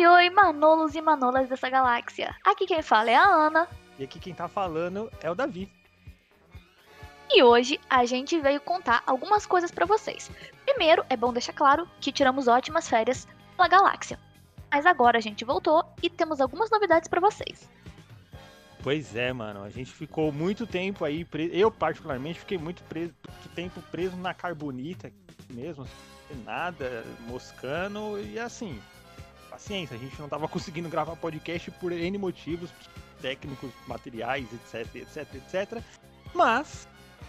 Oi, 0.00 0.06
oi, 0.06 0.30
manolos 0.30 0.94
e 0.94 1.02
manolas 1.02 1.46
dessa 1.46 1.68
galáxia. 1.68 2.34
Aqui 2.42 2.66
quem 2.66 2.80
fala 2.80 3.10
é 3.10 3.16
a 3.16 3.22
Ana. 3.22 3.68
E 3.98 4.04
aqui 4.04 4.18
quem 4.18 4.32
tá 4.32 4.48
falando 4.48 5.12
é 5.20 5.30
o 5.30 5.34
Davi. 5.34 5.70
E 7.30 7.42
hoje 7.42 7.78
a 7.90 8.06
gente 8.06 8.40
veio 8.40 8.62
contar 8.62 9.02
algumas 9.06 9.44
coisas 9.44 9.70
pra 9.70 9.84
vocês. 9.84 10.30
Primeiro, 10.64 11.04
é 11.10 11.18
bom 11.18 11.34
deixar 11.34 11.52
claro 11.52 11.86
que 12.00 12.10
tiramos 12.10 12.48
ótimas 12.48 12.88
férias 12.88 13.28
pela 13.54 13.68
galáxia. 13.68 14.18
Mas 14.72 14.86
agora 14.86 15.18
a 15.18 15.20
gente 15.20 15.44
voltou 15.44 15.84
e 16.02 16.08
temos 16.08 16.40
algumas 16.40 16.70
novidades 16.70 17.06
pra 17.06 17.20
vocês. 17.20 17.68
Pois 18.82 19.14
é, 19.14 19.34
mano. 19.34 19.62
A 19.62 19.68
gente 19.68 19.92
ficou 19.92 20.32
muito 20.32 20.66
tempo 20.66 21.04
aí 21.04 21.26
preso. 21.26 21.52
Eu, 21.52 21.70
particularmente, 21.70 22.40
fiquei 22.40 22.56
muito, 22.56 22.82
preso, 22.84 23.12
muito 23.28 23.54
tempo 23.54 23.82
preso 23.90 24.16
na 24.16 24.32
carbonita 24.32 25.12
mesmo, 25.50 25.86
sem 26.26 26.38
nada, 26.38 27.04
moscando 27.26 28.18
e 28.18 28.38
assim. 28.38 28.80
Paciência, 29.60 29.94
a 29.94 29.98
gente 29.98 30.18
não 30.18 30.28
tava 30.28 30.48
conseguindo 30.48 30.88
gravar 30.88 31.14
podcast 31.16 31.70
por 31.72 31.92
N 31.92 32.16
motivos 32.16 32.70
técnicos, 33.20 33.70
materiais, 33.86 34.48
etc, 34.54 34.96
etc, 34.96 35.34
etc. 35.34 35.84
Mas, 36.34 36.88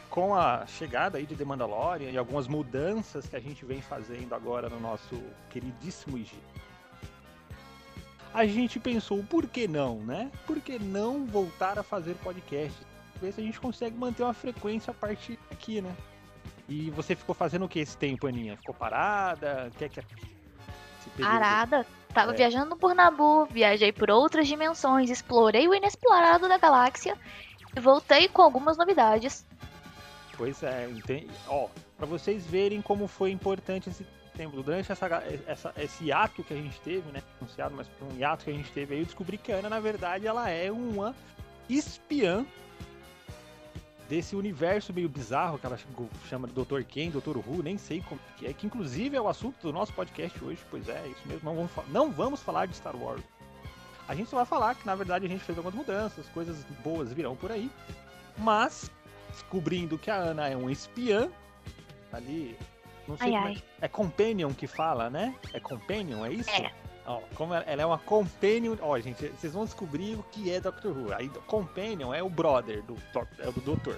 com 0.09 0.34
a 0.34 0.66
chegada 0.66 1.17
aí 1.17 1.26
de 1.26 1.35
The 1.35 1.44
Mandalorian 1.44 2.09
e 2.09 2.17
algumas 2.17 2.48
mudanças 2.48 3.27
que 3.27 3.35
a 3.35 3.40
gente 3.40 3.66
vem 3.66 3.81
fazendo 3.81 4.34
agora 4.34 4.70
no 4.70 4.80
nosso 4.80 5.21
queridíssimo 5.49 6.17
IG, 6.17 6.31
a 8.34 8.45
gente 8.45 8.79
pensou, 8.79 9.21
por 9.26 9.45
que 9.45 9.68
não, 9.68 9.98
né? 9.99 10.32
Por 10.48 10.62
que 10.62 10.79
não 10.79 11.26
voltar 11.26 11.77
a 11.77 11.84
fazer 11.84 12.16
podcast? 12.23 12.77
Ver 13.20 13.34
se 13.34 13.41
a 13.41 13.43
gente 13.43 13.60
consegue 13.60 13.98
manter 13.98 14.23
uma 14.23 14.34
frequência 14.34 14.91
a 14.91 14.93
partir 14.93 15.38
daqui, 15.49 15.82
né? 15.82 15.93
E 16.70 16.90
você 16.91 17.13
ficou 17.13 17.35
fazendo 17.35 17.66
o 17.66 17.70
que 17.70 17.79
esse 17.79 17.98
tempo, 17.98 18.26
Aninha? 18.26 18.55
Ficou 18.55 18.73
parada? 18.73 19.70
Quer 19.77 19.90
que 19.90 19.99
Parada. 21.20 21.85
Tava 22.13 22.34
é. 22.34 22.35
viajando 22.35 22.76
por 22.76 22.93
Nabu, 22.93 23.45
viajei 23.45 23.91
por 23.91 24.09
outras 24.09 24.48
dimensões, 24.48 25.09
explorei 25.09 25.67
o 25.67 25.73
inexplorado 25.73 26.48
da 26.48 26.57
galáxia 26.57 27.17
e 27.76 27.79
voltei 27.79 28.27
com 28.27 28.41
algumas 28.41 28.77
novidades. 28.77 29.45
Pois 30.37 30.62
é, 30.63 30.89
entendi. 30.89 31.29
ó, 31.48 31.67
para 31.98 32.05
vocês 32.05 32.45
verem 32.45 32.82
como 32.82 33.07
foi 33.07 33.32
importante 33.32 33.89
esse 33.89 34.05
tempo, 34.35 34.62
durante 34.63 34.91
essa, 34.91 35.23
essa, 35.45 35.73
esse 35.77 36.12
ato 36.12 36.43
que 36.43 36.54
a 36.54 36.57
gente 36.57 36.79
teve, 36.82 37.12
né, 37.12 37.21
anunciado, 37.39 37.76
mas 37.76 37.87
um 38.01 38.17
hiato 38.17 38.45
que 38.45 38.51
a 38.51 38.54
gente 38.54 38.71
teve 38.71 38.95
aí, 38.95 39.01
eu 39.01 39.05
descobri 39.05 39.37
que 39.37 39.51
a 39.51 39.57
Ana, 39.57 39.70
na 39.70 39.79
verdade, 39.79 40.26
ela 40.26 40.49
é 40.49 40.71
uma 40.71 41.15
espiã 41.70 42.45
desse 44.12 44.35
universo 44.35 44.93
meio 44.93 45.07
bizarro 45.07 45.57
que 45.57 45.65
ela 45.65 45.79
chama 46.27 46.45
de 46.45 46.54
Dr. 46.54 46.84
Ken, 46.84 47.09
Dr. 47.09 47.37
Who, 47.37 47.63
nem 47.63 47.77
sei 47.77 48.01
como 48.01 48.20
que 48.35 48.45
é, 48.45 48.51
que 48.51 48.67
inclusive 48.67 49.15
é 49.15 49.21
o 49.21 49.29
assunto 49.29 49.55
do 49.62 49.71
nosso 49.71 49.93
podcast 49.93 50.43
hoje, 50.43 50.59
pois 50.70 50.90
é, 50.90 51.07
isso 51.07 51.26
mesmo, 51.26 51.45
não 51.45 51.55
vamos, 51.55 51.71
não 51.90 52.12
vamos 52.12 52.41
falar 52.41 52.65
de 52.65 52.76
Star 52.76 52.93
Wars. 52.93 53.23
A 54.09 54.13
gente 54.13 54.29
só 54.29 54.35
vai 54.35 54.45
falar 54.45 54.76
que 54.76 54.85
na 54.85 54.95
verdade 54.95 55.26
a 55.26 55.29
gente 55.29 55.45
fez 55.45 55.57
algumas 55.57 55.73
mudanças, 55.73 56.27
coisas 56.34 56.62
boas 56.84 57.13
virão 57.13 57.37
por 57.37 57.54
aí, 57.54 57.71
mas 58.37 58.91
descobrindo 59.29 59.98
que 59.98 60.12
a 60.12 60.17
Ana 60.17 60.49
é 60.49 60.57
um 60.57 60.70
espiã, 60.70 61.29
ali, 62.12 62.57
não 63.07 63.15
sei 63.15 63.27
ai, 63.27 63.34
como 63.34 63.45
ai. 63.48 63.63
É, 63.79 63.85
é 63.85 63.87
companion 63.87 64.53
que 64.53 64.67
fala, 64.67 65.09
né? 65.09 65.34
É 65.53 65.59
companion, 65.62 66.25
é 66.25 66.34
isso? 66.34 66.50
É. 66.50 66.73
Ó, 67.06 67.22
como 67.35 67.53
ela 67.53 67.81
é 67.81 67.85
uma 67.85 67.97
companion. 67.97 68.75
Ó, 68.81 69.00
gente, 69.00 69.28
vocês 69.28 69.53
vão 69.53 69.66
descobrir 69.66 70.16
o 70.16 70.24
que 70.31 70.52
é 70.52 70.59
Doctor 70.59 70.96
Who. 70.96 71.13
Aí, 71.13 71.30
companion 71.47 72.13
é 72.13 72.22
o 72.22 72.30
brother 72.30 72.84
do, 72.84 72.96
é 73.40 73.52
do 73.52 73.62
doutor. 73.62 73.97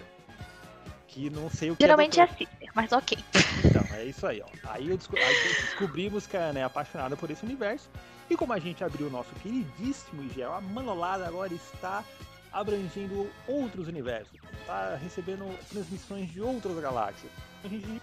Que 1.08 1.30
não 1.30 1.50
sei 1.50 1.70
o 1.70 1.76
que 1.76 1.84
é 1.84 1.88
Geralmente 1.88 2.20
é, 2.20 2.24
é 2.24 2.28
sister, 2.28 2.72
mas 2.74 2.92
ok. 2.92 3.18
Então, 3.64 3.84
é 3.96 4.06
isso 4.06 4.26
aí, 4.26 4.42
ó. 4.42 4.70
Aí, 4.70 4.90
eu 4.90 4.98
desco... 4.98 5.16
aí 5.16 5.36
descobrimos 5.62 6.26
que 6.26 6.38
a 6.38 6.46
Ana 6.46 6.60
é 6.60 6.64
apaixonada 6.64 7.16
por 7.16 7.30
esse 7.30 7.44
universo. 7.46 7.90
E 8.30 8.36
como 8.36 8.54
a 8.54 8.60
gente 8.60 8.84
abriu 8.84 9.08
o 9.08 9.10
nosso 9.10 9.30
queridíssimo 9.36 10.24
IGL, 10.24 10.54
a 10.54 10.62
Manolada 10.62 11.28
agora 11.28 11.54
está 11.54 12.04
abrangendo 12.52 13.30
outros 13.48 13.88
universos. 13.88 14.40
Está 14.62 14.96
recebendo 14.96 15.46
transmissões 15.70 16.32
de 16.32 16.42
outras 16.42 16.80
galáxias. 16.80 17.32
A 17.64 17.68
gente. 17.68 18.02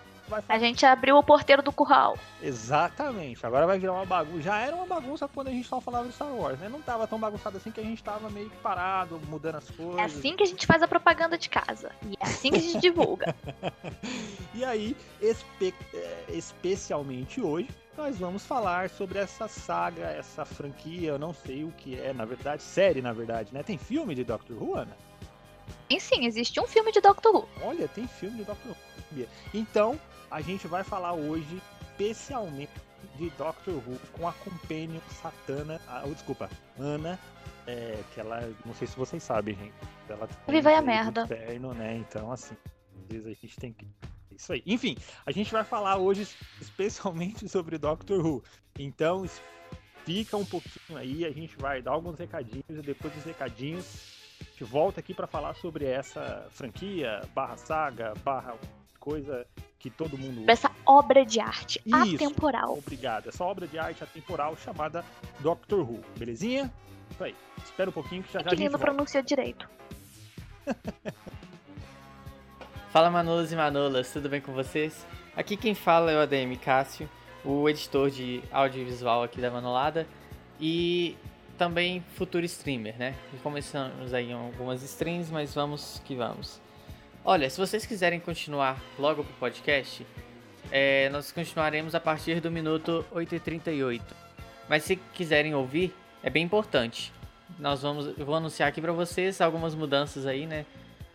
A 0.48 0.58
gente 0.58 0.84
abriu 0.86 1.16
o 1.16 1.22
porteiro 1.22 1.62
do 1.62 1.72
curral. 1.72 2.18
Exatamente. 2.42 3.44
Agora 3.44 3.66
vai 3.66 3.78
virar 3.78 3.92
uma 3.92 4.06
bagunça. 4.06 4.42
Já 4.42 4.58
era 4.58 4.74
uma 4.74 4.86
bagunça 4.86 5.28
quando 5.28 5.48
a 5.48 5.50
gente 5.50 5.66
só 5.66 5.80
falava 5.80 6.06
de 6.06 6.12
Star 6.12 6.32
Wars, 6.32 6.58
né? 6.58 6.68
Não 6.68 6.80
tava 6.80 7.06
tão 7.06 7.18
bagunçado 7.18 7.56
assim 7.56 7.70
que 7.70 7.80
a 7.80 7.84
gente 7.84 8.02
tava 8.02 8.30
meio 8.30 8.48
que 8.50 8.56
parado, 8.58 9.20
mudando 9.28 9.56
as 9.56 9.70
coisas. 9.70 9.98
É 9.98 10.02
assim 10.04 10.36
que 10.36 10.42
a 10.42 10.46
gente 10.46 10.66
faz 10.66 10.82
a 10.82 10.88
propaganda 10.88 11.36
de 11.36 11.48
casa. 11.48 11.90
E 12.06 12.14
é 12.18 12.24
assim 12.24 12.50
que 12.50 12.58
a 12.58 12.62
gente 12.62 12.78
divulga. 12.78 13.34
e 14.54 14.64
aí, 14.64 14.96
espe 15.20 15.74
é, 15.94 16.24
especialmente 16.28 17.40
hoje, 17.40 17.68
nós 17.96 18.18
vamos 18.18 18.46
falar 18.46 18.88
sobre 18.88 19.18
essa 19.18 19.48
saga, 19.48 20.06
essa 20.06 20.44
franquia, 20.44 21.10
eu 21.10 21.18
não 21.18 21.34
sei 21.34 21.64
o 21.64 21.72
que 21.72 21.98
é, 21.98 22.12
na 22.12 22.24
verdade, 22.24 22.62
série, 22.62 23.02
na 23.02 23.12
verdade, 23.12 23.52
né? 23.52 23.62
Tem 23.62 23.76
filme 23.76 24.14
de 24.14 24.24
Doctor 24.24 24.56
Who, 24.62 24.76
Ana? 24.76 24.96
Tem 25.88 25.98
sim, 26.00 26.24
existe 26.24 26.60
um 26.60 26.66
filme 26.66 26.92
de 26.92 27.00
Doctor 27.00 27.34
Who. 27.34 27.48
Olha, 27.62 27.88
tem 27.88 28.06
filme 28.06 28.38
de 28.38 28.44
Doctor 28.44 28.72
Who. 28.72 29.26
Então, 29.52 29.98
a 30.30 30.40
gente 30.40 30.66
vai 30.66 30.84
falar 30.84 31.12
hoje 31.12 31.60
especialmente 31.82 32.72
de 33.16 33.30
Doctor 33.30 33.74
Who 33.74 33.98
com 34.12 34.28
a 34.28 34.32
Companion 34.32 35.00
Satana, 35.22 35.80
ah, 35.88 36.04
oh, 36.06 36.14
desculpa, 36.14 36.48
Ana, 36.78 37.18
é, 37.66 38.02
que 38.14 38.20
ela, 38.20 38.50
não 38.64 38.74
sei 38.74 38.86
se 38.86 38.96
vocês 38.96 39.22
sabem, 39.22 39.54
gente, 39.54 39.74
ela 40.08 40.28
Viva 40.48 40.76
a 40.76 40.82
merda. 40.82 41.22
Inferno, 41.22 41.74
né? 41.74 41.96
Então, 41.96 42.32
assim, 42.32 42.56
às 43.02 43.08
vezes 43.08 43.26
a 43.26 43.32
gente 43.32 43.56
tem 43.56 43.72
que 43.72 43.86
isso 44.30 44.52
aí. 44.52 44.62
Enfim, 44.66 44.96
a 45.26 45.32
gente 45.32 45.52
vai 45.52 45.64
falar 45.64 45.96
hoje 45.98 46.26
especialmente 46.60 47.46
sobre 47.48 47.76
Doctor 47.76 48.24
Who. 48.24 48.42
Então, 48.78 49.26
fica 50.04 50.36
um 50.36 50.44
pouquinho 50.44 50.98
aí, 50.98 51.24
a 51.26 51.30
gente 51.30 51.56
vai 51.58 51.82
dar 51.82 51.92
alguns 51.92 52.18
recadinhos 52.18 52.64
e 52.68 52.80
depois 52.82 53.12
dos 53.12 53.24
recadinhos 53.24 54.18
a 54.40 54.44
gente 54.44 54.64
volta 54.64 55.00
aqui 55.00 55.12
para 55.12 55.26
falar 55.26 55.54
sobre 55.54 55.84
essa 55.84 56.46
franquia, 56.50 57.20
barra 57.34 57.56
saga, 57.58 58.14
barra 58.24 58.56
coisa 58.98 59.46
que 59.80 59.88
todo 59.88 60.16
mundo 60.16 60.42
usa. 60.42 60.52
Essa 60.52 60.70
obra 60.86 61.24
de 61.24 61.40
arte 61.40 61.80
Isso, 61.84 62.14
atemporal. 62.14 62.78
Obrigado. 62.78 63.30
Essa 63.30 63.42
obra 63.42 63.66
de 63.66 63.78
arte 63.78 64.04
atemporal 64.04 64.56
chamada 64.56 65.04
Doctor 65.40 65.80
Who. 65.80 66.00
Belezinha? 66.18 66.70
Isso 67.10 67.24
aí. 67.24 67.34
Espera 67.64 67.88
um 67.88 67.92
pouquinho 67.92 68.22
que 68.22 68.32
já 68.32 68.40
já 68.40 68.50
que 68.50 68.56
lindo 68.56 68.78
pronuncia 68.78 69.22
direito. 69.22 69.68
fala 72.92 73.10
Manolas 73.10 73.50
e 73.50 73.56
Manolas, 73.56 74.12
tudo 74.12 74.28
bem 74.28 74.40
com 74.40 74.52
vocês? 74.52 75.06
Aqui 75.34 75.56
quem 75.56 75.74
fala 75.74 76.12
é 76.12 76.16
o 76.16 76.20
ADM 76.20 76.56
Cássio, 76.62 77.08
o 77.42 77.66
editor 77.68 78.10
de 78.10 78.42
audiovisual 78.52 79.22
aqui 79.22 79.40
da 79.40 79.50
Manolada 79.50 80.06
e 80.60 81.16
também 81.56 82.04
futuro 82.14 82.44
streamer, 82.44 82.98
né? 82.98 83.14
Começamos 83.42 84.12
aí 84.12 84.30
algumas 84.30 84.82
streams, 84.82 85.32
mas 85.32 85.54
vamos 85.54 86.02
que 86.04 86.14
vamos. 86.14 86.60
Olha, 87.22 87.50
se 87.50 87.58
vocês 87.58 87.84
quiserem 87.84 88.18
continuar 88.18 88.80
logo 88.98 89.22
pro 89.22 89.34
podcast, 89.34 90.06
é, 90.72 91.10
nós 91.10 91.30
continuaremos 91.30 91.94
a 91.94 92.00
partir 92.00 92.40
do 92.40 92.50
minuto 92.50 93.04
8h38. 93.12 94.00
Mas 94.66 94.84
se 94.84 94.96
quiserem 94.96 95.54
ouvir, 95.54 95.94
é 96.22 96.30
bem 96.30 96.42
importante. 96.42 97.12
Nós 97.58 97.82
vamos, 97.82 98.18
eu 98.18 98.24
vou 98.24 98.34
anunciar 98.34 98.70
aqui 98.70 98.80
para 98.80 98.92
vocês 98.92 99.38
algumas 99.42 99.74
mudanças 99.74 100.24
aí, 100.24 100.46
né, 100.46 100.64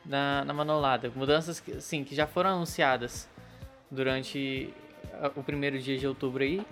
na, 0.06 0.46
na 0.46 0.54
manolada. 0.54 1.12
Mudanças 1.16 1.60
que, 1.60 1.82
sim, 1.82 2.04
que 2.04 2.14
já 2.14 2.28
foram 2.28 2.52
anunciadas 2.52 3.28
durante 3.90 4.72
o 5.36 5.42
primeiro 5.42 5.80
dia 5.80 5.98
de 5.98 6.06
outubro 6.06 6.44
aí. 6.44 6.64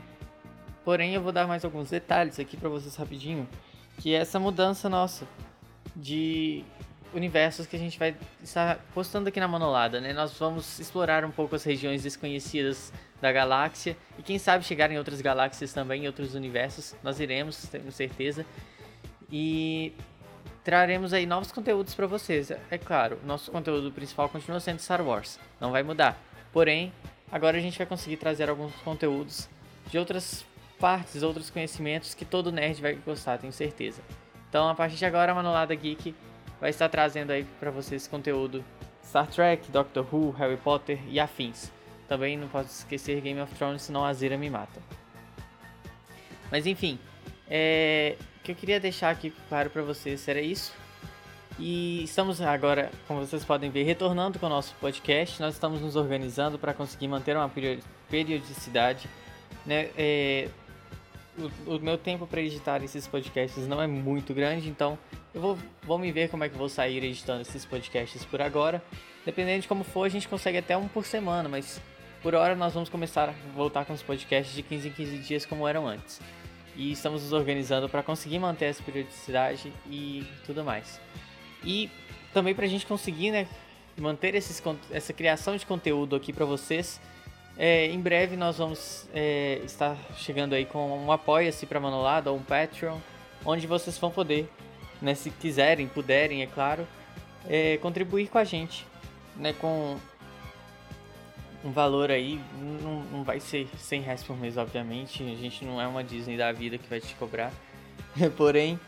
Porém, 0.86 1.16
eu 1.16 1.22
vou 1.24 1.32
dar 1.32 1.48
mais 1.48 1.66
alguns 1.66 1.90
detalhes 1.90 2.40
aqui 2.40 2.56
para 2.56 2.70
vocês 2.70 2.96
rapidinho, 2.96 3.50
que 3.98 4.14
é 4.14 4.20
essa 4.20 4.40
mudança 4.40 4.88
nossa 4.88 5.26
de 5.96 6.64
universos 7.14 7.66
que 7.68 7.76
a 7.76 7.80
gente 7.80 7.98
vai 7.98 8.16
estar 8.42 8.80
postando 8.94 9.30
aqui 9.30 9.40
na 9.40 9.48
Manolada, 9.48 10.02
né? 10.02 10.14
Nós 10.14 10.38
vamos 10.38 10.80
explorar 10.80 11.24
um 11.24 11.32
pouco 11.32 11.56
as 11.56 11.64
regiões 11.64 12.04
desconhecidas 12.04 12.92
da 13.22 13.32
galáxia 13.32 13.96
e 14.18 14.24
quem 14.24 14.38
sabe 14.38 14.64
chegar 14.64 14.92
em 14.92 14.98
outras 14.98 15.22
galáxias 15.22 15.74
também, 15.74 16.04
em 16.04 16.08
outros 16.08 16.36
universos. 16.36 16.96
Nós 17.04 17.20
iremos, 17.20 17.68
tenho 17.70 17.92
certeza. 17.92 18.46
E 19.32 19.94
traremos 20.64 21.14
aí 21.14 21.26
novos 21.26 21.52
conteúdos 21.52 21.94
para 21.94 22.08
vocês. 22.08 22.52
É 22.70 22.78
claro, 22.78 23.20
nosso 23.26 23.52
conteúdo 23.52 23.92
principal 23.92 24.30
continua 24.30 24.60
sendo 24.60 24.80
Star 24.80 25.02
Wars, 25.02 25.40
não 25.60 25.72
vai 25.72 25.84
mudar. 25.84 26.22
Porém, 26.52 26.94
agora 27.32 27.58
a 27.58 27.62
gente 27.62 27.78
vai 27.78 27.88
conseguir 27.88 28.18
trazer 28.18 28.50
alguns 28.50 28.74
conteúdos 28.78 29.50
de 29.90 29.98
outras 29.98 30.46
partes, 30.80 31.24
outros 31.24 31.50
conhecimentos 31.50 32.14
que 32.14 32.26
todo 32.26 32.52
nerd 32.52 32.82
vai 32.82 32.94
gostar, 32.94 33.38
tenho 33.38 33.54
certeza. 33.54 34.02
Então, 34.50 34.70
a 34.70 34.76
partir 34.76 34.98
de 34.98 35.06
agora, 35.06 35.32
a 35.32 35.36
Manolada 35.36 35.74
Geek 35.74 36.14
vai 36.64 36.70
estar 36.70 36.88
trazendo 36.88 37.32
aí 37.32 37.44
para 37.60 37.70
vocês 37.72 38.08
conteúdo 38.08 38.64
Star 39.06 39.28
Trek, 39.28 39.70
Doctor 39.70 40.08
Who, 40.10 40.32
Harry 40.32 40.56
Potter 40.56 40.98
e 41.10 41.20
afins. 41.20 41.70
Também 42.08 42.38
não 42.38 42.48
posso 42.48 42.70
esquecer 42.70 43.20
Game 43.20 43.42
of 43.42 43.54
Thrones, 43.56 43.82
senão 43.82 44.06
a 44.06 44.14
Zira 44.14 44.38
me 44.38 44.50
mata. 44.50 44.80
Mas 46.50 46.66
enfim, 46.66 46.98
é, 47.50 48.16
o 48.40 48.44
que 48.44 48.54
eu 48.54 48.56
queria 48.56 48.80
deixar 48.80 49.10
aqui 49.10 49.34
claro 49.50 49.70
para 49.72 49.82
vocês 49.82 50.26
era 50.26 50.40
isso. 50.40 50.74
E 51.60 52.02
estamos 52.06 52.40
agora, 52.40 52.90
como 53.10 53.20
vocês 53.20 53.44
podem 53.44 53.70
ver, 53.70 53.84
retornando 53.84 54.40
com 54.40 54.46
o 54.46 54.50
nosso 54.50 54.74
podcast. 54.76 55.42
Nós 55.42 55.56
estamos 55.56 55.82
nos 55.82 55.98
organizando 55.98 56.58
para 56.58 56.74
conseguir 56.74 57.10
manter 57.10 57.36
uma 57.36 57.52
periodicidade. 58.10 59.10
Né? 59.66 59.90
É, 59.98 60.48
o, 61.66 61.80
meu 61.80 61.98
tempo 61.98 62.28
para 62.28 62.42
editar 62.42 62.84
esses 62.84 63.08
podcasts 63.08 63.68
não 63.68 63.82
é 63.82 63.88
muito 63.88 64.34
grande, 64.34 64.70
então 64.70 64.98
eu 65.34 65.42
vou, 65.42 65.58
vou 65.84 65.98
me 65.98 66.12
ver 66.12 66.30
como 66.30 66.44
é 66.44 66.50
que 66.50 66.58
vou 66.58 66.70
sair 66.70 67.04
editando 67.04 67.42
esses 67.42 67.66
podcasts 67.66 68.24
por 68.26 68.42
agora. 68.42 68.84
Dependendo 69.26 69.62
de 69.62 69.68
como 69.68 69.84
for, 69.84 70.04
a 70.04 70.10
gente 70.10 70.28
consegue 70.28 70.58
até 70.58 70.78
um 70.78 70.88
por 70.88 71.06
semana, 71.06 71.50
mas 71.50 71.82
por 72.22 72.36
hora 72.36 72.56
nós 72.56 72.74
vamos 72.74 72.90
começar 72.90 73.30
a 73.30 73.34
voltar 73.56 73.86
com 73.86 73.94
os 73.94 74.04
podcasts 74.04 74.56
de 74.56 74.62
15 74.62 74.88
em 74.88 74.92
15 74.92 75.18
dias 75.20 75.46
como 75.46 75.68
eram 75.68 75.88
antes. 75.88 76.22
E 76.76 76.92
estamos 76.92 77.24
nos 77.24 77.34
organizando 77.34 77.88
para 77.88 78.04
conseguir 78.04 78.40
manter 78.40 78.66
essa 78.66 78.84
periodicidade 78.84 79.72
e 79.90 80.26
tudo 80.46 80.64
mais. 80.64 81.00
E 81.64 81.90
também 82.34 82.54
para 82.54 82.66
a 82.66 82.68
gente 82.68 82.86
conseguir 82.86 83.32
né, 83.32 83.48
manter 83.98 84.36
esses, 84.36 84.62
essa 84.92 85.14
criação 85.14 85.56
de 85.56 85.66
conteúdo 85.66 86.16
aqui 86.16 86.34
para 86.34 86.46
vocês, 86.46 87.00
é, 87.58 87.88
em 87.88 88.00
breve 88.00 88.36
nós 88.36 88.58
vamos 88.58 89.08
é, 89.14 89.62
estar 89.64 89.96
chegando 90.16 90.54
aí 90.54 90.66
com 90.66 91.06
um 91.06 91.12
apoia-se 91.12 91.66
para 91.66 91.80
Manolada 91.80 92.32
ou 92.32 92.38
um 92.38 92.44
Patreon, 92.44 92.98
onde 93.46 93.68
vocês 93.68 93.98
vão 93.98 94.10
poder, 94.10 94.50
né, 95.02 95.14
se 95.14 95.30
quiserem, 95.30 95.88
puderem, 95.88 96.42
é 96.42 96.48
claro, 96.48 96.88
é, 97.48 97.78
contribuir 97.78 98.28
com 98.28 98.38
a 98.38 98.44
gente, 98.44 98.88
né, 99.36 99.54
com 99.54 99.98
um 101.64 101.72
valor 101.72 102.12
aí, 102.12 102.42
não, 102.82 103.02
não 103.04 103.24
vai 103.24 103.40
ser 103.40 103.68
100 103.78 104.02
reais 104.02 104.24
por 104.24 104.38
mês, 104.38 104.58
obviamente, 104.58 105.24
a 105.24 105.36
gente 105.36 105.64
não 105.64 105.80
é 105.80 105.88
uma 105.88 106.04
Disney 106.04 106.38
da 106.38 106.52
vida 106.52 106.78
que 106.78 106.90
vai 106.90 107.00
te 107.00 107.14
cobrar, 107.16 107.52
porém, 108.36 108.80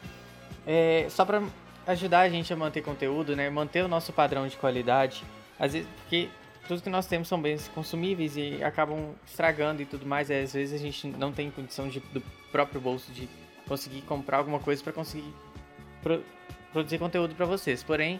é, 0.65 1.05
só 1.09 1.23
para 1.23 1.43
ajudar 1.87 2.21
a 2.21 2.29
gente 2.29 2.51
a 2.51 2.55
manter 2.55 2.81
conteúdo, 2.81 3.35
né, 3.35 3.49
manter 3.49 3.85
o 3.85 3.87
nosso 3.87 4.11
padrão 4.11 4.47
de 4.47 4.57
qualidade, 4.57 5.23
às 5.59 5.73
vezes, 5.73 5.87
porque 6.01 6.29
tudo 6.67 6.81
que 6.81 6.89
nós 6.89 7.07
temos 7.07 7.27
são 7.27 7.41
bens 7.41 7.67
consumíveis 7.69 8.35
e 8.37 8.63
acabam 8.63 9.15
estragando 9.25 9.81
e 9.81 9.85
tudo 9.85 10.05
mais. 10.05 10.29
E 10.29 10.33
às 10.33 10.53
vezes 10.53 10.79
a 10.79 10.83
gente 10.83 11.07
não 11.07 11.31
tem 11.31 11.49
condição 11.51 11.87
de, 11.87 11.99
do 11.99 12.21
próprio 12.51 12.81
bolso 12.81 13.11
de 13.11 13.29
conseguir 13.67 14.01
comprar 14.01 14.37
alguma 14.37 14.59
coisa 14.59 14.83
para 14.83 14.93
conseguir 14.93 15.33
pro, 16.01 16.23
produzir 16.71 16.97
conteúdo 16.97 17.35
para 17.35 17.45
vocês. 17.45 17.83
Porém, 17.83 18.19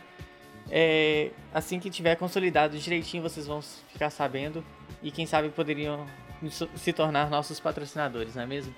é, 0.70 1.32
assim 1.54 1.80
que 1.80 1.90
tiver 1.90 2.16
consolidado 2.16 2.78
direitinho, 2.78 3.22
vocês 3.22 3.48
vão 3.48 3.62
ficar 3.62 4.10
sabendo 4.10 4.64
e 5.02 5.12
quem 5.12 5.26
sabe 5.26 5.50
poderiam 5.50 6.06
se 6.76 6.94
tornar 6.94 7.30
nossos 7.30 7.60
patrocinadores, 7.60 8.36
não 8.36 8.44
é 8.44 8.46
mesmo? 8.46 8.74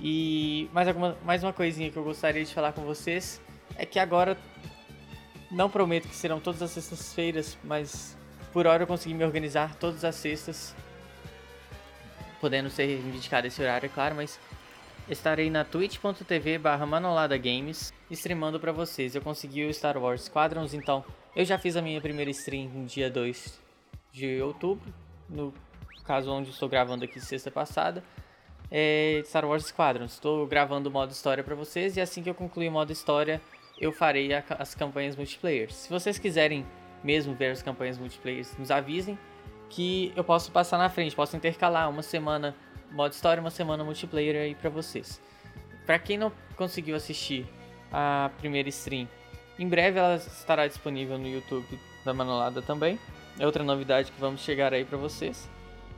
E 0.00 0.68
mais, 0.72 0.88
alguma, 0.88 1.16
mais 1.24 1.42
uma 1.42 1.52
coisinha 1.52 1.90
que 1.90 1.96
eu 1.96 2.04
gostaria 2.04 2.44
de 2.44 2.52
falar 2.52 2.72
com 2.72 2.82
vocês 2.82 3.40
é 3.76 3.84
que 3.84 3.98
agora 3.98 4.36
não 5.50 5.68
prometo 5.68 6.08
que 6.08 6.16
serão 6.16 6.40
todas 6.40 6.62
as 6.62 6.70
sextas-feiras, 6.70 7.58
mas 7.62 8.16
por 8.52 8.66
hora 8.66 8.82
eu 8.82 8.86
consegui 8.86 9.14
me 9.14 9.24
organizar 9.24 9.74
todas 9.76 10.04
as 10.04 10.14
sextas, 10.14 10.74
podendo 12.40 12.68
ser 12.68 12.86
reivindicado 12.86 13.46
esse 13.46 13.62
horário, 13.62 13.86
é 13.86 13.88
claro, 13.88 14.14
mas 14.14 14.38
estarei 15.08 15.50
na 15.50 15.64
twitch.tv 15.64 16.58
barra 16.58 16.84
manolada-games 16.86 17.92
streamando 18.10 18.60
para 18.60 18.72
vocês. 18.72 19.14
Eu 19.14 19.22
consegui 19.22 19.64
o 19.64 19.72
Star 19.72 19.96
Wars 19.96 20.22
Squadrons, 20.22 20.74
então 20.74 21.04
eu 21.34 21.44
já 21.44 21.58
fiz 21.58 21.76
a 21.76 21.82
minha 21.82 22.00
primeira 22.00 22.30
stream 22.30 22.68
no 22.68 22.86
dia 22.86 23.10
2 23.10 23.60
de 24.12 24.42
outubro, 24.42 24.92
no 25.28 25.52
caso 26.04 26.30
onde 26.30 26.50
estou 26.50 26.68
gravando 26.68 27.04
aqui 27.04 27.20
sexta 27.20 27.50
passada. 27.50 28.04
É 28.70 29.22
Star 29.24 29.44
Wars 29.44 29.66
Squadrons. 29.66 30.12
Estou 30.12 30.46
gravando 30.46 30.88
o 30.88 30.92
modo 30.92 31.10
história 31.10 31.42
para 31.42 31.54
vocês 31.54 31.96
e 31.96 32.00
assim 32.00 32.22
que 32.22 32.30
eu 32.30 32.34
concluir 32.34 32.68
o 32.68 32.72
modo 32.72 32.92
história, 32.92 33.40
eu 33.78 33.92
farei 33.92 34.32
a, 34.32 34.44
as 34.58 34.74
campanhas 34.74 35.16
multiplayer. 35.16 35.72
Se 35.72 35.88
vocês 35.90 36.18
quiserem 36.18 36.66
mesmo 37.02 37.34
ver 37.34 37.50
as 37.50 37.62
campanhas 37.62 37.98
multiplayer, 37.98 38.46
nos 38.58 38.70
avisem 38.70 39.18
que 39.68 40.12
eu 40.14 40.22
posso 40.22 40.52
passar 40.52 40.78
na 40.78 40.88
frente, 40.88 41.16
posso 41.16 41.36
intercalar 41.36 41.88
uma 41.88 42.02
semana 42.02 42.54
modo 42.90 43.12
história, 43.12 43.40
uma 43.40 43.50
semana 43.50 43.82
multiplayer 43.82 44.36
aí 44.36 44.54
para 44.54 44.68
vocês. 44.68 45.20
Para 45.86 45.98
quem 45.98 46.18
não 46.18 46.30
conseguiu 46.56 46.94
assistir 46.94 47.46
a 47.90 48.30
primeira 48.38 48.68
stream, 48.68 49.08
em 49.58 49.66
breve 49.66 49.98
ela 49.98 50.16
estará 50.16 50.66
disponível 50.66 51.18
no 51.18 51.26
YouTube 51.26 51.78
da 52.04 52.12
Manolada 52.12 52.60
também. 52.60 52.98
É 53.38 53.46
outra 53.46 53.64
novidade 53.64 54.12
que 54.12 54.20
vamos 54.20 54.42
chegar 54.42 54.74
aí 54.74 54.84
para 54.84 54.98
vocês. 54.98 55.48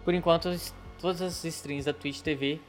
Por 0.05 0.15
enquanto, 0.15 0.49
todas 1.01 1.21
as 1.21 1.45
streams 1.45 1.85
da 1.85 1.93
Twitch 1.93 2.21
TV, 2.21 2.61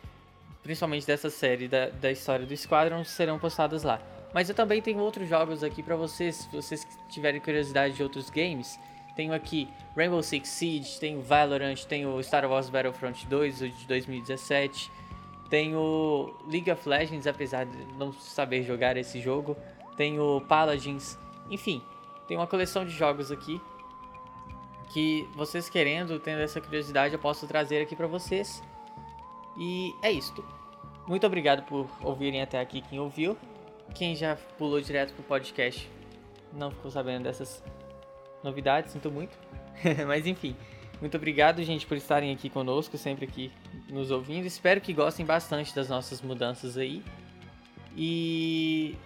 principalmente 0.63 1.05
dessa 1.05 1.29
série 1.29 1.67
da, 1.67 1.89
da 1.89 2.11
história 2.11 2.45
do 2.45 2.57
Squadron, 2.57 3.03
serão 3.03 3.37
postadas 3.37 3.83
lá. 3.83 4.01
Mas 4.35 4.49
eu 4.49 4.53
também 4.53 4.81
tenho 4.81 4.99
outros 4.99 5.29
jogos 5.29 5.63
aqui 5.63 5.81
para 5.81 5.95
vocês, 5.95 6.35
se 6.35 6.49
vocês 6.53 6.85
tiverem 7.07 7.39
curiosidade 7.39 7.93
de 7.93 8.03
outros 8.03 8.29
games. 8.29 8.77
Tenho 9.15 9.33
aqui 9.33 9.69
Rainbow 9.95 10.21
Six 10.21 10.49
Siege, 10.49 10.99
tenho 10.99 11.21
Valorant, 11.21 11.85
tenho 11.85 12.21
Star 12.21 12.45
Wars 12.45 12.67
Battlefront 12.67 13.25
2 13.27 13.59
de 13.59 13.87
2017, 13.87 14.91
tenho 15.49 16.35
League 16.49 16.69
of 16.69 16.87
Legends, 16.87 17.25
apesar 17.25 17.65
de 17.65 17.77
não 17.97 18.11
saber 18.11 18.63
jogar 18.63 18.97
esse 18.97 19.21
jogo, 19.21 19.55
tenho 19.95 20.41
Paladins, 20.49 21.17
enfim, 21.49 21.81
tem 22.27 22.35
uma 22.35 22.45
coleção 22.45 22.83
de 22.83 22.91
jogos 22.91 23.31
aqui 23.31 23.61
que 24.89 25.25
vocês 25.33 25.69
querendo, 25.69 26.19
tendo 26.19 26.41
essa 26.41 26.59
curiosidade, 26.59 27.13
eu 27.13 27.19
posso 27.21 27.47
trazer 27.47 27.81
aqui 27.81 27.95
para 27.95 28.07
vocês. 28.07 28.61
E 29.57 29.95
é 30.01 30.11
isto. 30.11 30.43
Muito 31.07 31.25
obrigado 31.25 31.63
por 31.63 31.87
ouvirem 32.01 32.41
até 32.41 32.59
aqui 32.59 32.81
quem 32.81 32.99
ouviu. 32.99 33.37
Quem 33.93 34.15
já 34.15 34.35
pulou 34.57 34.81
direto 34.81 35.13
pro 35.13 35.23
podcast 35.23 35.89
não 36.51 36.71
ficou 36.71 36.89
sabendo 36.89 37.23
dessas 37.23 37.63
novidades, 38.43 38.91
sinto 38.91 39.11
muito. 39.11 39.37
Mas 40.07 40.25
enfim, 40.25 40.55
muito 41.01 41.17
obrigado, 41.17 41.61
gente, 41.63 41.85
por 41.85 41.97
estarem 41.97 42.33
aqui 42.33 42.49
conosco, 42.49 42.97
sempre 42.97 43.25
aqui 43.25 43.51
nos 43.89 44.11
ouvindo. 44.11 44.45
Espero 44.45 44.79
que 44.79 44.93
gostem 44.93 45.25
bastante 45.25 45.75
das 45.75 45.89
nossas 45.89 46.21
mudanças 46.21 46.77
aí. 46.77 47.03
E 47.95 48.97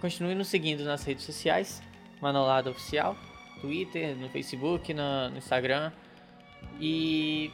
continue 0.00 0.34
nos 0.34 0.48
seguindo 0.48 0.84
nas 0.84 1.04
redes 1.04 1.24
sociais, 1.24 1.82
Manolada 2.20 2.70
Oficial, 2.70 3.16
Twitter, 3.60 4.16
no 4.16 4.28
Facebook, 4.28 4.92
no, 4.92 5.30
no 5.30 5.38
Instagram. 5.38 5.92
E 6.80 7.50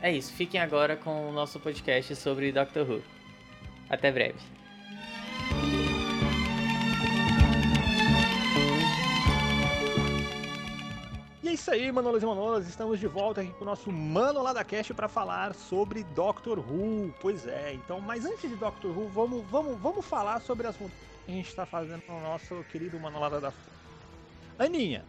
é 0.00 0.12
isso, 0.12 0.32
fiquem 0.32 0.60
agora 0.60 0.96
com 0.96 1.28
o 1.28 1.32
nosso 1.32 1.58
podcast 1.60 2.14
sobre 2.16 2.52
Doctor 2.52 2.88
Who. 2.88 3.02
Até 3.88 4.10
breve. 4.10 4.38
Isso 11.58 11.72
aí, 11.72 11.90
Manolas 11.90 12.22
e 12.22 12.26
Manolas, 12.26 12.68
estamos 12.68 13.00
de 13.00 13.08
volta 13.08 13.40
aqui 13.40 13.52
com 13.52 13.64
o 13.64 13.66
nosso 13.66 13.90
Mano 13.90 14.42
lá 14.42 14.52
da 14.52 14.62
Cast 14.62 14.94
para 14.94 15.08
falar 15.08 15.52
sobre 15.54 16.04
Doctor 16.14 16.60
Who. 16.60 17.12
Pois 17.20 17.48
é, 17.48 17.74
então, 17.74 18.00
mas 18.00 18.24
antes 18.24 18.48
de 18.48 18.54
Doctor 18.54 18.96
Who, 18.96 19.08
vamos, 19.08 19.44
vamos, 19.50 19.76
vamos 19.80 20.06
falar 20.06 20.40
sobre 20.40 20.68
as 20.68 20.78
mudanças 20.78 21.00
que 21.26 21.32
a 21.32 21.34
gente 21.34 21.48
está 21.48 21.66
fazendo 21.66 22.02
no 22.08 22.20
nosso 22.20 22.62
querido 22.70 22.98
Manolada 23.00 23.40
da 23.40 23.52
Aninha, 24.56 25.04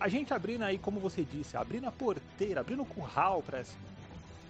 a 0.00 0.08
gente 0.08 0.32
abrindo 0.32 0.62
aí, 0.62 0.78
como 0.78 0.98
você 0.98 1.22
disse, 1.22 1.54
abrindo 1.54 1.86
a 1.86 1.92
porteira, 1.92 2.60
abrindo 2.60 2.82
o 2.82 2.86
curral 2.86 3.42
para 3.42 3.62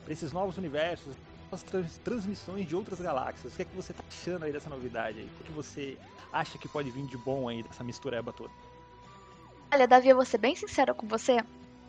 esses 0.09 0.33
novos 0.33 0.57
universos, 0.57 1.17
as 1.51 1.65
trans, 1.65 1.99
transmissões 1.99 2.67
de 2.67 2.77
outras 2.77 3.01
galáxias. 3.01 3.53
O 3.53 3.57
que 3.57 3.63
é 3.63 3.65
que 3.65 3.75
você 3.75 3.93
tá 3.93 4.05
achando 4.09 4.45
aí 4.45 4.53
dessa 4.53 4.71
novidade 4.71 5.19
aí? 5.19 5.29
O 5.41 5.45
que 5.45 5.53
você 5.53 5.99
acha 6.33 6.57
que 6.59 6.69
pode 6.69 6.91
vir 6.91 7.07
de 7.07 7.17
bom 7.17 7.49
aí 7.49 7.65
dessa 7.65 7.83
mistureba 7.83 8.33
toda? 8.33 8.53
Olha, 9.73 9.87
Davi, 9.87 10.09
eu 10.09 10.17
vou 10.17 10.25
ser 10.25 10.39
bem 10.39 10.55
sincera 10.55 10.95
com 10.95 11.07
você. 11.07 11.39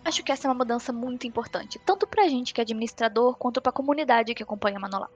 Acho 0.04 0.24
que 0.24 0.32
essa 0.32 0.48
é 0.48 0.50
uma 0.50 0.58
mudança 0.58 0.92
muito 0.92 1.28
importante, 1.28 1.80
tanto 1.86 2.08
pra 2.08 2.28
gente 2.28 2.54
que 2.54 2.62
é 2.62 2.64
administrador, 2.64 3.36
quanto 3.38 3.62
pra 3.62 3.72
comunidade 3.72 4.34
que 4.34 4.44
acompanha 4.44 4.78
a 4.78 4.80
Manolada. 4.80 5.12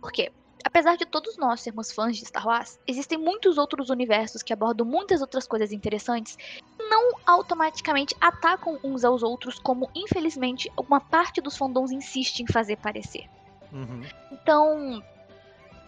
Por 0.00 0.12
quê? 0.12 0.30
Apesar 0.64 0.96
de 0.96 1.04
todos 1.04 1.36
nós 1.36 1.60
sermos 1.60 1.90
fãs 1.90 2.16
de 2.16 2.24
Star 2.24 2.46
Wars, 2.46 2.78
existem 2.86 3.18
muitos 3.18 3.58
outros 3.58 3.90
universos 3.90 4.42
que 4.42 4.52
abordam 4.52 4.86
muitas 4.86 5.20
outras 5.20 5.46
coisas 5.46 5.72
interessantes 5.72 6.36
e 6.78 6.88
não 6.88 7.10
automaticamente 7.26 8.14
atacam 8.20 8.78
uns 8.84 9.04
aos 9.04 9.22
outros, 9.22 9.58
como 9.58 9.90
infelizmente 9.94 10.70
uma 10.76 11.00
parte 11.00 11.40
dos 11.40 11.56
fandoms 11.56 11.90
insiste 11.90 12.40
em 12.40 12.46
fazer 12.46 12.76
parecer. 12.76 13.28
Uhum. 13.72 14.02
Então, 14.30 15.02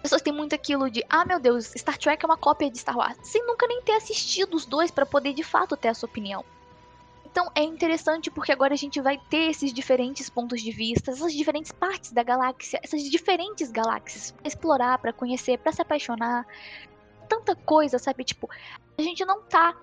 pessoas 0.05 0.21
têm 0.21 0.35
muito 0.35 0.55
aquilo 0.55 0.91
de, 0.91 1.03
ah 1.09 1.25
meu 1.25 1.41
Deus, 1.41 1.73
Star 1.75 1.97
Trek 1.97 2.23
é 2.23 2.29
uma 2.29 2.37
cópia 2.37 2.71
de 2.71 2.79
Star 2.79 2.95
Wars, 2.95 3.17
sem 3.23 3.45
nunca 3.47 3.67
nem 3.67 3.81
ter 3.81 3.93
assistido 3.93 4.55
os 4.55 4.67
dois 4.67 4.91
para 4.91 5.07
poder 5.07 5.33
de 5.33 5.43
fato 5.43 5.79
ter 5.79 5.89
a 5.89 5.95
sua 5.95 6.07
opinião. 6.07 6.45
Então 7.25 7.51
é 7.55 7.63
interessante 7.63 8.31
porque 8.31 8.53
agora 8.53 8.75
a 8.75 8.77
gente 8.77 9.01
vai 9.01 9.17
ter 9.31 9.51
esses 9.51 9.73
diferentes 9.73 10.29
pontos 10.29 10.61
de 10.61 10.71
vista, 10.71 11.11
essas 11.11 11.33
diferentes 11.33 11.73
partes 11.73 12.13
da 12.13 12.23
galáxia, 12.23 12.79
essas 12.83 13.03
diferentes 13.03 13.73
galáxias 13.73 14.31
pra 14.31 14.47
explorar, 14.47 14.99
para 14.99 15.11
conhecer, 15.11 15.59
para 15.59 15.73
se 15.73 15.81
apaixonar. 15.81 16.47
Tanta 17.27 17.57
coisa, 17.57 17.99
sabe? 17.99 18.25
Tipo, 18.25 18.51
a 18.99 19.03
gente 19.03 19.25
não 19.25 19.41
tá 19.41 19.75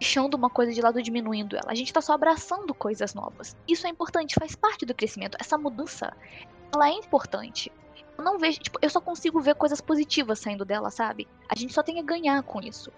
deixando 0.00 0.34
uma 0.34 0.48
coisa 0.48 0.72
de 0.72 0.80
lado 0.80 1.02
diminuindo 1.02 1.54
ela, 1.54 1.70
a 1.70 1.74
gente 1.74 1.92
tá 1.92 2.00
só 2.00 2.14
abraçando 2.14 2.72
coisas 2.72 3.12
novas. 3.12 3.54
Isso 3.68 3.86
é 3.86 3.90
importante, 3.90 4.36
faz 4.40 4.56
parte 4.56 4.86
do 4.86 4.94
crescimento. 4.94 5.36
Essa 5.38 5.58
mudança, 5.58 6.16
ela 6.74 6.88
é 6.88 6.92
importante. 6.92 7.70
Eu 8.18 8.24
não 8.24 8.38
vejo, 8.38 8.58
tipo, 8.60 8.78
eu 8.80 8.88
só 8.88 9.00
consigo 9.00 9.40
ver 9.40 9.54
coisas 9.54 9.80
positivas 9.80 10.38
saindo 10.38 10.64
dela, 10.64 10.90
sabe? 10.90 11.28
A 11.48 11.58
gente 11.58 11.72
só 11.72 11.82
tem 11.82 12.00
a 12.00 12.02
ganhar 12.02 12.42
com 12.42 12.60
isso. 12.60 12.90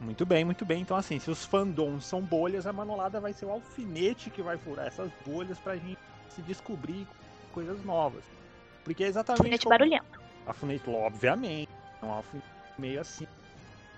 Muito 0.00 0.26
bem, 0.26 0.44
muito 0.44 0.64
bem. 0.64 0.82
Então, 0.82 0.96
assim, 0.96 1.18
se 1.20 1.30
os 1.30 1.44
fandoms 1.44 2.04
são 2.04 2.20
bolhas, 2.20 2.66
a 2.66 2.72
Manolada 2.72 3.20
vai 3.20 3.32
ser 3.32 3.46
o 3.46 3.52
alfinete 3.52 4.30
que 4.30 4.42
vai 4.42 4.58
furar 4.58 4.86
essas 4.86 5.10
bolhas 5.24 5.58
pra 5.60 5.76
gente 5.76 5.98
se 6.28 6.42
descobrir 6.42 7.06
coisas 7.52 7.84
novas. 7.84 8.24
Porque 8.82 9.04
é 9.04 9.06
exatamente. 9.06 9.42
Alfinete 9.42 9.68
barulhento. 9.68 10.20
Alfinete, 10.44 10.90
obviamente. 10.90 11.70
É 12.02 12.04
um 12.04 12.12
alfinete 12.12 12.48
meio 12.76 13.00
assim. 13.00 13.28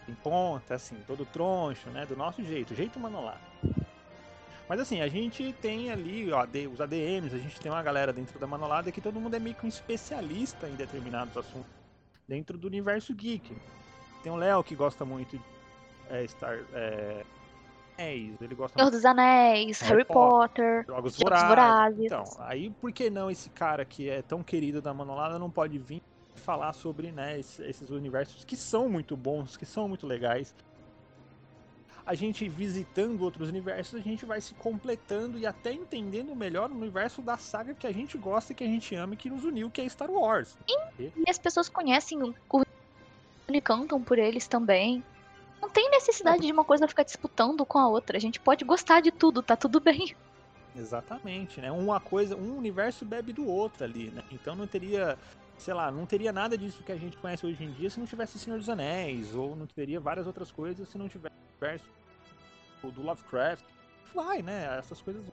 Em 0.07 0.15
ponta, 0.15 0.75
assim, 0.75 0.97
todo 1.07 1.25
troncho, 1.25 1.89
né? 1.89 2.05
Do 2.05 2.15
nosso 2.15 2.45
jeito, 2.45 2.75
jeito 2.75 3.01
manolá. 3.01 3.41
Mas 4.69 4.81
assim, 4.81 5.01
a 5.01 5.09
gente 5.09 5.53
tem 5.61 5.91
ali 5.91 6.33
ó, 6.33 6.47
os 6.73 6.81
ADMs, 6.81 7.35
a 7.35 7.39
gente 7.39 7.61
tem 7.61 7.71
uma 7.71 7.83
galera 7.83 8.13
dentro 8.13 8.39
da 8.39 8.47
Manolada 8.47 8.91
que 8.91 9.01
todo 9.01 9.21
mundo 9.21 9.35
é 9.35 9.39
meio 9.39 9.55
que 9.55 9.67
um 9.67 9.69
especialista 9.69 10.69
em 10.69 10.75
determinados 10.75 11.37
assuntos 11.37 11.71
dentro 12.27 12.57
do 12.57 12.67
universo 12.67 13.15
geek. 13.15 13.55
Tem 14.23 14.33
o 14.33 14.37
Léo 14.37 14.65
que 14.65 14.75
gosta 14.75 15.05
muito 15.05 15.37
de 15.37 15.45
é, 16.09 16.27
Star. 16.27 16.61
É, 16.73 17.25
ele 17.97 18.55
gosta 18.57 18.77
Senhor 18.79 18.91
dos 18.91 19.05
Anéis, 19.05 19.81
Harry, 19.81 19.93
Harry 19.93 20.05
Potter, 20.05 20.85
Potter, 20.85 20.87
Jogos, 20.87 21.17
Jogos 21.17 21.43
Vorazes. 21.43 22.05
Então, 22.07 22.25
aí 22.41 22.71
por 22.71 22.91
que 22.91 23.09
não 23.09 23.31
esse 23.31 23.51
cara 23.51 23.85
que 23.85 24.09
é 24.09 24.23
tão 24.23 24.43
querido 24.43 24.83
da 24.83 24.93
Manolada 24.93 25.39
não 25.39 25.51
pode 25.51 25.79
vir 25.79 26.03
falar 26.35 26.73
sobre 26.73 27.13
né, 27.13 27.39
esses 27.39 27.91
universos 27.91 28.45
que 28.45 28.57
são 28.57 28.89
muito 28.89 29.17
bons, 29.17 29.57
que 29.57 29.65
são 29.65 29.89
muito 29.89 30.07
legais 30.07 30.55
a 32.07 32.15
gente 32.15 32.49
visitando 32.49 33.23
outros 33.23 33.49
universos, 33.49 33.95
a 33.95 34.03
gente 34.03 34.27
vai 34.27 34.41
se 34.41 34.55
completando 34.55 35.39
e 35.39 35.47
até 35.47 35.73
entendendo 35.73 36.35
melhor 36.35 36.71
o 36.71 36.75
universo 36.75 37.23
da 37.23 37.39
saga 37.39 37.75
que 37.75 37.87
a 37.87 37.93
gente 37.93 38.19
gosta, 38.19 38.53
que 38.53 38.65
a 38.65 38.67
gente 38.67 38.95
ama 38.95 39.15
e 39.15 39.17
que 39.17 39.31
nos 39.31 39.45
uniu, 39.45 39.71
que 39.71 39.81
é 39.81 39.89
Star 39.89 40.11
Wars. 40.11 40.57
E, 40.69 41.03
e 41.17 41.31
as 41.31 41.39
pessoas 41.39 41.69
conhecem 41.69 42.23
o 42.23 42.65
e 43.49 43.61
cantam 43.61 44.03
por 44.03 44.19
eles 44.19 44.47
também. 44.47 45.03
Não 45.61 45.69
tem 45.69 45.91
necessidade 45.91 46.47
de 46.47 46.53
uma 46.53 46.65
coisa 46.65 46.89
ficar 46.89 47.05
disputando 47.05 47.65
com 47.65 47.79
a 47.79 47.89
outra. 47.89 48.17
A 48.17 48.21
gente 48.21 48.41
pode 48.41 48.65
gostar 48.65 49.01
de 49.01 49.11
tudo, 49.11 49.43
tá 49.43 49.57
tudo 49.57 49.81
bem. 49.81 50.15
Exatamente, 50.77 51.61
né? 51.61 51.71
Uma 51.71 52.01
coisa, 52.01 52.37
um 52.37 52.59
universo 52.59 53.05
bebe 53.05 53.33
do 53.33 53.47
outro 53.47 53.85
ali, 53.85 54.11
né? 54.11 54.23
Então 54.33 54.57
não 54.57 54.67
teria, 54.67 55.17
sei 55.57 55.75
lá, 55.75 55.91
não 55.91 56.07
teria 56.07 56.33
nada 56.33 56.57
disso 56.57 56.83
que 56.83 56.93
a 56.93 56.97
gente 56.97 57.17
conhece 57.17 57.47
hoje 57.47 57.63
em 57.65 57.73
dia 57.73 57.91
se 57.91 57.99
não 57.99 58.07
tivesse 58.07 58.39
Senhor 58.39 58.59
dos 58.59 58.69
Anéis, 58.69 59.35
ou 59.35 59.57
não 59.57 59.67
teria 59.67 60.01
várias 60.01 60.27
outras 60.27 60.51
coisas 60.51 60.89
se 60.89 60.99
não 60.99 61.09
tivesse 61.09 61.35
universo 61.55 61.87
do 62.83 63.03
Lovecraft. 63.03 63.65
Vai, 64.15 64.43
né? 64.43 64.77
Essas 64.79 65.01
coisas. 65.01 65.25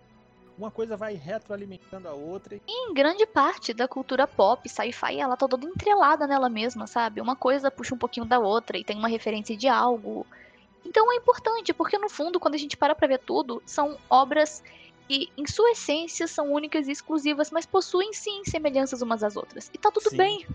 Uma 0.57 0.69
coisa 0.69 0.95
vai 0.95 1.15
retroalimentando 1.15 2.07
a 2.07 2.13
outra. 2.13 2.59
Em 2.67 2.93
grande 2.93 3.25
parte 3.25 3.73
da 3.73 3.87
cultura 3.87 4.27
pop, 4.27 4.67
sci-fi, 4.69 5.19
ela 5.19 5.35
tá 5.35 5.47
toda 5.47 5.65
entrelada 5.65 6.27
nela 6.27 6.49
mesma, 6.49 6.85
sabe? 6.87 7.19
Uma 7.21 7.35
coisa 7.35 7.71
puxa 7.71 7.95
um 7.95 7.97
pouquinho 7.97 8.25
da 8.25 8.37
outra 8.37 8.77
e 8.77 8.83
tem 8.83 8.97
uma 8.97 9.07
referência 9.07 9.55
de 9.55 9.67
algo. 9.67 10.25
Então 10.85 11.11
é 11.11 11.15
importante, 11.15 11.73
porque 11.73 11.97
no 11.97 12.09
fundo, 12.09 12.39
quando 12.39 12.55
a 12.55 12.57
gente 12.57 12.77
para 12.77 12.93
pra 12.93 13.07
ver 13.07 13.19
tudo, 13.19 13.61
são 13.65 13.97
obras 14.09 14.63
que, 15.11 15.29
em 15.37 15.45
sua 15.45 15.71
essência, 15.71 16.25
são 16.25 16.53
únicas 16.53 16.87
e 16.87 16.91
exclusivas, 16.91 17.51
mas 17.51 17.65
possuem 17.65 18.13
sim 18.13 18.45
semelhanças 18.45 19.01
umas 19.01 19.21
às 19.21 19.35
outras. 19.35 19.69
E 19.73 19.77
tá 19.77 19.91
tudo 19.91 20.09
sim. 20.09 20.15
bem. 20.15 20.47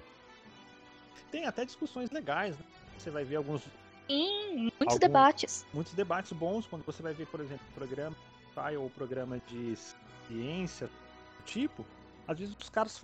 Tem 1.30 1.44
até 1.44 1.66
discussões 1.66 2.10
legais, 2.10 2.56
né? 2.56 2.64
Você 2.96 3.10
vai 3.10 3.22
ver 3.22 3.36
alguns 3.36 3.62
Sim, 4.08 4.56
muitos 4.56 4.80
alguns, 4.80 4.98
debates. 4.98 5.66
Muitos 5.74 5.92
debates 5.92 6.32
bons 6.32 6.66
quando 6.66 6.86
você 6.86 7.02
vai 7.02 7.12
ver, 7.12 7.26
por 7.26 7.40
exemplo, 7.40 7.66
programa 7.74 8.16
ou 8.80 8.88
programa 8.88 9.38
de 9.48 9.76
ciência, 10.26 10.88
tipo, 11.44 11.84
às 12.26 12.38
vezes 12.38 12.56
os 12.58 12.70
caras 12.70 12.98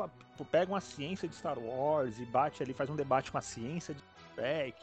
pegam 0.51 0.75
a 0.75 0.81
ciência 0.81 1.29
de 1.29 1.35
Star 1.35 1.59
Wars 1.59 2.19
e 2.19 2.25
bate 2.25 2.63
ali, 2.63 2.73
faz 2.73 2.89
um 2.89 2.97
debate 2.97 3.31
com 3.31 3.37
a 3.37 3.43
ciência 3.43 3.93
de 3.93 4.03
Trek, 4.35 4.75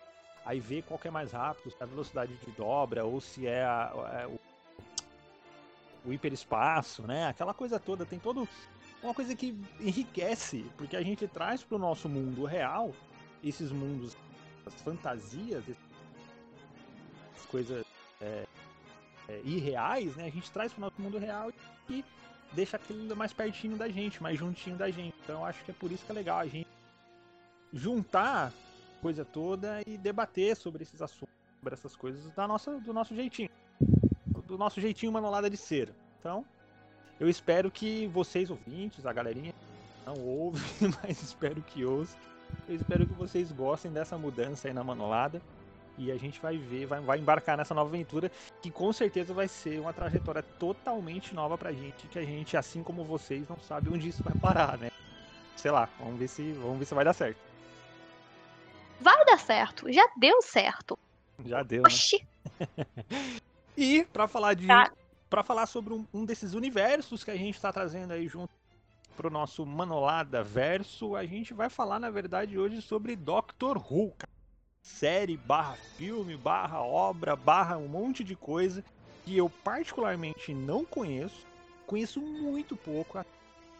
aí 0.45 0.59
vê 0.59 0.83
qual 0.83 0.99
que 0.99 1.07
é 1.07 1.11
mais 1.11 1.31
rápido, 1.31 1.71
se 1.71 1.77
é 1.79 1.83
a 1.83 1.87
velocidade 1.87 2.35
de 2.35 2.51
dobra 2.51 3.03
ou 3.03 3.19
se 3.19 3.47
é, 3.47 3.63
a, 3.63 3.85
a, 3.85 4.27
o, 4.27 4.39
o 6.05 6.13
hiperespaço, 6.13 7.05
né? 7.05 7.27
Aquela 7.27 7.53
coisa 7.53 7.79
toda, 7.79 8.05
tem 8.05 8.19
todo 8.19 8.47
uma 9.01 9.13
coisa 9.13 9.35
que 9.35 9.57
enriquece, 9.79 10.65
porque 10.77 10.95
a 10.95 11.01
gente 11.01 11.27
traz 11.27 11.63
para 11.63 11.75
o 11.75 11.79
nosso 11.79 12.09
mundo 12.09 12.45
real 12.45 12.93
esses 13.43 13.71
mundos, 13.71 14.17
as 14.65 14.73
fantasias, 14.81 15.63
coisas 17.49 17.85
é, 18.21 18.45
é, 19.27 19.41
irreais, 19.43 20.15
né? 20.15 20.25
A 20.25 20.29
gente 20.29 20.49
traz 20.51 20.71
para 20.71 20.79
o 20.79 20.81
nosso 20.81 21.01
mundo 21.01 21.17
real 21.17 21.51
e 21.89 22.03
deixa 22.53 22.77
aquilo 22.77 23.15
mais 23.15 23.33
pertinho 23.33 23.77
da 23.77 23.89
gente, 23.89 24.21
mais 24.21 24.37
juntinho 24.37 24.77
da 24.77 24.89
gente. 24.89 25.15
Então 25.23 25.45
acho 25.45 25.63
que 25.63 25.71
é 25.71 25.73
por 25.73 25.91
isso 25.91 26.05
que 26.05 26.11
é 26.11 26.15
legal 26.15 26.39
a 26.39 26.47
gente 26.47 26.67
juntar 27.73 28.53
coisa 29.01 29.23
toda 29.23 29.81
e 29.85 29.97
debater 29.97 30.55
sobre 30.55 30.83
esses 30.83 31.01
assuntos, 31.01 31.33
sobre 31.59 31.73
essas 31.73 31.95
coisas 31.95 32.33
da 32.33 32.47
nossa, 32.47 32.79
do 32.79 32.93
nosso 32.93 33.15
jeitinho, 33.15 33.49
do 34.49 34.57
nosso 34.57 34.81
jeitinho 34.81 35.11
manolada 35.11 35.49
de 35.49 35.55
ser. 35.55 35.93
Então 36.19 36.45
eu 37.19 37.29
espero 37.29 37.69
que 37.69 38.07
vocês 38.07 38.49
ouvintes, 38.49 39.05
a 39.05 39.13
galerinha 39.13 39.53
não 40.05 40.15
ouve, 40.15 40.61
mas 41.03 41.21
espero 41.21 41.61
que 41.61 41.85
ouça. 41.85 42.17
Eu 42.67 42.75
espero 42.75 43.05
que 43.05 43.13
vocês 43.13 43.51
gostem 43.51 43.91
dessa 43.91 44.17
mudança 44.17 44.67
aí 44.67 44.73
na 44.73 44.83
manolada. 44.83 45.41
E 45.97 46.13
a 46.13 46.17
gente 46.17 46.39
vai 46.39 46.57
ver, 46.57 46.85
vai, 46.85 47.01
vai 47.01 47.19
embarcar 47.19 47.57
nessa 47.57 47.73
nova 47.73 47.89
aventura, 47.89 48.31
que 48.61 48.71
com 48.71 48.91
certeza 48.93 49.33
vai 49.33 49.49
ser 49.49 49.81
uma 49.81 49.91
trajetória 49.91 50.41
totalmente 50.41 51.35
nova 51.35 51.57
pra 51.57 51.73
gente, 51.73 52.07
que 52.07 52.17
a 52.17 52.23
gente, 52.23 52.55
assim 52.55 52.81
como 52.81 53.03
vocês, 53.03 53.49
não 53.49 53.59
sabe 53.59 53.89
onde 53.89 54.07
isso 54.07 54.23
vai 54.23 54.33
parar, 54.33 54.77
né? 54.77 54.91
Sei 55.57 55.69
lá, 55.69 55.89
vamos 55.99 56.17
ver 56.17 56.29
se, 56.29 56.53
vamos 56.53 56.79
ver 56.79 56.85
se 56.85 56.93
vai 56.93 57.03
dar 57.03 57.11
certo. 57.11 57.37
Vai 59.01 59.25
dar 59.25 59.39
certo, 59.39 59.91
já 59.91 60.09
deu 60.15 60.41
certo. 60.41 60.97
Já 61.45 61.63
deu. 61.63 61.83
Né? 61.83 61.87
Oxi. 61.87 62.25
Né? 62.57 62.85
e 63.81 64.05
para 64.05 64.27
falar 64.27 64.53
de 64.53 64.67
tá. 64.67 64.91
para 65.29 65.43
falar 65.43 65.65
sobre 65.65 65.93
um, 65.93 66.05
um, 66.13 66.25
desses 66.25 66.53
universos 66.53 67.23
que 67.23 67.31
a 67.31 67.35
gente 67.35 67.55
está 67.55 67.71
trazendo 67.71 68.11
aí 68.13 68.27
junto 68.27 68.51
pro 69.15 69.29
nosso 69.29 69.65
Manolada 69.65 70.43
Verso, 70.43 71.15
a 71.15 71.25
gente 71.25 71.53
vai 71.53 71.69
falar 71.69 71.99
na 71.99 72.09
verdade 72.09 72.57
hoje 72.57 72.81
sobre 72.81 73.15
Doctor 73.15 73.77
Who. 73.77 74.11
Cara 74.17 74.39
série, 74.81 75.37
barra 75.37 75.75
filme, 75.97 76.35
barra 76.35 76.81
obra, 76.81 77.35
barra 77.35 77.77
um 77.77 77.87
monte 77.87 78.23
de 78.23 78.35
coisa 78.35 78.83
que 79.23 79.37
eu 79.37 79.49
particularmente 79.49 80.53
não 80.53 80.83
conheço, 80.83 81.45
conheço 81.85 82.19
muito 82.19 82.75
pouco. 82.75 83.23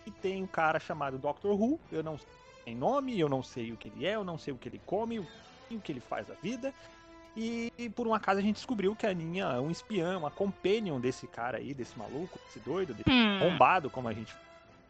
E 0.05 0.11
tem 0.11 0.43
um 0.43 0.47
cara 0.47 0.79
chamado 0.79 1.17
Doctor 1.17 1.59
Who, 1.59 1.79
eu 1.91 2.03
não 2.03 2.17
sei 2.63 2.75
nome, 2.75 3.19
eu 3.19 3.27
não 3.27 3.43
sei 3.43 3.71
o 3.71 3.77
que 3.77 3.89
ele 3.89 4.05
é, 4.05 4.15
eu 4.15 4.23
não 4.23 4.37
sei 4.37 4.53
o 4.53 4.57
que 4.57 4.69
ele 4.69 4.81
come, 4.85 5.19
o 5.19 5.79
que 5.81 5.91
ele 5.91 5.99
faz 5.99 6.27
da 6.27 6.35
vida. 6.35 6.73
E, 7.41 7.71
e 7.77 7.89
por 7.89 8.05
um 8.05 8.13
acaso 8.13 8.39
a 8.39 8.43
gente 8.43 8.55
descobriu 8.55 8.93
que 8.93 9.05
a 9.05 9.11
Aninha 9.11 9.45
é 9.45 9.61
um 9.61 9.71
espião, 9.71 10.19
uma 10.19 10.29
companion 10.29 10.99
desse 10.99 11.25
cara 11.25 11.57
aí, 11.57 11.73
desse 11.73 11.97
maluco, 11.97 12.37
desse 12.45 12.59
doido, 12.59 12.93
desse 12.93 13.09
hum. 13.09 13.39
bombado, 13.39 13.89
como 13.89 14.09
a 14.09 14.13
gente 14.13 14.35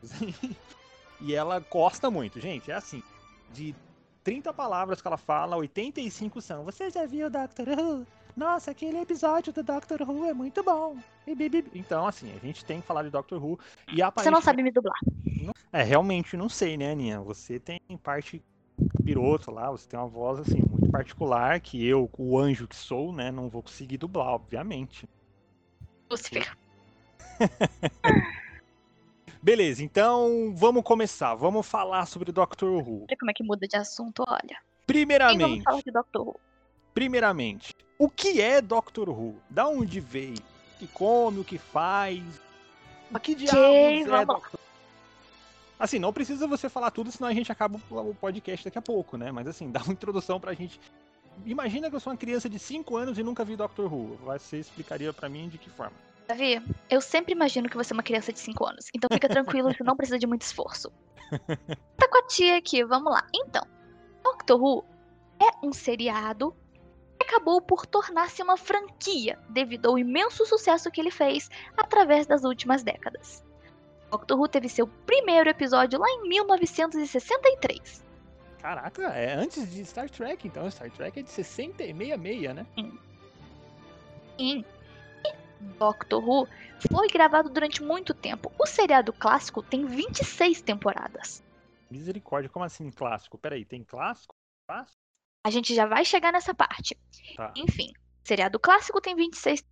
E 1.22 1.36
ela 1.36 1.60
gosta 1.60 2.10
muito, 2.10 2.40
gente. 2.40 2.72
É 2.72 2.74
assim, 2.74 3.04
de 3.54 3.76
30 4.24 4.52
palavras 4.52 5.00
que 5.00 5.08
ela 5.08 5.18
fala, 5.18 5.58
85 5.58 6.42
são. 6.42 6.64
Você 6.64 6.90
já 6.90 7.06
viu 7.06 7.30
Doctor 7.30 7.68
Who? 7.68 8.08
Nossa, 8.36 8.72
aquele 8.72 8.98
episódio 8.98 9.54
do 9.54 9.62
Doctor 9.62 10.02
Who 10.02 10.26
é 10.26 10.34
muito 10.34 10.64
bom. 10.64 10.98
Então, 11.76 12.08
assim, 12.08 12.34
a 12.36 12.40
gente 12.40 12.66
tem 12.66 12.82
que 12.82 12.88
falar 12.88 13.04
de 13.04 13.12
Doctor 13.12 13.44
Who. 13.44 13.60
E 13.94 14.02
aparentemente... 14.02 14.24
Você 14.24 14.32
não 14.32 14.42
sabe 14.42 14.64
me 14.64 14.72
dublar. 14.72 15.00
É, 15.72 15.84
realmente 15.84 16.36
não 16.38 16.50
sei, 16.50 16.78
né, 16.78 16.94
Aninha? 16.94 17.20
Você 17.20 17.60
tem 17.60 17.80
parte 18.02 18.42
piroto 19.04 19.52
lá, 19.52 19.70
você 19.70 19.88
tem 19.88 20.00
uma 20.00 20.08
voz, 20.08 20.40
assim, 20.40 20.64
muito 20.70 20.79
particular, 20.90 21.60
que 21.60 21.86
eu, 21.86 22.10
o 22.18 22.38
anjo 22.38 22.68
que 22.68 22.76
sou, 22.76 23.14
né, 23.14 23.32
não 23.32 23.50
vou 23.50 23.62
conseguir 23.62 23.98
dublar, 23.98 24.28
obviamente. 24.28 25.08
Lucifer. 26.10 26.58
Beleza, 29.42 29.84
então 29.84 30.54
vamos 30.56 30.84
começar. 30.84 31.34
Vamos 31.36 31.66
falar 31.66 32.06
sobre 32.06 32.32
Doctor 32.32 32.70
Who. 32.70 33.06
Olha 33.08 33.18
como 33.18 33.32
é 33.32 33.34
que 33.34 33.44
muda 33.44 33.68
de 33.68 33.78
assunto, 33.78 34.24
olha. 34.28 34.58
Primeiramente. 34.86 35.40
vamos 35.40 35.64
falar 35.64 35.82
de 35.82 35.92
Doctor 35.92 36.28
Who. 36.28 36.40
Primeiramente, 36.94 37.74
o 37.98 38.10
que 38.10 38.42
é 38.42 38.62
Doctor 38.62 39.10
Who? 39.10 39.36
Da 39.50 39.68
onde 39.68 40.00
veio? 40.00 40.34
O 40.76 40.80
que 40.80 40.88
come, 40.88 41.40
o 41.40 41.44
que 41.44 41.58
faz? 41.58 42.22
O 43.14 43.20
que 43.20 43.36
diabos 43.36 43.58
é 43.60 44.26
Doctor 44.26 44.60
Assim, 45.80 45.98
não 45.98 46.12
precisa 46.12 46.46
você 46.46 46.68
falar 46.68 46.92
tudo, 46.92 47.10
senão 47.10 47.30
a 47.30 47.34
gente 47.34 47.50
acaba 47.50 47.80
o 47.90 48.14
podcast 48.14 48.66
daqui 48.66 48.78
a 48.78 48.82
pouco, 48.82 49.16
né? 49.16 49.32
Mas 49.32 49.48
assim, 49.48 49.72
dá 49.72 49.82
uma 49.82 49.94
introdução 49.94 50.40
pra 50.40 50.54
gente. 50.54 50.80
Imagina 51.46 51.90
que 51.90 51.96
eu 51.96 52.02
sou 52.02 52.12
uma 52.12 52.18
criança 52.18 52.50
de 52.50 52.60
5 52.60 52.98
anos 52.98 53.18
e 53.18 53.24
nunca 53.24 53.46
vi 53.46 53.56
Doctor 53.56 53.92
Who. 53.92 54.18
Você 54.26 54.58
explicaria 54.58 55.14
para 55.14 55.30
mim 55.30 55.48
de 55.48 55.58
que 55.58 55.70
forma? 55.70 55.96
Davi, 56.28 56.62
eu 56.90 57.00
sempre 57.00 57.32
imagino 57.32 57.70
que 57.70 57.78
você 57.78 57.94
é 57.94 57.96
uma 57.96 58.04
criança 58.04 58.34
de 58.34 58.40
5 58.40 58.64
anos, 58.64 58.88
então 58.94 59.10
fica 59.12 59.28
tranquilo 59.28 59.74
que 59.74 59.84
não 59.84 59.96
precisa 59.96 60.20
de 60.20 60.28
muito 60.28 60.42
esforço. 60.42 60.92
Tá 61.98 62.08
com 62.08 62.18
a 62.18 62.28
tia 62.28 62.58
aqui, 62.58 62.84
vamos 62.84 63.12
lá. 63.12 63.26
Então, 63.36 63.64
Doctor 64.24 64.62
Who 64.62 64.86
é 65.42 65.66
um 65.66 65.74
seriado 65.74 66.56
que 67.20 67.26
acabou 67.26 67.62
por 67.62 67.86
tornar-se 67.86 68.42
uma 68.42 68.58
franquia 68.58 69.38
devido 69.50 69.88
ao 69.88 70.00
imenso 70.00 70.46
sucesso 70.46 70.90
que 70.90 71.00
ele 71.02 71.12
fez 71.12 71.50
através 71.78 72.26
das 72.26 72.44
últimas 72.44 72.84
décadas. 72.84 73.44
Doctor 74.12 74.40
Who 74.40 74.48
teve 74.48 74.70
seu 74.70 74.88
primeiro 74.88 75.50
episódio 75.50 76.00
lá 76.00 76.08
em 76.10 76.28
1963. 76.28 78.04
Caraca, 78.60 79.04
é 79.04 79.34
antes 79.36 79.72
de 79.72 79.86
Star 79.86 80.10
Trek, 80.10 80.48
então 80.48 80.70
Star 80.70 80.92
Trek 80.92 81.20
é 81.20 81.24
de 81.24 81.30
60 81.30 81.84
e 81.84 81.94
66, 81.94 82.56
né? 82.56 82.66
Sim. 82.76 83.00
Sim. 84.38 84.66
Doctor 85.78 86.24
Who 86.24 86.48
foi 86.92 87.08
gravado 87.08 87.50
durante 87.50 87.84
muito 87.84 88.14
tempo. 88.14 88.52
O 88.58 88.66
seriado 88.66 89.14
clássico 89.14 89.62
tem 89.62 89.86
26 89.86 90.62
temporadas. 90.62 91.44
Misericórdia, 91.90 92.50
como 92.50 92.66
assim 92.66 92.90
clássico? 92.92 93.38
Peraí, 93.38 93.66
tem 93.66 93.84
clássico? 93.84 94.36
clássico? 94.68 94.98
A 95.44 95.50
gente 95.50 95.74
já 95.74 95.86
vai 95.86 96.06
chegar 96.06 96.32
nessa 96.32 96.54
parte. 96.54 96.98
Tá. 97.36 97.54
Enfim, 97.56 97.92
o 98.24 98.28
seriado 98.28 98.60
clássico 98.60 99.02
tem 99.02 99.16
26 99.16 99.64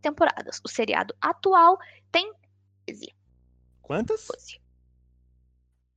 temporadas. 0.00 0.60
O 0.64 0.68
seriado 0.68 1.14
atual 1.20 1.78
tem 2.10 2.32
13. 2.88 3.14
Quantas? 3.82 4.26
12. 4.26 4.60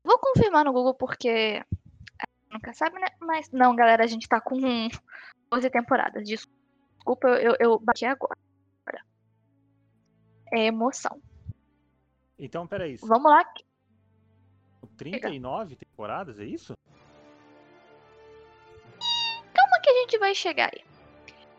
Vou 0.04 0.18
confirmar 0.20 0.66
no 0.66 0.74
Google 0.74 0.94
porque 0.96 1.64
nunca 2.52 2.74
sabe, 2.74 3.00
né? 3.00 3.08
Mas 3.20 3.50
não, 3.52 3.76
galera, 3.76 4.04
a 4.04 4.08
gente 4.08 4.28
tá 4.28 4.42
com 4.42 4.60
12 5.52 5.70
temporadas. 5.70 6.24
Desculpa, 6.24 7.28
eu, 7.28 7.56
eu 7.60 7.80
bati 7.80 8.06
agora. 8.06 8.36
É 10.54 10.66
emoção. 10.66 11.22
Então, 12.38 12.68
peraí. 12.68 12.98
Vamos 12.98 13.32
lá. 13.32 13.46
39 14.98 15.76
temporadas, 15.76 16.40
é 16.40 16.46
isso? 16.46 16.74
Calma 19.54 19.80
que 19.82 19.90
a 19.90 19.94
gente 20.02 20.18
vai 20.18 20.36
chegar 20.36 20.72
aí. 20.74 20.84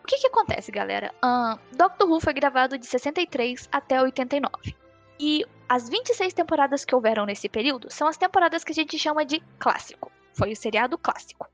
O 0.03 0.07
que 0.07 0.19
que 0.19 0.27
acontece, 0.27 0.71
galera? 0.71 1.15
Uh, 1.25 1.59
Doctor 1.77 2.09
Who 2.09 2.21
foi 2.21 2.35
gravado 2.35 2.77
de 2.77 2.87
63 2.87 3.69
até 3.73 4.03
89. 4.03 4.82
E 5.19 5.45
as 5.69 5.89
26 5.89 6.35
temporadas 6.35 6.85
que 6.85 6.95
houveram 6.95 7.25
nesse 7.25 7.49
período 7.49 7.91
são 7.91 8.09
as 8.09 8.17
temporadas 8.17 8.65
que 8.65 8.73
a 8.73 8.75
gente 8.75 8.99
chama 8.99 9.25
de 9.25 9.41
clássico. 9.59 10.11
Foi 10.35 10.53
o 10.53 10.57
seriado 10.57 10.99
clássico. 10.99 11.47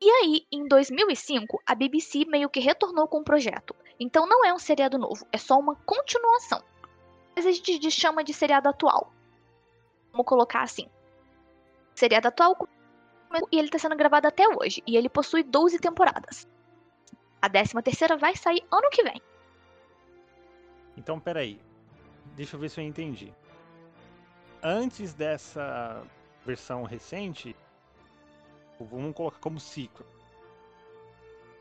E 0.00 0.10
aí, 0.10 0.46
em 0.50 0.66
2005, 0.66 1.62
a 1.66 1.74
BBC 1.74 2.24
meio 2.26 2.50
que 2.50 2.60
retornou 2.60 3.08
com 3.08 3.20
o 3.20 3.24
projeto. 3.24 3.74
Então 3.98 4.26
não 4.26 4.44
é 4.44 4.52
um 4.52 4.58
seriado 4.58 4.98
novo, 4.98 5.26
é 5.32 5.38
só 5.38 5.58
uma 5.58 5.76
continuação. 5.76 6.62
Mas 7.34 7.46
a 7.46 7.52
gente 7.52 7.90
chama 7.90 8.22
de 8.22 8.32
seriado 8.32 8.68
atual. 8.68 9.12
Vamos 10.12 10.26
colocar 10.26 10.62
assim. 10.62 10.88
Seriado 11.94 12.28
atual 12.28 12.68
e 13.50 13.58
ele 13.58 13.68
está 13.68 13.78
sendo 13.78 13.96
gravado 13.96 14.28
até 14.28 14.44
hoje. 14.48 14.82
E 14.86 14.96
ele 14.96 15.08
possui 15.08 15.42
12 15.42 15.78
temporadas. 15.78 16.46
A 17.40 17.48
13 17.48 17.82
terceira 17.82 18.16
vai 18.16 18.36
sair 18.36 18.64
ano 18.70 18.88
que 18.90 19.02
vem. 19.02 19.20
Então, 20.96 21.18
peraí. 21.18 21.60
Deixa 22.36 22.56
eu 22.56 22.60
ver 22.60 22.68
se 22.68 22.80
eu 22.80 22.84
entendi. 22.84 23.32
Antes 24.62 25.12
dessa 25.14 26.02
versão 26.44 26.84
recente, 26.84 27.54
vamos 28.80 29.14
colocar 29.14 29.38
como 29.38 29.60
sequel. 29.60 30.06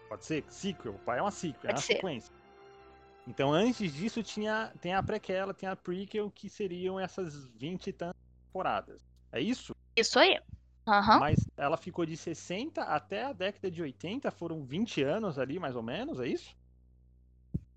Pode 0.08 0.26
ser? 0.26 0.44
Sequel. 0.50 0.94
Pai 1.06 1.20
é 1.20 1.22
uma 1.22 1.32
sequel, 1.32 1.62
Pode 1.62 1.72
é 1.72 1.76
uma 1.76 1.82
ser. 1.82 1.94
sequência. 1.94 2.34
Então, 3.28 3.52
antes 3.54 3.94
disso, 3.94 4.22
tinha, 4.22 4.72
tem 4.82 4.94
a 4.94 5.02
prequela, 5.02 5.54
tem 5.54 5.68
a 5.68 5.76
prequel, 5.76 6.30
que 6.30 6.50
seriam 6.50 7.00
essas 7.00 7.46
20 7.56 7.88
e 7.88 7.94
tantas 7.94 8.22
temporadas. 8.46 9.02
É 9.32 9.40
isso? 9.40 9.74
Isso 9.96 10.20
aí. 10.20 10.40
Aham. 10.86 11.20
Mas 11.20 11.40
ela 11.56 11.78
ficou 11.78 12.06
de 12.06 12.18
60 12.18 12.82
até 12.84 13.24
a 13.24 13.34
década 13.34 13.72
de 13.72 13.82
80, 13.82 14.30
foram 14.32 14.66
20 14.66 15.02
anos 15.02 15.40
ali, 15.40 15.58
mais 15.58 15.76
ou 15.76 15.82
menos, 15.82 16.20
é 16.20 16.28
isso? 16.28 16.56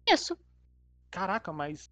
Isso. 0.08 0.36
Caraca, 1.16 1.50
mas 1.50 1.90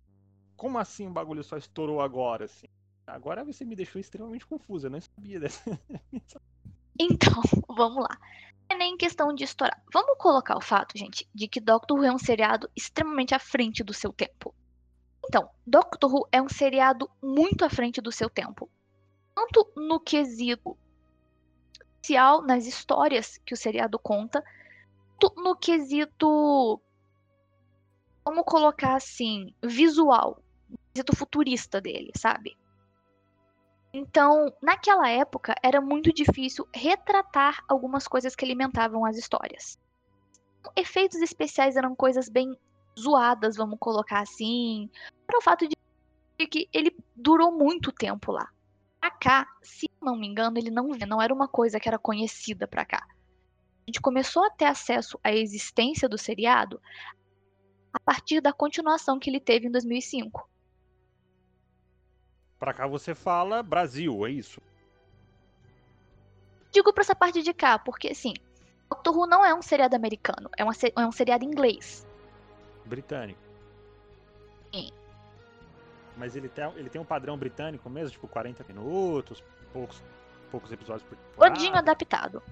como 0.54 0.76
assim 0.76 1.06
o 1.06 1.10
bagulho 1.10 1.42
só 1.42 1.56
estourou 1.56 2.02
agora, 2.02 2.44
assim? 2.44 2.66
Agora 3.06 3.42
você 3.42 3.64
me 3.64 3.74
deixou 3.74 3.98
extremamente 3.98 4.44
confusa, 4.46 4.88
eu 4.88 4.90
não 4.90 5.00
sabia 5.00 5.40
dessa. 5.40 5.62
Então, 7.00 7.42
vamos 7.74 8.04
lá. 8.04 8.18
É 8.68 8.76
nem 8.76 8.96
questão 8.96 9.34
de 9.34 9.42
estourar. 9.42 9.82
Vamos 9.92 10.16
colocar 10.16 10.56
o 10.56 10.60
fato, 10.60 10.96
gente, 10.96 11.28
de 11.34 11.48
que 11.48 11.58
Doctor 11.58 11.98
Who 11.98 12.04
é 12.04 12.12
um 12.12 12.18
seriado 12.18 12.70
extremamente 12.76 13.34
à 13.34 13.38
frente 13.40 13.82
do 13.82 13.92
seu 13.92 14.12
tempo. 14.12 14.54
Então, 15.24 15.50
Doctor 15.66 16.14
Who 16.14 16.28
é 16.30 16.40
um 16.40 16.48
seriado 16.48 17.10
muito 17.20 17.64
à 17.64 17.70
frente 17.70 18.00
do 18.00 18.12
seu 18.12 18.30
tempo. 18.30 18.70
Tanto 19.34 19.72
no 19.74 19.98
quesito 19.98 20.78
social, 22.00 22.42
nas 22.42 22.64
histórias 22.64 23.38
que 23.38 23.54
o 23.54 23.56
seriado 23.56 23.98
conta, 23.98 24.44
quanto 25.18 25.42
no 25.42 25.56
quesito. 25.56 26.80
Vamos 28.24 28.44
colocar 28.46 28.94
assim, 28.94 29.54
visual. 29.62 30.42
Quesito 30.92 31.14
futurista 31.14 31.80
dele, 31.80 32.10
sabe? 32.16 32.56
Então, 33.92 34.52
naquela 34.60 35.08
época, 35.08 35.54
era 35.62 35.80
muito 35.80 36.12
difícil 36.12 36.66
retratar 36.74 37.62
algumas 37.68 38.08
coisas 38.08 38.34
que 38.34 38.44
alimentavam 38.44 39.04
as 39.04 39.16
histórias. 39.16 39.78
Efeitos 40.74 41.20
especiais 41.20 41.76
eram 41.76 41.94
coisas 41.94 42.28
bem 42.28 42.56
zoadas, 42.98 43.56
vamos 43.56 43.78
colocar 43.78 44.20
assim, 44.20 44.90
para 45.26 45.38
o 45.38 45.42
fato 45.42 45.68
de 45.68 45.76
que 46.46 46.68
ele 46.72 46.96
durou 47.14 47.52
muito 47.52 47.92
tempo 47.92 48.32
lá. 48.32 48.48
Pra 49.00 49.10
cá, 49.10 49.46
se 49.62 49.88
não 50.02 50.16
me 50.16 50.26
engano, 50.26 50.58
ele 50.58 50.70
não 50.70 50.88
não 51.06 51.22
era 51.22 51.32
uma 51.32 51.46
coisa 51.46 51.78
que 51.78 51.88
era 51.88 51.98
conhecida 51.98 52.66
pra 52.66 52.84
cá. 52.84 53.06
A 53.06 53.86
gente 53.86 54.00
começou 54.00 54.44
a 54.44 54.50
ter 54.50 54.64
acesso 54.64 55.20
à 55.22 55.32
existência 55.32 56.08
do 56.08 56.18
seriado 56.18 56.80
a 57.94 58.00
partir 58.00 58.40
da 58.40 58.52
continuação 58.52 59.20
que 59.20 59.30
ele 59.30 59.38
teve 59.38 59.68
em 59.68 59.70
2005. 59.70 60.50
Pra 62.58 62.74
cá 62.74 62.88
você 62.88 63.14
fala 63.14 63.62
Brasil, 63.62 64.26
é 64.26 64.30
isso? 64.30 64.60
Digo 66.72 66.92
pra 66.92 67.02
essa 67.02 67.14
parte 67.14 67.40
de 67.40 67.54
cá, 67.54 67.78
porque 67.78 68.08
assim, 68.08 68.34
Doctor 68.90 69.16
Who 69.16 69.26
não 69.28 69.44
é 69.44 69.54
um 69.54 69.62
seriado 69.62 69.94
americano, 69.94 70.50
é, 70.58 70.64
uma, 70.64 70.72
é 70.96 71.06
um 71.06 71.12
seriado 71.12 71.44
inglês. 71.44 72.04
Britânico. 72.84 73.40
Sim. 74.72 74.90
Mas 76.16 76.34
ele 76.34 76.48
tem, 76.48 76.64
ele 76.76 76.90
tem 76.90 77.00
um 77.00 77.04
padrão 77.04 77.38
britânico 77.38 77.88
mesmo, 77.88 78.10
tipo 78.10 78.26
40 78.26 78.64
minutos, 78.64 79.42
poucos, 79.72 80.02
poucos 80.50 80.72
episódios 80.72 81.08
por 81.08 81.16
temporada. 81.16 81.54
Todinho 81.54 81.76
adaptado. 81.76 82.42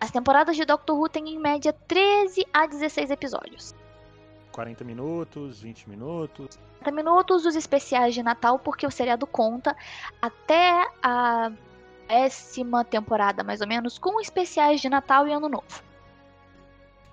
As 0.00 0.10
temporadas 0.10 0.56
de 0.56 0.64
Doctor 0.64 0.96
Who 0.96 1.08
têm 1.08 1.30
em 1.30 1.38
média 1.38 1.72
13 1.72 2.46
a 2.52 2.66
16 2.66 3.10
episódios. 3.10 3.74
40 4.52 4.84
minutos, 4.84 5.60
20 5.60 5.88
minutos. 5.88 6.58
30 6.80 6.90
minutos 6.92 7.44
os 7.44 7.56
especiais 7.56 8.14
de 8.14 8.22
Natal, 8.22 8.58
porque 8.58 8.86
o 8.86 8.90
seriado 8.90 9.26
conta 9.26 9.76
até 10.22 10.88
a 11.02 11.52
décima 12.08 12.84
temporada, 12.84 13.44
mais 13.44 13.60
ou 13.60 13.66
menos, 13.66 13.98
com 13.98 14.20
especiais 14.20 14.80
de 14.80 14.88
Natal 14.88 15.26
e 15.26 15.32
Ano 15.32 15.48
Novo. 15.48 15.88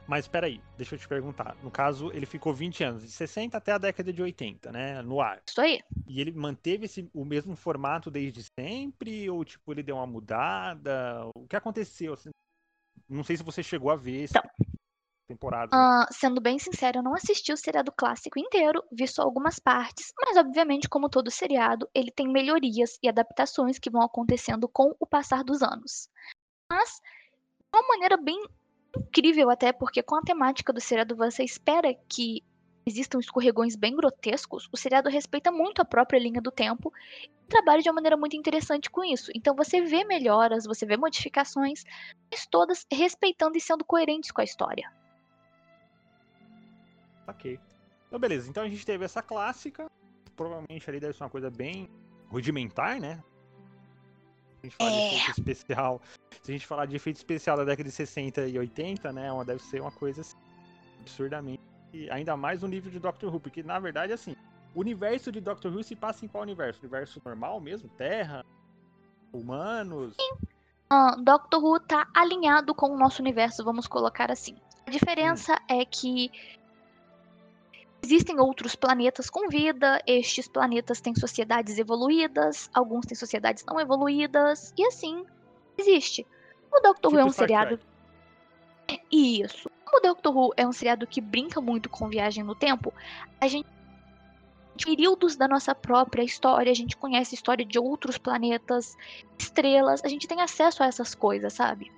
Mas 0.07 0.27
peraí, 0.27 0.61
deixa 0.77 0.93
eu 0.93 0.99
te 0.99 1.07
perguntar. 1.07 1.57
No 1.63 1.71
caso, 1.71 2.11
ele 2.13 2.27
ficou 2.27 2.53
20 2.53 2.83
anos, 2.83 3.01
de 3.01 3.09
60 3.09 3.57
até 3.57 3.71
a 3.71 3.77
década 3.77 4.13
de 4.13 4.21
80, 4.21 4.71
né? 4.71 5.01
No 5.01 5.19
ar. 5.19 5.41
Isso 5.47 5.59
aí. 5.59 5.79
E 6.07 6.21
ele 6.21 6.31
manteve 6.31 6.85
esse, 6.85 7.09
o 7.13 7.25
mesmo 7.25 7.55
formato 7.55 8.11
desde 8.11 8.43
sempre? 8.43 9.27
Ou, 9.29 9.43
tipo, 9.43 9.71
ele 9.71 9.81
deu 9.81 9.95
uma 9.95 10.05
mudada? 10.05 11.27
O 11.35 11.47
que 11.47 11.55
aconteceu? 11.55 12.15
Não 13.07 13.23
sei 13.23 13.37
se 13.37 13.43
você 13.43 13.61
chegou 13.61 13.91
a 13.91 13.95
ver 13.95 14.23
essa 14.23 14.41
temporada. 15.27 15.71
Ah, 15.73 16.07
sendo 16.11 16.39
bem 16.39 16.59
sincero, 16.59 16.99
eu 16.99 17.03
não 17.03 17.13
assisti 17.13 17.51
o 17.51 17.57
seriado 17.57 17.91
clássico 17.91 18.39
inteiro, 18.39 18.83
vi 18.91 19.07
só 19.07 19.23
algumas 19.23 19.59
partes, 19.59 20.13
mas 20.19 20.37
obviamente, 20.37 20.87
como 20.87 21.09
todo 21.09 21.31
seriado, 21.31 21.89
ele 21.93 22.11
tem 22.11 22.27
melhorias 22.27 22.97
e 23.01 23.09
adaptações 23.09 23.79
que 23.79 23.89
vão 23.89 24.01
acontecendo 24.01 24.67
com 24.67 24.95
o 24.99 25.05
passar 25.05 25.43
dos 25.43 25.61
anos. 25.61 26.09
Mas, 26.69 27.01
de 27.73 27.79
uma 27.79 27.87
maneira 27.87 28.17
bem 28.17 28.41
incrível 28.97 29.49
até, 29.49 29.73
porque 29.73 30.01
com 30.01 30.15
a 30.15 30.21
temática 30.21 30.71
do 30.71 30.81
seriado 30.81 31.15
você 31.15 31.43
espera 31.43 31.93
que 32.09 32.43
existam 32.85 33.19
escorregões 33.19 33.75
bem 33.75 33.95
grotescos, 33.95 34.69
o 34.71 34.77
seriado 34.77 35.09
respeita 35.09 35.51
muito 35.51 35.81
a 35.81 35.85
própria 35.85 36.19
linha 36.19 36.41
do 36.41 36.51
tempo 36.51 36.93
e 37.23 37.47
trabalha 37.47 37.81
de 37.81 37.89
uma 37.89 37.95
maneira 37.95 38.15
muito 38.15 38.35
interessante 38.35 38.89
com 38.89 39.03
isso. 39.03 39.31
Então 39.33 39.55
você 39.55 39.81
vê 39.81 40.03
melhoras, 40.03 40.65
você 40.65 40.85
vê 40.85 40.95
modificações, 40.95 41.83
mas 42.31 42.45
todas 42.45 42.85
respeitando 42.91 43.57
e 43.57 43.61
sendo 43.61 43.83
coerentes 43.83 44.31
com 44.31 44.41
a 44.41 44.43
história. 44.43 44.91
Ok. 47.27 47.59
Então, 48.07 48.19
beleza. 48.19 48.49
Então 48.49 48.63
a 48.63 48.69
gente 48.69 48.85
teve 48.85 49.03
essa 49.03 49.21
clássica. 49.21 49.87
Provavelmente 50.35 50.87
ali 50.89 50.99
deve 50.99 51.13
ser 51.13 51.23
uma 51.23 51.29
coisa 51.29 51.49
bem 51.49 51.89
rudimentar, 52.29 52.99
né? 52.99 53.23
Se 54.61 54.61
a 54.61 54.65
gente 54.67 54.75
falar 54.75 54.91
de 54.91 54.97
É. 54.97 55.07
efeito 55.07 55.31
especial. 55.31 56.01
Se 56.43 56.51
a 56.51 56.53
gente 56.53 56.67
falar 56.67 56.85
de 56.85 56.95
efeito 56.95 57.17
especial 57.17 57.57
da 57.57 57.63
década 57.63 57.89
de 57.89 57.95
60 57.95 58.47
e 58.47 58.59
80, 58.59 59.11
né? 59.11 59.29
Deve 59.43 59.63
ser 59.63 59.81
uma 59.81 59.91
coisa 59.91 60.21
assim, 60.21 60.35
absurdamente. 60.99 61.64
E 61.95 62.11
ainda 62.11 62.35
mais 62.35 62.61
no 62.61 62.67
nível 62.67 62.91
de 62.91 62.99
Doctor 62.99 63.33
Who, 63.33 63.39
porque 63.39 63.63
na 63.63 63.79
verdade, 63.79 64.11
assim, 64.11 64.35
o 64.75 64.81
universo 64.81 65.31
de 65.31 65.39
Doctor 65.39 65.73
Who 65.73 65.81
se 65.81 65.95
passa 65.95 66.25
em 66.25 66.27
qual 66.27 66.43
universo? 66.43 66.81
Universo 66.81 67.21
normal 67.23 67.61
mesmo? 67.61 67.87
Terra? 67.97 68.43
Humanos? 69.31 70.17
Ah, 70.89 71.15
Doctor 71.17 71.63
Who 71.63 71.79
tá 71.79 72.05
alinhado 72.13 72.75
com 72.75 72.87
o 72.87 72.97
nosso 72.97 73.21
universo, 73.21 73.63
vamos 73.63 73.87
colocar 73.87 74.29
assim. 74.29 74.57
A 74.85 74.91
diferença 74.91 75.57
é 75.69 75.85
que 75.85 76.29
existem 78.03 78.41
outros 78.41 78.75
planetas 78.75 79.29
com 79.29 79.47
vida, 79.47 79.97
estes 80.05 80.49
planetas 80.49 80.99
têm 80.99 81.15
sociedades 81.15 81.77
evoluídas, 81.77 82.69
alguns 82.73 83.05
têm 83.05 83.15
sociedades 83.15 83.63
não 83.65 83.79
evoluídas, 83.79 84.73
e 84.77 84.85
assim 84.85 85.25
existe. 85.77 86.27
O 86.69 86.81
Doctor 86.81 87.13
Who 87.13 87.19
é 87.19 87.21
Tipo 87.21 87.29
um 87.29 87.33
seriado. 87.33 87.79
Isso. 89.09 89.69
Como 89.85 90.01
Doctor 90.01 90.35
Who 90.35 90.53
é 90.57 90.67
um 90.67 90.73
seriado 90.73 91.05
que 91.07 91.21
brinca 91.21 91.61
muito 91.61 91.89
com 91.89 92.09
viagem 92.09 92.43
no 92.43 92.55
tempo, 92.55 92.93
a 93.39 93.47
gente 93.47 93.67
períodos 94.83 95.37
da 95.37 95.47
nossa 95.47 95.73
própria 95.73 96.21
história, 96.23 96.69
a 96.69 96.75
gente 96.75 96.97
conhece 96.97 97.33
a 97.33 97.37
história 97.37 97.63
de 97.63 97.79
outros 97.79 98.17
planetas, 98.17 98.97
estrelas, 99.37 100.03
a 100.03 100.07
gente 100.09 100.27
tem 100.27 100.41
acesso 100.41 100.83
a 100.83 100.87
essas 100.87 101.15
coisas, 101.15 101.53
sabe? 101.53 101.89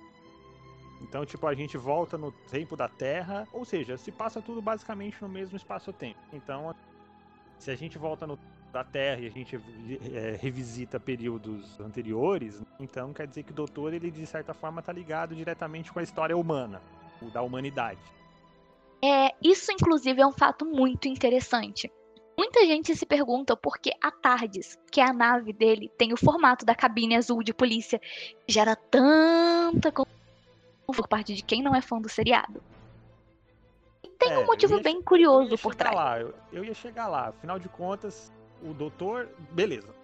Então, 1.00 1.24
tipo, 1.24 1.46
a 1.46 1.54
gente 1.54 1.76
volta 1.76 2.16
no 2.16 2.30
tempo 2.30 2.76
da 2.76 2.88
Terra, 2.88 3.48
ou 3.52 3.64
seja, 3.64 3.96
se 3.96 4.12
passa 4.12 4.40
tudo 4.40 4.60
basicamente 4.60 5.16
no 5.20 5.28
mesmo 5.28 5.56
espaço-tempo. 5.56 6.18
Então, 6.32 6.74
se 7.58 7.70
a 7.70 7.76
gente 7.76 7.98
volta 7.98 8.26
no 8.26 8.38
da 8.72 8.84
Terra 8.84 9.22
e 9.22 9.26
a 9.26 9.30
gente 9.30 9.58
é, 10.12 10.36
revisita 10.38 11.00
períodos 11.00 11.80
anteriores, 11.80 12.62
então 12.78 13.14
quer 13.14 13.26
dizer 13.26 13.42
que 13.42 13.50
o 13.50 13.54
doutor, 13.54 13.94
ele 13.94 14.10
de 14.10 14.26
certa 14.26 14.52
forma 14.52 14.82
tá 14.82 14.92
ligado 14.92 15.34
diretamente 15.34 15.90
com 15.90 15.98
a 15.98 16.02
história 16.02 16.36
humana, 16.36 16.82
da 17.26 17.42
humanidade. 17.42 18.00
É, 19.02 19.34
isso 19.42 19.70
inclusive 19.70 20.20
é 20.20 20.26
um 20.26 20.32
fato 20.32 20.64
muito 20.64 21.06
interessante. 21.06 21.90
Muita 22.36 22.64
gente 22.66 22.94
se 22.94 23.04
pergunta 23.04 23.56
por 23.56 23.78
que 23.78 23.90
a 24.00 24.12
TARDIS, 24.12 24.78
que 24.92 25.00
é 25.00 25.04
a 25.04 25.12
nave 25.12 25.52
dele, 25.52 25.90
tem 25.98 26.12
o 26.12 26.16
formato 26.16 26.64
da 26.64 26.74
cabine 26.74 27.16
azul 27.16 27.42
de 27.42 27.52
polícia, 27.52 28.00
gera 28.46 28.76
tanta 28.76 29.92
por 30.86 31.08
parte 31.08 31.34
de 31.34 31.42
quem 31.42 31.62
não 31.62 31.74
é 31.74 31.80
fã 31.80 32.00
do 32.00 32.08
seriado. 32.08 32.62
E 34.04 34.08
tem 34.10 34.32
é, 34.32 34.38
um 34.38 34.46
motivo 34.46 34.80
bem 34.80 35.02
curioso 35.02 35.58
por 35.58 35.74
trás. 35.74 35.96
Lá, 35.96 36.20
eu, 36.20 36.32
eu, 36.52 36.64
ia 36.64 36.74
chegar 36.74 37.08
lá, 37.08 37.28
afinal 37.28 37.58
de 37.58 37.68
contas, 37.68 38.32
o 38.62 38.72
doutor. 38.72 39.28
Beleza. 39.50 39.97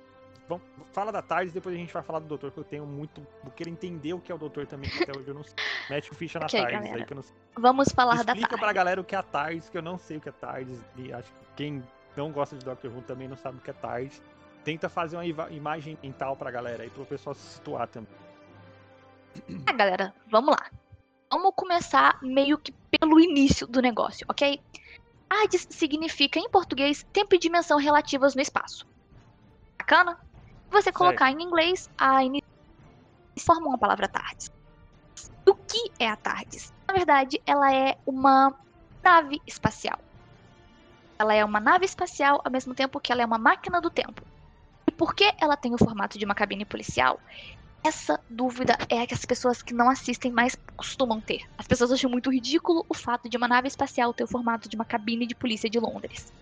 Vamos, 0.47 0.65
fala 0.93 1.11
da 1.11 1.23
TARDIS, 1.23 1.53
depois 1.53 1.75
a 1.75 1.79
gente 1.79 1.93
vai 1.93 2.03
falar 2.03 2.19
do 2.19 2.27
doutor, 2.27 2.51
que 2.51 2.59
eu 2.59 2.65
tenho 2.65 2.85
muito. 2.85 3.27
Eu 3.45 3.51
quero 3.51 3.71
entender 3.71 4.13
o 4.13 4.21
que 4.21 4.31
é 4.31 4.35
o 4.35 4.39
doutor 4.39 4.67
também, 4.67 4.91
que 4.91 5.03
até 5.03 5.19
hoje 5.19 5.29
eu 5.29 5.35
não 5.35 5.43
sei. 5.43 5.55
Mete 5.89 6.13
o 6.13 6.15
ficha 6.15 6.39
na 6.39 6.47
okay, 6.47 6.61
TARDIS 6.61 6.93
aí 6.93 7.05
que 7.05 7.13
eu 7.13 7.17
não 7.17 7.23
sei. 7.23 7.35
Vamos 7.57 7.89
falar 7.89 8.17
Explica 8.17 8.25
da 8.25 8.33
TARDIS. 8.33 8.43
Explica 8.43 8.65
pra 8.65 8.73
galera 8.73 9.01
o 9.01 9.05
que 9.05 9.15
é 9.15 9.19
a 9.19 9.23
TARDIS, 9.23 9.71
que 9.71 9.79
eu 9.79 9.83
não 9.83 9.99
sei 9.99 10.19
o 10.19 10.21
que 10.21 10.29
é 10.29 10.33
TARDIS. 10.33 10.79
E 10.97 11.13
acho 11.13 11.31
que 11.31 11.47
quem 11.57 11.85
não 12.17 12.31
gosta 12.31 12.57
de 12.57 12.65
Doctor 12.65 12.91
Who 12.91 13.03
também 13.03 13.27
não 13.27 13.37
sabe 13.37 13.59
o 13.59 13.61
que 13.61 13.71
é 13.71 13.73
TARDIS. 13.73 14.23
Tenta 14.63 14.89
fazer 14.89 15.17
uma 15.17 15.27
imagem 15.51 15.99
mental 16.03 16.37
pra 16.37 16.51
galera 16.51 16.83
aí, 16.83 16.91
pro 16.91 17.07
pessoal 17.07 17.35
se 17.35 17.55
situar 17.55 17.89
também. 17.89 18.13
Ah, 19.67 19.73
galera, 19.73 20.15
vamos 20.31 20.51
lá. 20.51 20.71
Vamos 21.31 21.53
começar 21.57 22.19
meio 22.23 22.59
que 22.59 22.73
pelo 22.99 23.19
início 23.19 23.67
do 23.67 23.81
negócio, 23.81 24.27
ok? 24.29 24.61
TARDIS 25.29 25.67
significa, 25.71 26.39
em 26.39 26.49
português, 26.49 27.03
tempo 27.13 27.35
e 27.35 27.39
dimensão 27.39 27.79
relativas 27.79 28.35
no 28.35 28.43
espaço. 28.43 28.87
Bacana? 29.79 30.19
Se 30.75 30.83
você 30.83 30.93
colocar 30.93 31.31
em 31.31 31.41
inglês, 31.41 31.89
a 31.97 32.19
forma 33.39 33.69
uma 33.69 33.79
palavra 33.79 34.09
TARDIS. 34.09 34.51
O 35.47 35.55
que 35.55 35.93
é 36.01 36.09
a 36.09 36.17
TARDIS? 36.17 36.73
Na 36.89 36.95
verdade, 36.95 37.41
ela 37.47 37.73
é 37.73 37.97
uma 38.05 38.53
nave 39.01 39.41
espacial. 39.47 40.01
Ela 41.17 41.33
é 41.33 41.45
uma 41.45 41.61
nave 41.61 41.85
espacial 41.85 42.43
ao 42.45 42.51
mesmo 42.51 42.75
tempo 42.75 42.99
que 42.99 43.13
ela 43.13 43.23
é 43.23 43.25
uma 43.25 43.39
máquina 43.39 43.81
do 43.81 43.89
tempo. 43.89 44.21
E 44.85 44.91
por 44.91 45.15
que 45.15 45.33
ela 45.41 45.57
tem 45.57 45.73
o 45.73 45.79
formato 45.79 46.19
de 46.19 46.25
uma 46.25 46.35
cabine 46.35 46.65
policial? 46.65 47.21
Essa 47.85 48.19
dúvida 48.29 48.77
é 48.89 49.01
a 49.01 49.07
que 49.07 49.15
as 49.15 49.25
pessoas 49.25 49.63
que 49.63 49.73
não 49.73 49.89
assistem 49.89 50.33
mais 50.33 50.57
costumam 50.77 51.21
ter. 51.21 51.49
As 51.57 51.69
pessoas 51.69 51.93
acham 51.93 52.11
muito 52.11 52.33
ridículo 52.33 52.85
o 52.89 52.95
fato 52.95 53.29
de 53.29 53.37
uma 53.37 53.47
nave 53.47 53.69
espacial 53.69 54.13
ter 54.13 54.25
o 54.25 54.29
formato 54.29 54.69
de 54.69 54.75
uma 54.75 54.85
cabine 54.85 55.25
de 55.25 55.37
polícia 55.37 55.71
de 55.71 55.79
Londres. 55.79 56.33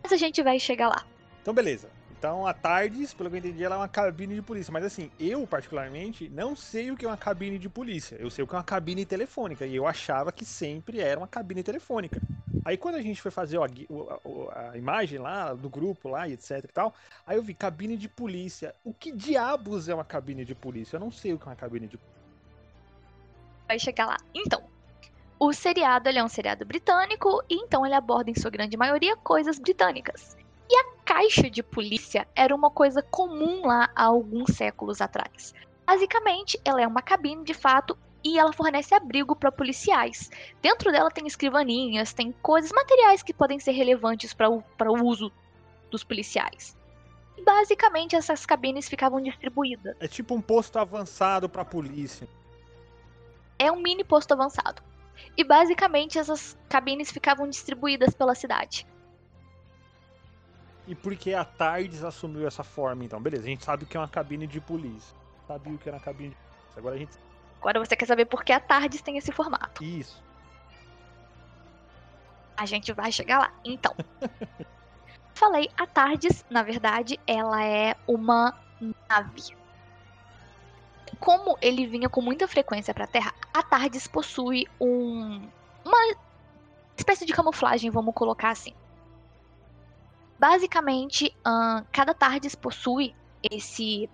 Mas 0.00 0.12
a 0.12 0.16
gente 0.16 0.40
vai 0.44 0.60
chegar 0.60 0.86
lá. 0.86 1.04
Então, 1.42 1.52
beleza. 1.52 1.90
Então, 2.20 2.46
a 2.46 2.52
TARDIS, 2.52 3.14
pelo 3.14 3.30
que 3.30 3.36
eu 3.36 3.38
entendi, 3.38 3.64
ela 3.64 3.76
é 3.76 3.78
uma 3.78 3.88
cabine 3.88 4.34
de 4.34 4.42
polícia. 4.42 4.70
Mas 4.70 4.84
assim, 4.84 5.10
eu, 5.18 5.46
particularmente, 5.46 6.28
não 6.28 6.54
sei 6.54 6.90
o 6.90 6.96
que 6.96 7.06
é 7.06 7.08
uma 7.08 7.16
cabine 7.16 7.58
de 7.58 7.66
polícia. 7.66 8.14
Eu 8.16 8.28
sei 8.28 8.44
o 8.44 8.46
que 8.46 8.54
é 8.54 8.58
uma 8.58 8.62
cabine 8.62 9.06
telefônica. 9.06 9.64
E 9.64 9.74
eu 9.74 9.86
achava 9.86 10.30
que 10.30 10.44
sempre 10.44 11.00
era 11.00 11.18
uma 11.18 11.26
cabine 11.26 11.62
telefônica. 11.62 12.20
Aí 12.62 12.76
quando 12.76 12.96
a 12.96 13.00
gente 13.00 13.22
foi 13.22 13.30
fazer 13.30 13.56
a, 13.56 13.64
a, 13.64 14.70
a, 14.72 14.76
imagem 14.76 15.18
lá 15.18 15.54
do 15.54 15.70
grupo 15.70 16.10
lá 16.10 16.28
e 16.28 16.34
etc 16.34 16.62
e 16.62 16.68
tal, 16.68 16.92
aí 17.26 17.38
eu 17.38 17.42
vi 17.42 17.54
cabine 17.54 17.96
de 17.96 18.06
polícia. 18.06 18.74
O 18.84 18.92
que 18.92 19.12
diabos 19.12 19.88
é 19.88 19.94
uma 19.94 20.04
cabine 20.04 20.44
de 20.44 20.54
polícia? 20.54 20.96
Eu 20.96 21.00
não 21.00 21.10
sei 21.10 21.32
o 21.32 21.38
que 21.38 21.44
é 21.44 21.48
uma 21.48 21.56
cabine 21.56 21.86
de. 21.86 21.98
Vai 23.66 23.78
chegar 23.78 24.04
lá. 24.04 24.18
Então, 24.34 24.62
o 25.38 25.54
seriado 25.54 26.10
é 26.10 26.22
um 26.22 26.28
seriado 26.28 26.66
britânico 26.66 27.42
e 27.48 27.54
então 27.54 27.86
ele 27.86 27.94
aborda 27.94 28.30
em 28.30 28.34
sua 28.34 28.50
grande 28.50 28.76
maioria 28.76 29.16
coisas 29.16 29.58
britânicas. 29.58 30.36
E 30.70 30.76
a 30.76 30.84
caixa 31.04 31.50
de 31.50 31.64
polícia 31.64 32.28
era 32.36 32.54
uma 32.54 32.70
coisa 32.70 33.02
comum 33.02 33.66
lá 33.66 33.90
há 33.96 34.04
alguns 34.04 34.54
séculos 34.54 35.00
atrás. 35.00 35.52
Basicamente, 35.84 36.60
ela 36.64 36.80
é 36.80 36.86
uma 36.86 37.02
cabine 37.02 37.42
de 37.42 37.52
fato 37.52 37.98
e 38.22 38.38
ela 38.38 38.52
fornece 38.52 38.94
abrigo 38.94 39.34
para 39.34 39.50
policiais. 39.50 40.30
Dentro 40.62 40.92
dela 40.92 41.10
tem 41.10 41.26
escrivaninhas, 41.26 42.12
tem 42.12 42.30
coisas, 42.40 42.70
materiais 42.70 43.20
que 43.20 43.34
podem 43.34 43.58
ser 43.58 43.72
relevantes 43.72 44.32
para 44.32 44.48
o, 44.48 44.62
o 44.62 45.04
uso 45.04 45.32
dos 45.90 46.04
policiais. 46.04 46.76
E 47.36 47.42
basicamente 47.42 48.14
essas 48.14 48.46
cabines 48.46 48.88
ficavam 48.88 49.20
distribuídas. 49.20 49.96
É 49.98 50.06
tipo 50.06 50.36
um 50.36 50.40
posto 50.40 50.78
avançado 50.78 51.48
para 51.48 51.62
a 51.62 51.64
polícia. 51.64 52.28
É 53.58 53.72
um 53.72 53.82
mini 53.82 54.04
posto 54.04 54.32
avançado. 54.32 54.80
E 55.36 55.42
basicamente 55.42 56.16
essas 56.16 56.56
cabines 56.68 57.10
ficavam 57.10 57.48
distribuídas 57.48 58.14
pela 58.14 58.36
cidade. 58.36 58.86
E 60.90 60.94
por 60.96 61.14
que 61.14 61.32
a 61.32 61.44
TARDIS 61.44 62.02
assumiu 62.02 62.48
essa 62.48 62.64
forma 62.64 63.04
então? 63.04 63.22
Beleza, 63.22 63.44
a 63.44 63.48
gente 63.48 63.64
sabe 63.64 63.86
que 63.86 63.96
é 63.96 64.00
uma 64.00 64.08
cabine 64.08 64.44
de 64.44 64.60
polícia. 64.60 65.16
Sabia 65.46 65.72
o 65.72 65.78
que 65.78 65.88
era 65.88 65.98
uma 65.98 66.02
cabine 66.02 66.30
de 66.30 66.34
polícia. 66.34 66.76
Agora 66.76 66.94
a 66.96 66.98
gente 66.98 67.12
Agora 67.60 67.78
você 67.78 67.94
quer 67.94 68.06
saber 68.06 68.24
por 68.24 68.42
que 68.42 68.52
a 68.52 68.58
TARDIS 68.58 69.00
tem 69.00 69.16
esse 69.16 69.30
formato. 69.30 69.84
Isso. 69.84 70.20
A 72.56 72.66
gente 72.66 72.92
vai 72.92 73.12
chegar 73.12 73.38
lá. 73.38 73.52
Então. 73.64 73.94
falei, 75.32 75.70
a 75.78 75.86
TARDIS, 75.86 76.44
na 76.50 76.64
verdade, 76.64 77.20
ela 77.24 77.64
é 77.64 77.94
uma 78.08 78.58
nave. 79.08 79.56
Como 81.20 81.56
ele 81.62 81.86
vinha 81.86 82.08
com 82.08 82.20
muita 82.20 82.48
frequência 82.48 82.92
para 82.92 83.04
a 83.04 83.06
Terra, 83.06 83.32
a 83.54 83.62
TARDIS 83.62 84.08
possui 84.08 84.66
um 84.80 85.48
uma 85.84 86.16
espécie 86.96 87.24
de 87.24 87.32
camuflagem, 87.32 87.90
vamos 87.90 88.12
colocar 88.12 88.50
assim. 88.50 88.74
Basicamente, 90.40 91.36
cada 91.92 92.14
TARDIS 92.14 92.54
possui 92.54 93.14
esse 93.52 94.08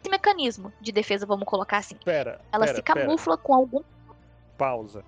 esse 0.00 0.10
mecanismo 0.10 0.72
de 0.80 0.92
defesa, 0.92 1.26
vamos 1.26 1.44
colocar 1.44 1.78
assim. 1.78 1.96
Pera, 2.04 2.40
Ela 2.52 2.66
pera, 2.66 2.76
se 2.76 2.82
camufla 2.82 3.36
com 3.36 3.52
algum. 3.52 3.82
Pausa. 4.56 5.04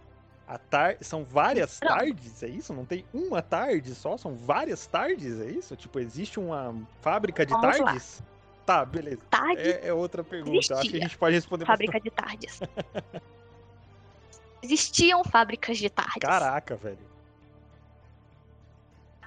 Tar... 0.69 0.97
São 1.01 1.25
várias 1.25 1.79
Não. 1.81 1.89
tardes, 1.89 2.43
é 2.43 2.49
isso? 2.49 2.75
Não 2.75 2.85
tem 2.85 3.05
uma 3.15 3.41
tarde 3.41 3.95
só? 3.95 4.17
São 4.17 4.35
várias 4.35 4.87
tardes, 4.87 5.41
é 5.41 5.51
isso? 5.51 5.77
Tipo, 5.77 6.01
existe 6.01 6.41
uma 6.41 6.75
fábrica 7.03 7.47
de 7.47 7.53
vamos 7.53 7.79
tardes? 7.79 8.21
Lá. 8.21 8.27
Tá, 8.67 8.85
beleza. 8.85 9.21
Tarde 9.31 9.63
é, 9.63 9.89
é, 9.89 9.93
outra 9.93 10.25
pergunta. 10.25 10.75
Acho 10.75 10.91
que 10.91 10.97
a 10.97 11.01
gente 11.01 11.17
pode 11.17 11.35
responder 11.37 11.67
Fábrica 11.67 12.01
de 12.01 12.11
tardes. 12.11 12.61
Existiam 14.61 15.23
fábricas 15.23 15.79
de 15.79 15.89
tardes. 15.89 16.19
Caraca, 16.21 16.75
velho. 16.75 16.99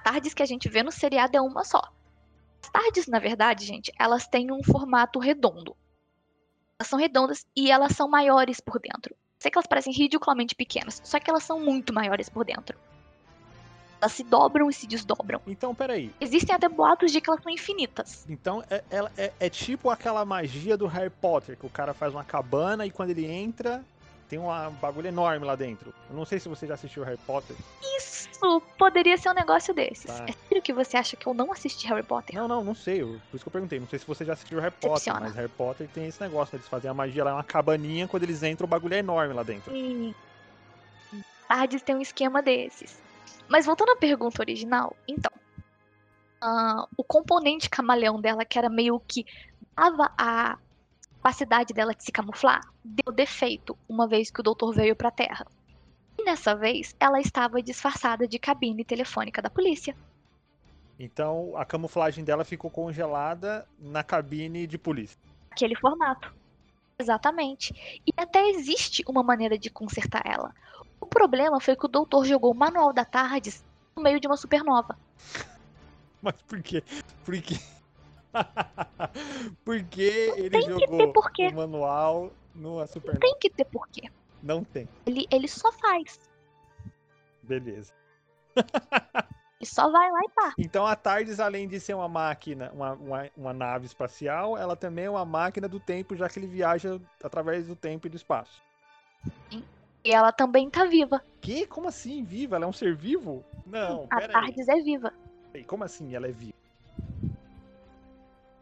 Tardes 0.02 0.34
que 0.34 0.42
a 0.42 0.46
gente 0.46 0.68
vê 0.68 0.82
no 0.82 0.90
seriado 0.90 1.36
é 1.36 1.40
uma 1.40 1.64
só. 1.64 1.82
As 2.62 2.70
tardes, 2.70 3.06
na 3.06 3.18
verdade, 3.18 3.64
gente, 3.64 3.92
elas 3.98 4.26
têm 4.26 4.52
um 4.52 4.62
formato 4.62 5.18
redondo. 5.18 5.76
Elas 6.78 6.88
são 6.88 6.98
redondas 6.98 7.46
e 7.56 7.70
elas 7.70 7.92
são 7.92 8.08
maiores 8.08 8.60
por 8.60 8.80
dentro. 8.80 9.14
Sei 9.38 9.50
que 9.50 9.58
elas 9.58 9.66
parecem 9.66 9.92
ridiculamente 9.92 10.54
pequenas, 10.54 11.00
só 11.04 11.18
que 11.18 11.28
elas 11.28 11.42
são 11.42 11.58
muito 11.60 11.92
maiores 11.92 12.28
por 12.28 12.44
dentro. 12.44 12.78
Elas 14.00 14.12
se 14.12 14.24
dobram 14.24 14.68
e 14.68 14.72
se 14.72 14.86
desdobram. 14.86 15.40
Então, 15.46 15.72
peraí. 15.74 16.12
Existem 16.20 16.54
até 16.54 16.68
boatos 16.68 17.12
de 17.12 17.20
que 17.20 17.30
elas 17.30 17.42
são 17.42 17.52
infinitas. 17.52 18.24
Então, 18.28 18.64
é, 18.68 18.82
é, 18.90 19.10
é, 19.16 19.32
é 19.38 19.50
tipo 19.50 19.90
aquela 19.90 20.24
magia 20.24 20.76
do 20.76 20.86
Harry 20.86 21.10
Potter, 21.10 21.56
que 21.56 21.66
o 21.66 21.70
cara 21.70 21.94
faz 21.94 22.12
uma 22.12 22.24
cabana 22.24 22.84
e 22.84 22.90
quando 22.90 23.10
ele 23.10 23.26
entra, 23.26 23.84
tem 24.32 24.38
um 24.38 24.70
bagulho 24.80 25.08
enorme 25.08 25.44
lá 25.44 25.54
dentro. 25.54 25.92
Eu 26.08 26.16
não 26.16 26.24
sei 26.24 26.40
se 26.40 26.48
você 26.48 26.66
já 26.66 26.72
assistiu 26.72 27.04
Harry 27.04 27.18
Potter. 27.26 27.54
Isso 27.98 28.62
poderia 28.78 29.18
ser 29.18 29.28
um 29.28 29.34
negócio 29.34 29.74
desses. 29.74 30.06
Tá. 30.06 30.24
É 30.26 30.32
sério 30.32 30.62
que 30.62 30.72
você 30.72 30.96
acha 30.96 31.18
que 31.18 31.26
eu 31.26 31.34
não 31.34 31.52
assisti 31.52 31.86
Harry 31.86 32.02
Potter? 32.02 32.34
Não, 32.34 32.48
não, 32.48 32.64
não 32.64 32.74
sei. 32.74 33.02
por 33.02 33.34
isso 33.34 33.44
que 33.44 33.48
eu 33.48 33.52
perguntei. 33.52 33.78
Não 33.78 33.86
sei 33.86 33.98
se 33.98 34.06
você 34.06 34.24
já 34.24 34.32
assistiu 34.32 34.58
Harry 34.58 34.74
Potter, 34.80 35.12
mas 35.20 35.34
Harry 35.34 35.50
Potter 35.50 35.86
tem 35.92 36.06
esse 36.06 36.18
negócio. 36.18 36.56
Eles 36.56 36.66
fazem 36.66 36.90
a 36.90 36.94
magia 36.94 37.22
lá, 37.24 37.32
é 37.32 37.34
uma 37.34 37.44
cabaninha, 37.44 38.08
quando 38.08 38.22
eles 38.22 38.42
entram, 38.42 38.64
o 38.64 38.68
bagulho 38.68 38.94
é 38.94 39.00
enorme 39.00 39.34
lá 39.34 39.42
dentro. 39.42 39.70
Sim. 39.70 40.14
Tardes 41.46 41.82
tem 41.82 41.94
um 41.94 42.00
esquema 42.00 42.40
desses. 42.40 42.98
Mas 43.48 43.66
voltando 43.66 43.90
à 43.90 43.96
pergunta 43.96 44.40
original, 44.40 44.96
então. 45.06 45.30
Uh, 46.42 46.88
o 46.96 47.04
componente 47.04 47.68
camaleão 47.68 48.18
dela, 48.18 48.46
que 48.46 48.58
era 48.58 48.70
meio 48.70 48.98
que 49.06 49.26
dava 49.76 50.10
a 50.16 50.56
capacidade 51.22 51.72
dela 51.72 51.94
de 51.94 52.02
se 52.02 52.10
camuflar 52.10 52.60
deu 52.84 53.14
defeito 53.14 53.78
uma 53.88 54.08
vez 54.08 54.28
que 54.28 54.40
o 54.40 54.42
doutor 54.42 54.74
veio 54.74 54.96
para 54.96 55.08
a 55.08 55.12
Terra. 55.12 55.46
E 56.18 56.24
nessa 56.24 56.54
vez, 56.54 56.96
ela 56.98 57.20
estava 57.20 57.62
disfarçada 57.62 58.26
de 58.26 58.40
cabine 58.40 58.84
telefônica 58.84 59.40
da 59.40 59.48
polícia. 59.48 59.96
Então, 60.98 61.56
a 61.56 61.64
camuflagem 61.64 62.24
dela 62.24 62.44
ficou 62.44 62.68
congelada 62.68 63.66
na 63.78 64.02
cabine 64.02 64.66
de 64.66 64.76
polícia. 64.76 65.16
Aquele 65.50 65.76
formato. 65.76 66.34
Exatamente. 66.98 68.00
E 68.04 68.12
até 68.16 68.48
existe 68.50 69.04
uma 69.08 69.22
maneira 69.22 69.56
de 69.56 69.70
consertar 69.70 70.22
ela. 70.26 70.52
O 71.00 71.06
problema 71.06 71.60
foi 71.60 71.76
que 71.76 71.86
o 71.86 71.88
doutor 71.88 72.24
jogou 72.24 72.52
o 72.52 72.56
manual 72.56 72.92
da 72.92 73.04
Tardes 73.04 73.64
no 73.96 74.02
meio 74.02 74.18
de 74.18 74.26
uma 74.26 74.36
supernova. 74.36 74.98
Mas 76.20 76.34
por 76.42 76.60
quê? 76.62 76.82
Por 77.24 77.40
quê? 77.40 77.58
Porque 79.64 80.32
ele 80.36 80.50
que 80.50 80.60
ter 80.60 80.80
jogou 80.86 81.12
o 81.12 81.54
manual 81.54 82.32
no 82.54 82.78
Não 82.78 82.86
Supernova? 82.86 83.20
tem 83.20 83.36
que 83.38 83.50
ter 83.50 83.64
porquê. 83.64 84.10
Não 84.42 84.64
tem. 84.64 84.88
Ele, 85.06 85.26
ele 85.30 85.48
só 85.48 85.70
faz. 85.72 86.20
Beleza. 87.42 87.92
Ele 89.62 89.70
só 89.70 89.88
vai 89.88 90.10
lá 90.10 90.18
e 90.24 90.28
pá. 90.30 90.54
Então 90.58 90.84
a 90.84 90.96
TARDIS, 90.96 91.38
além 91.38 91.68
de 91.68 91.78
ser 91.78 91.94
uma 91.94 92.08
máquina, 92.08 92.72
uma, 92.74 92.94
uma, 92.94 93.30
uma 93.36 93.52
nave 93.52 93.86
espacial, 93.86 94.58
ela 94.58 94.74
também 94.74 95.04
é 95.04 95.10
uma 95.10 95.24
máquina 95.24 95.68
do 95.68 95.78
tempo, 95.78 96.16
já 96.16 96.28
que 96.28 96.40
ele 96.40 96.48
viaja 96.48 97.00
através 97.22 97.68
do 97.68 97.76
tempo 97.76 98.08
e 98.08 98.10
do 98.10 98.16
espaço. 98.16 98.60
E 100.04 100.12
ela 100.12 100.32
também 100.32 100.68
tá 100.68 100.84
viva. 100.84 101.22
Que? 101.40 101.64
Como 101.64 101.86
assim? 101.86 102.24
Viva? 102.24 102.56
Ela 102.56 102.64
é 102.64 102.68
um 102.68 102.72
ser 102.72 102.96
vivo? 102.96 103.44
Não, 103.64 104.08
a 104.10 104.16
pera 104.16 104.40
aí. 104.40 104.54
É 104.58 104.82
viva. 104.82 105.12
Peraí, 105.52 105.64
Como 105.64 105.84
assim 105.84 106.12
ela 106.12 106.26
é 106.26 106.32
viva? 106.32 106.54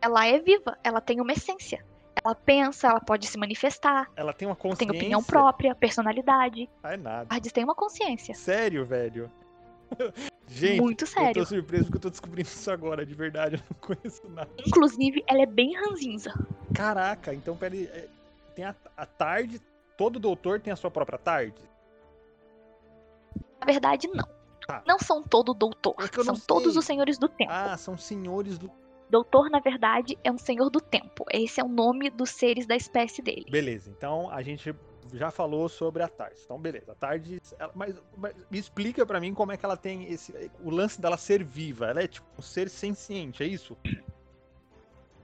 Ela 0.01 0.27
é 0.27 0.39
viva. 0.39 0.77
Ela 0.83 1.01
tem 1.01 1.21
uma 1.21 1.33
essência. 1.33 1.85
Ela 2.23 2.35
pensa, 2.35 2.89
ela 2.89 3.01
pode 3.01 3.27
se 3.27 3.39
manifestar. 3.39 4.11
Ela 4.15 4.33
tem 4.33 4.47
uma 4.47 4.55
Tem 4.55 4.71
consciência? 4.71 4.95
opinião 4.97 5.23
própria, 5.23 5.75
personalidade. 5.75 6.69
Ah, 6.83 6.93
é 6.93 6.97
nada. 6.97 7.23
A 7.23 7.27
Tardes 7.27 7.53
tem 7.53 7.65
uma 7.65 7.75
consciência. 7.75 8.35
Sério, 8.35 8.85
velho? 8.85 9.31
Gente, 10.47 10.81
Muito 10.81 11.03
eu 11.05 11.07
sério. 11.07 11.35
tô 11.43 11.47
surpreso 11.47 11.85
porque 11.85 11.97
eu 11.99 12.01
tô 12.03 12.11
descobrindo 12.11 12.49
isso 12.49 12.71
agora, 12.71 13.07
de 13.07 13.15
verdade. 13.15 13.57
Eu 13.57 13.63
não 13.71 13.81
conheço 13.97 14.29
nada. 14.29 14.51
Inclusive, 14.67 15.23
ela 15.27 15.43
é 15.43 15.47
bem 15.47 15.75
ranzinza. 15.77 16.33
Caraca, 16.75 17.33
então 17.33 17.57
peraí. 17.57 17.85
é, 17.87 18.09
Tem 18.55 18.65
a, 18.65 18.75
a 18.97 19.07
tarde, 19.07 19.61
todo 19.97 20.19
doutor 20.19 20.61
tem 20.61 20.73
a 20.73 20.77
sua 20.77 20.91
própria 20.91 21.19
tarde? 21.19 21.63
Na 23.61 23.67
verdade, 23.67 24.09
não. 24.09 24.29
Tá. 24.67 24.83
Não 24.87 24.99
são 24.99 25.23
todo 25.23 25.55
doutor. 25.55 25.95
É 26.01 26.19
eu 26.19 26.25
são 26.25 26.35
todos 26.35 26.77
os 26.77 26.85
senhores 26.85 27.17
do 27.19 27.29
tempo. 27.29 27.51
Ah, 27.53 27.77
são 27.77 27.97
senhores 27.97 28.59
do. 28.59 28.71
Doutor, 29.11 29.51
na 29.51 29.59
verdade, 29.59 30.17
é 30.23 30.31
um 30.31 30.39
senhor 30.39 30.71
do 30.71 30.81
tempo. 30.81 31.25
Esse 31.33 31.61
é 31.61 31.65
o 31.65 31.69
nome 31.69 32.09
dos 32.11 32.31
seres 32.31 32.65
da 32.67 32.77
espécie 32.77 33.21
dele. 33.21 33.45
Beleza, 33.51 33.91
então 33.91 34.31
a 34.31 34.41
gente 34.41 34.73
já 35.13 35.33
falou 35.33 35.69
sobre 35.69 36.03
a 36.05 36.09
Tardes. 36.09 36.45
Então, 36.45 36.59
beleza. 36.61 36.93
A 36.93 36.95
Tardes. 36.95 37.53
ela- 37.59 37.73
mas, 37.75 38.01
mas 38.17 38.33
me 38.49 38.59
explica 38.59 39.05
pra 39.05 39.19
mim 39.19 39.35
como 39.35 39.51
é 39.51 39.57
que 39.57 39.65
ela 39.65 39.77
tem 39.77 40.05
esse. 40.05 40.33
O 40.63 40.71
lance 40.71 41.01
dela 41.01 41.17
ser 41.17 41.43
viva. 41.43 41.87
Ela 41.87 42.03
é 42.03 42.07
tipo 42.07 42.27
um 42.39 42.43
ser 42.43 42.71
senciente, 42.71 43.43
é 43.43 43.47
isso? 43.47 43.77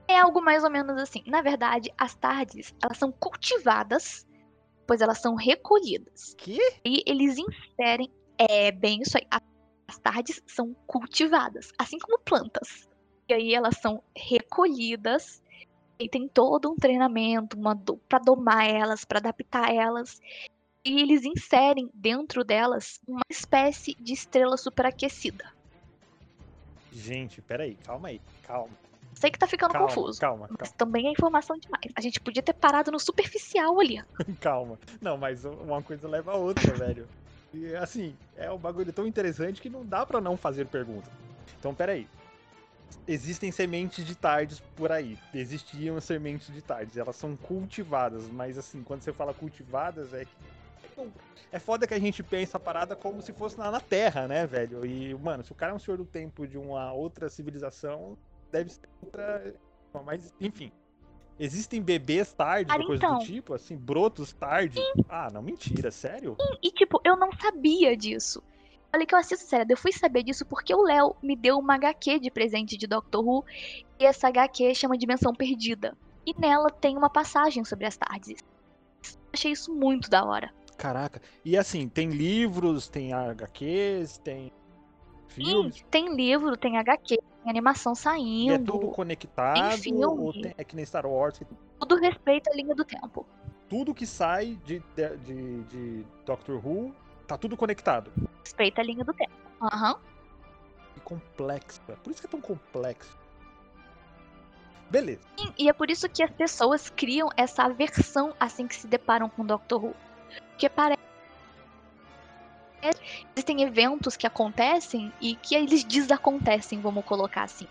É 0.09 0.19
algo 0.19 0.41
mais 0.41 0.63
ou 0.65 0.69
menos 0.69 0.97
assim. 1.01 1.23
Na 1.25 1.41
verdade, 1.41 1.89
as 1.97 2.13
tardes, 2.15 2.73
elas 2.83 2.97
são 2.97 3.11
cultivadas, 3.11 4.25
pois 4.85 4.99
elas 5.01 5.19
são 5.19 5.35
recolhidas. 5.35 6.33
Que? 6.37 6.59
E 6.83 7.03
eles 7.05 7.37
inserem. 7.37 8.11
É 8.37 8.71
bem 8.71 8.99
isso 9.01 9.17
aí. 9.17 9.25
As 9.87 9.97
tardes 9.97 10.43
são 10.45 10.73
cultivadas, 10.85 11.71
assim 11.79 11.97
como 11.97 12.19
plantas. 12.19 12.89
E 13.29 13.33
aí 13.33 13.53
elas 13.53 13.77
são 13.77 14.01
recolhidas 14.15 15.41
e 15.99 16.07
tem 16.07 16.27
todo 16.27 16.71
um 16.71 16.75
treinamento 16.75 17.57
do, 17.57 17.97
para 18.09 18.19
domar 18.19 18.69
elas, 18.69 19.03
para 19.03 19.19
adaptar 19.19 19.73
elas. 19.73 20.21
E 20.85 21.01
eles 21.01 21.25
inserem 21.25 21.89
dentro 21.93 22.43
delas 22.43 22.99
uma 23.07 23.23
espécie 23.29 23.95
de 23.99 24.13
estrela 24.13 24.55
superaquecida. 24.57 25.43
Gente, 26.91 27.41
peraí, 27.41 27.75
calma 27.75 28.07
aí. 28.07 28.21
Calma. 28.43 28.71
Sei 29.13 29.31
que 29.31 29.39
tá 29.39 29.47
ficando 29.47 29.73
Calma, 29.73 29.87
confuso. 29.87 30.19
calma, 30.19 30.47
Mas 30.59 30.71
também 30.73 31.07
é 31.07 31.11
informação 31.11 31.57
demais. 31.57 31.91
A 31.95 32.01
gente 32.01 32.19
podia 32.19 32.41
ter 32.41 32.53
parado 32.53 32.91
no 32.91 32.99
superficial 32.99 33.79
ali. 33.79 34.01
Calma. 34.39 34.79
Não, 35.01 35.17
mas 35.17 35.43
uma 35.43 35.81
coisa 35.81 36.07
leva 36.07 36.31
a 36.31 36.35
outra, 36.35 36.71
velho. 36.73 37.07
E 37.53 37.75
assim, 37.75 38.15
é 38.35 38.51
um 38.51 38.57
bagulho 38.57 38.93
tão 38.93 39.07
interessante 39.07 39.61
que 39.61 39.69
não 39.69 39.83
dá 39.85 40.05
pra 40.05 40.21
não 40.21 40.37
fazer 40.37 40.67
pergunta. 40.67 41.09
Então, 41.59 41.73
peraí. 41.73 42.07
Existem 43.07 43.51
sementes 43.51 44.05
de 44.05 44.15
tardes 44.15 44.59
por 44.75 44.91
aí. 44.91 45.17
Existiam 45.33 45.99
sementes 46.01 46.53
de 46.53 46.61
tardes. 46.61 46.97
Elas 46.97 47.15
são 47.15 47.37
cultivadas, 47.37 48.27
mas 48.29 48.57
assim, 48.57 48.83
quando 48.83 49.01
você 49.01 49.13
fala 49.13 49.33
cultivadas, 49.33 50.13
é 50.13 50.25
que. 50.25 50.31
É 51.51 51.59
foda 51.59 51.87
que 51.87 51.93
a 51.93 51.99
gente 51.99 52.21
pensa 52.21 52.57
a 52.57 52.59
parada 52.59 52.95
como 52.95 53.21
se 53.21 53.31
fosse 53.31 53.57
lá 53.57 53.71
na 53.71 53.79
Terra, 53.79 54.27
né, 54.27 54.45
velho? 54.45 54.85
E, 54.85 55.13
mano, 55.15 55.43
se 55.43 55.51
o 55.51 55.55
cara 55.55 55.71
é 55.71 55.75
um 55.75 55.79
senhor 55.79 55.95
do 55.97 56.05
tempo 56.05 56.45
de 56.45 56.57
uma 56.57 56.91
outra 56.91 57.29
civilização, 57.29 58.17
deve 58.51 58.71
ser 58.71 58.89
outra. 59.01 59.53
Mas, 60.03 60.33
enfim. 60.41 60.71
Existem 61.39 61.81
bebês 61.81 62.33
tarde, 62.33 62.71
ou 62.71 62.85
coisa 62.87 63.05
então. 63.05 63.19
do 63.19 63.23
tipo, 63.23 63.53
assim, 63.53 63.77
brotos 63.77 64.33
tarde. 64.33 64.79
Ah, 65.07 65.29
não, 65.31 65.41
mentira, 65.41 65.91
sério? 65.91 66.35
E, 66.63 66.71
tipo, 66.71 66.99
eu 67.05 67.15
não 67.15 67.31
sabia 67.31 67.95
disso. 67.95 68.43
Falei 68.97 69.05
que 69.05 69.13
eu 69.13 69.19
assisto 69.19 69.45
série. 69.45 69.71
Eu 69.71 69.77
fui 69.77 69.91
saber 69.91 70.23
disso 70.23 70.43
porque 70.43 70.73
o 70.73 70.81
Léo 70.81 71.15
me 71.21 71.35
deu 71.35 71.59
uma 71.59 71.75
HQ 71.75 72.19
de 72.19 72.31
presente 72.31 72.75
de 72.75 72.87
Doctor 72.87 73.23
Who. 73.23 73.45
E 73.99 74.03
essa 74.03 74.27
HQ 74.27 74.73
chama 74.73 74.97
Dimensão 74.97 75.35
Perdida. 75.35 75.95
E 76.25 76.33
nela 76.39 76.71
tem 76.71 76.97
uma 76.97 77.07
passagem 77.07 77.63
sobre 77.63 77.85
as 77.85 77.95
tardes. 77.95 78.39
Achei 79.31 79.51
isso 79.51 79.71
muito 79.71 80.09
da 80.09 80.25
hora. 80.25 80.51
Caraca. 80.79 81.21
E 81.45 81.55
assim, 81.55 81.87
tem 81.87 82.09
livros, 82.09 82.87
tem 82.89 83.13
HQs, 83.13 84.17
tem 84.17 84.51
Sim, 85.27 85.43
filmes. 85.43 85.85
tem 85.91 86.15
livro, 86.15 86.57
tem 86.57 86.77
HQ, 86.79 87.17
tem 87.17 87.51
animação 87.51 87.93
E 87.93 87.97
saindo. 87.97 88.53
é 88.53 88.57
tudo 88.57 88.87
conectado? 88.87 89.73
filme. 89.77 90.03
Ou 90.03 90.33
tem- 90.33 90.55
é 90.57 90.63
que 90.63 90.75
nem 90.75 90.83
Star 90.83 91.05
Wars, 91.05 91.39
Tudo 91.79 91.97
respeita 91.97 92.49
a 92.51 92.55
linha 92.55 92.73
do 92.73 92.83
tempo. 92.83 93.27
tudo 93.69 93.93
que 93.93 94.07
sai 94.07 94.57
de, 94.65 94.81
de- 95.23 95.63
de 95.65 96.05
Doctor 96.25 96.55
Who 96.65 96.95
tá 97.27 97.37
tudo 97.37 97.57
conectado. 97.57 98.11
Respeita 98.43 98.81
a 98.81 98.83
linha 98.83 99.03
do 99.03 99.13
tempo. 99.13 99.31
Aham. 99.61 99.99
Que 100.93 100.99
complexo. 101.01 101.81
é 101.89 101.93
Por 101.93 102.11
isso 102.11 102.21
que 102.21 102.27
é 102.27 102.29
tão 102.29 102.41
complexo. 102.41 103.17
Beleza. 104.89 105.21
Sim, 105.37 105.53
E 105.57 105.69
é 105.69 105.73
por 105.73 105.91
isso 105.91 106.07
que 106.07 106.23
as 106.23 106.31
pessoas 106.31 106.89
criam 106.89 107.29
essa 107.35 107.63
aversão 107.63 108.33
assim 108.39 108.67
que 108.67 108.75
se 108.75 108.87
deparam 108.87 109.29
com 109.29 109.45
Doctor 109.45 109.83
Who. 109.83 109.95
Porque 110.49 110.69
parece. 110.69 110.97
Existem 113.35 113.63
eventos 113.63 114.15
que 114.15 114.25
acontecem 114.25 115.11
e 115.19 115.35
que 115.35 115.55
eles 115.55 115.83
desacontecem, 115.83 116.79
vamos 116.79 117.03
colocar 117.03 117.43
assim. 117.43 117.67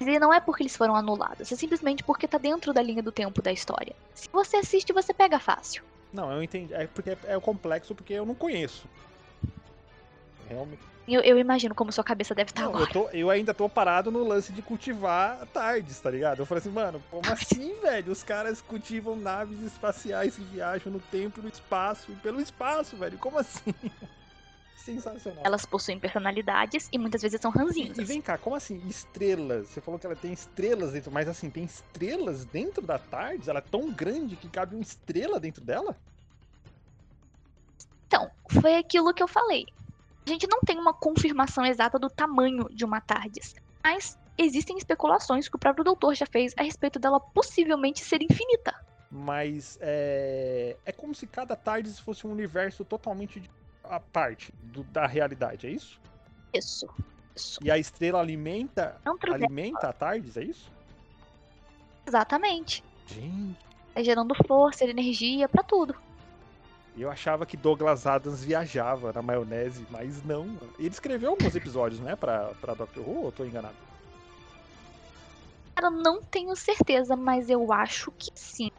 E 0.00 0.18
não 0.18 0.32
é 0.32 0.40
porque 0.40 0.62
eles 0.62 0.76
foram 0.76 0.96
anulados, 0.96 1.50
é 1.52 1.56
simplesmente 1.56 2.02
porque 2.02 2.28
tá 2.28 2.38
dentro 2.38 2.72
da 2.72 2.82
linha 2.82 3.02
do 3.02 3.12
tempo 3.12 3.40
da 3.40 3.52
história. 3.52 3.94
Se 4.14 4.28
você 4.30 4.58
assiste, 4.58 4.92
você 4.92 5.14
pega 5.14 5.38
fácil. 5.38 5.82
Não, 6.16 6.32
eu 6.32 6.42
entendi. 6.42 6.72
É 6.72 6.86
porque 6.86 7.10
é, 7.10 7.18
é 7.26 7.38
complexo 7.38 7.94
porque 7.94 8.14
eu 8.14 8.24
não 8.24 8.34
conheço. 8.34 8.88
Realmente. 10.48 10.80
Eu, 11.06 11.20
eu 11.20 11.38
imagino 11.38 11.74
como 11.74 11.92
sua 11.92 12.02
cabeça 12.02 12.34
deve 12.34 12.50
estar 12.50 12.62
Não, 12.62 12.70
eu, 12.70 12.76
agora. 12.76 12.90
tô, 12.90 13.08
eu 13.10 13.30
ainda 13.30 13.52
tô 13.52 13.68
parado 13.68 14.10
no 14.10 14.24
lance 14.24 14.50
de 14.50 14.62
cultivar 14.62 15.46
tardes, 15.48 16.00
tá 16.00 16.10
ligado? 16.10 16.40
Eu 16.40 16.46
falei 16.46 16.60
assim, 16.60 16.70
mano, 16.70 17.04
como 17.10 17.30
assim, 17.30 17.78
velho? 17.80 18.10
Os 18.10 18.24
caras 18.24 18.62
cultivam 18.62 19.14
naves 19.14 19.60
espaciais 19.60 20.38
e 20.38 20.42
viajam 20.42 20.90
no 20.90 20.98
tempo, 20.98 21.42
no 21.42 21.48
espaço 21.48 22.10
e 22.10 22.16
pelo 22.16 22.40
espaço, 22.40 22.96
velho. 22.96 23.18
Como 23.18 23.38
assim? 23.38 23.74
Sensacional. 24.76 25.42
Elas 25.44 25.64
possuem 25.64 25.98
personalidades 25.98 26.88
e 26.92 26.98
muitas 26.98 27.22
vezes 27.22 27.40
são 27.40 27.50
ranzinhas. 27.50 27.98
e 27.98 28.04
vem 28.04 28.20
cá, 28.20 28.38
como 28.38 28.54
assim? 28.54 28.80
Estrelas? 28.86 29.68
Você 29.68 29.80
falou 29.80 29.98
que 29.98 30.06
ela 30.06 30.14
tem 30.14 30.32
estrelas 30.32 30.92
dentro, 30.92 31.10
mas 31.10 31.26
assim, 31.28 31.50
tem 31.50 31.64
estrelas 31.64 32.44
dentro 32.44 32.86
da 32.86 32.98
Tardes? 32.98 33.48
Ela 33.48 33.58
é 33.58 33.62
tão 33.62 33.90
grande 33.90 34.36
que 34.36 34.48
cabe 34.48 34.76
uma 34.76 34.82
estrela 34.82 35.40
dentro 35.40 35.64
dela? 35.64 35.96
Então, 38.06 38.30
foi 38.50 38.76
aquilo 38.76 39.12
que 39.12 39.22
eu 39.22 39.28
falei. 39.28 39.66
A 40.26 40.30
gente 40.30 40.46
não 40.46 40.60
tem 40.60 40.78
uma 40.78 40.92
confirmação 40.92 41.64
exata 41.64 41.98
do 41.98 42.10
tamanho 42.10 42.68
de 42.70 42.84
uma 42.84 43.00
TARDIS, 43.00 43.56
mas 43.82 44.18
existem 44.36 44.76
especulações 44.76 45.48
que 45.48 45.56
o 45.56 45.58
próprio 45.58 45.84
doutor 45.84 46.14
já 46.14 46.26
fez 46.26 46.52
a 46.56 46.62
respeito 46.62 46.98
dela 46.98 47.18
possivelmente 47.18 48.04
ser 48.04 48.22
infinita. 48.22 48.74
Mas 49.10 49.78
é. 49.80 50.76
É 50.84 50.92
como 50.92 51.14
se 51.14 51.26
cada 51.26 51.56
Tardes 51.56 51.98
fosse 51.98 52.26
um 52.26 52.32
universo 52.32 52.84
totalmente 52.84 53.42
à 53.88 54.00
parte 54.00 54.52
do- 54.62 54.84
da 54.84 55.06
realidade, 55.06 55.66
é 55.66 55.70
isso? 55.70 56.00
Isso. 56.52 56.86
Isso. 57.34 57.58
E 57.62 57.70
a 57.70 57.76
estrela 57.78 58.18
alimenta, 58.20 58.98
Não 59.04 59.18
trouxe- 59.18 59.44
alimenta 59.44 59.88
a 59.88 59.92
Tardes, 59.92 60.36
é 60.36 60.42
isso? 60.44 60.70
Exatamente. 62.06 62.82
Gente, 63.06 63.56
É 63.94 64.02
gerando 64.04 64.34
força, 64.46 64.84
energia 64.84 65.48
pra 65.48 65.62
tudo. 65.62 65.94
eu 66.96 67.10
achava 67.10 67.44
que 67.46 67.56
Douglas 67.56 68.06
Adams 68.06 68.42
viajava 68.44 69.12
na 69.12 69.20
maionese, 69.22 69.86
mas 69.90 70.22
não. 70.22 70.48
Ele 70.78 70.88
escreveu 70.88 71.30
alguns 71.30 71.54
episódios, 71.54 72.00
né, 72.00 72.14
pra, 72.16 72.52
pra 72.60 72.74
Doctor 72.74 73.06
Who, 73.06 73.18
ou 73.20 73.24
eu 73.26 73.32
tô 73.32 73.44
enganado? 73.44 73.76
Cara, 75.74 75.88
eu 75.88 75.90
não 76.02 76.22
tenho 76.22 76.54
certeza, 76.56 77.14
mas 77.16 77.50
eu 77.50 77.70
acho 77.72 78.10
que 78.12 78.30
sim. 78.34 78.70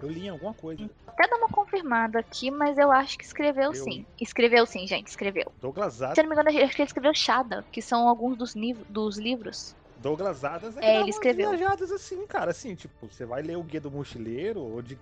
Eu 0.00 0.08
li 0.08 0.26
em 0.26 0.28
alguma 0.28 0.54
coisa. 0.54 0.82
Vou 0.82 0.90
até 1.06 1.28
dar 1.28 1.36
uma 1.36 1.48
confirmada 1.48 2.18
aqui, 2.18 2.50
mas 2.50 2.76
eu 2.78 2.90
acho 2.92 3.16
que 3.16 3.24
escreveu 3.24 3.72
Eu- 3.72 3.74
sim. 3.74 4.06
Escreveu 4.20 4.66
sim, 4.66 4.86
gente, 4.86 5.08
escreveu. 5.08 5.52
Douglas 5.60 5.94
Se 5.96 6.04
Adams, 6.04 6.18
eu 6.18 6.24
não 6.24 6.30
me 6.30 6.36
engano, 6.36 6.64
acho 6.64 6.76
que 6.76 6.82
ele 6.82 6.88
escreveu 6.88 7.14
Shada, 7.14 7.64
que 7.72 7.80
são 7.80 8.08
alguns 8.08 8.36
dos, 8.36 8.52
dos 8.88 9.18
livros. 9.18 9.74
Douglas 9.96 10.44
Adams 10.44 10.76
é, 10.76 10.80
É, 10.80 10.82
dá 10.82 10.92
ele 10.92 11.04
umas 11.04 11.14
escreveu. 11.14 11.50
viajadas 11.50 11.90
assim, 11.90 12.26
cara, 12.26 12.50
assim, 12.50 12.74
tipo, 12.74 13.08
você 13.08 13.24
vai 13.24 13.42
ler 13.42 13.56
o 13.56 13.62
Guia 13.62 13.80
do 13.80 13.90
Mochileiro, 13.90 14.60
ou 14.60 14.82
de 14.82 14.98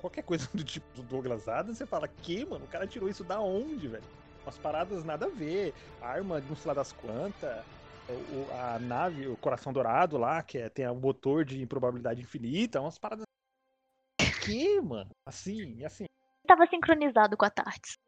qualquer 0.00 0.22
coisa 0.22 0.48
do 0.54 0.64
tipo 0.64 0.86
do 0.94 1.02
Douglas 1.02 1.48
Adams, 1.48 1.78
você 1.78 1.86
fala, 1.86 2.08
que, 2.08 2.44
mano, 2.46 2.64
o 2.64 2.68
cara 2.68 2.86
tirou 2.86 3.08
isso 3.08 3.24
da 3.24 3.40
onde, 3.40 3.88
velho? 3.88 4.04
Umas 4.44 4.58
paradas 4.58 5.04
nada 5.04 5.26
a 5.26 5.30
ver, 5.30 5.74
arma 6.00 6.40
de 6.40 6.48
não 6.48 6.56
sei 6.56 6.68
lá 6.68 6.74
das 6.74 6.92
quantas, 6.92 7.64
a 8.52 8.78
nave, 8.78 9.26
o 9.26 9.36
coração 9.36 9.72
dourado 9.72 10.16
lá, 10.16 10.42
que 10.42 10.58
é, 10.58 10.68
tem 10.68 10.86
o 10.88 10.94
motor 10.94 11.44
de 11.44 11.60
improbabilidade 11.60 12.22
infinita, 12.22 12.80
umas 12.80 12.98
paradas. 12.98 13.25
Que, 14.46 14.80
mano? 14.80 15.10
Assim, 15.26 15.84
assim, 15.84 16.06
Tava 16.46 16.66
sincronizado 16.66 17.36
com 17.36 17.44
a 17.44 17.50
Tardes. 17.50 17.98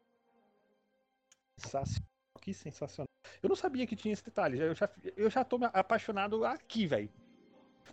sensacional. 1.57 2.09
Que 2.41 2.53
sensacional. 2.53 3.07
Eu 3.43 3.49
não 3.49 3.55
sabia 3.55 3.85
que 3.85 3.95
tinha 3.95 4.13
esse 4.13 4.23
detalhe. 4.23 4.57
Eu 4.57 4.73
já, 4.73 4.89
eu 5.17 5.29
já 5.29 5.43
tô 5.43 5.57
me 5.57 5.65
apaixonado 5.65 6.45
aqui, 6.45 6.87
velho. 6.87 7.09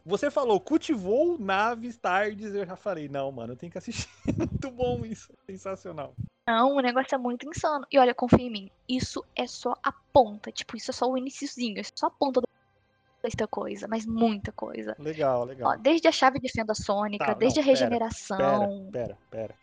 Você 0.05 0.31
falou, 0.31 0.61
cultivou 0.61 1.37
naves 1.37 1.99
tardes, 1.99 2.55
eu 2.55 2.65
já 2.65 2.77
falei, 2.77 3.09
não, 3.09 3.33
mano, 3.33 3.55
eu 3.55 3.57
tenho 3.57 3.73
que 3.73 3.79
assistir. 3.79 4.09
Muito 4.39 4.71
bom 4.71 5.05
isso. 5.05 5.33
Sensacional. 5.45 6.15
Não, 6.49 6.77
o 6.77 6.81
negócio 6.81 7.13
é 7.13 7.19
muito 7.19 7.49
insano. 7.49 7.85
E 7.91 7.99
olha, 7.99 8.15
confia 8.15 8.47
em 8.47 8.51
mim, 8.51 8.71
isso 8.89 9.25
é 9.35 9.49
só 9.49 9.75
a 9.83 9.91
ponta. 9.91 10.53
Tipo, 10.53 10.77
isso 10.77 10.93
é 10.93 10.95
só 10.95 11.11
o 11.11 11.19
iniciozinho, 11.19 11.81
é 11.81 11.83
só 11.83 12.07
a 12.07 12.11
ponta 12.11 12.41
da 12.41 12.47
muita 13.27 13.49
coisa, 13.49 13.89
mas 13.89 14.07
muita 14.07 14.53
coisa. 14.53 14.95
Legal, 14.99 15.45
legal. 15.45 15.73
Ó, 15.73 15.77
desde 15.77 16.07
a 16.07 16.13
chave 16.13 16.39
de 16.39 16.49
fenda 16.49 16.75
sônica, 16.75 17.27
Tá, 17.27 17.35
desde 17.35 17.59
não, 17.59 17.67
a 17.67 17.69
regeneração. 17.69 18.89
Pera, 18.93 19.07
pera, 19.07 19.19
pera. 19.31 19.55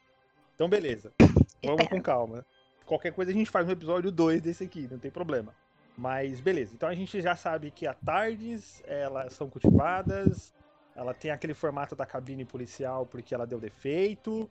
Então, 0.55 0.67
beleza. 0.67 1.11
Vamos 1.63 1.77
Pera. 1.77 1.89
com 1.89 2.01
calma. 2.01 2.45
Qualquer 2.85 3.13
coisa 3.13 3.31
a 3.31 3.33
gente 3.33 3.49
faz 3.49 3.65
no 3.65 3.71
episódio 3.71 4.11
2 4.11 4.41
desse 4.41 4.65
aqui, 4.65 4.87
não 4.91 4.99
tem 4.99 5.09
problema. 5.09 5.55
Mas 5.97 6.41
beleza. 6.41 6.73
Então 6.75 6.89
a 6.89 6.93
gente 6.95 7.21
já 7.21 7.35
sabe 7.35 7.71
que 7.71 7.87
a 7.87 7.93
Tardes, 7.93 8.83
elas 8.85 9.33
são 9.33 9.49
cultivadas, 9.49 10.51
ela 10.93 11.13
tem 11.13 11.31
aquele 11.31 11.53
formato 11.53 11.95
da 11.95 12.05
cabine 12.05 12.43
policial 12.43 13.05
porque 13.05 13.33
ela 13.33 13.47
deu 13.47 13.59
defeito 13.59 14.49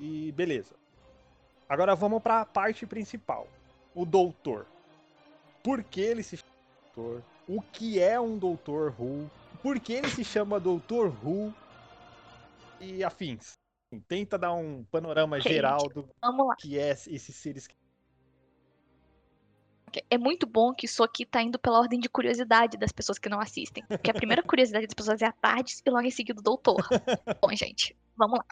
e 0.00 0.30
beleza. 0.32 0.74
Agora 1.68 1.94
vamos 1.94 2.22
para 2.22 2.42
a 2.42 2.44
parte 2.44 2.84
principal. 2.86 3.48
O 3.94 4.04
doutor. 4.04 4.66
Por 5.62 5.82
que 5.82 6.00
ele 6.00 6.22
se 6.22 6.38
doutor? 6.94 7.22
O 7.52 7.60
que 7.60 7.98
é 7.98 8.20
um 8.20 8.38
doutor 8.38 8.94
Who? 8.96 9.28
Por 9.60 9.80
que 9.80 9.94
ele 9.94 10.08
se 10.08 10.22
chama 10.22 10.60
doutor 10.60 11.08
Who? 11.20 11.52
E 12.80 13.02
afins. 13.02 13.54
Tenta 14.06 14.38
dar 14.38 14.52
um 14.52 14.84
panorama 14.84 15.40
geral 15.40 15.88
do 15.88 16.08
que 16.60 16.78
é 16.78 16.90
esses 16.90 17.34
seres 17.34 17.66
É 20.08 20.16
muito 20.16 20.46
bom 20.46 20.72
que 20.72 20.86
isso 20.86 21.02
aqui 21.02 21.26
tá 21.26 21.42
indo 21.42 21.58
pela 21.58 21.80
ordem 21.80 21.98
de 21.98 22.08
curiosidade 22.08 22.78
das 22.78 22.92
pessoas 22.92 23.18
que 23.18 23.28
não 23.28 23.40
assistem. 23.40 23.84
Porque 23.88 24.12
a 24.12 24.14
primeira 24.14 24.44
curiosidade 24.44 24.86
das 24.86 24.94
pessoas 24.94 25.20
é 25.20 25.26
a 25.26 25.32
Tardes 25.32 25.82
e 25.84 25.90
logo 25.90 26.06
em 26.06 26.10
seguida 26.12 26.38
o 26.38 26.44
Doutor. 26.44 26.76
bom, 27.42 27.52
gente, 27.56 27.96
vamos 28.16 28.38
lá. 28.38 28.44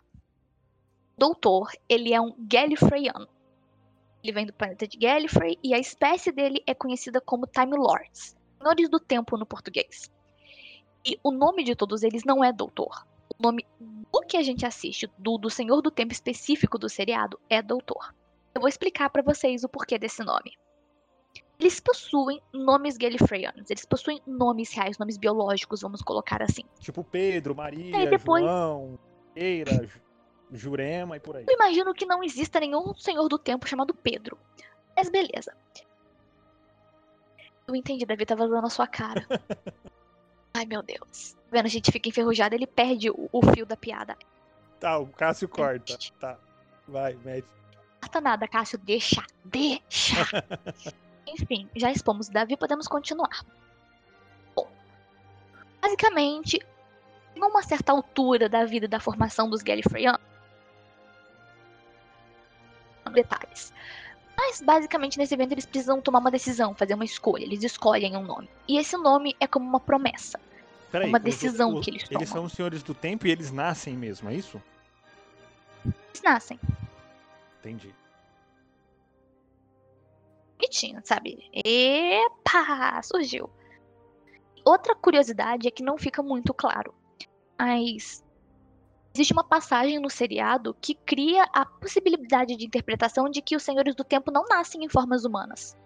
Doutor, 1.16 1.70
ele 1.88 2.12
é 2.12 2.20
um 2.20 2.34
Gallifreyan. 2.36 3.28
Ele 4.24 4.32
vem 4.32 4.44
do 4.44 4.52
planeta 4.52 4.88
de 4.88 4.98
Gallifrey 4.98 5.56
e 5.62 5.72
a 5.72 5.78
espécie 5.78 6.32
dele 6.32 6.60
é 6.66 6.74
conhecida 6.74 7.20
como 7.20 7.46
Time 7.46 7.76
Lords, 7.76 8.36
Senhores 8.60 8.88
do 8.88 8.98
Tempo 9.00 9.36
no 9.36 9.46
português. 9.46 10.10
E 11.06 11.18
o 11.22 11.30
nome 11.30 11.62
de 11.64 11.74
todos 11.74 12.02
eles 12.02 12.24
não 12.24 12.42
é 12.44 12.52
Doutor. 12.52 13.06
O 13.38 13.42
nome 13.42 13.64
do 13.80 14.20
que 14.22 14.36
a 14.36 14.42
gente 14.42 14.66
assiste, 14.66 15.08
do, 15.18 15.38
do 15.38 15.48
Senhor 15.48 15.80
do 15.80 15.90
Tempo 15.90 16.12
específico 16.12 16.78
do 16.78 16.88
seriado, 16.88 17.38
é 17.48 17.62
Doutor. 17.62 18.14
Eu 18.54 18.60
vou 18.60 18.68
explicar 18.68 19.08
pra 19.10 19.22
vocês 19.22 19.62
o 19.64 19.68
porquê 19.68 19.98
desse 19.98 20.22
nome. 20.24 20.58
Eles 21.60 21.80
possuem 21.80 22.40
nomes 22.52 22.96
gallifreyanos, 22.96 23.68
eles 23.70 23.84
possuem 23.84 24.20
nomes 24.26 24.72
reais, 24.72 24.96
nomes 24.96 25.16
biológicos, 25.16 25.80
vamos 25.80 26.02
colocar 26.02 26.40
assim. 26.42 26.62
Tipo 26.78 27.02
Pedro, 27.02 27.54
Maria, 27.54 28.06
depois- 28.08 28.44
João, 28.44 28.98
Eira, 29.34 29.84
Ju- 29.86 30.00
Jurema 30.52 31.16
e 31.16 31.20
por 31.20 31.36
aí. 31.36 31.44
Eu 31.48 31.54
imagino 31.54 31.92
que 31.92 32.06
não 32.06 32.22
exista 32.22 32.60
nenhum 32.60 32.94
senhor 32.94 33.28
do 33.28 33.38
tempo 33.38 33.68
chamado 33.68 33.92
Pedro. 33.92 34.38
Mas 34.96 35.08
beleza. 35.10 35.52
Eu 37.68 37.76
entendi, 37.76 38.06
Davi 38.06 38.24
tá 38.24 38.34
vazando 38.34 38.66
a 38.66 38.70
sua 38.70 38.86
cara. 38.86 39.26
Ai, 40.54 40.64
meu 40.64 40.82
Deus. 40.82 41.34
Tá 41.34 41.38
Vendo, 41.52 41.66
a 41.66 41.68
gente 41.68 41.92
fica 41.92 42.08
enferrujada, 42.08 42.54
ele 42.54 42.66
perde 42.66 43.10
o, 43.10 43.28
o 43.30 43.42
fio 43.52 43.66
da 43.66 43.76
piada. 43.76 44.16
Tá, 44.80 44.98
o 44.98 45.06
Cássio 45.06 45.48
corta. 45.48 45.98
Tá. 46.18 46.38
Vai, 46.86 47.14
mete. 47.22 47.46
Corta 48.00 48.20
nada, 48.22 48.48
Cássio, 48.48 48.78
deixa, 48.78 49.22
deixa. 49.44 50.16
Enfim, 51.28 51.68
já 51.76 51.92
expomos 51.92 52.30
Davi, 52.30 52.56
podemos 52.56 52.88
continuar. 52.88 53.44
Bom, 54.56 54.66
basicamente, 55.82 56.58
em 57.36 57.40
uma 57.42 57.62
certa 57.62 57.92
altura 57.92 58.48
da 58.48 58.64
vida 58.64 58.88
da 58.88 58.98
formação 58.98 59.50
dos 59.50 59.62
Gallifreyanos, 59.62 60.22
detalhes. 63.12 63.72
Mas 64.40 64.60
basicamente 64.62 65.18
nesse 65.18 65.34
evento 65.34 65.52
eles 65.52 65.66
precisam 65.66 66.00
tomar 66.00 66.20
uma 66.20 66.30
decisão, 66.30 66.72
fazer 66.74 66.94
uma 66.94 67.04
escolha. 67.04 67.42
Eles 67.42 67.62
escolhem 67.64 68.16
um 68.16 68.22
nome. 68.22 68.48
E 68.68 68.78
esse 68.78 68.96
nome 68.96 69.36
é 69.40 69.46
como 69.48 69.66
uma 69.68 69.80
promessa. 69.80 70.38
Peraí, 70.92 71.08
Uma 71.08 71.18
decisão 71.18 71.74
os- 71.74 71.84
que 71.84 71.90
eles 71.90 72.02
Eles 72.02 72.12
tomam. 72.12 72.26
são 72.26 72.44
os 72.44 72.52
senhores 72.52 72.82
do 72.82 72.94
tempo 72.94 73.26
e 73.26 73.30
eles 73.30 73.50
nascem 73.52 73.94
mesmo, 73.96 74.30
é 74.30 74.34
isso? 74.34 74.62
Eles 75.84 76.22
nascem. 76.24 76.58
Entendi. 77.60 77.92
bonitinho, 80.60 81.00
sabe? 81.04 81.38
Epa, 81.52 83.00
surgiu. 83.02 83.48
Outra 84.64 84.94
curiosidade 84.94 85.68
é 85.68 85.70
que 85.70 85.82
não 85.84 85.96
fica 85.96 86.20
muito 86.22 86.52
claro, 86.52 86.92
mas 87.58 88.24
existe 89.14 89.32
uma 89.32 89.44
passagem 89.44 89.98
no 89.98 90.10
seriado 90.10 90.76
que 90.80 90.94
cria 90.94 91.44
a 91.52 91.64
possibilidade 91.64 92.56
de 92.56 92.64
interpretação 92.66 93.28
de 93.28 93.40
que 93.42 93.56
os 93.56 93.62
Senhores 93.62 93.94
do 93.94 94.04
Tempo 94.04 94.30
não 94.30 94.44
nascem 94.44 94.84
em 94.84 94.88
formas 94.88 95.24
humanas. 95.24 95.76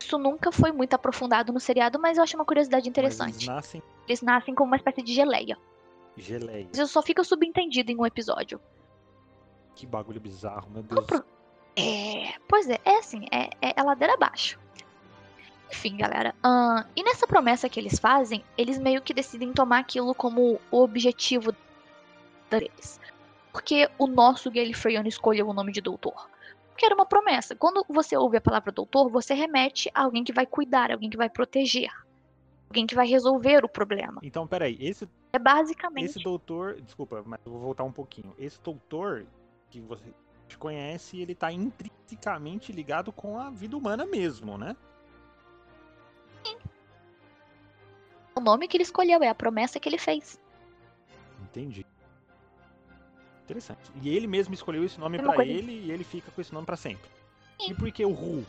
Isso 0.00 0.18
nunca 0.18 0.50
foi 0.52 0.72
muito 0.72 0.94
aprofundado 0.94 1.52
no 1.52 1.60
seriado, 1.60 1.98
mas 1.98 2.18
eu 2.18 2.24
acho 2.24 2.36
uma 2.36 2.44
curiosidade 2.44 2.88
interessante. 2.88 3.36
eles 3.36 3.46
nascem 3.46 3.82
Eles 4.06 4.22
nascem 4.22 4.54
como 4.54 4.66
uma 4.68 4.76
espécie 4.76 5.02
de 5.02 5.14
geleia. 5.14 5.56
geleia. 6.16 6.66
Mas 6.68 6.78
isso 6.78 6.92
só 6.92 7.02
fica 7.02 7.22
subentendido 7.24 7.90
em 7.92 7.96
um 7.96 8.04
episódio. 8.04 8.60
Que 9.74 9.86
bagulho 9.86 10.20
bizarro, 10.20 10.68
meu 10.70 10.82
Deus. 10.82 11.06
É, 11.76 12.34
pois 12.46 12.68
é, 12.68 12.78
é 12.84 12.98
assim, 12.98 13.24
é, 13.30 13.44
é, 13.62 13.72
é 13.76 13.82
ladeira 13.82 14.12
abaixo. 14.14 14.60
Enfim, 15.72 15.96
galera. 15.96 16.34
ahn, 16.42 16.84
e 16.94 17.02
nessa 17.02 17.26
promessa 17.26 17.68
que 17.68 17.80
eles 17.80 17.98
fazem, 17.98 18.44
eles 18.58 18.78
meio 18.78 19.00
que 19.00 19.14
decidem 19.14 19.52
tomar 19.52 19.78
aquilo 19.78 20.14
como 20.14 20.60
o 20.70 20.82
objetivo 20.82 21.54
deles. 22.50 23.00
Porque 23.50 23.88
o 23.98 24.06
nosso 24.06 24.50
Gallifreyano 24.50 25.08
escolheu 25.08 25.48
o 25.48 25.52
nome 25.52 25.72
de 25.72 25.80
doutor. 25.80 26.28
Porque 26.70 26.86
era 26.86 26.94
uma 26.94 27.06
promessa. 27.06 27.54
Quando 27.56 27.84
você 27.88 28.16
ouve 28.16 28.36
a 28.36 28.40
palavra 28.40 28.70
doutor, 28.70 29.10
você 29.10 29.34
remete 29.34 29.90
a 29.94 30.02
alguém 30.02 30.24
que 30.24 30.32
vai 30.32 30.46
cuidar, 30.46 30.90
alguém 30.90 31.10
que 31.10 31.16
vai 31.16 31.28
proteger. 31.28 31.90
Alguém 32.70 32.86
que 32.86 32.94
vai 32.94 33.06
resolver 33.06 33.64
o 33.64 33.68
problema. 33.68 34.20
Então, 34.22 34.46
peraí, 34.46 34.76
esse, 34.80 35.08
É 35.32 35.38
basicamente. 35.38 36.06
esse 36.06 36.22
doutor. 36.22 36.80
Desculpa, 36.80 37.22
mas 37.26 37.40
eu 37.44 37.52
vou 37.52 37.60
voltar 37.60 37.84
um 37.84 37.92
pouquinho. 37.92 38.34
Esse 38.38 38.60
doutor 38.62 39.26
que 39.70 39.80
você 39.80 40.04
conhece, 40.58 41.20
ele 41.20 41.34
tá 41.34 41.50
intrinsecamente 41.50 42.72
ligado 42.72 43.12
com 43.12 43.38
a 43.38 43.50
vida 43.50 43.76
humana 43.76 44.04
mesmo, 44.04 44.58
né? 44.58 44.76
Nome 48.42 48.68
que 48.68 48.76
ele 48.76 48.82
escolheu, 48.84 49.22
é 49.22 49.28
a 49.28 49.34
promessa 49.34 49.78
que 49.80 49.88
ele 49.88 49.98
fez. 49.98 50.38
Entendi. 51.42 51.86
Interessante. 53.44 53.90
E 54.00 54.08
ele 54.08 54.26
mesmo 54.26 54.54
escolheu 54.54 54.84
esse 54.84 54.98
nome 54.98 55.18
pra 55.18 55.34
coisa- 55.34 55.50
ele 55.50 55.72
e 55.86 55.90
ele 55.90 56.04
fica 56.04 56.30
com 56.30 56.40
esse 56.40 56.52
nome 56.52 56.64
pra 56.66 56.76
sempre. 56.76 57.10
Sim. 57.60 57.70
E 57.70 57.74
por 57.74 57.90
que 57.92 58.04
o 58.04 58.12
Ru? 58.12 58.44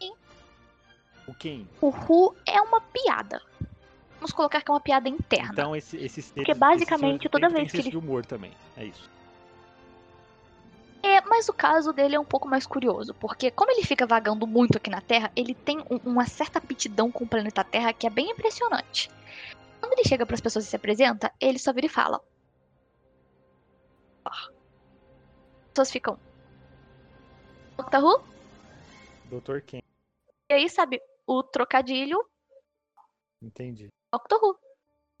Sim. 0.00 0.12
O 1.26 1.34
quem? 1.34 1.68
O 1.80 1.88
Ru 1.90 2.34
é 2.46 2.60
uma 2.60 2.80
piada. 2.80 3.42
Vamos 4.16 4.32
colocar 4.32 4.62
que 4.62 4.70
é 4.70 4.74
uma 4.74 4.80
piada 4.80 5.08
interna. 5.08 5.50
Então 5.52 5.76
esse, 5.76 5.96
esses 5.98 6.30
Porque 6.32 6.54
basicamente, 6.54 7.24
do 7.24 7.30
toda 7.30 7.48
vez 7.48 7.70
que 7.70 7.78
ele- 7.78 7.96
humor 7.96 8.24
também. 8.24 8.52
É 8.76 8.84
isso. 8.84 9.10
É, 11.06 11.20
mas 11.20 11.48
o 11.48 11.52
caso 11.52 11.92
dele 11.92 12.16
é 12.16 12.20
um 12.20 12.24
pouco 12.24 12.48
mais 12.48 12.66
curioso, 12.66 13.14
porque 13.14 13.48
como 13.48 13.70
ele 13.70 13.84
fica 13.84 14.04
vagando 14.04 14.44
muito 14.44 14.76
aqui 14.76 14.90
na 14.90 15.00
Terra, 15.00 15.30
ele 15.36 15.54
tem 15.54 15.78
um- 15.88 16.00
uma 16.04 16.26
certa 16.26 16.58
aptidão 16.58 17.12
com 17.12 17.22
o 17.22 17.28
planeta 17.28 17.62
Terra 17.62 17.92
que 17.92 18.08
é 18.08 18.10
bem 18.10 18.30
impressionante. 18.30 19.08
Quando 19.78 19.92
ele 19.92 20.02
chega 20.02 20.26
para 20.26 20.34
as 20.34 20.40
pessoas 20.40 20.64
e 20.64 20.68
se 20.68 20.74
apresenta, 20.74 21.32
ele 21.40 21.60
só 21.60 21.72
vira 21.72 21.86
e 21.86 21.88
fala. 21.88 22.20
As 24.26 24.50
pessoas 25.68 25.92
ficam. 25.92 26.18
Doctor 27.76 28.02
Who? 28.02 28.24
Doutor 29.30 29.62
Ken. 29.62 29.78
E 30.50 30.54
aí, 30.54 30.68
sabe, 30.68 31.00
o 31.24 31.40
trocadilho 31.44 32.18
Entendi. 33.40 33.88
Doctor 34.12 34.40
Who. 34.42 34.58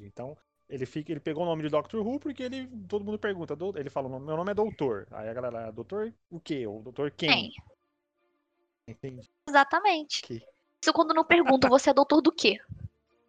Então, 0.00 0.36
ele 0.68 0.84
fica, 0.86 1.12
ele 1.12 1.20
pegou 1.20 1.42
o 1.44 1.46
nome 1.46 1.62
de 1.62 1.68
Doctor 1.68 2.04
Who 2.06 2.18
porque 2.18 2.42
ele 2.42 2.66
todo 2.88 3.04
mundo 3.04 3.18
pergunta, 3.18 3.54
"Dou-" 3.54 3.76
ele 3.76 3.90
fala, 3.90 4.08
meu 4.08 4.36
nome 4.36 4.50
é 4.50 4.54
Doutor. 4.54 5.06
Aí 5.10 5.28
a 5.28 5.34
galera, 5.34 5.70
Doutor 5.70 6.12
o 6.30 6.40
quê? 6.40 6.66
Ou 6.66 6.82
Doutor 6.82 7.10
quem? 7.10 7.28
Tem. 7.28 7.52
Entendi. 8.88 9.28
Exatamente. 9.48 10.22
Que- 10.22 10.42
Isso 10.82 10.92
quando 10.92 11.12
não 11.14 11.24
perguntam, 11.24 11.68
você 11.70 11.90
é 11.90 11.94
doutor 11.94 12.20
do 12.20 12.30
quê? 12.30 12.58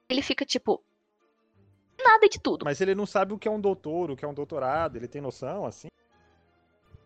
Ele 0.09 0.21
fica 0.21 0.45
tipo. 0.45 0.83
Nada 1.99 2.29
de 2.29 2.39
tudo. 2.39 2.63
Mas 2.63 2.79
ele 2.79 2.93
não 2.93 3.07
sabe 3.07 3.33
o 3.33 3.39
que 3.39 3.47
é 3.47 3.51
um 3.51 3.59
doutor, 3.59 4.11
o 4.11 4.15
que 4.15 4.23
é 4.23 4.27
um 4.27 4.33
doutorado, 4.33 4.95
ele 4.95 5.07
tem 5.07 5.19
noção, 5.19 5.65
assim? 5.65 5.87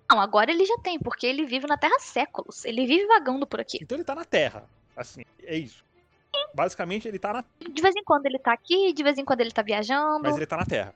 Não, 0.09 0.19
agora 0.19 0.51
ele 0.51 0.65
já 0.65 0.77
tem, 0.79 0.99
porque 0.99 1.25
ele 1.25 1.45
vive 1.45 1.65
na 1.65 1.77
Terra 1.77 1.95
há 1.95 1.99
séculos. 1.99 2.65
Ele 2.65 2.85
vive 2.85 3.05
vagando 3.07 3.47
por 3.47 3.61
aqui. 3.61 3.79
Então 3.81 3.95
ele 3.95 4.03
tá 4.03 4.13
na 4.13 4.25
Terra. 4.25 4.67
Assim, 4.93 5.21
é 5.43 5.55
isso. 5.57 5.85
Basicamente, 6.53 7.07
ele 7.07 7.19
tá 7.19 7.33
na. 7.33 7.45
De 7.59 7.81
vez 7.81 7.95
em 7.95 8.03
quando 8.03 8.25
ele 8.25 8.39
tá 8.39 8.53
aqui, 8.53 8.93
de 8.93 9.03
vez 9.03 9.17
em 9.17 9.25
quando 9.25 9.41
ele 9.41 9.51
tá 9.51 9.61
viajando. 9.61 10.23
Mas 10.23 10.35
ele 10.35 10.45
tá 10.45 10.57
na 10.57 10.65
Terra. 10.65 10.93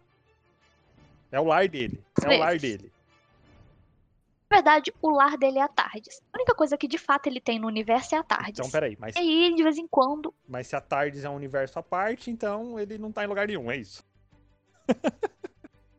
É 1.31 1.39
o 1.39 1.45
lar 1.45 1.67
dele. 1.67 2.03
É 2.23 2.35
o 2.35 2.39
lar 2.39 2.57
dele. 2.57 2.91
Na 4.49 4.57
verdade, 4.57 4.93
o 5.01 5.09
lar 5.09 5.37
dele 5.37 5.59
é 5.59 5.61
a 5.61 5.67
Tardes. 5.67 6.21
A 6.31 6.37
única 6.37 6.53
coisa 6.53 6.77
que 6.77 6.87
de 6.87 6.97
fato 6.97 7.27
ele 7.27 7.41
tem 7.41 7.59
no 7.59 7.67
universo 7.67 8.15
é 8.15 8.17
a 8.17 8.23
Tardes. 8.23 8.59
Então, 8.59 8.69
peraí, 8.69 8.95
mas. 8.99 9.15
E 9.15 9.19
aí, 9.19 9.55
de 9.55 9.63
vez 9.63 9.77
em 9.77 9.87
quando. 9.87 10.33
Mas 10.47 10.67
se 10.67 10.75
a 10.75 10.81
Tardes 10.81 11.23
é 11.23 11.29
um 11.29 11.35
universo 11.35 11.79
à 11.79 11.83
parte, 11.83 12.29
então 12.29 12.79
ele 12.79 12.97
não 12.97 13.11
tá 13.11 13.23
em 13.23 13.27
lugar 13.27 13.47
nenhum, 13.47 13.71
é 13.71 13.77
isso. 13.77 14.03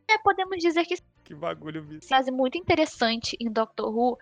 é, 0.09 0.19
podemos 0.19 0.59
dizer 0.59 0.85
que. 0.85 0.97
Que 1.25 1.35
bagulho 1.35 1.83
bicho. 1.83 2.07
frase 2.07 2.31
muito 2.31 2.57
interessante 2.57 3.37
em 3.41 3.51
Doctor 3.51 3.93
Who 3.93 4.17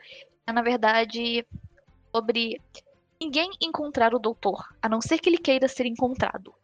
é, 0.46 0.52
na 0.52 0.62
verdade, 0.62 1.46
sobre 2.14 2.60
ninguém 3.24 3.50
encontrar 3.60 4.14
o 4.14 4.18
doutor, 4.18 4.62
a 4.80 4.88
não 4.88 5.00
ser 5.00 5.18
que 5.18 5.28
ele 5.28 5.38
queira 5.38 5.66
ser 5.66 5.86
encontrado. 5.86 6.54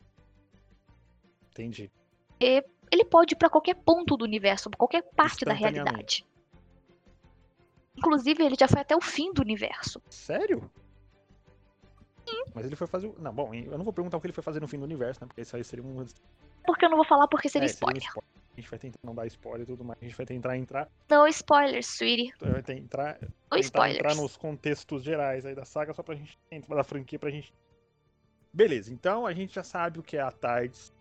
Entendi. 1.50 1.90
E 2.40 2.64
ele 2.90 3.04
pode 3.04 3.34
ir 3.34 3.36
pra 3.36 3.50
qualquer 3.50 3.74
ponto 3.74 4.16
do 4.16 4.24
universo, 4.24 4.70
pra 4.70 4.78
qualquer 4.78 5.02
parte 5.14 5.44
da 5.44 5.52
realidade. 5.52 6.26
Inclusive, 7.96 8.44
ele 8.44 8.56
já 8.58 8.68
foi 8.68 8.80
até 8.80 8.96
o 8.96 9.00
fim 9.00 9.32
do 9.32 9.42
universo. 9.42 10.00
Sério? 10.08 10.70
Sim. 12.26 12.42
Mas 12.54 12.64
ele 12.66 12.76
foi 12.76 12.86
fazer. 12.86 13.12
Não, 13.18 13.32
bom, 13.32 13.52
eu 13.52 13.76
não 13.76 13.84
vou 13.84 13.92
perguntar 13.92 14.16
o 14.16 14.20
que 14.20 14.26
ele 14.26 14.32
foi 14.32 14.44
fazer 14.44 14.61
no 14.61 14.68
fim 14.68 14.78
do 14.78 14.84
universo, 14.84 15.20
né? 15.20 15.26
Porque 15.26 15.42
isso 15.42 15.56
aí 15.56 15.64
seria 15.64 15.84
um. 15.84 16.06
Porque 16.64 16.84
eu 16.84 16.90
não 16.90 16.96
vou 16.96 17.06
falar 17.06 17.26
porque 17.28 17.48
seria, 17.48 17.66
é, 17.66 17.70
spoiler. 17.70 18.00
seria 18.00 18.08
um 18.08 18.22
spoiler. 18.22 18.39
A 18.61 18.62
gente 18.62 18.70
vai 18.70 18.78
tentar 18.78 18.98
não 19.02 19.14
dar 19.14 19.26
spoiler 19.26 19.62
e 19.62 19.66
tudo 19.66 19.82
mais. 19.82 19.98
A 20.02 20.04
gente 20.04 20.16
vai 20.16 20.26
tentar 20.26 20.54
entrar. 20.54 20.86
No 21.11 21.26
spoilers, 21.26 21.86
sweetie. 21.86 22.30
Vai 22.38 22.62
tentar, 22.62 23.18
no 23.50 23.58
tentar 23.58 23.90
entrar 23.90 24.14
nos 24.14 24.36
contextos 24.36 25.02
gerais 25.02 25.46
aí 25.46 25.54
da 25.54 25.64
saga, 25.64 25.94
só 25.94 26.02
pra 26.02 26.14
gente. 26.14 26.38
Da 26.68 26.84
franquia 26.84 27.18
pra 27.18 27.30
gente. 27.30 27.54
Beleza, 28.52 28.92
então 28.92 29.26
a 29.26 29.32
gente 29.32 29.54
já 29.54 29.62
sabe 29.62 29.98
o 29.98 30.02
que 30.02 30.16
é 30.16 30.20
a 30.20 30.30
Tardes. 30.30 30.92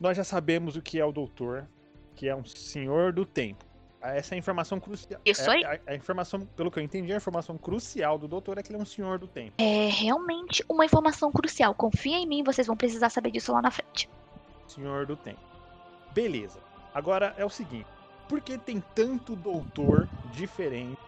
Nós 0.00 0.16
já 0.16 0.24
sabemos 0.24 0.74
o 0.74 0.82
que 0.82 0.98
é 0.98 1.04
o 1.04 1.12
Doutor, 1.12 1.68
que 2.16 2.28
é 2.28 2.34
um 2.34 2.44
senhor 2.44 3.12
do 3.12 3.24
tempo. 3.24 3.64
Essa 4.02 4.34
é 4.34 4.36
a 4.36 4.38
informação 4.38 4.80
crucial. 4.80 5.20
Isso 5.24 5.50
é, 5.50 5.54
aí. 5.54 5.64
A, 5.64 5.92
a, 5.92 5.94
informação, 5.94 6.40
pelo 6.40 6.70
que 6.70 6.78
eu 6.78 6.82
entendi, 6.82 7.12
a 7.12 7.16
informação 7.16 7.56
crucial 7.56 8.18
do 8.18 8.28
doutor 8.28 8.58
é 8.58 8.62
que 8.62 8.70
ele 8.70 8.78
é 8.78 8.82
um 8.82 8.86
senhor 8.86 9.18
do 9.18 9.26
tempo. 9.26 9.54
É 9.58 9.88
realmente 9.88 10.64
uma 10.68 10.84
informação 10.84 11.32
crucial. 11.32 11.74
Confia 11.74 12.16
em 12.16 12.26
mim, 12.26 12.42
vocês 12.42 12.66
vão 12.66 12.76
precisar 12.76 13.08
saber 13.10 13.30
disso 13.30 13.52
lá 13.52 13.62
na 13.62 13.70
frente. 13.70 14.08
Senhor 14.68 15.06
do 15.06 15.16
tempo. 15.16 15.55
Beleza. 16.16 16.58
Agora 16.94 17.34
é 17.36 17.44
o 17.44 17.50
seguinte: 17.50 17.86
por 18.26 18.40
que 18.40 18.56
tem 18.56 18.82
tanto 18.94 19.36
doutor 19.36 20.08
diferente 20.32 20.98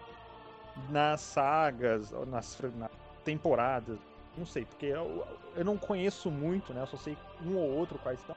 nas 0.90 1.22
sagas, 1.22 2.10
nas, 2.26 2.60
nas 2.76 2.90
temporadas? 3.24 3.98
Não 4.36 4.44
sei, 4.44 4.66
porque 4.66 4.86
eu, 4.86 5.26
eu 5.56 5.64
não 5.64 5.78
conheço 5.78 6.30
muito, 6.30 6.74
né? 6.74 6.82
Eu 6.82 6.86
só 6.86 6.98
sei 6.98 7.16
um 7.42 7.56
ou 7.56 7.70
outro 7.70 7.98
quais 7.98 8.20
estão 8.20 8.36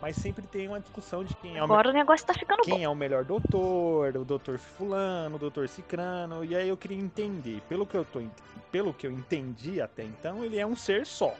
mas 0.00 0.16
sempre 0.16 0.46
tem 0.46 0.68
uma 0.68 0.78
discussão 0.78 1.24
de 1.24 1.34
quem 1.34 1.56
é 1.56 1.60
o 1.60 1.64
Agora 1.64 1.90
o 1.90 1.92
negócio 1.92 2.24
tá 2.24 2.32
ficando 2.32 2.62
quem 2.62 2.78
bom. 2.78 2.84
é 2.84 2.88
o 2.88 2.94
melhor 2.94 3.24
doutor, 3.24 4.16
o 4.16 4.24
doutor 4.24 4.56
fulano, 4.56 5.34
o 5.34 5.38
doutor 5.40 5.68
cicrano, 5.68 6.44
e 6.44 6.54
aí 6.54 6.68
eu 6.68 6.76
queria 6.76 6.96
entender, 6.96 7.60
pelo 7.68 7.84
que 7.84 7.96
eu 7.96 8.04
tô 8.04 8.22
pelo 8.70 8.94
que 8.94 9.08
eu 9.08 9.10
entendi 9.10 9.80
até 9.80 10.04
então, 10.04 10.44
ele 10.44 10.56
é 10.56 10.64
um 10.64 10.76
ser 10.76 11.04
só. 11.04 11.34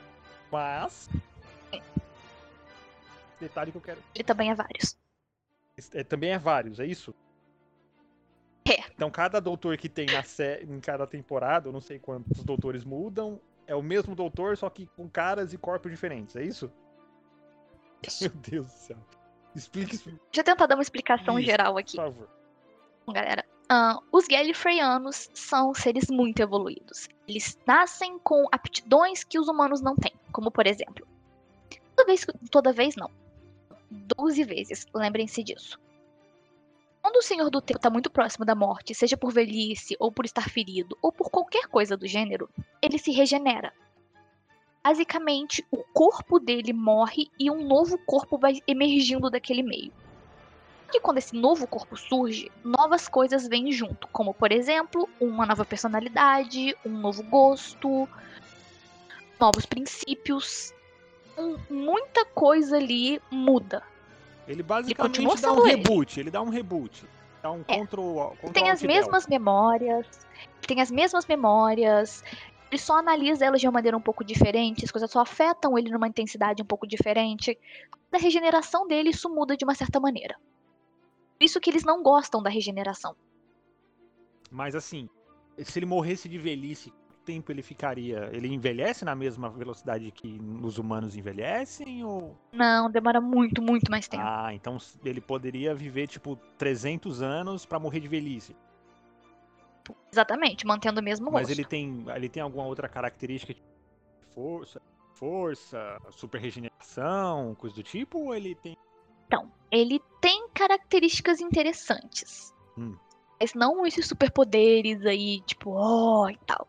Mas 0.51 1.09
detalhe 3.41 3.71
que 3.71 3.79
eu 3.79 3.83
quero. 3.83 4.03
Ele 4.15 4.25
também 4.25 4.51
é 4.51 4.55
vários. 4.55 4.97
É, 5.93 6.05
também 6.05 6.31
é 6.31 6.39
vários, 6.39 6.81
é 6.81 6.87
isso? 6.87 7.15
É. 8.69 8.81
Então 8.95 9.11
cada 9.11 9.41
doutor 9.41 9.77
que 9.77 9.89
tem 9.89 10.07
na 10.07 10.23
sé... 10.23 10.63
em 10.63 10.81
cada 10.81 11.07
temporada, 11.07 11.69
eu 11.69 11.73
não 11.73 11.81
sei 11.81 11.99
quantos 11.99 12.43
doutores 12.45 12.85
mudam, 12.85 13.41
é 13.67 13.75
o 13.75 13.83
mesmo 13.83 14.15
doutor, 14.15 14.57
só 14.57 14.69
que 14.69 14.87
com 14.97 15.09
caras 15.09 15.53
e 15.53 15.59
corpos 15.59 15.91
diferentes, 15.91 16.37
é 16.37 16.43
isso? 16.43 16.71
Meu 18.21 18.31
Deus 18.31 18.67
do 18.67 18.73
céu. 18.73 18.97
Explique 19.55 19.97
isso. 19.97 20.11
Deixa 20.11 20.21
eu 20.37 20.45
tentar 20.45 20.67
dar 20.67 20.77
uma 20.77 20.83
explicação 20.83 21.39
Isso, 21.39 21.47
geral 21.47 21.77
aqui. 21.77 21.97
Por 21.97 22.05
favor. 22.05 22.29
Bom, 23.07 23.13
galera, 23.13 23.45
uh, 23.73 24.01
os 24.13 24.27
Gallifreyanos 24.27 25.31
são 25.35 25.75
seres 25.75 26.09
muito 26.11 26.41
evoluídos. 26.41 27.09
Eles 27.27 27.59
nascem 27.67 28.19
com 28.19 28.47
aptidões 28.53 29.25
que 29.25 29.39
os 29.39 29.49
humanos 29.49 29.81
não 29.81 29.97
têm. 29.97 30.13
Como, 30.31 30.51
por 30.51 30.67
exemplo, 30.67 31.07
toda 31.97 32.07
vez, 32.07 32.27
toda 32.51 32.73
vez 32.73 32.97
não. 32.97 33.11
Doze 33.91 34.45
vezes, 34.45 34.87
lembrem-se 34.95 35.43
disso. 35.43 35.79
Quando 37.01 37.17
o 37.17 37.23
Senhor 37.23 37.49
do 37.51 37.61
Tempo 37.61 37.79
está 37.79 37.89
muito 37.89 38.11
próximo 38.11 38.45
da 38.45 38.55
morte, 38.55 38.95
seja 38.95 39.17
por 39.17 39.33
velhice, 39.33 39.97
ou 39.99 40.13
por 40.13 40.25
estar 40.25 40.51
ferido, 40.51 40.97
ou 41.01 41.11
por 41.11 41.31
qualquer 41.31 41.67
coisa 41.69 41.97
do 41.97 42.07
gênero, 42.07 42.49
ele 42.83 42.99
se 42.99 43.11
regenera 43.13 43.73
basicamente 44.89 45.67
o 45.71 45.85
corpo 45.93 46.39
dele 46.39 46.73
morre 46.73 47.29
e 47.39 47.51
um 47.51 47.67
novo 47.67 47.99
corpo 48.07 48.39
vai 48.39 48.63
emergindo 48.67 49.29
daquele 49.29 49.63
meio. 49.63 49.93
E 50.95 50.99
quando 50.99 51.19
esse 51.19 51.37
novo 51.37 51.67
corpo 51.67 51.95
surge, 51.95 52.51
novas 52.65 53.07
coisas 53.07 53.47
vêm 53.47 53.71
junto, 53.71 54.09
como 54.09 54.33
por 54.33 54.51
exemplo, 54.51 55.07
uma 55.21 55.45
nova 55.45 55.63
personalidade, 55.65 56.75
um 56.87 56.99
novo 56.99 57.23
gosto, 57.25 58.09
novos 59.39 59.67
princípios. 59.67 60.73
Um, 61.39 61.57
muita 61.71 62.25
coisa 62.25 62.77
ali 62.77 63.21
muda. 63.31 63.83
Ele 64.47 64.63
basicamente 64.63 65.21
ele 65.21 65.41
dá 65.41 65.53
um 65.53 65.63
reboot, 65.63 66.15
ele. 66.15 66.23
ele 66.23 66.31
dá 66.31 66.43
um 66.43 66.49
reboot. 66.49 67.05
Dá 67.43 67.53
um 67.53 67.65
é. 67.69 67.79
control, 67.79 68.31
control 68.31 68.53
Tem 68.53 68.71
as 68.71 68.83
mesmas 68.83 69.27
memórias, 69.27 70.27
tem 70.67 70.81
as 70.81 70.91
mesmas 70.91 71.25
memórias, 71.27 72.25
ele 72.71 72.81
só 72.81 72.99
analisa 72.99 73.45
elas 73.45 73.61
de 73.61 73.67
uma 73.67 73.73
maneira 73.73 73.97
um 73.97 74.01
pouco 74.01 74.25
diferente, 74.25 74.85
as 74.85 74.91
coisas 74.91 75.11
só 75.11 75.21
afetam 75.21 75.79
ele 75.79 75.91
numa 75.91 76.09
intensidade 76.09 76.63
um 76.63 76.67
pouco 76.67 76.87
diferente. 76.87 77.57
Na 78.11 78.19
regeneração 78.19 78.87
dele, 78.87 79.11
isso 79.11 79.29
muda 79.31 79.57
de 79.57 79.65
uma 79.65 79.75
certa 79.75 80.01
maneira. 80.01 80.35
Por 81.39 81.45
isso 81.45 81.61
que 81.61 81.71
eles 81.71 81.85
não 81.85 82.03
gostam 82.03 82.43
da 82.43 82.51
regeneração. 82.51 83.15
Mas 84.51 84.75
assim, 84.75 85.09
se 85.65 85.79
ele 85.79 85.87
morresse 85.87 86.29
de 86.29 86.39
velhice, 86.39 86.93
tempo 87.29 87.53
ele 87.53 87.63
ficaria? 87.63 88.31
Ele 88.33 88.49
envelhece 88.49 89.05
na 89.05 89.15
mesma 89.15 89.51
velocidade 89.51 90.11
que 90.11 90.41
os 90.63 90.79
humanos 90.79 91.15
envelhecem 91.15 92.03
ou 92.03 92.35
Não, 92.51 92.91
demora 92.91 93.21
muito, 93.21 93.61
muito 93.61 93.91
mais 93.91 94.09
tempo. 94.09 94.23
Ah, 94.27 94.55
então 94.55 94.79
ele 95.05 95.21
poderia 95.21 95.75
viver 95.75 96.07
tipo 96.07 96.37
300 96.57 97.21
anos 97.21 97.67
para 97.67 97.79
morrer 97.79 98.01
de 98.01 98.09
velhice. 98.09 98.57
Exatamente, 100.11 100.67
mantendo 100.67 101.01
o 101.01 101.05
mesmo 101.05 101.31
Mas 101.31 101.49
rosto. 101.49 101.53
ele 101.53 101.65
tem, 101.67 102.05
ele 102.15 102.29
tem 102.31 102.43
alguma 102.43 102.65
outra 102.65 102.89
característica? 102.89 103.53
Tipo, 103.53 103.69
força, 104.35 104.81
força, 105.13 105.99
super 106.11 106.41
regeneração, 106.41 107.55
coisa 107.57 107.77
do 107.77 107.83
tipo? 107.83 108.19
Ou 108.19 108.35
ele 108.35 108.55
tem. 108.55 108.75
Então, 109.27 109.53
ele 109.71 110.01
tem 110.23 110.49
características 110.55 111.41
interessantes. 111.43 112.55
Hum. 112.79 112.97
Mas 113.39 113.53
não 113.53 113.87
esses 113.87 114.07
superpoderes 114.07 115.05
aí, 115.05 115.43
tipo, 115.43 115.73
ó, 115.73 116.25
oh, 116.25 116.31
e 116.31 116.39
tal. 116.47 116.67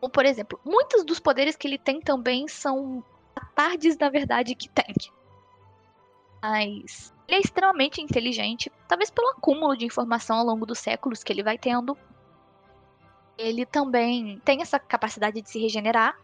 Como, 0.00 0.10
por 0.10 0.24
exemplo, 0.24 0.60
muitos 0.64 1.04
dos 1.04 1.20
poderes 1.20 1.56
que 1.56 1.66
ele 1.66 1.78
tem 1.78 2.00
também 2.00 2.46
são 2.48 3.02
tardes, 3.54 3.96
na 3.98 4.08
verdade, 4.08 4.54
que 4.54 4.68
tem. 4.68 4.94
Mas 6.42 7.12
ele 7.26 7.38
é 7.38 7.40
extremamente 7.40 8.00
inteligente, 8.00 8.70
talvez 8.86 9.10
pelo 9.10 9.28
acúmulo 9.30 9.76
de 9.76 9.84
informação 9.84 10.38
ao 10.38 10.44
longo 10.44 10.66
dos 10.66 10.78
séculos 10.78 11.24
que 11.24 11.32
ele 11.32 11.42
vai 11.42 11.58
tendo 11.58 11.96
ele 13.38 13.66
também 13.66 14.40
tem 14.44 14.62
essa 14.62 14.78
capacidade 14.78 15.40
de 15.40 15.48
se 15.48 15.58
regenerar. 15.58 16.18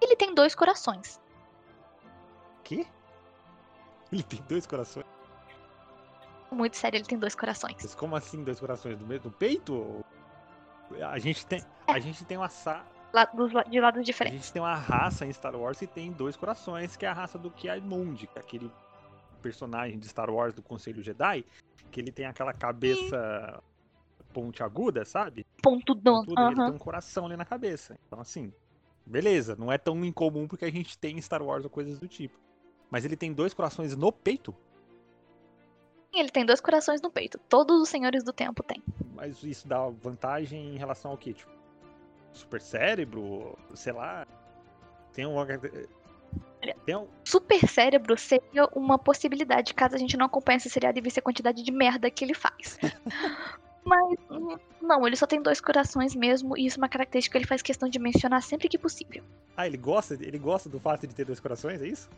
Ele 0.00 0.16
tem 0.16 0.34
dois 0.34 0.54
corações. 0.54 1.20
Que? 2.64 2.86
Ele 4.10 4.22
tem 4.22 4.42
dois 4.48 4.66
corações? 4.66 5.06
Muito 6.50 6.76
sério, 6.76 6.98
ele 6.98 7.06
tem 7.06 7.18
dois 7.18 7.34
corações. 7.34 7.76
Mas 7.80 7.94
como 7.94 8.16
assim 8.16 8.42
dois 8.42 8.60
corações? 8.60 8.98
Do, 8.98 9.18
do 9.20 9.30
peito? 9.30 10.04
A 11.00 11.18
gente 11.18 11.46
tem, 11.46 11.64
a 11.92 12.00
gente 12.00 12.24
tem 12.24 12.36
uma 12.36 12.48
sa... 12.48 12.84
La, 13.12 13.26
dos, 13.26 13.52
de 13.68 13.80
lados 13.80 14.04
diferentes. 14.04 14.38
A 14.38 14.42
gente 14.42 14.52
tem 14.52 14.62
uma 14.62 14.74
raça 14.74 15.26
em 15.26 15.32
Star 15.32 15.54
Wars 15.54 15.78
que 15.78 15.86
tem 15.86 16.10
dois 16.10 16.36
corações, 16.36 16.96
que 16.96 17.04
é 17.04 17.08
a 17.08 17.12
raça 17.12 17.38
do 17.38 17.50
Ki-Adi 17.50 17.86
que 18.26 18.38
é 18.38 18.40
aquele 18.40 18.70
personagem 19.42 19.98
de 19.98 20.08
Star 20.08 20.30
Wars 20.30 20.54
do 20.54 20.62
Conselho 20.62 21.02
Jedi, 21.02 21.44
que 21.90 22.00
ele 22.00 22.10
tem 22.10 22.24
aquela 22.24 22.54
cabeça 22.54 23.60
Sim 23.60 23.72
ponte 24.32 24.62
aguda, 24.62 25.04
sabe? 25.04 25.46
Ponto 25.62 25.94
Uhum. 26.36 26.46
Ele 26.46 26.56
tem 26.56 26.70
um 26.70 26.78
coração 26.78 27.26
ali 27.26 27.36
na 27.36 27.44
cabeça. 27.44 27.96
Então, 28.06 28.20
assim, 28.20 28.52
beleza, 29.06 29.54
não 29.56 29.70
é 29.70 29.78
tão 29.78 30.02
incomum 30.04 30.48
porque 30.48 30.64
a 30.64 30.70
gente 30.70 30.98
tem 30.98 31.18
em 31.18 31.20
Star 31.20 31.42
Wars 31.42 31.64
ou 31.64 31.70
coisas 31.70 31.98
do 31.98 32.08
tipo. 32.08 32.38
Mas 32.90 33.04
ele 33.04 33.16
tem 33.16 33.32
dois 33.32 33.54
corações 33.54 33.96
no 33.96 34.10
peito? 34.10 34.54
Sim, 36.12 36.20
ele 36.20 36.30
tem 36.30 36.44
dois 36.44 36.60
corações 36.60 37.00
no 37.00 37.10
peito. 37.10 37.38
Todos 37.48 37.80
os 37.80 37.88
senhores 37.88 38.24
do 38.24 38.32
tempo 38.32 38.62
têm. 38.62 38.82
Mas 39.14 39.42
isso 39.42 39.66
dá 39.66 39.88
vantagem 39.88 40.74
em 40.74 40.78
relação 40.78 41.10
ao 41.10 41.16
que? 41.16 41.32
Tipo, 41.32 41.50
super 42.32 42.60
cérebro? 42.60 43.58
Sei 43.74 43.92
lá. 43.92 44.26
Tem 45.12 45.26
um. 45.26 45.36
Tem 46.86 46.96
um... 46.96 47.08
Super 47.24 47.68
cérebro 47.68 48.16
seria 48.16 48.66
uma 48.74 48.98
possibilidade 48.98 49.74
caso 49.74 49.94
a 49.94 49.98
gente 49.98 50.16
não 50.16 50.26
acompanhe 50.26 50.58
esse 50.58 50.70
seriado 50.70 50.98
e 50.98 51.02
visse 51.02 51.18
a 51.18 51.22
quantidade 51.22 51.62
de 51.62 51.72
merda 51.72 52.10
que 52.10 52.24
ele 52.24 52.34
faz. 52.34 52.78
Mas 53.84 54.16
não, 54.80 55.06
ele 55.06 55.16
só 55.16 55.26
tem 55.26 55.42
dois 55.42 55.60
corações 55.60 56.14
mesmo, 56.14 56.56
e 56.56 56.66
isso 56.66 56.78
é 56.78 56.82
uma 56.82 56.88
característica 56.88 57.32
que 57.32 57.38
ele 57.38 57.48
faz 57.48 57.62
questão 57.62 57.88
de 57.88 57.98
mencionar 57.98 58.40
sempre 58.40 58.68
que 58.68 58.78
possível. 58.78 59.24
Ah, 59.56 59.66
ele 59.66 59.76
gosta, 59.76 60.14
ele 60.14 60.38
gosta 60.38 60.68
do 60.68 60.78
fato 60.78 61.06
de 61.06 61.14
ter 61.14 61.24
dois 61.24 61.40
corações, 61.40 61.82
é 61.82 61.88
isso? 61.88 62.08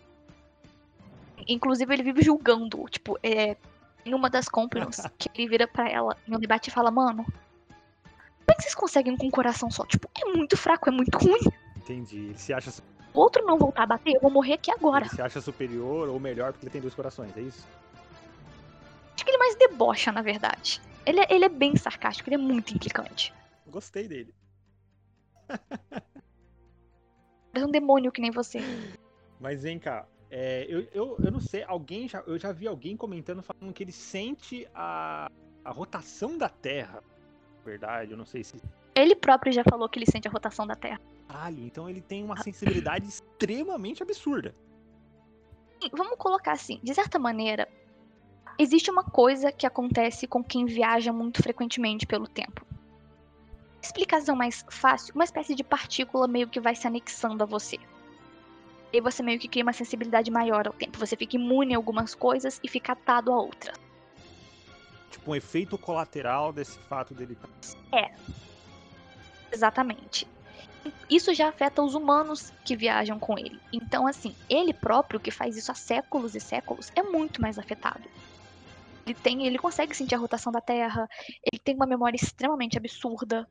Inclusive, 1.48 1.92
ele 1.92 2.02
vive 2.02 2.22
julgando, 2.22 2.84
tipo, 2.90 3.18
é, 3.22 3.56
em 4.04 4.14
uma 4.14 4.28
das 4.28 4.46
companions, 4.46 5.00
que 5.18 5.30
ele 5.34 5.48
vira 5.48 5.66
pra 5.66 5.88
ela 5.88 6.16
em 6.28 6.36
um 6.36 6.38
debate 6.38 6.68
e 6.68 6.70
fala, 6.70 6.90
mano, 6.90 7.26
é 8.54 8.56
que 8.56 8.62
vocês 8.62 8.74
conseguem 8.74 9.16
com 9.16 9.26
um 9.26 9.30
coração 9.30 9.70
só? 9.70 9.84
Tipo, 9.84 10.08
é 10.20 10.24
muito 10.26 10.56
fraco, 10.56 10.88
é 10.88 10.92
muito 10.92 11.16
ruim. 11.18 11.40
Entendi. 11.76 12.18
Ele 12.18 12.38
se 12.38 12.52
acha, 12.52 12.70
O 13.12 13.20
outro 13.20 13.44
não 13.44 13.58
voltar 13.58 13.82
a 13.82 13.86
bater, 13.86 14.14
eu 14.14 14.20
vou 14.20 14.30
morrer 14.30 14.54
aqui 14.54 14.70
agora. 14.70 15.04
ele 15.04 15.14
se 15.14 15.22
acha 15.22 15.40
superior 15.40 16.08
ou 16.08 16.18
melhor 16.18 16.52
porque 16.52 16.66
ele 16.66 16.72
tem 16.72 16.80
dois 16.80 16.94
corações, 16.94 17.36
é 17.36 17.40
isso? 17.40 17.66
Acho 19.14 19.24
que 19.24 19.30
ele 19.30 19.38
mais 19.38 19.56
debocha, 19.56 20.10
na 20.10 20.22
verdade. 20.22 20.80
Ele 21.06 21.20
é, 21.20 21.26
ele 21.30 21.44
é 21.44 21.48
bem 21.48 21.76
sarcástico, 21.76 22.28
ele 22.28 22.36
é 22.36 22.38
muito 22.38 22.74
implicante. 22.74 23.32
Gostei 23.66 24.08
dele. 24.08 24.34
É 27.52 27.64
um 27.64 27.70
demônio 27.70 28.10
que 28.10 28.20
nem 28.20 28.30
você. 28.30 28.58
Mas 29.38 29.62
vem 29.62 29.78
cá, 29.78 30.06
é, 30.30 30.66
eu, 30.68 30.80
eu, 30.92 31.16
eu 31.22 31.30
não 31.30 31.40
sei, 31.40 31.62
alguém 31.62 32.08
já, 32.08 32.20
eu 32.26 32.36
já 32.38 32.50
vi 32.50 32.66
alguém 32.66 32.96
comentando 32.96 33.42
falando 33.42 33.72
que 33.72 33.84
ele 33.84 33.92
sente 33.92 34.66
a, 34.74 35.30
a 35.64 35.70
rotação 35.70 36.36
da 36.36 36.48
Terra. 36.48 37.02
Verdade, 37.64 38.10
eu 38.10 38.16
não 38.16 38.26
sei 38.26 38.44
se. 38.44 38.60
Ele 38.94 39.16
próprio 39.16 39.52
já 39.52 39.64
falou 39.64 39.88
que 39.88 39.98
ele 39.98 40.10
sente 40.10 40.28
a 40.28 40.30
rotação 40.30 40.66
da 40.66 40.74
Terra. 40.74 41.00
Caralho, 41.26 41.64
então 41.64 41.88
ele 41.88 42.00
tem 42.00 42.22
uma 42.22 42.36
sensibilidade 42.36 43.08
extremamente 43.08 44.02
absurda. 44.02 44.54
Vamos 45.92 46.16
colocar 46.18 46.52
assim, 46.52 46.78
de 46.82 46.94
certa 46.94 47.18
maneira, 47.18 47.68
existe 48.58 48.90
uma 48.90 49.02
coisa 49.02 49.50
que 49.50 49.66
acontece 49.66 50.26
com 50.26 50.42
quem 50.42 50.66
viaja 50.66 51.12
muito 51.12 51.42
frequentemente 51.42 52.06
pelo 52.06 52.26
tempo. 52.26 52.64
Explicação 53.82 54.36
mais 54.36 54.64
fácil, 54.70 55.14
uma 55.14 55.24
espécie 55.24 55.54
de 55.54 55.64
partícula 55.64 56.28
meio 56.28 56.48
que 56.48 56.60
vai 56.60 56.74
se 56.74 56.86
anexando 56.86 57.42
a 57.42 57.46
você. 57.46 57.78
E 58.92 59.00
você 59.00 59.22
meio 59.22 59.38
que 59.38 59.48
cria 59.48 59.64
uma 59.64 59.72
sensibilidade 59.72 60.30
maior 60.30 60.66
ao 60.66 60.72
tempo. 60.72 60.98
Você 60.98 61.16
fica 61.16 61.36
imune 61.36 61.74
a 61.74 61.76
algumas 61.76 62.14
coisas 62.14 62.60
e 62.62 62.68
fica 62.68 62.92
atado 62.92 63.32
a 63.32 63.36
outras. 63.36 63.83
Tipo, 65.14 65.30
um 65.30 65.34
efeito 65.36 65.78
colateral 65.78 66.52
desse 66.52 66.76
fato 66.80 67.14
dele. 67.14 67.38
Exatamente. 69.52 70.26
Isso 71.08 71.32
já 71.32 71.50
afeta 71.50 71.82
os 71.82 71.94
humanos 71.94 72.52
que 72.64 72.76
viajam 72.76 73.16
com 73.20 73.38
ele. 73.38 73.60
Então, 73.72 74.08
assim, 74.08 74.34
ele 74.50 74.74
próprio, 74.74 75.20
que 75.20 75.30
faz 75.30 75.56
isso 75.56 75.70
há 75.70 75.74
séculos 75.74 76.34
e 76.34 76.40
séculos, 76.40 76.90
é 76.96 77.02
muito 77.04 77.40
mais 77.40 77.60
afetado. 77.60 78.02
Ele 79.06 79.14
tem, 79.14 79.46
ele 79.46 79.56
consegue 79.56 79.96
sentir 79.96 80.16
a 80.16 80.18
rotação 80.18 80.50
da 80.50 80.60
Terra, 80.60 81.08
ele 81.44 81.60
tem 81.62 81.76
uma 81.76 81.86
memória 81.86 82.16
extremamente 82.16 82.76
absurda. 82.76 83.48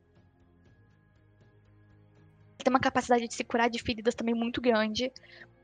Ele 2.57 2.63
tem 2.65 2.73
uma 2.73 2.79
capacidade 2.79 3.25
de 3.25 3.33
se 3.33 3.43
curar 3.45 3.69
de 3.69 3.81
feridas 3.81 4.15
também 4.15 4.35
muito 4.35 4.59
grande. 4.59 5.09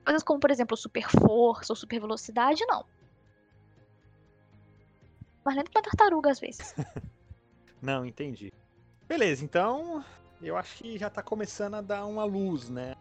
Coisas 0.06 0.24
como, 0.24 0.40
por 0.40 0.50
exemplo, 0.50 0.78
super 0.78 1.10
força 1.10 1.74
ou 1.74 1.76
super 1.76 2.00
velocidade, 2.00 2.66
não. 2.68 2.86
Mas 5.50 5.56
lembra 5.56 5.72
uma 5.76 5.82
tartaruga 5.82 6.30
às 6.30 6.40
vezes. 6.40 6.76
Não, 7.82 8.06
entendi. 8.06 8.54
Beleza, 9.08 9.44
então 9.44 10.06
eu 10.40 10.56
acho 10.56 10.78
que 10.78 10.96
já 10.96 11.10
tá 11.10 11.24
começando 11.24 11.74
a 11.74 11.82
dar 11.82 12.06
uma 12.06 12.24
luz, 12.24 12.70
né? 12.70 12.94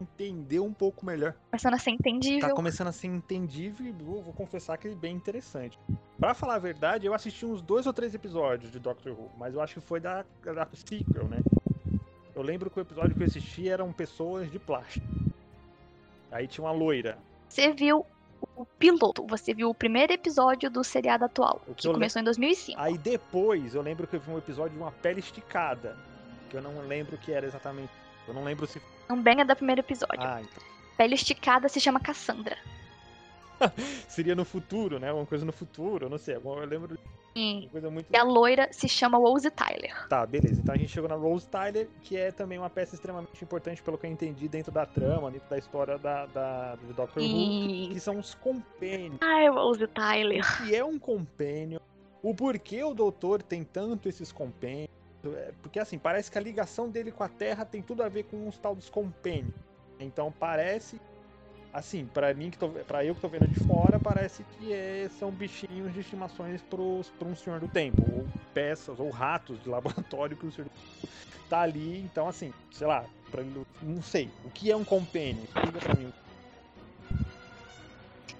Entender 0.00 0.60
um 0.60 0.72
pouco 0.72 1.04
melhor. 1.04 1.34
Começando 1.50 1.74
a 1.74 1.78
ser 1.78 1.90
entendível. 1.90 2.48
Tá 2.48 2.54
começando 2.54 2.86
a 2.86 2.92
ser 2.92 3.08
entendível 3.08 3.84
e 3.84 3.90
vou, 3.90 4.22
vou 4.22 4.32
confessar 4.32 4.78
que 4.78 4.86
é 4.86 4.94
bem 4.94 5.16
interessante. 5.16 5.76
Pra 6.16 6.32
falar 6.32 6.54
a 6.54 6.60
verdade, 6.60 7.06
eu 7.06 7.12
assisti 7.12 7.44
uns 7.44 7.60
dois 7.60 7.88
ou 7.88 7.92
três 7.92 8.14
episódios 8.14 8.70
de 8.70 8.78
Doctor 8.78 9.12
Who, 9.12 9.28
mas 9.36 9.52
eu 9.52 9.60
acho 9.60 9.74
que 9.74 9.80
foi 9.80 9.98
da, 9.98 10.24
da 10.44 10.68
sequel, 10.74 11.26
né? 11.26 11.42
Eu 12.36 12.42
lembro 12.42 12.70
que 12.70 12.78
o 12.78 12.82
episódio 12.82 13.16
que 13.16 13.22
eu 13.24 13.26
assisti 13.26 13.68
eram 13.68 13.92
pessoas 13.92 14.48
de 14.48 14.60
plástico. 14.60 15.04
Aí 16.30 16.46
tinha 16.46 16.64
uma 16.64 16.72
loira. 16.72 17.18
Você 17.48 17.72
viu 17.72 18.06
o 18.56 18.64
piloto, 18.64 19.24
você 19.26 19.52
viu 19.54 19.68
o 19.70 19.74
primeiro 19.74 20.12
episódio 20.12 20.70
do 20.70 20.82
seriado 20.82 21.24
atual, 21.24 21.60
O 21.68 21.74
que 21.74 21.82
que 21.86 21.92
começou 21.92 22.20
em 22.20 22.24
2005. 22.24 22.80
Aí 22.80 22.96
depois 22.98 23.74
eu 23.74 23.82
lembro 23.82 24.06
que 24.06 24.16
eu 24.16 24.20
vi 24.20 24.30
um 24.30 24.38
episódio 24.38 24.72
de 24.76 24.78
uma 24.82 24.90
pele 24.90 25.20
esticada. 25.20 25.96
Que 26.50 26.56
eu 26.56 26.62
não 26.62 26.78
lembro 26.86 27.16
o 27.16 27.18
que 27.18 27.32
era 27.32 27.44
exatamente. 27.46 27.92
Eu 28.26 28.32
não 28.34 28.42
lembro 28.44 28.66
se. 28.66 28.80
Também 29.06 29.40
é 29.40 29.44
do 29.44 29.54
primeiro 29.54 29.80
episódio. 29.82 30.20
Ah, 30.20 30.40
então. 30.40 30.62
Pele 30.96 31.14
esticada 31.14 31.68
se 31.68 31.78
chama 31.80 32.00
Cassandra. 32.00 32.56
Seria 34.08 34.34
no 34.34 34.44
futuro, 34.44 34.98
né? 34.98 35.12
Uma 35.12 35.26
coisa 35.26 35.44
no 35.44 35.52
futuro, 35.52 36.06
eu 36.06 36.10
não 36.10 36.18
sei. 36.18 36.34
alguma- 36.36 36.60
Eu 36.62 36.66
lembro 36.66 36.98
de 37.36 37.68
E 37.76 37.90
muito. 37.90 38.14
a 38.14 38.22
loira 38.22 38.68
se 38.72 38.88
chama 38.88 39.18
Rose 39.18 39.50
Tyler. 39.50 40.08
Tá, 40.08 40.24
beleza. 40.26 40.60
Então 40.60 40.74
a 40.74 40.78
gente 40.78 40.90
chegou 40.90 41.08
na 41.08 41.14
Rose 41.16 41.46
Tyler, 41.48 41.88
que 42.02 42.16
é 42.16 42.32
também 42.32 42.58
uma 42.58 42.70
peça 42.70 42.94
extremamente 42.94 43.42
importante, 43.44 43.82
pelo 43.82 43.98
que 43.98 44.06
eu 44.06 44.10
entendi, 44.10 44.48
dentro 44.48 44.72
da 44.72 44.86
trama, 44.86 45.30
dentro 45.30 45.48
da 45.48 45.58
história 45.58 45.98
da, 45.98 46.26
da, 46.26 46.74
do 46.76 46.94
Doctor 46.94 47.22
Who, 47.22 47.28
E. 47.28 47.88
que 47.92 48.00
são 48.00 48.18
os 48.18 48.34
compênios. 48.34 49.18
Ai, 49.22 49.48
Rose 49.48 49.86
Tyler. 49.88 50.42
Que 50.64 50.74
é 50.74 50.84
um 50.84 50.98
compênio? 50.98 51.80
O 52.22 52.34
porquê 52.34 52.82
o 52.82 52.94
doutor 52.94 53.42
tem 53.42 53.62
tanto 53.62 54.08
esses 54.08 54.32
compênios? 54.32 54.88
É, 55.24 55.52
Porque 55.62 55.78
assim, 55.78 55.98
parece 55.98 56.30
que 56.30 56.38
a 56.38 56.40
ligação 56.40 56.88
dele 56.88 57.10
com 57.12 57.22
a 57.22 57.28
Terra 57.28 57.64
tem 57.64 57.82
tudo 57.82 58.02
a 58.02 58.08
ver 58.08 58.24
com 58.24 58.48
os 58.48 58.58
tal 58.58 58.74
dos 58.74 58.88
compênios. 58.88 59.54
Então 59.98 60.32
parece. 60.38 61.00
Assim, 61.72 62.06
pra 62.06 62.32
mim 62.32 62.50
que 62.50 62.56
tô, 62.56 62.70
pra 62.70 63.04
eu 63.04 63.14
que 63.14 63.20
tô 63.20 63.28
vendo 63.28 63.46
de 63.48 63.58
fora, 63.66 63.98
parece 64.00 64.42
que 64.44 64.72
é- 64.72 65.08
são 65.18 65.30
bichinhos 65.30 65.92
de 65.92 66.00
estimações 66.00 66.62
pros, 66.62 67.10
pra 67.18 67.28
um 67.28 67.36
senhor 67.36 67.60
do 67.60 67.68
tempo, 67.68 68.02
ou 68.16 68.26
peças, 68.54 68.98
ou 68.98 69.10
ratos 69.10 69.62
de 69.62 69.68
laboratório 70.08 70.36
que 70.36 70.46
o 70.46 70.52
senhor 70.52 70.68
do 70.68 70.70
tempo 70.70 71.14
tá 71.50 71.60
ali. 71.60 71.98
Então, 72.00 72.28
assim, 72.28 72.52
sei 72.72 72.86
lá, 72.86 73.04
pra, 73.30 73.42
não 73.82 74.02
sei. 74.02 74.30
O 74.44 74.50
que 74.50 74.70
é 74.70 74.76
um 74.76 74.84
compênio? 74.84 75.44
Explica 75.44 75.78
pra 75.78 75.94
mim. 75.94 76.12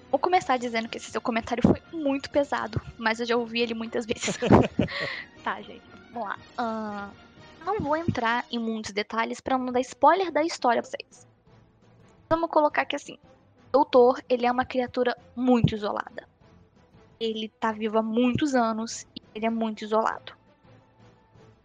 Vou 0.09 0.19
começar 0.19 0.57
dizendo 0.57 0.87
que 0.87 0.97
esse 0.97 1.11
seu 1.11 1.21
comentário 1.21 1.61
foi 1.61 1.81
muito 1.91 2.29
pesado, 2.31 2.81
mas 2.97 3.19
eu 3.19 3.25
já 3.25 3.35
ouvi 3.35 3.59
ele 3.59 3.73
muitas 3.73 4.05
vezes. 4.05 4.37
tá, 5.43 5.61
gente. 5.61 5.83
Vamos 6.11 6.29
lá. 6.29 6.39
Ahn, 6.57 7.11
não 7.65 7.79
vou 7.81 7.95
entrar 7.95 8.45
em 8.49 8.57
muitos 8.57 8.91
detalhes 8.91 9.41
pra 9.41 9.57
não 9.57 9.71
dar 9.71 9.81
spoiler 9.81 10.31
da 10.31 10.41
história 10.41 10.81
pra 10.81 10.89
vocês. 10.89 11.26
Vamos 12.29 12.49
colocar 12.49 12.85
que 12.85 12.95
assim, 12.95 13.17
o 13.69 13.71
doutor, 13.71 14.21
ele 14.27 14.45
é 14.45 14.51
uma 14.51 14.65
criatura 14.65 15.15
muito 15.35 15.75
isolada. 15.75 16.27
Ele 17.19 17.49
tá 17.59 17.71
vivo 17.71 17.97
há 17.97 18.03
muitos 18.03 18.53
anos 18.53 19.07
e 19.15 19.21
ele 19.33 19.45
é 19.45 19.49
muito 19.49 19.83
isolado. 19.83 20.33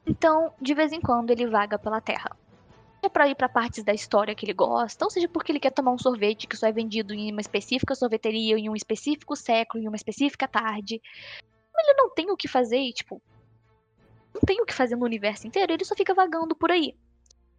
Então, 0.07 0.53
de 0.61 0.75
vez 0.75 0.93
em 0.93 1.01
quando, 1.01 1.31
ele 1.31 1.47
vaga 1.47 1.79
pela 1.79 2.01
Terra. 2.01 2.37
Seja 3.01 3.11
pra 3.11 3.29
ir 3.29 3.35
pra 3.35 3.49
partes 3.49 3.83
da 3.83 3.93
história 3.93 4.35
que 4.35 4.45
ele 4.45 4.53
gosta, 4.53 5.05
ou 5.05 5.11
seja 5.11 5.29
porque 5.29 5.51
ele 5.51 5.61
quer 5.61 5.73
tomar 5.73 5.93
um 5.93 5.99
sorvete 5.99 6.47
que 6.47 6.57
só 6.57 6.69
é 6.69 6.73
vendido 6.73 7.13
em 7.13 7.33
uma 7.33 7.41
específica 7.41 7.95
sorveteria, 7.95 8.57
em 8.59 8.69
um 8.69 8.77
específico 8.77 9.35
século, 9.35 9.83
em 9.83 9.89
uma 9.89 9.97
específica 9.97 10.47
tarde. 10.47 11.01
Ele 11.77 11.95
não 11.95 12.11
tem 12.11 12.31
o 12.31 12.37
que 12.37 12.47
fazer 12.47 12.93
tipo, 12.93 13.21
não 14.33 14.41
tem 14.43 14.61
o 14.61 14.67
que 14.67 14.75
fazer 14.75 14.95
no 14.95 15.05
universo 15.05 15.47
inteiro, 15.47 15.73
ele 15.73 15.85
só 15.85 15.97
fica 15.97 16.15
vagando 16.15 16.55
por 16.55 16.71
aí. 16.71 16.97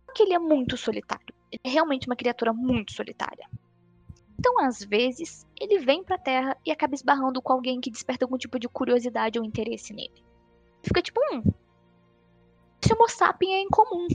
Porque 0.06 0.24
ele 0.24 0.34
é 0.34 0.40
muito 0.40 0.78
solitário. 0.78 1.34
Ele 1.54 1.62
é 1.64 1.70
realmente 1.70 2.08
uma 2.08 2.16
criatura 2.16 2.52
muito 2.52 2.94
solitária. 2.94 3.48
Então, 4.40 4.60
às 4.60 4.84
vezes, 4.84 5.46
ele 5.60 5.78
vem 5.80 6.04
pra 6.04 6.18
Terra 6.18 6.58
e 6.66 6.72
acaba 6.72 6.96
esbarrando 6.96 7.42
com 7.42 7.54
alguém 7.54 7.80
que 7.80 7.92
desperta 7.92 8.26
algum 8.26 8.38
tipo 8.38 8.58
de 8.58 8.68
curiosidade 8.68 9.38
ou 9.38 9.46
interesse 9.46 9.94
nele. 9.94 10.26
Fica 10.82 11.00
tipo, 11.02 11.22
hum, 11.32 11.44
esse 12.84 12.92
Homo 12.92 13.08
sapien 13.08 13.54
é 13.54 13.62
incomum. 13.62 14.08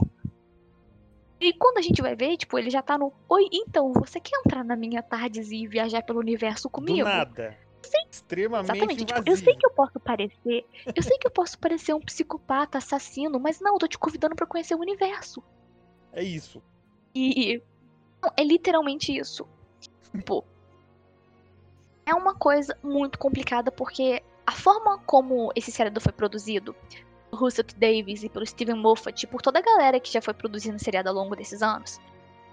E 1.39 1.53
quando 1.53 1.77
a 1.77 1.81
gente 1.81 2.01
vai 2.01 2.13
ver, 2.13 2.35
tipo, 2.35 2.59
ele 2.59 2.69
já 2.69 2.81
tá 2.81 2.97
no. 2.97 3.13
Oi, 3.29 3.47
então, 3.53 3.93
você 3.93 4.19
quer 4.19 4.37
entrar 4.39 4.65
na 4.65 4.75
minha 4.75 5.01
tardezinha 5.01 5.63
e 5.63 5.67
viajar 5.67 6.03
pelo 6.03 6.19
universo 6.19 6.69
comigo? 6.69 6.97
Do 6.97 7.05
nada. 7.05 7.57
Extremamente 8.11 8.73
Exatamente. 8.73 9.05
Tipo, 9.05 9.23
eu 9.25 9.37
sei 9.37 9.55
que 9.55 9.65
eu 9.65 9.71
posso 9.71 9.99
parecer. 10.01 10.65
Eu 10.93 11.01
sei 11.01 11.17
que 11.17 11.25
eu 11.25 11.31
posso 11.31 11.57
parecer 11.57 11.93
um 11.93 12.01
psicopata, 12.01 12.77
assassino, 12.77 13.39
mas 13.39 13.61
não, 13.61 13.73
eu 13.73 13.79
tô 13.79 13.87
te 13.87 13.97
convidando 13.97 14.35
pra 14.35 14.45
conhecer 14.45 14.75
o 14.75 14.79
universo. 14.79 15.41
É 16.11 16.21
isso. 16.21 16.61
E. 17.19 17.61
É 18.37 18.43
literalmente 18.43 19.15
isso. 19.15 19.45
Tipo. 20.11 20.45
É 22.05 22.13
uma 22.13 22.33
coisa 22.33 22.77
muito 22.81 23.19
complicada 23.19 23.71
porque 23.71 24.23
a 24.47 24.51
forma 24.51 24.97
como 24.99 25.51
esse 25.55 25.71
seriado 25.71 26.01
foi 26.01 26.11
produzido, 26.11 26.73
pelo 27.29 27.43
Russell 27.43 27.63
T. 27.63 27.75
Davis 27.75 28.23
e 28.23 28.29
pelo 28.29 28.45
Steven 28.45 28.77
Moffat, 28.77 29.21
e 29.21 29.27
por 29.27 29.41
toda 29.41 29.59
a 29.59 29.61
galera 29.61 29.99
que 29.99 30.11
já 30.11 30.21
foi 30.21 30.33
produzindo 30.33 30.79
seriado 30.79 31.09
ao 31.09 31.15
longo 31.15 31.35
desses 31.35 31.61
anos, 31.61 31.99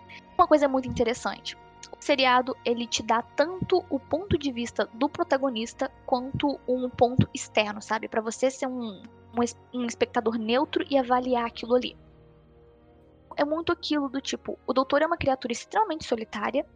é 0.08 0.34
uma 0.36 0.46
coisa 0.46 0.68
muito 0.68 0.88
interessante. 0.88 1.56
O 1.90 2.04
seriado, 2.04 2.54
ele 2.64 2.86
te 2.86 3.02
dá 3.02 3.22
tanto 3.22 3.82
o 3.88 3.98
ponto 3.98 4.36
de 4.36 4.52
vista 4.52 4.86
do 4.92 5.08
protagonista 5.08 5.90
quanto 6.04 6.60
um 6.68 6.90
ponto 6.90 7.26
externo, 7.32 7.80
sabe? 7.80 8.08
Pra 8.08 8.20
você 8.20 8.50
ser 8.50 8.66
um, 8.66 9.02
um, 9.32 9.78
um 9.80 9.86
espectador 9.86 10.36
neutro 10.36 10.84
e 10.90 10.98
avaliar 10.98 11.46
aquilo 11.46 11.76
ali 11.76 11.96
é 13.37 13.45
muito 13.45 13.70
aquilo 13.70 14.09
do 14.09 14.20
tipo, 14.20 14.59
o 14.66 14.72
doutor 14.72 15.03
é 15.03 15.07
uma 15.07 15.16
criatura 15.16 15.53
extremamente 15.53 16.05
solitária 16.05 16.66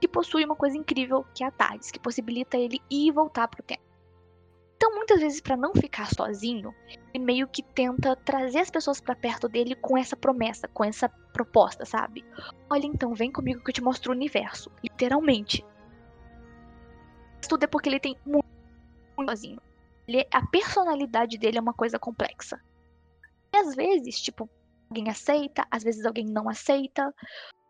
que 0.00 0.06
possui 0.06 0.44
uma 0.44 0.54
coisa 0.54 0.76
incrível 0.76 1.24
que 1.34 1.42
é 1.42 1.46
a 1.46 1.50
TARDIS, 1.50 1.90
que 1.90 1.98
possibilita 1.98 2.56
ele 2.56 2.80
ir 2.90 3.08
e 3.08 3.10
voltar 3.10 3.48
pro 3.48 3.62
tempo. 3.62 3.82
Então, 4.76 4.96
muitas 4.96 5.20
vezes, 5.20 5.40
para 5.40 5.56
não 5.56 5.72
ficar 5.72 6.12
sozinho, 6.12 6.74
ele 7.14 7.24
meio 7.24 7.46
que 7.46 7.62
tenta 7.62 8.16
trazer 8.16 8.58
as 8.58 8.70
pessoas 8.70 9.00
para 9.00 9.14
perto 9.14 9.48
dele 9.48 9.76
com 9.76 9.96
essa 9.96 10.16
promessa, 10.16 10.66
com 10.66 10.82
essa 10.82 11.08
proposta, 11.08 11.84
sabe? 11.84 12.24
Olha, 12.68 12.84
então, 12.84 13.14
vem 13.14 13.30
comigo 13.30 13.62
que 13.62 13.70
eu 13.70 13.74
te 13.74 13.80
mostro 13.80 14.10
o 14.10 14.14
universo. 14.14 14.72
Literalmente. 14.82 15.64
Isso 17.40 17.48
tudo 17.48 17.62
é 17.62 17.68
porque 17.68 17.88
ele 17.88 18.00
tem 18.00 18.18
muito, 18.26 18.44
muito 19.16 19.30
sozinho. 19.30 19.60
Ele, 20.08 20.26
a 20.32 20.44
personalidade 20.46 21.38
dele 21.38 21.58
é 21.58 21.60
uma 21.60 21.74
coisa 21.74 21.96
complexa. 21.96 22.60
E 23.54 23.56
às 23.58 23.76
vezes, 23.76 24.20
tipo, 24.20 24.50
alguém 24.92 25.08
aceita, 25.08 25.66
às 25.70 25.82
vezes 25.82 26.04
alguém 26.04 26.26
não 26.26 26.48
aceita. 26.48 27.12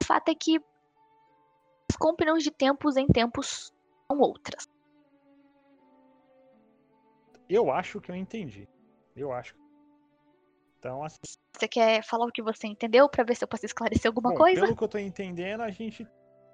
O 0.02 0.04
fato 0.04 0.28
é 0.28 0.34
que 0.34 0.60
as 1.88 1.96
combinam 1.96 2.36
de 2.36 2.50
tempos 2.50 2.96
em 2.96 3.06
tempos 3.06 3.72
são 4.10 4.20
outras. 4.20 4.68
Eu 7.48 7.70
acho 7.70 8.00
que 8.00 8.10
eu 8.10 8.16
entendi. 8.16 8.68
Eu 9.14 9.32
acho. 9.32 9.54
Então, 10.78 11.04
assim. 11.04 11.18
Você 11.56 11.68
quer 11.68 12.02
falar 12.02 12.26
o 12.26 12.32
que 12.32 12.42
você 12.42 12.66
entendeu 12.66 13.08
para 13.08 13.22
ver 13.22 13.36
se 13.36 13.44
eu 13.44 13.48
posso 13.48 13.64
esclarecer 13.66 14.08
alguma 14.08 14.30
bom, 14.30 14.36
coisa? 14.36 14.62
Pelo 14.62 14.76
que 14.76 14.82
eu 14.82 14.88
tô 14.88 14.98
entendendo, 14.98 15.60
a 15.60 15.70
gente 15.70 16.06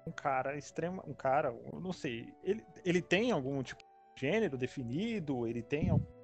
um 0.05 0.11
cara 0.11 0.57
extremo, 0.57 1.03
um 1.05 1.13
cara, 1.13 1.49
eu 1.71 1.79
não 1.79 1.93
sei, 1.93 2.33
ele, 2.43 2.65
ele 2.83 3.01
tem 3.01 3.31
algum 3.31 3.61
tipo 3.61 3.83
de 4.15 4.21
gênero 4.21 4.57
definido? 4.57 5.45
Ele 5.45 5.61
tem 5.61 5.89
algum... 5.89 6.18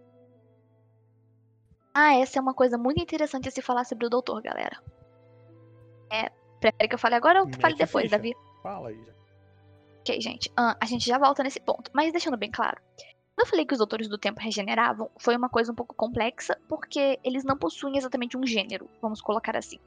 Ah, 1.98 2.14
essa 2.16 2.38
é 2.38 2.42
uma 2.42 2.54
coisa 2.54 2.78
muito 2.78 3.02
interessante 3.02 3.48
a 3.48 3.52
se 3.52 3.62
falar 3.62 3.86
sobre 3.86 4.06
o 4.06 4.10
doutor, 4.10 4.42
galera. 4.42 4.78
É, 6.12 6.30
prefere 6.60 6.90
que 6.90 6.96
eu 6.96 7.00
fale 7.00 7.16
agora 7.16 7.42
ou 7.42 7.48
que 7.48 7.58
fale 7.58 7.76
depois, 7.76 8.04
ficha. 8.06 8.18
Davi? 8.18 8.36
Fala 8.62 8.90
aí. 8.90 8.98
Já. 9.06 9.14
Ok, 10.02 10.22
gente. 10.22 10.52
Ah, 10.58 10.76
a 10.80 10.86
gente 10.86 11.06
já 11.06 11.18
volta 11.18 11.42
nesse 11.42 11.60
ponto. 11.60 11.90
Mas 11.94 12.12
deixando 12.12 12.36
bem 12.38 12.52
claro. 12.52 12.78
Quando 12.98 13.48
eu 13.48 13.50
falei 13.50 13.66
que 13.66 13.74
os 13.74 13.80
doutores 13.80 14.08
do 14.10 14.18
tempo 14.18 14.40
regeneravam, 14.42 15.10
foi 15.18 15.36
uma 15.36 15.50
coisa 15.50 15.72
um 15.72 15.76
pouco 15.76 15.96
complexa, 15.96 16.58
porque 16.68 17.18
eles 17.24 17.44
não 17.44 17.58
possuem 17.58 17.98
exatamente 17.98 18.38
um 18.38 18.46
gênero, 18.46 18.90
vamos 19.02 19.22
colocar 19.22 19.56
assim. 19.58 19.80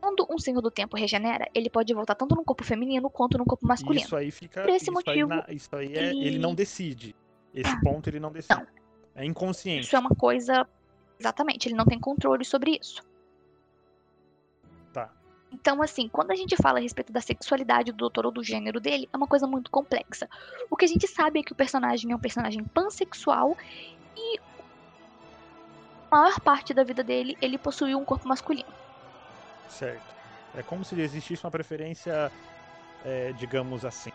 Quando 0.00 0.26
um 0.30 0.38
senhor 0.38 0.60
do 0.60 0.70
tempo 0.70 0.96
regenera, 0.96 1.48
ele 1.54 1.68
pode 1.70 1.92
voltar 1.94 2.14
tanto 2.14 2.34
no 2.34 2.44
corpo 2.44 2.64
feminino 2.64 3.08
quanto 3.10 3.36
no 3.38 3.44
corpo 3.44 3.66
masculino. 3.66 4.04
Isso 4.04 4.16
aí 4.16 4.30
fica. 4.30 4.62
Por 4.62 4.70
esse 4.70 4.84
isso 4.84 4.92
motivo, 4.92 5.32
Aí 5.32 5.38
na- 5.38 5.46
isso 5.50 5.74
aí 5.74 5.94
é. 5.94 6.02
ele- 6.10 6.26
Ele 6.26 6.38
não 6.38 6.54
decide. 6.54 7.14
Esse 7.54 7.80
ponto 7.80 8.08
ele 8.08 8.20
não 8.20 8.30
decide. 8.30 8.54
Não. 8.60 8.66
É 9.14 9.24
inconsciente. 9.24 9.86
Isso 9.86 9.96
é 9.96 9.98
uma 9.98 10.10
coisa. 10.14 10.66
Exatamente, 11.18 11.68
ele 11.68 11.74
não 11.74 11.84
tem 11.84 11.98
controle 11.98 12.44
sobre 12.44 12.78
isso. 12.80 13.02
Tá. 14.92 15.10
Então, 15.50 15.82
assim, 15.82 16.08
quando 16.08 16.30
a 16.30 16.36
gente 16.36 16.56
fala 16.56 16.78
a 16.78 16.82
respeito 16.82 17.12
da 17.12 17.20
sexualidade 17.20 17.90
do 17.92 17.98
doutor 17.98 18.26
ou 18.26 18.32
do 18.32 18.42
gênero 18.42 18.80
dele, 18.80 19.08
é 19.12 19.16
uma 19.16 19.26
coisa 19.26 19.46
muito 19.46 19.70
complexa. 19.70 20.28
O 20.70 20.76
que 20.76 20.84
a 20.84 20.88
gente 20.88 21.06
sabe 21.06 21.40
é 21.40 21.42
que 21.42 21.52
o 21.52 21.56
personagem 21.56 22.12
é 22.12 22.16
um 22.16 22.20
personagem 22.20 22.62
pansexual 22.64 23.56
e 24.16 24.38
a 26.10 26.16
maior 26.16 26.40
parte 26.40 26.72
da 26.72 26.84
vida 26.84 27.02
dele 27.02 27.36
ele 27.40 27.58
possuiu 27.58 27.98
um 27.98 28.04
corpo 28.04 28.28
masculino. 28.28 28.72
Certo. 29.68 30.14
É 30.54 30.62
como 30.62 30.84
se 30.84 30.98
existisse 31.00 31.44
uma 31.44 31.50
preferência, 31.50 32.32
é, 33.04 33.32
digamos 33.32 33.84
assim, 33.84 34.10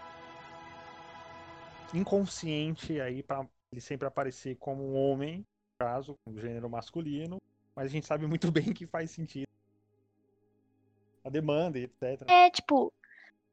inconsciente 1.94 3.00
aí 3.00 3.22
para 3.22 3.46
ele 3.72 3.82
sempre 3.82 4.08
aparecer 4.08 4.56
como 4.56 4.84
um 4.84 4.96
homem, 4.96 5.46
caso, 5.84 6.18
com 6.24 6.38
gênero 6.40 6.70
masculino, 6.70 7.42
mas 7.76 7.88
a 7.88 7.90
gente 7.90 8.08
sabe 8.08 8.26
muito 8.26 8.50
bem 8.52 8.74
que 8.74 8.88
faz 8.88 9.12
sentido. 9.12 9.48
A 11.24 11.30
demanda 11.30 11.78
e 11.78 11.84
etc. 11.84 12.24
É, 12.28 12.50
tipo, 12.50 12.94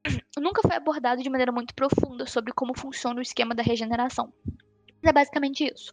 nunca 0.38 0.62
foi 0.62 0.76
abordado 0.76 1.22
de 1.22 1.30
maneira 1.30 1.52
muito 1.52 1.74
profunda 1.74 2.26
sobre 2.26 2.52
como 2.52 2.76
funciona 2.76 3.18
o 3.18 3.22
esquema 3.22 3.54
da 3.54 3.62
regeneração. 3.62 4.32
Mas 4.46 5.10
é 5.10 5.12
basicamente 5.12 5.64
isso. 5.64 5.92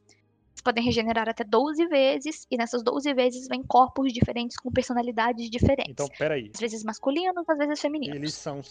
Eles 0.51 0.61
podem 0.63 0.83
regenerar 0.83 1.29
até 1.29 1.43
12 1.43 1.85
vezes, 1.87 2.47
e 2.49 2.57
nessas 2.57 2.83
12 2.83 3.13
vezes 3.13 3.47
vem 3.47 3.63
corpos 3.63 4.11
diferentes 4.11 4.57
com 4.57 4.71
personalidades 4.71 5.49
diferentes. 5.49 5.91
Então, 5.91 6.07
peraí. 6.17 6.51
Às 6.53 6.59
vezes 6.59 6.83
masculinos, 6.83 7.47
às 7.47 7.57
vezes 7.57 7.79
femininos. 7.79 8.15
Eles 8.15 8.33
são 8.33 8.61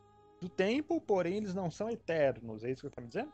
do 0.41 0.49
tempo, 0.49 1.01
porém 1.01 1.37
eles 1.37 1.55
não 1.55 1.71
são 1.71 1.89
eternos. 1.89 2.65
É 2.65 2.71
isso 2.71 2.83
que 2.83 2.87
eu 2.89 2.91
tô 2.91 3.01
me 3.01 3.07
dizendo? 3.07 3.33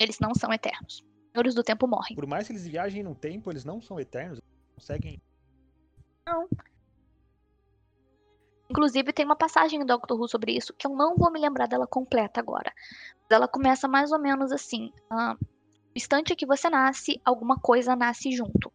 Eles 0.00 0.18
não 0.20 0.34
são 0.34 0.52
eternos. 0.52 1.04
Os 1.38 1.40
senhores 1.40 1.54
do 1.54 1.62
tempo 1.62 1.86
morrem. 1.86 2.16
Por 2.16 2.26
mais 2.26 2.48
que 2.48 2.52
eles 2.52 2.66
viajem 2.66 3.04
no 3.04 3.14
tempo, 3.14 3.48
eles 3.50 3.64
não 3.64 3.80
são 3.80 4.00
eternos. 4.00 4.40
Eles 4.40 4.74
conseguem. 4.74 5.22
Inclusive, 8.68 9.12
tem 9.12 9.24
uma 9.24 9.36
passagem 9.36 9.80
em 9.80 9.86
Doctor 9.86 10.18
Who 10.18 10.28
sobre 10.28 10.56
isso, 10.56 10.74
que 10.74 10.84
eu 10.84 10.90
não 10.90 11.16
vou 11.16 11.30
me 11.30 11.38
lembrar 11.38 11.68
dela 11.68 11.86
completa 11.86 12.40
agora. 12.40 12.72
Ela 13.30 13.46
começa 13.46 13.86
mais 13.86 14.10
ou 14.10 14.18
menos 14.18 14.50
assim. 14.50 14.92
ah, 15.08 15.34
no 15.34 15.94
instante 15.94 16.34
que 16.34 16.44
você 16.44 16.68
nasce, 16.68 17.20
alguma 17.24 17.56
coisa 17.56 17.94
nasce 17.94 18.32
junto. 18.32 18.72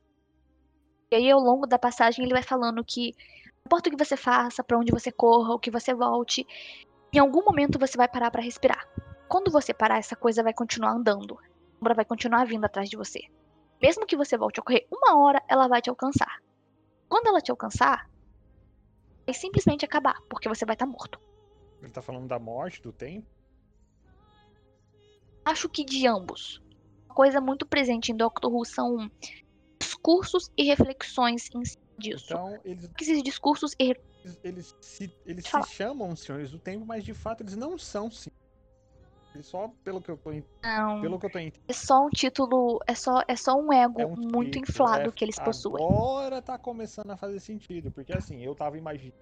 E 1.12 1.16
aí, 1.16 1.30
ao 1.30 1.40
longo 1.40 1.68
da 1.68 1.78
passagem, 1.78 2.24
ele 2.24 2.34
vai 2.34 2.44
falando 2.44 2.84
que 2.84 3.14
não 3.46 3.66
importa 3.66 3.90
o 3.90 3.92
que 3.92 4.04
você 4.04 4.16
faça, 4.16 4.64
pra 4.64 4.78
onde 4.78 4.92
você 4.92 5.12
corra, 5.12 5.54
o 5.54 5.60
que 5.60 5.70
você 5.70 5.94
volte, 5.94 6.48
em 7.12 7.20
algum 7.20 7.44
momento 7.44 7.78
você 7.78 7.98
vai 7.98 8.08
parar 8.08 8.32
pra 8.32 8.42
respirar. 8.42 8.88
Quando 9.28 9.52
você 9.52 9.74
parar, 9.74 9.98
essa 9.98 10.16
coisa 10.16 10.42
vai 10.42 10.54
continuar 10.54 10.92
andando. 10.92 11.38
A 11.84 11.86
sombra 11.86 11.96
vai 11.96 12.06
continuar 12.06 12.46
vindo 12.46 12.64
atrás 12.64 12.90
de 12.90 12.96
você. 12.96 13.20
Mesmo 13.82 14.06
que 14.06 14.16
você 14.16 14.38
volte 14.38 14.58
a 14.58 14.64
correr 14.64 14.88
uma 14.90 15.22
hora, 15.22 15.44
ela 15.50 15.68
vai 15.68 15.82
te 15.82 15.90
alcançar. 15.90 16.32
Quando 17.10 17.28
ela 17.28 17.42
te 17.42 17.52
alcançar, 17.52 18.10
vai 19.26 19.34
simplesmente 19.34 19.84
acabar, 19.84 20.16
porque 20.30 20.48
você 20.48 20.66
vai 20.66 20.76
estar 20.76 20.86
morto. 20.86 21.20
Ele 21.82 21.92
tá 21.92 22.02
falando 22.02 22.26
da 22.26 22.40
morte, 22.40 22.82
do 22.82 22.94
tempo. 22.94 23.28
Acho 25.44 25.68
que 25.68 25.84
de 25.84 26.08
ambos. 26.08 26.62
Uma 27.10 27.16
coisa 27.16 27.42
muito 27.42 27.68
presente 27.68 28.14
em 28.14 28.16
Doctor 28.16 28.50
Who 28.50 28.64
são 28.64 29.12
discursos 29.78 30.50
e 30.58 30.64
reflexões 30.64 31.50
em 31.54 31.66
cima 31.66 31.84
disso. 31.98 32.28
Então, 32.30 32.62
eles, 32.64 32.90
esses 32.98 33.22
discursos 33.22 33.74
e 33.78 33.94
eles, 34.42 34.74
se, 34.80 35.14
eles 35.26 35.44
se 35.44 35.64
chamam 35.64 36.16
senhores 36.16 36.50
do 36.50 36.60
tempo, 36.60 36.86
mas 36.86 37.04
de 37.04 37.14
fato 37.14 37.44
eles 37.44 37.58
não 37.58 37.78
são 37.78 38.10
sim. 38.10 38.32
Eles 39.34 39.48
só 39.48 39.72
pelo 39.84 40.02
que 40.02 40.12
eu 40.12 40.18
tô, 40.18 40.32
não, 40.64 41.02
pelo 41.02 41.20
que 41.20 41.26
eu 41.26 41.30
tô 41.30 41.40
entendendo. 41.40 41.64
é 41.68 41.74
só 41.74 42.06
um 42.06 42.10
título, 42.10 42.80
é 42.88 42.94
só, 42.94 43.22
é 43.28 43.36
só 43.36 43.56
um 43.56 43.74
ego 43.74 44.02
É 44.02 44.06
um 44.06 44.16
muito 44.16 44.52
título, 44.52 44.62
inflado 44.62 45.10
é, 45.10 45.12
que 45.12 45.26
eles 45.26 45.40
possuem. 45.40 45.84
Agora 45.84 46.42
tá 46.42 46.58
começando 46.58 47.12
a 47.12 47.18
fazer 47.18 47.40
sentido, 47.40 47.92
porque 47.92 48.14
assim, 48.14 48.44
eu 48.44 48.54
tava 48.54 48.78
imaginando 48.78 49.16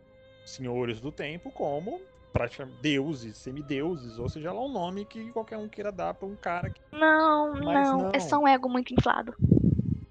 senhores 0.46 1.00
do 1.00 1.12
tempo 1.12 1.52
como 1.52 2.02
praticamente 2.34 2.78
deuses, 2.82 3.38
semideuses, 3.38 4.18
ou 4.18 4.28
seja 4.28 4.52
lá 4.52 4.62
um 4.62 4.72
nome 4.72 5.06
que 5.06 5.32
qualquer 5.32 5.58
um 5.58 5.68
queira 5.68 5.92
dar 5.92 6.14
pra 6.14 6.28
um 6.28 6.36
cara 6.36 6.70
que 6.70 6.82
Não, 6.92 7.54
Mas 7.64 7.92
não, 7.92 8.10
é 8.14 8.20
só 8.20 8.40
um 8.40 8.48
ego 8.48 8.70
muito 8.70 8.94
inflado. 8.94 9.34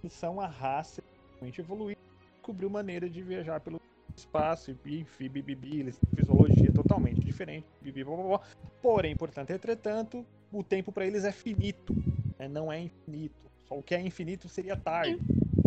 são 0.08 0.40
a 0.40 0.46
raça 0.46 1.02
realmente 1.34 1.60
evoluída, 1.60 2.00
descobriu 2.36 2.70
maneira 2.70 3.08
de 3.08 3.22
viajar 3.22 3.60
pelo 3.60 3.80
espaço, 4.20 4.76
e 4.84 5.00
enfim, 5.00 5.28
bibibi, 5.28 5.80
eles 5.80 5.96
têm 5.96 6.10
fisiologia 6.14 6.72
totalmente 6.72 7.20
diferente, 7.20 7.66
bibi, 7.80 8.04
blá, 8.04 8.16
blá, 8.16 8.26
blá. 8.26 8.40
porém, 8.80 9.16
portanto, 9.16 9.50
entretanto, 9.50 10.24
o 10.52 10.62
tempo 10.62 10.92
para 10.92 11.06
eles 11.06 11.24
é 11.24 11.32
finito, 11.32 11.94
né? 12.38 12.48
não 12.48 12.72
é 12.72 12.80
infinito. 12.80 13.50
Só 13.66 13.78
o 13.78 13.82
que 13.82 13.94
é 13.94 14.00
infinito 14.00 14.48
seria 14.48 14.76
tarde. 14.76 15.18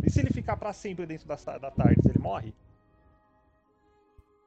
E 0.03 0.09
se 0.09 0.19
ele 0.19 0.31
ficar 0.31 0.57
para 0.57 0.73
sempre 0.73 1.05
dentro 1.05 1.27
da, 1.27 1.35
da 1.57 1.71
tarde, 1.71 2.01
ele 2.05 2.19
morre? 2.19 2.53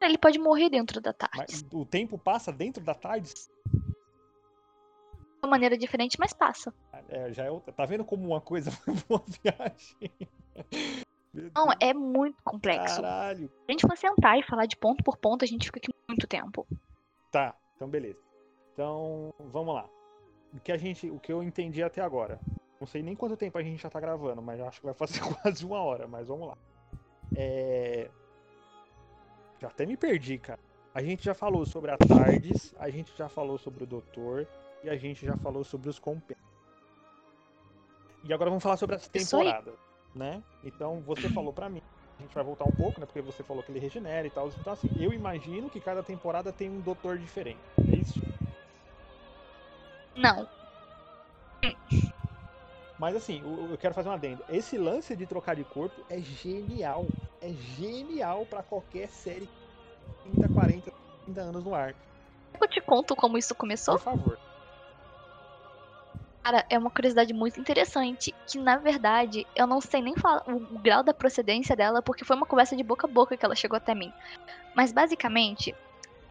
Ele 0.00 0.18
pode 0.18 0.38
morrer 0.38 0.68
dentro 0.68 1.00
da 1.00 1.12
tarde. 1.12 1.36
Mas 1.38 1.64
o 1.72 1.84
tempo 1.84 2.18
passa 2.18 2.52
dentro 2.52 2.84
da 2.84 2.94
tarde? 2.94 3.32
De 3.32 3.48
uma 5.42 5.50
maneira 5.50 5.76
diferente, 5.76 6.16
mas 6.18 6.32
passa. 6.32 6.72
É, 7.08 7.32
já 7.32 7.44
é 7.44 7.50
outra. 7.50 7.72
Tá 7.72 7.86
vendo 7.86 8.04
como 8.04 8.26
uma 8.26 8.40
coisa 8.40 8.70
foi 8.70 8.94
uma 9.08 9.22
viagem? 9.42 10.10
Não, 11.54 11.68
é 11.80 11.92
muito 11.92 12.36
complexo. 12.42 13.02
Caralho. 13.02 13.48
Se 13.48 13.64
a 13.68 13.72
gente 13.72 13.86
for 13.86 13.96
sentar 13.96 14.38
e 14.38 14.42
falar 14.42 14.66
de 14.66 14.76
ponto 14.76 15.02
por 15.04 15.16
ponto, 15.16 15.44
a 15.44 15.48
gente 15.48 15.66
fica 15.66 15.78
aqui 15.78 15.90
muito 16.08 16.26
tempo. 16.26 16.66
Tá, 17.30 17.54
então 17.74 17.88
beleza. 17.88 18.18
Então, 18.72 19.32
vamos 19.38 19.74
lá. 19.74 19.88
O 20.52 20.60
que 20.60 20.72
a 20.72 20.76
gente, 20.76 21.10
o 21.10 21.18
que 21.18 21.32
eu 21.32 21.42
entendi 21.42 21.82
até 21.82 22.00
agora. 22.00 22.40
Não 22.80 22.86
sei 22.86 23.02
nem 23.02 23.16
quanto 23.16 23.36
tempo 23.36 23.56
a 23.56 23.62
gente 23.62 23.82
já 23.82 23.88
tá 23.88 23.98
gravando, 23.98 24.42
mas 24.42 24.60
acho 24.60 24.80
que 24.80 24.86
vai 24.86 24.94
fazer 24.94 25.20
quase 25.42 25.64
uma 25.64 25.80
hora, 25.80 26.06
mas 26.06 26.28
vamos 26.28 26.48
lá. 26.48 26.58
É... 27.34 28.10
Já 29.58 29.68
até 29.68 29.86
me 29.86 29.96
perdi, 29.96 30.38
cara. 30.38 30.60
A 30.94 31.02
gente 31.02 31.24
já 31.24 31.34
falou 31.34 31.66
sobre 31.66 31.90
a 31.90 31.98
Tardes, 31.98 32.74
a 32.78 32.88
gente 32.88 33.12
já 33.16 33.28
falou 33.28 33.58
sobre 33.58 33.84
o 33.84 33.86
Doutor 33.86 34.46
e 34.82 34.88
a 34.88 34.96
gente 34.96 35.26
já 35.26 35.36
falou 35.36 35.64
sobre 35.64 35.88
os 35.88 35.98
compêndios. 35.98 36.46
E 38.24 38.32
agora 38.32 38.50
vamos 38.50 38.62
falar 38.62 38.76
sobre 38.76 38.96
as 38.96 39.06
temporadas, 39.08 39.74
né? 40.16 40.42
Então, 40.64 41.00
você 41.00 41.28
falou 41.28 41.52
pra 41.52 41.68
mim. 41.68 41.82
A 42.18 42.22
gente 42.22 42.34
vai 42.34 42.42
voltar 42.42 42.64
um 42.64 42.72
pouco, 42.72 42.98
né? 42.98 43.06
Porque 43.06 43.20
você 43.20 43.42
falou 43.42 43.62
que 43.62 43.70
ele 43.70 43.78
regenera 43.78 44.26
e 44.26 44.30
tal. 44.30 44.48
Então, 44.48 44.72
assim, 44.72 44.90
eu 44.96 45.12
imagino 45.12 45.68
que 45.68 45.80
cada 45.80 46.02
temporada 46.02 46.52
tem 46.52 46.70
um 46.70 46.80
doutor 46.80 47.18
diferente. 47.18 47.60
É 47.78 47.96
isso? 47.96 48.20
Não. 50.16 50.48
Mas 52.98 53.14
assim, 53.14 53.42
eu 53.70 53.76
quero 53.76 53.94
fazer 53.94 54.08
um 54.08 54.12
adendo. 54.12 54.42
Esse 54.48 54.78
lance 54.78 55.14
de 55.14 55.26
trocar 55.26 55.54
de 55.54 55.64
corpo 55.64 56.00
é 56.08 56.18
genial. 56.18 57.06
É 57.42 57.52
genial 57.52 58.46
pra 58.46 58.62
qualquer 58.62 59.10
série 59.10 59.46
que 60.22 60.30
30, 60.30 60.48
40, 60.48 60.92
30 61.24 61.40
anos 61.42 61.62
no 61.62 61.74
ar. 61.74 61.94
Eu 62.58 62.66
te 62.68 62.80
conto 62.80 63.14
como 63.14 63.36
isso 63.36 63.54
começou. 63.54 63.98
Por 63.98 64.02
favor. 64.02 64.38
Cara, 66.46 66.64
é 66.70 66.78
uma 66.78 66.92
curiosidade 66.92 67.34
muito 67.34 67.58
interessante, 67.58 68.32
que 68.46 68.56
na 68.60 68.76
verdade 68.76 69.44
eu 69.52 69.66
não 69.66 69.80
sei 69.80 70.00
nem 70.00 70.14
falar 70.14 70.44
o, 70.46 70.60
grau 70.78 71.02
da 71.02 71.12
procedência 71.12 71.74
dela, 71.74 72.00
porque 72.00 72.24
foi 72.24 72.36
uma 72.36 72.46
conversa 72.46 72.76
de 72.76 72.84
boca 72.84 73.08
a 73.08 73.10
boca 73.10 73.36
que 73.36 73.44
ela 73.44 73.56
chegou 73.56 73.76
até 73.76 73.96
mim. 73.96 74.12
Mas 74.72 74.92
basicamente, 74.92 75.74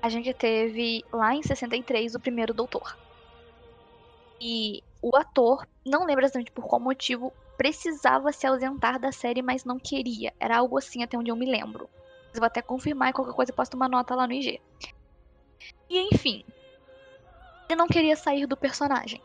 a 0.02 0.08
gente 0.08 0.34
teve 0.34 1.04
lá 1.12 1.36
em 1.36 1.44
63 1.44 2.16
o 2.16 2.20
primeiro 2.22 2.54
doutor. 2.54 2.98
E 4.42 4.82
o 5.02 5.18
ator, 5.18 5.68
não 5.86 6.06
lembro 6.06 6.24
exatamente 6.24 6.54
por 6.54 6.66
qual 6.66 6.80
motivo, 6.80 7.34
precisava 7.58 8.32
se 8.32 8.48
ausentar 8.48 8.98
da 8.98 9.12
série, 9.12 9.42
mas 9.42 9.66
não 9.66 9.78
queria. 9.78 10.32
Era 10.40 10.60
algo 10.60 10.78
assim 10.78 11.04
até 11.04 11.18
onde 11.18 11.30
eu 11.30 11.36
me 11.36 11.46
lembro. 11.46 11.90
Eu 12.34 12.40
vou 12.40 12.48
até 12.48 12.62
confirmar 12.62 13.10
e 13.10 13.14
qualquer 13.14 13.34
coisa 13.34 13.52
eu 13.52 13.56
posso 13.56 13.72
tomar 13.72 13.90
nota 13.90 14.16
lá 14.16 14.26
no 14.26 14.32
IG. 14.32 14.62
E 15.90 16.00
enfim, 16.14 16.42
ele 17.70 17.78
não 17.78 17.88
queria 17.88 18.16
sair 18.16 18.48
do 18.48 18.56
personagem. 18.56 19.22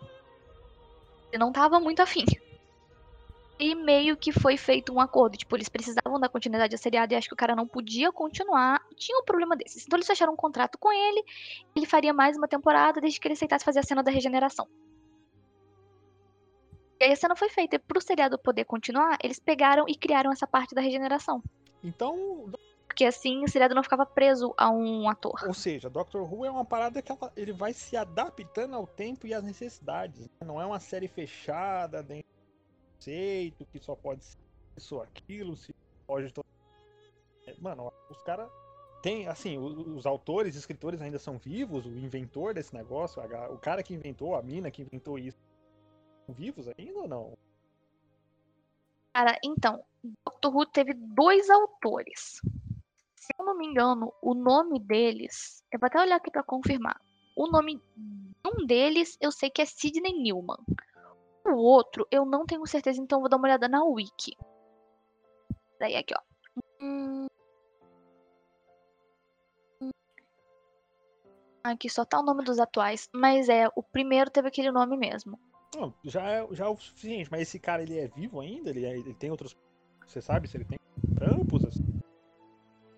Ele 1.31 1.39
não 1.39 1.53
tava 1.53 1.79
muito 1.81 2.01
afim. 2.01 2.25
E 3.59 3.75
meio 3.75 4.17
que 4.17 4.33
foi 4.33 4.57
feito 4.57 4.93
um 4.93 5.01
acordo. 5.01 5.37
Tipo, 5.37 5.57
eles 5.57 5.69
precisavam 5.69 6.19
da 6.19 6.29
continuidade 6.29 6.73
da 6.73 6.79
seriado 6.79 7.13
e 7.13 7.17
acho 7.17 7.29
que 7.29 7.35
o 7.35 7.37
cara 7.37 7.55
não 7.55 7.67
podia 7.67 8.11
continuar. 8.11 8.81
Tinha 8.97 9.19
um 9.19 9.25
problema 9.25 9.55
desses. 9.55 9.85
Então 9.85 9.99
eles 9.99 10.07
fecharam 10.07 10.33
um 10.33 10.37
contrato 10.37 10.79
com 10.79 10.91
ele. 10.91 11.23
Ele 11.77 11.87
faria 11.87 12.15
mais 12.15 12.39
uma 12.39 12.49
temporada 12.49 13.01
desde 13.01 13.21
que 13.21 13.29
ele 13.29 13.35
aceitasse 13.35 13.65
fazer 13.65 13.81
a 13.81 13.83
cena 13.83 14.03
da 14.03 14.11
regeneração. 14.11 14.67
E 16.99 17.05
aí 17.05 17.13
a 17.13 17.17
cena 17.17 17.37
foi 17.37 17.51
feita. 17.51 17.77
E 17.77 17.79
pro 17.79 18.01
seriado 18.01 18.39
poder 18.39 18.65
continuar, 18.65 19.19
eles 19.23 19.39
pegaram 19.39 19.85
e 19.87 19.95
criaram 19.95 20.33
essa 20.33 20.47
parte 20.47 20.75
da 20.75 20.81
regeneração. 20.81 21.43
Então, 21.85 22.51
porque 22.91 23.05
assim 23.05 23.45
o 23.45 23.49
seriado 23.49 23.73
não 23.73 23.85
ficava 23.85 24.05
preso 24.05 24.53
a 24.59 24.69
um 24.69 25.09
ator. 25.09 25.45
Ou 25.47 25.55
seja, 25.55 25.89
Doctor 25.89 26.23
Who 26.23 26.45
é 26.45 26.51
uma 26.51 26.65
parada 26.65 27.01
que 27.01 27.13
ela, 27.13 27.33
ele 27.37 27.53
vai 27.53 27.73
se 27.73 27.97
adaptando 27.97 28.75
ao 28.75 28.85
tempo 28.85 29.29
e 29.29 29.33
às 29.33 29.45
necessidades. 29.45 30.23
Né? 30.23 30.29
Não 30.45 30.61
é 30.61 30.67
uma 30.67 30.81
série 30.81 31.07
fechada, 31.07 32.03
dentro 32.03 32.25
do 32.25 32.97
conceito, 32.97 33.65
que 33.67 33.79
só 33.79 33.95
pode 33.95 34.25
ser 34.25 34.39
isso 34.77 34.97
ou 34.97 35.03
aquilo, 35.03 35.57
se 35.57 35.73
pode. 36.05 36.35
É, 37.47 37.55
mano, 37.61 37.93
os 38.11 38.21
caras. 38.23 38.51
Tem, 39.03 39.29
assim, 39.29 39.57
os, 39.57 40.05
autores, 40.05 40.57
escritores 40.57 41.01
ainda 41.01 41.19
são 41.19 41.39
vivos, 41.39 41.87
o 41.87 41.89
inventor 41.89 42.53
desse 42.53 42.75
negócio, 42.75 43.23
o 43.51 43.57
cara 43.57 43.83
que 43.83 43.95
inventou, 43.95 44.35
a 44.35 44.43
mina 44.43 44.71
que 44.71 44.83
inventou 44.83 45.19
isso, 45.19 45.39
são 46.27 46.35
vivos 46.35 46.69
ainda 46.77 46.99
ou 46.99 47.09
não? 47.09 47.33
Cara, 49.15 49.39
então, 49.43 49.83
Doctor 50.23 50.55
Who 50.55 50.67
teve 50.67 50.93
dois 50.93 51.49
autores 51.49 52.43
eu 53.39 53.45
não 53.45 53.57
me 53.57 53.67
engano, 53.67 54.13
o 54.23 54.35
nome 54.35 54.79
deles. 54.81 55.65
Eu 55.73 55.79
vou 55.79 55.87
até 55.87 56.01
olhar 56.01 56.17
aqui 56.17 56.31
para 56.31 56.43
confirmar. 56.43 57.01
O 57.37 57.47
nome 57.47 57.77
de 57.77 58.51
um 58.55 58.67
deles 58.67 59.17
eu 59.21 59.31
sei 59.31 59.51
que 59.51 59.63
é 59.63 59.65
Sidney 59.65 60.13
Newman. 60.13 60.59
O 61.47 61.57
outro 61.57 62.07
eu 62.11 62.25
não 62.25 62.45
tenho 62.45 62.67
certeza, 62.67 63.01
então 63.01 63.21
vou 63.21 63.29
dar 63.29 63.37
uma 63.37 63.47
olhada 63.47 63.69
na 63.69 63.85
wiki. 63.85 64.37
Daí 65.79 65.97
aqui, 65.97 66.15
ó. 66.15 66.21
Hum... 66.83 67.27
Aqui 71.63 71.91
só 71.91 72.05
tá 72.05 72.19
o 72.19 72.23
nome 72.23 72.43
dos 72.43 72.59
atuais, 72.59 73.09
mas 73.13 73.49
é, 73.49 73.69
o 73.77 73.83
primeiro 73.83 74.31
teve 74.31 74.49
aquele 74.49 74.71
nome 74.71 74.97
mesmo. 74.97 75.39
Não, 75.75 75.95
já, 76.03 76.23
é, 76.23 76.49
já 76.53 76.65
é 76.65 76.69
o 76.69 76.77
suficiente, 76.77 77.31
mas 77.31 77.43
esse 77.43 77.59
cara 77.59 77.83
ele 77.83 77.99
é 77.99 78.09
vivo 78.09 78.41
ainda? 78.41 78.71
Ele, 78.71 78.85
é, 78.85 78.99
ele 78.99 79.15
tem 79.15 79.31
outros. 79.31 79.57
Você 80.07 80.21
sabe 80.21 80.49
se 80.49 80.57
ele 80.57 80.65
tem 80.65 80.79
trampos? 81.15 81.65
Assim? 81.65 81.90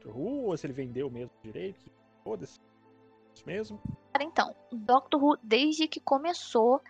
Doctor 0.03 0.17
Who, 0.17 0.47
ou 0.47 0.57
se 0.57 0.67
ele 0.67 0.73
vendeu 0.73 1.11
mesmo 1.11 1.31
direitos, 1.43 1.85
foda-se. 2.25 2.61
Isso 3.35 3.47
mesmo? 3.47 3.81
Cara, 4.13 4.25
então, 4.25 4.55
Doctor 4.71 5.23
Who, 5.23 5.39
desde 5.43 5.87
que 5.87 6.01
começou, 6.01 6.81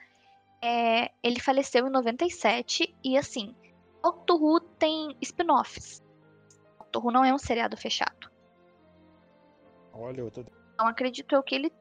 é, 0.61 1.13
ele 1.23 1.39
faleceu 1.41 1.87
em 1.87 1.91
97, 1.91 2.95
e 3.05 3.17
assim, 3.17 3.55
Doctor 4.03 4.43
Who 4.43 4.61
tem 4.61 5.17
spin-offs. 5.21 6.03
Doctor 6.79 7.05
Who 7.05 7.13
não 7.13 7.25
é 7.25 7.33
um 7.33 7.39
seriado 7.39 7.77
fechado. 7.77 8.31
Olha, 9.93 10.21
eu 10.21 10.31
tô... 10.31 10.41
Então 10.75 10.89
acredito 10.89 11.35
eu 11.35 11.43
que 11.43 11.55
ele 11.55 11.73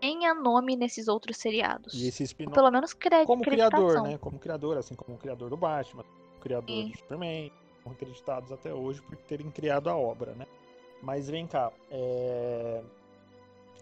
tenha 0.00 0.34
nome 0.34 0.76
nesses 0.76 1.08
outros 1.08 1.38
seriados. 1.38 1.94
E 1.94 2.08
esse 2.08 2.22
spin-off... 2.22 2.54
Pelo 2.54 2.70
menos 2.70 2.92
cre... 2.92 3.24
Como 3.24 3.42
criador, 3.42 4.02
né? 4.02 4.18
Como 4.18 4.38
criador, 4.38 4.76
assim 4.76 4.94
como 4.94 5.16
o 5.16 5.18
criador 5.18 5.50
do 5.50 5.56
Batman, 5.56 6.04
o 6.36 6.40
criador 6.40 6.68
Sim. 6.68 6.90
do 6.90 6.98
Superman, 6.98 7.52
acreditados 7.86 8.52
até 8.52 8.72
hoje 8.72 9.02
por 9.02 9.16
terem 9.16 9.50
criado 9.50 9.88
a 9.88 9.96
obra, 9.96 10.34
né? 10.34 10.46
Mas 11.04 11.28
vem 11.28 11.46
cá, 11.46 11.70
é... 11.90 12.82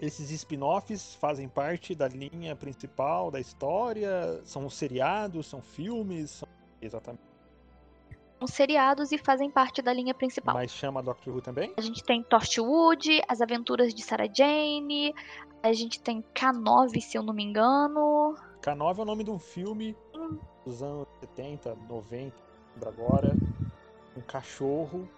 esses 0.01 0.29
spin-offs 0.33 1.15
fazem 1.15 1.49
parte 1.49 1.95
da 1.95 2.09
linha 2.09 2.57
principal 2.57 3.31
da 3.31 3.39
história? 3.39 4.41
São 4.45 4.69
seriados, 4.69 5.47
são 5.47 5.63
filmes? 5.63 6.33
São... 6.33 6.49
Exatamente. 6.81 7.23
São 8.41 8.49
seriados 8.49 9.13
e 9.13 9.19
fazem 9.19 9.49
parte 9.49 9.81
da 9.81 9.93
linha 9.93 10.13
principal. 10.13 10.53
Mas 10.53 10.73
chama 10.73 11.01
Doctor 11.01 11.33
Who 11.33 11.41
também? 11.41 11.73
A 11.77 11.81
gente 11.81 12.03
tem 12.03 12.25
Torchwood, 12.25 13.23
As 13.29 13.41
Aventuras 13.41 13.95
de 13.95 14.03
Sarah 14.03 14.27
Jane, 14.27 15.15
a 15.63 15.73
gente 15.73 16.01
tem 16.03 16.25
K9, 16.35 17.01
se 17.01 17.17
eu 17.17 17.23
não 17.23 17.33
me 17.33 17.45
engano. 17.45 18.35
K9 18.61 18.99
é 18.99 19.03
o 19.03 19.05
nome 19.05 19.23
de 19.23 19.31
um 19.31 19.39
filme 19.39 19.97
hum. 20.13 20.39
dos 20.67 20.83
anos 20.83 21.07
70, 21.21 21.77
90, 21.89 22.35
agora. 22.85 23.33
Um 24.17 24.21
cachorro. 24.23 25.09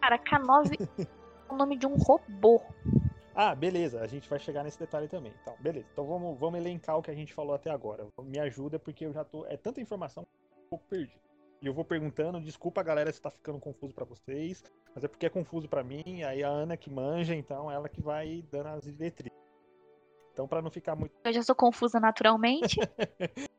Cara, 0.00 0.18
K9 0.18 1.08
o 1.48 1.56
nome 1.56 1.76
de 1.76 1.86
um 1.86 1.96
robô. 1.96 2.62
Ah, 3.34 3.54
beleza, 3.54 4.00
a 4.00 4.06
gente 4.06 4.28
vai 4.28 4.38
chegar 4.38 4.62
nesse 4.62 4.78
detalhe 4.78 5.08
também. 5.08 5.32
Então, 5.42 5.56
beleza. 5.58 5.86
Então 5.92 6.06
vamos, 6.06 6.38
vamos 6.38 6.60
elencar 6.60 6.96
o 6.96 7.02
que 7.02 7.10
a 7.10 7.14
gente 7.14 7.34
falou 7.34 7.54
até 7.54 7.70
agora. 7.70 8.06
Me 8.22 8.38
ajuda 8.38 8.78
porque 8.78 9.04
eu 9.04 9.12
já 9.12 9.24
tô. 9.24 9.44
É 9.46 9.56
tanta 9.56 9.80
informação 9.80 10.24
que 10.24 10.30
eu 10.30 10.48
tô 10.48 10.64
um 10.64 10.68
pouco 10.68 10.86
perdido. 10.88 11.20
E 11.60 11.66
eu 11.66 11.72
vou 11.72 11.84
perguntando, 11.84 12.40
desculpa 12.40 12.82
galera 12.82 13.10
se 13.10 13.20
tá 13.20 13.30
ficando 13.30 13.58
confuso 13.58 13.94
para 13.94 14.04
vocês, 14.04 14.62
mas 14.94 15.02
é 15.02 15.08
porque 15.08 15.24
é 15.24 15.30
confuso 15.30 15.66
para 15.66 15.82
mim, 15.82 16.22
aí 16.22 16.44
a 16.44 16.48
Ana 16.48 16.76
que 16.76 16.90
manja, 16.90 17.34
então 17.34 17.70
ela 17.70 17.88
que 17.88 18.02
vai 18.02 18.44
dando 18.50 18.68
as 18.68 18.84
diretrizes. 18.84 19.38
Então, 20.30 20.46
para 20.46 20.60
não 20.60 20.70
ficar 20.70 20.94
muito. 20.94 21.14
Eu 21.24 21.32
já 21.32 21.42
sou 21.42 21.54
confusa 21.54 21.98
naturalmente. 21.98 22.76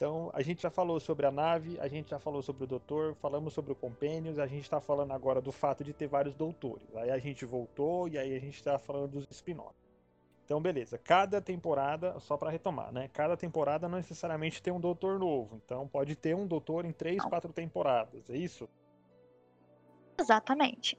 Então, 0.00 0.30
a 0.32 0.40
gente 0.40 0.62
já 0.62 0.70
falou 0.70 0.98
sobre 0.98 1.26
a 1.26 1.30
nave, 1.30 1.78
a 1.78 1.86
gente 1.86 2.08
já 2.08 2.18
falou 2.18 2.40
sobre 2.40 2.64
o 2.64 2.66
doutor, 2.66 3.14
falamos 3.16 3.52
sobre 3.52 3.72
o 3.72 3.76
Companions, 3.76 4.38
a 4.38 4.46
gente 4.46 4.62
está 4.62 4.80
falando 4.80 5.12
agora 5.12 5.42
do 5.42 5.52
fato 5.52 5.84
de 5.84 5.92
ter 5.92 6.06
vários 6.06 6.34
doutores. 6.34 6.88
Aí 6.96 7.10
a 7.10 7.18
gente 7.18 7.44
voltou 7.44 8.08
e 8.08 8.16
aí 8.16 8.34
a 8.34 8.40
gente 8.40 8.54
está 8.54 8.78
falando 8.78 9.10
dos 9.10 9.26
spin-offs. 9.30 9.76
Então, 10.42 10.58
beleza. 10.58 10.96
Cada 10.96 11.38
temporada, 11.38 12.18
só 12.18 12.38
para 12.38 12.48
retomar, 12.48 12.90
né? 12.90 13.10
Cada 13.12 13.36
temporada 13.36 13.90
não 13.90 13.98
necessariamente 13.98 14.62
tem 14.62 14.72
um 14.72 14.80
doutor 14.80 15.18
novo. 15.18 15.60
Então, 15.62 15.86
pode 15.86 16.16
ter 16.16 16.34
um 16.34 16.46
doutor 16.46 16.86
em 16.86 16.92
três, 16.92 17.22
quatro 17.22 17.52
temporadas. 17.52 18.30
É 18.30 18.36
isso? 18.38 18.66
Exatamente. 20.18 20.98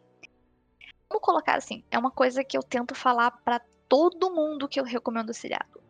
Vamos 1.10 1.26
colocar 1.26 1.56
assim, 1.56 1.84
é 1.89 1.97
uma 1.97 2.12
coisa 2.12 2.43
que 2.43 2.56
eu 2.56 2.62
tento 2.62 2.93
falar 2.93 3.32
para 3.32 3.60
todo 3.89 4.30
mundo 4.30 4.68
que 4.68 4.80
eu 4.80 4.84
recomendo 4.84 5.32
o 5.32 5.34
seriado. 5.34 5.80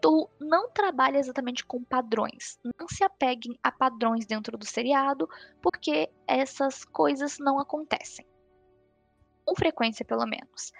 Doctor 0.00 0.30
não 0.40 0.70
trabalha 0.70 1.18
exatamente 1.18 1.64
com 1.64 1.82
padrões. 1.82 2.58
Não 2.78 2.88
se 2.88 3.02
apeguem 3.04 3.58
a 3.62 3.70
padrões 3.70 4.26
dentro 4.26 4.56
do 4.56 4.64
seriado, 4.64 5.28
porque 5.60 6.10
essas 6.26 6.84
coisas 6.84 7.38
não 7.38 7.58
acontecem. 7.58 8.26
Com 9.44 9.54
frequência, 9.54 10.04
pelo 10.04 10.26
menos. 10.26 10.72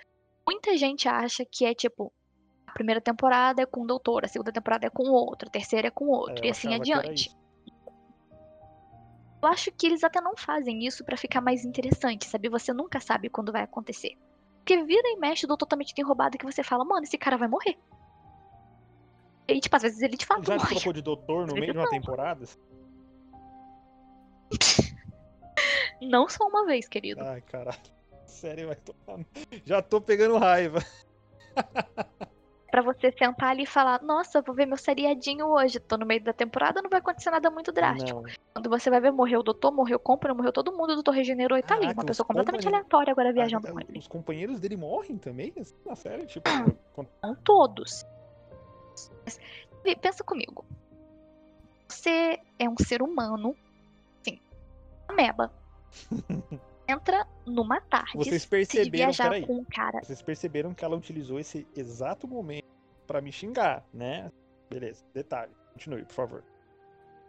Muita 0.46 0.76
gente 0.76 1.08
acha 1.08 1.44
que 1.44 1.64
é 1.64 1.74
tipo. 1.74 2.12
A 2.66 2.72
primeira 2.72 3.00
temporada 3.00 3.62
é 3.62 3.66
com 3.66 3.82
um 3.82 3.86
doutor, 3.86 4.24
a 4.24 4.28
segunda 4.28 4.52
temporada 4.52 4.86
é 4.86 4.90
com 4.90 5.04
outro, 5.04 5.48
a 5.48 5.50
terceira 5.50 5.88
é 5.88 5.90
com 5.90 6.06
outro, 6.06 6.44
é, 6.44 6.48
e 6.48 6.50
assim 6.50 6.74
adiante. 6.74 7.30
Eu 9.42 9.48
acho 9.48 9.72
que 9.72 9.86
eles 9.86 10.04
até 10.04 10.20
não 10.20 10.36
fazem 10.36 10.86
isso 10.86 11.02
para 11.02 11.16
ficar 11.16 11.40
mais 11.40 11.64
interessante, 11.64 12.26
sabe? 12.26 12.48
Você 12.50 12.72
nunca 12.72 13.00
sabe 13.00 13.30
quando 13.30 13.50
vai 13.50 13.62
acontecer. 13.62 14.18
Porque 14.58 14.84
vira 14.84 15.08
e 15.08 15.16
mexe 15.16 15.46
do 15.46 15.56
totalmente 15.56 15.94
tem 15.94 16.04
roubado 16.04 16.36
que 16.36 16.44
você 16.44 16.62
fala, 16.62 16.84
mano, 16.84 17.04
esse 17.04 17.16
cara 17.16 17.38
vai 17.38 17.48
morrer. 17.48 17.78
E, 19.48 19.60
tipo, 19.60 19.74
às 19.74 19.82
vezes 19.82 20.02
ele 20.02 20.16
de 20.16 20.26
fato 20.26 20.46
Já 20.46 20.56
morre. 20.56 20.74
trocou 20.74 20.92
de 20.92 21.00
doutor 21.00 21.46
no 21.46 21.54
meio 21.54 21.72
de 21.72 21.78
uma 21.78 21.88
temporada? 21.88 22.44
Não 26.02 26.28
só 26.28 26.46
uma 26.46 26.66
vez, 26.66 26.86
querido. 26.86 27.22
Ai, 27.22 27.40
caralho. 27.40 27.78
Sério, 28.26 28.66
vai 28.68 28.76
tomar. 28.76 29.24
Já 29.64 29.80
tô 29.80 30.00
pegando 30.00 30.36
raiva. 30.36 30.84
pra 32.70 32.82
você 32.82 33.10
sentar 33.10 33.50
ali 33.50 33.62
e 33.62 33.66
falar, 33.66 34.02
nossa, 34.02 34.42
vou 34.42 34.54
ver 34.54 34.66
meu 34.66 34.76
seriadinho 34.76 35.46
hoje. 35.46 35.80
Tô 35.80 35.96
no 35.96 36.04
meio 36.04 36.22
da 36.22 36.32
temporada, 36.32 36.82
não 36.82 36.90
vai 36.90 37.00
acontecer 37.00 37.30
nada 37.30 37.50
muito 37.50 37.72
drástico. 37.72 38.20
Não. 38.20 38.30
Quando 38.54 38.68
você 38.68 38.90
vai 38.90 39.00
ver, 39.00 39.10
morreu 39.10 39.40
o 39.40 39.42
doutor, 39.42 39.72
morreu 39.72 39.96
o 39.96 40.00
compra, 40.00 40.34
morreu 40.34 40.52
todo 40.52 40.72
mundo, 40.72 40.90
o 40.90 40.94
doutor 40.94 41.12
regenerou 41.12 41.56
e 41.56 41.62
tá 41.62 41.74
ali. 41.74 41.86
Uma 41.92 42.04
pessoa 42.04 42.26
completamente 42.26 42.68
aleatória 42.68 43.10
agora 43.10 43.32
viajando 43.32 43.66
ah, 43.66 43.72
com 43.72 43.80
ele. 43.80 43.98
Os 43.98 44.06
companheiros 44.06 44.60
dele 44.60 44.76
morrem 44.76 45.16
também? 45.16 45.52
Na 45.86 45.96
série? 45.96 46.26
Tipo. 46.26 46.48
Não 47.22 47.34
todos. 47.36 48.04
Mas, 49.24 49.40
pensa 50.00 50.24
comigo. 50.24 50.64
Você 51.88 52.38
é 52.58 52.68
um 52.68 52.76
ser 52.76 53.02
humano, 53.02 53.56
sim, 54.22 54.38
ameba. 55.08 55.52
Entra 56.88 57.26
numa 57.46 57.80
tarde. 57.82 58.16
Vocês 58.16 58.46
perceberam, 58.46 58.90
viajar 58.90 59.24
peraí, 59.24 59.46
com 59.46 59.58
um 59.58 59.64
cara. 59.64 60.00
Vocês 60.02 60.22
perceberam 60.22 60.72
que 60.72 60.82
ela 60.84 60.96
utilizou 60.96 61.38
esse 61.38 61.66
exato 61.76 62.26
momento 62.26 62.64
para 63.06 63.20
me 63.20 63.30
xingar, 63.30 63.84
né? 63.92 64.32
Beleza, 64.70 65.04
detalhe. 65.12 65.52
Continue, 65.74 66.04
por 66.04 66.14
favor. 66.14 66.44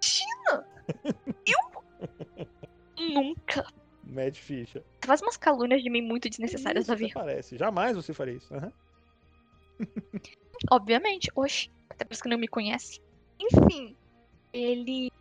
Eu? 1.45 1.83
Nunca. 2.97 3.65
Mad 4.03 4.35
ficha. 4.35 4.83
Tu 5.01 5.07
faz 5.07 5.21
umas 5.21 5.37
calúnias 5.37 5.83
de 5.83 5.89
mim 5.89 6.01
muito 6.01 6.29
desnecessárias, 6.29 6.87
Davi. 6.87 7.11
Parece. 7.13 7.57
Jamais 7.57 7.95
você 7.95 8.13
faria 8.13 8.35
isso. 8.35 8.53
Aham. 8.53 8.71
Obviamente, 10.69 11.31
oxe. 11.35 11.71
Até 11.89 12.05
isso 12.09 12.23
que 12.23 12.29
não 12.29 12.37
me 12.37 12.47
conhece. 12.47 13.01
Enfim, 13.39 13.95
ele. 14.53 15.11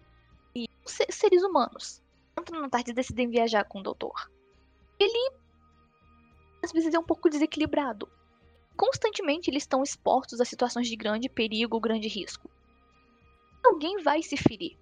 e 0.54 0.68
seres 0.86 1.42
humanos 1.42 2.02
entram 2.38 2.60
na 2.60 2.68
tarde 2.68 2.92
decidem 2.92 3.28
viajar 3.28 3.64
com 3.64 3.80
o 3.80 3.82
doutor. 3.82 4.30
Ele. 4.98 5.32
Às 6.62 6.72
vezes 6.72 6.92
é 6.92 6.98
um 6.98 7.04
pouco 7.04 7.28
desequilibrado. 7.28 8.08
Constantemente 8.76 9.50
eles 9.50 9.62
estão 9.62 9.82
expostos 9.82 10.40
a 10.40 10.44
situações 10.44 10.88
de 10.88 10.96
grande 10.96 11.28
perigo, 11.28 11.80
grande 11.80 12.08
risco. 12.08 12.50
Alguém 13.64 14.02
vai 14.02 14.22
se 14.22 14.36
ferir. 14.36 14.76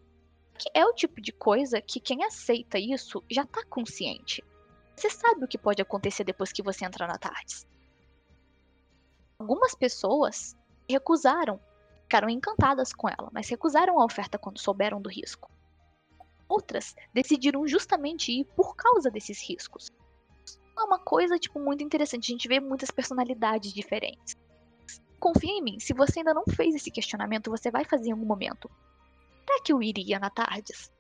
Que 0.59 0.71
é 0.73 0.85
o 0.87 0.95
tipo 0.95 1.21
de 1.21 1.33
coisa 1.33 1.81
que 1.83 2.01
quem 2.01 2.25
aceita 2.25 2.79
isso 2.79 3.23
já 3.31 3.45
tá 3.45 3.65
consciente. 3.67 4.43
Você 4.95 5.11
sabe 5.11 5.45
o 5.45 5.49
que 5.49 5.59
pode 5.59 5.83
acontecer 5.83 6.25
depois 6.25 6.53
que 6.53 6.63
você 6.63 6.87
entrar 6.87 7.07
na 7.07 7.19
tarde. 7.19 7.67
Algumas 9.39 9.75
pessoas 9.75 10.57
recusaram, 10.89 11.61
ficaram 12.03 12.29
encantadas 12.29 12.93
com 12.93 13.09
ela, 13.09 13.29
mas 13.33 13.49
recusaram 13.49 14.01
a 14.01 14.05
oferta 14.05 14.39
quando 14.39 14.59
souberam 14.59 15.01
do 15.01 15.11
risco. 15.11 15.51
Outras 16.49 16.95
decidiram 17.13 17.67
justamente 17.67 18.33
ir 18.33 18.45
por 18.57 18.75
causa 18.77 19.11
desses 19.11 19.47
riscos. 19.47 19.91
É 20.79 20.83
uma 20.83 20.99
coisa 20.99 21.39
tipo 21.39 21.59
muito 21.59 21.83
interessante, 21.83 22.31
a 22.31 22.35
gente 22.35 22.49
vê 22.49 22.61
muitas 22.61 22.91
personalidades 22.91 23.73
diferentes. 23.73 24.37
Confia 25.19 25.51
em 25.51 25.63
mim, 25.63 25.81
se 25.81 25.93
você 25.93 26.21
ainda 26.21 26.35
não 26.35 26.45
fez 26.45 26.75
esse 26.75 26.91
questionamento, 26.91 27.51
você 27.51 27.71
vai 27.71 27.85
fazer 27.85 28.09
em 28.09 28.13
algum 28.13 28.27
momento. 28.27 28.71
Será 29.47 29.63
que 29.63 29.73
eu 29.73 29.83
iria 29.83 30.19
na 30.19 30.31
Tardes? 30.31 30.93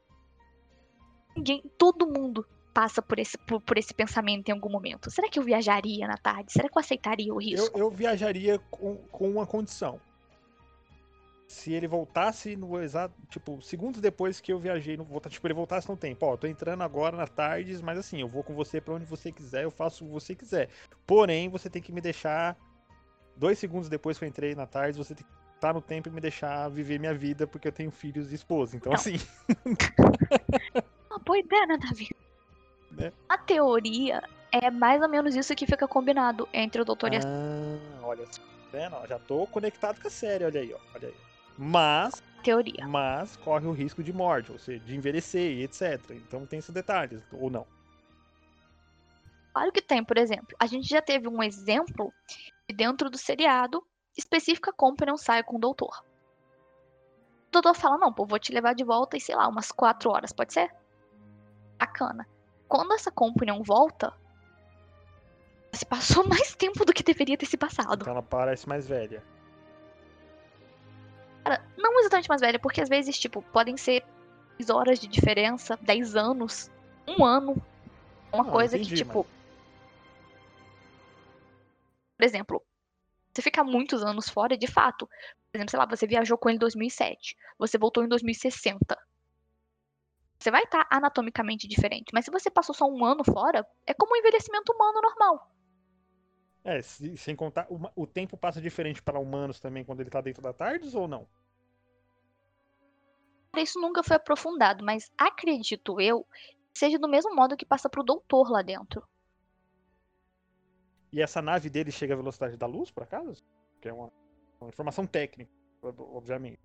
Ninguém, 1.37 1.62
todo 1.76 2.07
mundo 2.07 2.47
passa 2.77 3.01
por 3.01 3.18
esse, 3.18 3.39
por, 3.39 3.59
por 3.62 3.79
esse 3.79 3.95
pensamento 3.95 4.51
em 4.51 4.53
algum 4.53 4.68
momento. 4.68 5.11
Será 5.11 5.31
que 5.31 5.39
eu 5.39 5.43
viajaria 5.43 6.07
na 6.07 6.18
tarde? 6.18 6.53
Será 6.53 6.68
que 6.68 6.77
eu 6.77 6.81
aceitaria 6.81 7.33
o 7.33 7.37
Eu, 7.41 7.49
risco? 7.49 7.79
eu 7.79 7.91
viajaria 7.91 8.59
com, 8.70 8.97
com 9.11 9.31
uma 9.31 9.47
condição. 9.47 9.99
Se 11.49 11.72
ele 11.72 11.89
voltasse 11.89 12.55
no 12.55 12.79
exato. 12.83 13.14
Tipo, 13.31 13.62
segundos 13.62 13.99
depois 14.03 14.41
que 14.41 14.53
eu 14.53 14.59
viajei, 14.59 14.95
volta- 14.99 15.31
tipo, 15.31 15.47
ele 15.47 15.55
voltasse 15.55 15.89
no 15.89 15.97
tempo. 15.97 16.27
Ó, 16.27 16.37
tô 16.37 16.47
entrando 16.47 16.83
agora 16.83 17.16
na 17.16 17.27
tardes, 17.27 17.81
mas 17.81 17.97
assim, 17.99 18.20
eu 18.20 18.29
vou 18.29 18.43
com 18.45 18.53
você 18.55 18.79
pra 18.79 18.93
onde 18.93 19.07
você 19.07 19.33
quiser, 19.33 19.64
eu 19.64 19.70
faço 19.70 20.05
o 20.05 20.09
que 20.09 20.12
você 20.12 20.35
quiser. 20.35 20.68
Porém, 21.07 21.49
você 21.49 21.70
tem 21.70 21.81
que 21.81 21.93
me 21.93 22.03
deixar. 22.03 22.59
Dois 23.39 23.59
segundos 23.59 23.89
depois 23.89 24.18
que 24.18 24.24
eu 24.24 24.29
entrei 24.29 24.55
na 24.55 24.66
tarde, 24.66 24.99
você 24.99 25.14
tem 25.14 25.24
que 25.24 25.33
estar 25.55 25.72
no 25.72 25.81
tempo 25.81 26.11
e 26.11 26.12
me 26.12 26.20
deixar 26.20 26.68
viver 26.68 26.99
minha 27.01 27.14
vida, 27.14 27.47
porque 27.47 27.68
eu 27.68 27.72
tenho 27.72 27.91
filhos 27.91 28.33
e 28.33 28.35
esposa. 28.35 28.77
Então, 28.77 28.93
Não. 28.93 28.99
assim. 28.99 29.16
Uma 31.11 31.18
boa 31.20 31.39
ideia, 31.39 31.66
né, 31.66 31.79
Davi? 31.79 32.09
Né? 32.97 33.13
A 33.29 33.39
teoria 33.39 34.23
é 34.51 34.71
mais 34.71 35.03
ou 35.03 35.09
menos 35.09 35.35
isso 35.35 35.55
que 35.55 35.67
fica 35.67 35.87
combinado 35.87 36.49
entre 36.53 36.81
o 36.81 36.85
doutor 36.85 37.13
e 37.13 37.17
a 37.17 37.21
Ah, 37.21 38.07
olha. 38.07 38.27
Tá 38.27 38.41
vendo? 38.73 39.07
Já 39.07 39.19
tô 39.19 39.47
conectado 39.47 40.01
com 40.01 40.09
a 40.09 40.11
série, 40.11 40.45
olha 40.45 40.61
aí, 40.61 40.73
ó. 40.73 40.79
Olha 40.95 41.09
aí. 41.09 41.15
Mas 41.59 42.23
teoria. 42.43 42.87
mas 42.87 43.37
corre 43.37 43.67
o 43.67 43.73
risco 43.73 44.03
de 44.03 44.13
morte, 44.13 44.53
ou 44.53 44.59
seja, 44.59 44.85
de 44.85 44.95
envelhecer 44.95 45.53
e 45.53 45.65
etc. 45.65 46.11
Então 46.11 46.47
tem 46.47 46.59
esses 46.59 46.73
detalhes, 46.73 47.23
ou 47.33 47.51
não. 47.51 47.67
Claro 49.53 49.73
que 49.73 49.81
tem, 49.81 50.05
por 50.05 50.19
exemplo. 50.19 50.55
A 50.61 50.67
gente 50.67 50.87
já 50.87 51.01
teve 51.01 51.29
um 51.29 51.43
exemplo 51.43 52.13
de 52.69 52.77
dentro 52.77 53.09
do 53.09 53.17
seriado 53.17 53.83
específica 54.17 54.73
Company 54.73 55.17
sai 55.19 55.43
com 55.43 55.57
o 55.57 55.61
doutor. 55.61 56.05
O 57.49 57.53
doutor 57.53 57.75
fala, 57.75 57.97
não, 57.97 58.13
pô, 58.13 58.27
vou 58.27 58.39
te 58.39 58.53
levar 58.53 58.75
de 58.75 58.85
volta 58.85 59.17
em, 59.17 59.21
sei 59.21 59.35
lá, 59.35 59.49
umas 59.49 59.73
quatro 59.73 60.11
horas, 60.11 60.33
pode 60.33 60.53
ser? 60.53 60.71
Bacana. 61.79 62.27
Quando 62.69 62.95
essa 62.95 63.11
Companion 63.11 63.62
volta, 63.62 64.12
se 65.73 65.85
passou 65.85 66.27
mais 66.29 66.55
tempo 66.55 66.85
do 66.85 66.93
que 66.93 67.03
deveria 67.03 67.37
ter 67.37 67.47
se 67.47 67.57
passado. 67.57 68.03
Então 68.03 68.12
ela 68.12 68.23
parece 68.23 68.69
mais 68.69 68.87
velha. 68.87 69.23
Cara, 71.45 71.64
não 71.77 71.99
exatamente 72.01 72.29
mais 72.29 72.41
velha, 72.41 72.59
porque 72.59 72.81
às 72.81 72.89
vezes, 72.89 73.19
tipo, 73.19 73.41
podem 73.53 73.77
ser 73.77 74.05
10 74.59 74.71
horas 74.71 74.99
de 74.99 75.07
diferença, 75.07 75.79
10 75.83 76.17
anos, 76.17 76.71
um 77.07 77.25
ano. 77.25 77.55
Uma 78.33 78.45
Não, 78.45 78.51
coisa 78.51 78.77
entendi, 78.77 78.91
que, 78.91 78.97
tipo. 78.97 79.25
Por 82.17 82.25
exemplo, 82.25 82.67
você 83.33 83.43
ficar 83.43 83.62
muitos 83.62 84.03
anos 84.03 84.29
fora, 84.29 84.57
de 84.57 84.67
fato. 84.67 85.07
Por 85.07 85.59
exemplo, 85.59 85.71
sei 85.71 85.79
lá, 85.79 85.87
você 85.87 86.07
viajou 86.07 86.37
com 86.37 86.49
ele 86.49 86.57
em 86.57 86.61
2007, 86.61 87.37
você 87.59 87.79
voltou 87.79 88.03
em 88.03 88.09
2060. 88.09 88.99
Você 90.39 90.51
vai 90.51 90.62
estar 90.64 90.87
anatomicamente 90.91 91.66
diferente, 91.66 92.11
mas 92.12 92.24
se 92.24 92.30
você 92.30 92.51
passou 92.51 92.74
só 92.74 92.87
um 92.87 93.05
ano 93.05 93.24
fora, 93.24 93.66
é 93.87 93.95
como 93.95 94.12
um 94.12 94.16
envelhecimento 94.16 94.72
humano 94.72 95.01
normal. 95.01 95.51
É, 96.64 96.82
se- 96.82 97.16
sem 97.16 97.37
contar, 97.37 97.66
o, 97.70 97.80
o 98.03 98.07
tempo 98.07 98.37
passa 98.37 98.61
diferente 98.61 99.03
para 99.03 99.18
humanos 99.18 99.61
também 99.61 99.84
quando 99.84 100.01
ele 100.01 100.11
tá 100.11 100.20
dentro 100.20 100.43
da 100.43 100.53
Tardes 100.53 100.95
ou 100.95 101.07
não? 101.09 101.26
Isso 103.57 103.80
nunca 103.80 104.03
foi 104.03 104.16
aprofundado, 104.16 104.84
mas 104.84 105.11
acredito 105.18 106.01
eu 106.01 106.24
que 106.72 106.78
seja 106.78 106.99
do 106.99 107.09
mesmo 107.09 107.34
modo 107.34 107.57
que 107.57 107.64
passa 107.66 107.89
pro 107.89 108.05
doutor 108.05 108.51
lá 108.51 108.62
dentro. 108.62 109.03
E 111.12 111.22
essa 111.22 111.41
nave 111.41 111.70
dele 111.70 111.91
chega 111.91 112.14
à 112.14 112.16
velocidade 112.16 112.57
da 112.57 112.66
luz, 112.66 112.91
por 112.91 113.03
acaso? 113.03 113.43
Que 113.80 113.89
é 113.89 113.93
uma, 113.93 114.12
uma 114.61 114.68
informação 114.68 115.07
técnica, 115.07 115.51
ob- 115.82 116.01
obviamente. 116.01 116.61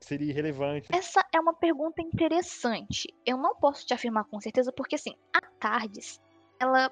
Seria 0.00 0.30
irrelevante. 0.30 0.88
Essa 0.92 1.24
é 1.34 1.38
uma 1.38 1.54
pergunta 1.54 2.00
interessante. 2.00 3.12
Eu 3.24 3.36
não 3.36 3.54
posso 3.56 3.86
te 3.86 3.92
afirmar 3.92 4.24
com 4.24 4.40
certeza, 4.40 4.72
porque 4.72 4.94
assim, 4.94 5.14
a 5.34 5.40
Tardes, 5.42 6.20
ela 6.58 6.90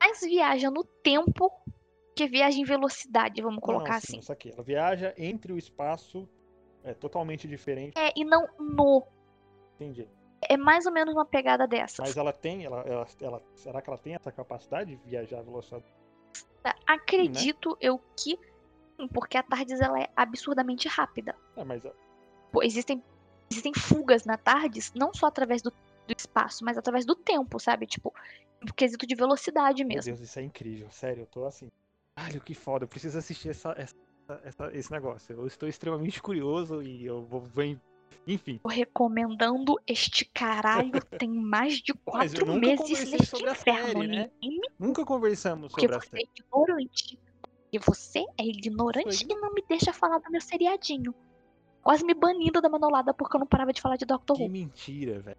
mais 0.00 0.20
viaja 0.20 0.70
no 0.70 0.84
tempo 0.84 1.52
que 2.14 2.26
viaja 2.26 2.58
em 2.58 2.64
velocidade, 2.64 3.42
vamos 3.42 3.56
Não, 3.56 3.62
colocar 3.62 4.00
sim, 4.00 4.12
assim. 4.12 4.18
Isso 4.18 4.32
aqui. 4.32 4.52
Ela 4.52 4.62
viaja 4.62 5.14
entre 5.18 5.52
o 5.52 5.58
espaço 5.58 6.28
é 6.82 6.94
totalmente 6.94 7.46
diferente. 7.46 7.98
É, 7.98 8.12
e 8.16 8.24
não 8.24 8.46
no. 8.58 9.06
Entendi. 9.74 10.08
É 10.48 10.56
mais 10.56 10.86
ou 10.86 10.92
menos 10.92 11.12
uma 11.14 11.26
pegada 11.26 11.66
dessas. 11.66 11.98
Mas 11.98 12.16
ela 12.16 12.32
tem, 12.32 12.64
ela, 12.64 12.80
ela, 12.82 13.06
ela- 13.20 13.42
será 13.54 13.82
que 13.82 13.90
ela 13.90 13.98
tem 13.98 14.14
essa 14.14 14.32
capacidade 14.32 14.96
de 14.96 15.02
viajar 15.08 15.42
velocidade? 15.42 15.84
Acredito 16.86 17.76
eu 17.80 17.98
que 18.16 18.38
porque 19.08 19.36
a 19.38 19.42
Tardes 19.42 19.80
ela 19.80 20.00
é 20.00 20.08
absurdamente 20.16 20.88
rápida. 20.88 21.34
É, 21.56 21.64
mas 21.64 21.82
Pô, 22.52 22.62
existem, 22.62 23.02
existem 23.50 23.72
fugas 23.74 24.24
na 24.24 24.36
Tardes, 24.36 24.92
não 24.94 25.12
só 25.14 25.26
através 25.26 25.62
do, 25.62 25.70
do 25.70 26.14
espaço, 26.16 26.64
mas 26.64 26.76
através 26.76 27.04
do 27.06 27.14
tempo, 27.14 27.58
sabe? 27.60 27.86
Tipo, 27.86 28.12
no 28.60 28.72
quesito 28.74 29.06
de 29.06 29.14
velocidade 29.14 29.84
Meu 29.84 29.96
mesmo. 29.96 30.14
Deus, 30.16 30.20
isso 30.28 30.38
é 30.38 30.42
incrível. 30.42 30.90
Sério, 30.90 31.22
eu 31.22 31.26
tô 31.26 31.44
assim. 31.46 31.68
Caralho, 32.16 32.40
que 32.40 32.54
foda. 32.54 32.84
Eu 32.84 32.88
preciso 32.88 33.16
assistir 33.18 33.50
essa, 33.50 33.72
essa, 33.78 33.94
essa- 34.44 34.76
esse 34.76 34.90
negócio. 34.92 35.34
Eu 35.34 35.46
estou 35.46 35.68
extremamente 35.68 36.20
curioso 36.20 36.82
e 36.82 37.06
eu 37.06 37.22
vou. 37.24 37.40
vou- 37.40 37.78
Enfim. 38.26 38.58
Tô 38.62 38.68
recomendando 38.68 39.76
este 39.86 40.24
caralho 40.24 41.00
tem 41.18 41.30
mais 41.30 41.76
de 41.76 41.94
quatro 42.04 42.46
meses 42.58 43.10
neste 43.10 43.42
inferno, 43.42 43.54
série, 43.56 44.06
né? 44.08 44.30
Nini, 44.42 44.68
Nunca 44.78 45.04
conversamos 45.04 45.72
porque 45.72 45.86
sobre 45.86 45.96
a 45.96 46.00
você 46.00 46.08
série. 46.10 46.22
é 46.24 46.40
ignorante. 46.42 47.18
E 47.72 47.78
você 47.78 48.24
é 48.36 48.44
ignorante 48.44 49.16
Sou 49.16 49.28
e 49.30 49.40
não 49.40 49.52
me 49.52 49.62
deixa 49.68 49.92
falar 49.92 50.18
do 50.18 50.30
meu 50.30 50.40
seriadinho. 50.40 51.14
Quase 51.82 52.04
me 52.04 52.14
banindo 52.14 52.60
da 52.60 52.68
manolada 52.68 53.14
porque 53.14 53.36
eu 53.36 53.40
não 53.40 53.46
parava 53.46 53.72
de 53.72 53.80
falar 53.80 53.96
de 53.96 54.04
Doctor 54.04 54.36
Que 54.36 54.42
Who. 54.42 54.50
mentira, 54.50 55.20
velho. 55.20 55.38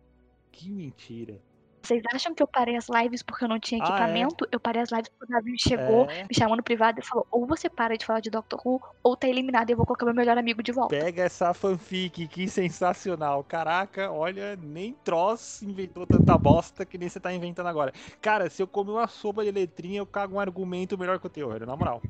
Que 0.51 0.69
mentira. 0.69 1.41
Vocês 1.81 2.03
acham 2.13 2.33
que 2.35 2.43
eu 2.43 2.47
parei 2.47 2.75
as 2.75 2.87
lives 2.87 3.23
porque 3.23 3.43
eu 3.43 3.49
não 3.49 3.59
tinha 3.59 3.81
Ah, 3.81 3.85
é? 3.85 3.89
equipamento? 3.89 4.47
Eu 4.51 4.59
parei 4.59 4.81
as 4.83 4.91
lives 4.91 5.09
porque 5.09 5.25
o 5.25 5.27
Davi 5.35 5.55
chegou, 5.57 6.09
É, 6.09 6.23
me 6.23 6.35
chamou 6.35 6.55
no 6.55 6.61
privado 6.63 6.99
e 6.99 7.03
falou: 7.03 7.25
ou 7.31 7.47
você 7.47 7.69
para 7.69 7.97
de 7.97 8.05
falar 8.05 8.19
de 8.19 8.29
Doctor 8.29 8.61
Who, 8.63 8.81
ou 9.03 9.15
tá 9.15 9.27
eliminado 9.27 9.69
e 9.69 9.73
eu 9.73 9.77
vou 9.77 9.85
colocar 9.85 10.05
meu 10.05 10.13
melhor 10.13 10.37
amigo 10.37 10.61
de 10.61 10.71
volta. 10.71 10.95
pega 10.95 11.23
essa 11.23 11.53
fanfic, 11.53 12.27
que 12.27 12.47
sensacional. 12.47 13.43
Caraca, 13.43 14.11
olha, 14.11 14.55
nem 14.55 14.93
Tross 15.03 15.63
inventou 15.63 16.05
tanta 16.05 16.37
bosta 16.37 16.85
que 16.85 16.97
nem 16.97 17.09
você 17.09 17.19
tá 17.19 17.33
inventando 17.33 17.67
agora. 17.67 17.91
Cara, 18.21 18.49
se 18.49 18.61
eu 18.61 18.67
comer 18.67 18.91
uma 18.91 19.07
sopa 19.07 19.43
de 19.43 19.51
letrinha, 19.51 19.99
eu 19.99 20.05
cago 20.05 20.35
um 20.35 20.39
argumento 20.39 20.97
melhor 20.97 21.19
que 21.19 21.27
o 21.27 21.29
teu, 21.29 21.57
na 21.65 21.75
moral. 21.75 22.01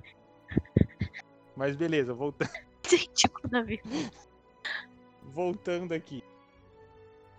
Mas 1.55 1.75
beleza, 1.75 2.13
voltando. 2.13 2.49
Gente, 2.87 3.27
o 3.43 3.47
Davi. 3.47 3.81
voltando 5.23 5.93
aqui. 5.93 6.23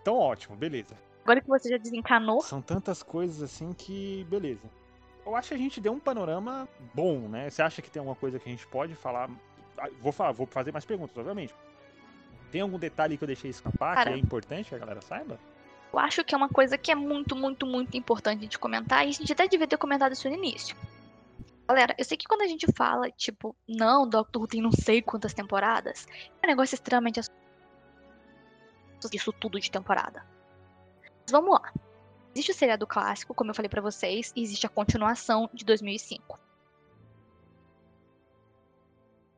Então, 0.01 0.17
ótimo, 0.17 0.55
beleza. 0.55 0.95
Agora 1.23 1.41
que 1.41 1.47
você 1.47 1.69
já 1.69 1.77
desencanou, 1.77 2.41
São 2.41 2.61
tantas 2.61 3.01
coisas 3.01 3.41
assim 3.41 3.71
que. 3.73 4.25
Beleza. 4.29 4.69
Eu 5.25 5.35
acho 5.35 5.49
que 5.49 5.53
a 5.53 5.57
gente 5.57 5.79
deu 5.79 5.93
um 5.93 5.99
panorama 5.99 6.67
bom, 6.93 7.29
né? 7.29 7.49
Você 7.49 7.61
acha 7.61 7.81
que 7.81 7.89
tem 7.89 7.99
alguma 7.99 8.15
coisa 8.15 8.37
que 8.37 8.49
a 8.49 8.51
gente 8.51 8.67
pode 8.67 8.93
falar? 8.93 9.29
Ah, 9.77 9.87
Vou, 10.01 10.11
falar, 10.11 10.33
vou 10.33 10.45
fazer 10.45 10.71
mais 10.73 10.83
perguntas, 10.83 11.17
obviamente. 11.17 11.55
Tem 12.51 12.61
algum 12.61 12.77
detalhe 12.77 13.17
que 13.17 13.23
eu 13.23 13.27
deixei 13.27 13.49
escapar 13.49 13.95
Cara. 13.95 14.11
que 14.11 14.17
é 14.17 14.19
importante 14.19 14.69
que 14.69 14.75
a 14.75 14.77
galera 14.77 15.01
saiba? 15.01 15.39
eu 15.93 15.99
acho 15.99 16.23
que 16.23 16.33
é 16.33 16.37
uma 16.37 16.49
coisa 16.49 16.75
que 16.75 16.91
é 16.91 16.95
muito, 16.95 17.35
muito, 17.35 17.67
muito 17.67 17.95
importante 17.95 18.47
de 18.47 18.57
comentar, 18.57 19.05
e 19.05 19.09
a 19.09 19.11
gente 19.11 19.31
até 19.31 19.47
devia 19.47 19.67
ter 19.67 19.77
comentado 19.77 20.11
isso 20.13 20.27
no 20.27 20.35
início. 20.35 20.75
Galera, 21.67 21.95
eu 21.97 22.03
sei 22.03 22.17
que 22.17 22.25
quando 22.25 22.41
a 22.41 22.47
gente 22.47 22.65
fala, 22.75 23.11
tipo, 23.11 23.55
não, 23.69 24.09
Doctor 24.09 24.41
Who 24.41 24.47
tem 24.47 24.61
não 24.61 24.71
sei 24.71 25.03
quantas 25.03 25.33
temporadas, 25.33 26.07
é 26.41 26.47
um 26.47 26.49
negócio 26.49 26.73
extremamente 26.73 27.19
assustador. 27.19 29.13
isso 29.13 29.31
tudo 29.33 29.59
de 29.59 29.69
temporada. 29.69 30.25
Mas 31.23 31.31
vamos 31.31 31.51
lá. 31.51 31.73
Existe 32.33 32.51
o 32.51 32.55
seriado 32.55 32.87
clássico, 32.87 33.33
como 33.33 33.51
eu 33.51 33.55
falei 33.55 33.69
pra 33.69 33.81
vocês, 33.81 34.31
e 34.35 34.41
existe 34.41 34.65
a 34.65 34.69
continuação 34.69 35.49
de 35.53 35.63
2005. 35.63 36.39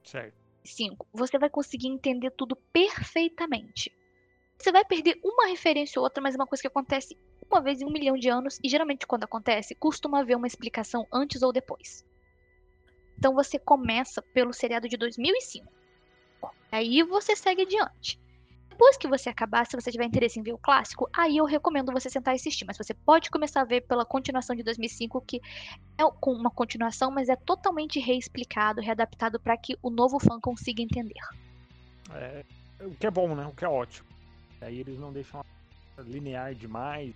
Certo. 0.03 0.45
5, 0.63 1.07
você 1.13 1.38
vai 1.38 1.49
conseguir 1.49 1.88
entender 1.88 2.31
tudo 2.31 2.55
perfeitamente. 2.55 3.91
Você 4.57 4.71
vai 4.71 4.83
perder 4.86 5.19
uma 5.23 5.47
referência 5.47 5.99
ou 5.99 6.03
outra, 6.03 6.23
mas 6.23 6.33
é 6.33 6.38
uma 6.38 6.47
coisa 6.47 6.61
que 6.61 6.67
acontece 6.67 7.17
uma 7.49 7.61
vez 7.61 7.81
em 7.81 7.86
um 7.86 7.91
milhão 7.91 8.17
de 8.17 8.29
anos, 8.29 8.59
e 8.63 8.69
geralmente 8.69 9.05
quando 9.05 9.25
acontece, 9.25 9.75
costuma 9.75 10.21
haver 10.21 10.36
uma 10.36 10.47
explicação 10.47 11.05
antes 11.13 11.43
ou 11.43 11.53
depois. 11.53 12.03
Então 13.17 13.33
você 13.33 13.59
começa 13.59 14.21
pelo 14.21 14.53
seriado 14.53 14.89
de 14.89 14.97
2005. 14.97 15.71
Aí 16.71 17.03
você 17.03 17.36
segue 17.36 17.61
adiante. 17.61 18.19
Depois 18.76 18.97
que 18.97 19.07
você 19.07 19.30
acabar, 19.30 19.65
se 19.65 19.73
você 19.73 19.89
tiver 19.89 20.03
interesse 20.03 20.38
em 20.38 20.43
ver 20.43 20.51
o 20.51 20.57
clássico, 20.57 21.09
aí 21.13 21.38
eu 21.38 21.45
recomendo 21.45 21.93
você 21.93 22.09
sentar 22.09 22.34
e 22.34 22.36
assistir. 22.36 22.65
Mas 22.65 22.78
você 22.78 22.93
pode 22.93 23.32
começar 23.32 23.61
a 23.61 23.63
ver 23.63 23.80
pela 23.80 24.03
continuação 24.03 24.53
de 24.53 24.63
2005, 24.63 25.21
que 25.21 25.41
é 25.97 26.03
com 26.19 26.34
uma 26.34 26.51
continuação, 26.51 27.09
mas 27.09 27.30
é 27.30 27.38
totalmente 27.38 28.01
reexplicado, 28.01 28.82
readaptado 28.82 29.39
para 29.39 29.55
que 29.55 29.78
o 29.82 29.89
novo 29.89 30.19
fã 30.19 30.41
consiga 30.41 30.82
entender. 30.82 31.21
É, 32.11 32.43
o 32.82 32.93
que 32.95 33.07
é 33.07 33.11
bom, 33.11 33.34
né? 33.34 33.45
O 33.45 33.53
que 33.53 33.63
é 33.63 33.69
ótimo. 33.69 34.09
Aí 34.59 34.82
eles 34.82 34.99
não 34.99 35.13
deixam 35.13 35.41
linear 35.99 36.53
demais. 36.53 37.15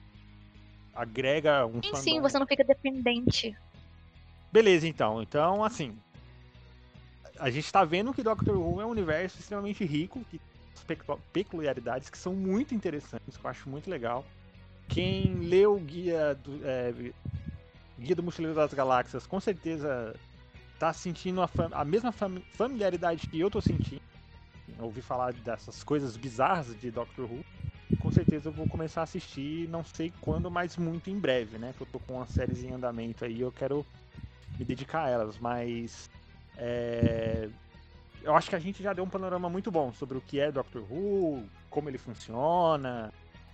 Agrega 0.95 1.65
um 1.65 1.83
Sim, 1.83 1.95
sim, 1.95 2.21
você 2.21 2.39
não 2.39 2.47
fica 2.47 2.63
dependente. 2.63 3.53
Beleza, 4.49 4.87
então. 4.87 5.21
Então, 5.21 5.61
assim. 5.61 5.93
A 7.37 7.49
gente 7.49 7.69
tá 7.69 7.83
vendo 7.83 8.13
que 8.13 8.23
Doctor 8.23 8.57
Who 8.57 8.79
é 8.79 8.85
um 8.85 8.89
universo 8.89 9.39
extremamente 9.39 9.83
rico, 9.85 10.25
que 10.29 10.39
peculiaridades 11.33 12.09
que 12.09 12.17
são 12.17 12.33
muito 12.33 12.73
interessantes, 12.73 13.37
que 13.37 13.45
eu 13.45 13.49
acho 13.49 13.69
muito 13.69 13.89
legal. 13.89 14.25
Quem 14.87 15.39
leu 15.41 15.75
o 15.75 15.79
guia 15.79 16.35
do, 16.35 16.59
é, 16.63 16.93
guia 17.99 18.15
do 18.15 18.23
Mochileiro 18.23 18.55
das 18.55 18.73
Galáxias, 18.73 19.27
com 19.27 19.39
certeza 19.39 20.15
tá 20.79 20.93
sentindo 20.93 21.41
a, 21.41 21.47
fam 21.47 21.69
a 21.73 21.83
mesma 21.83 22.11
fam 22.11 22.41
familiaridade 22.53 23.27
que 23.27 23.39
eu 23.39 23.51
tô 23.51 23.61
sentindo. 23.61 24.01
Ouvi 24.79 25.01
falar 25.01 25.33
dessas 25.33 25.83
coisas 25.83 26.15
bizarras 26.15 26.73
de 26.79 26.89
Doctor 26.89 27.29
Who. 27.29 27.43
Com 27.99 28.09
certeza 28.09 28.47
eu 28.47 28.53
vou 28.53 28.65
começar 28.65 29.01
a 29.01 29.03
assistir, 29.03 29.67
não 29.67 29.83
sei 29.83 30.13
quando, 30.21 30.49
mas 30.49 30.77
muito 30.77 31.09
em 31.09 31.19
breve, 31.19 31.57
né? 31.57 31.73
Que 31.75 31.83
eu 31.83 31.87
tô 31.87 31.99
com 31.99 32.15
uma 32.15 32.25
séries 32.25 32.63
em 32.63 32.71
andamento 32.71 33.25
aí, 33.25 33.41
eu 33.41 33.51
quero 33.51 33.85
me 34.57 34.63
dedicar 34.63 35.05
a 35.05 35.09
elas, 35.09 35.37
mas 35.37 36.09
é, 36.57 37.49
eu 38.23 38.35
acho 38.35 38.49
que 38.49 38.55
a 38.55 38.59
gente 38.59 38.83
já 38.83 38.93
deu 38.93 39.03
um 39.03 39.09
panorama 39.09 39.49
muito 39.49 39.71
bom 39.71 39.93
sobre 39.93 40.17
o 40.17 40.21
que 40.21 40.39
é 40.39 40.51
Doctor 40.51 40.83
Who, 40.91 41.43
como 41.69 41.89
ele 41.89 41.97
funciona, 41.97 43.13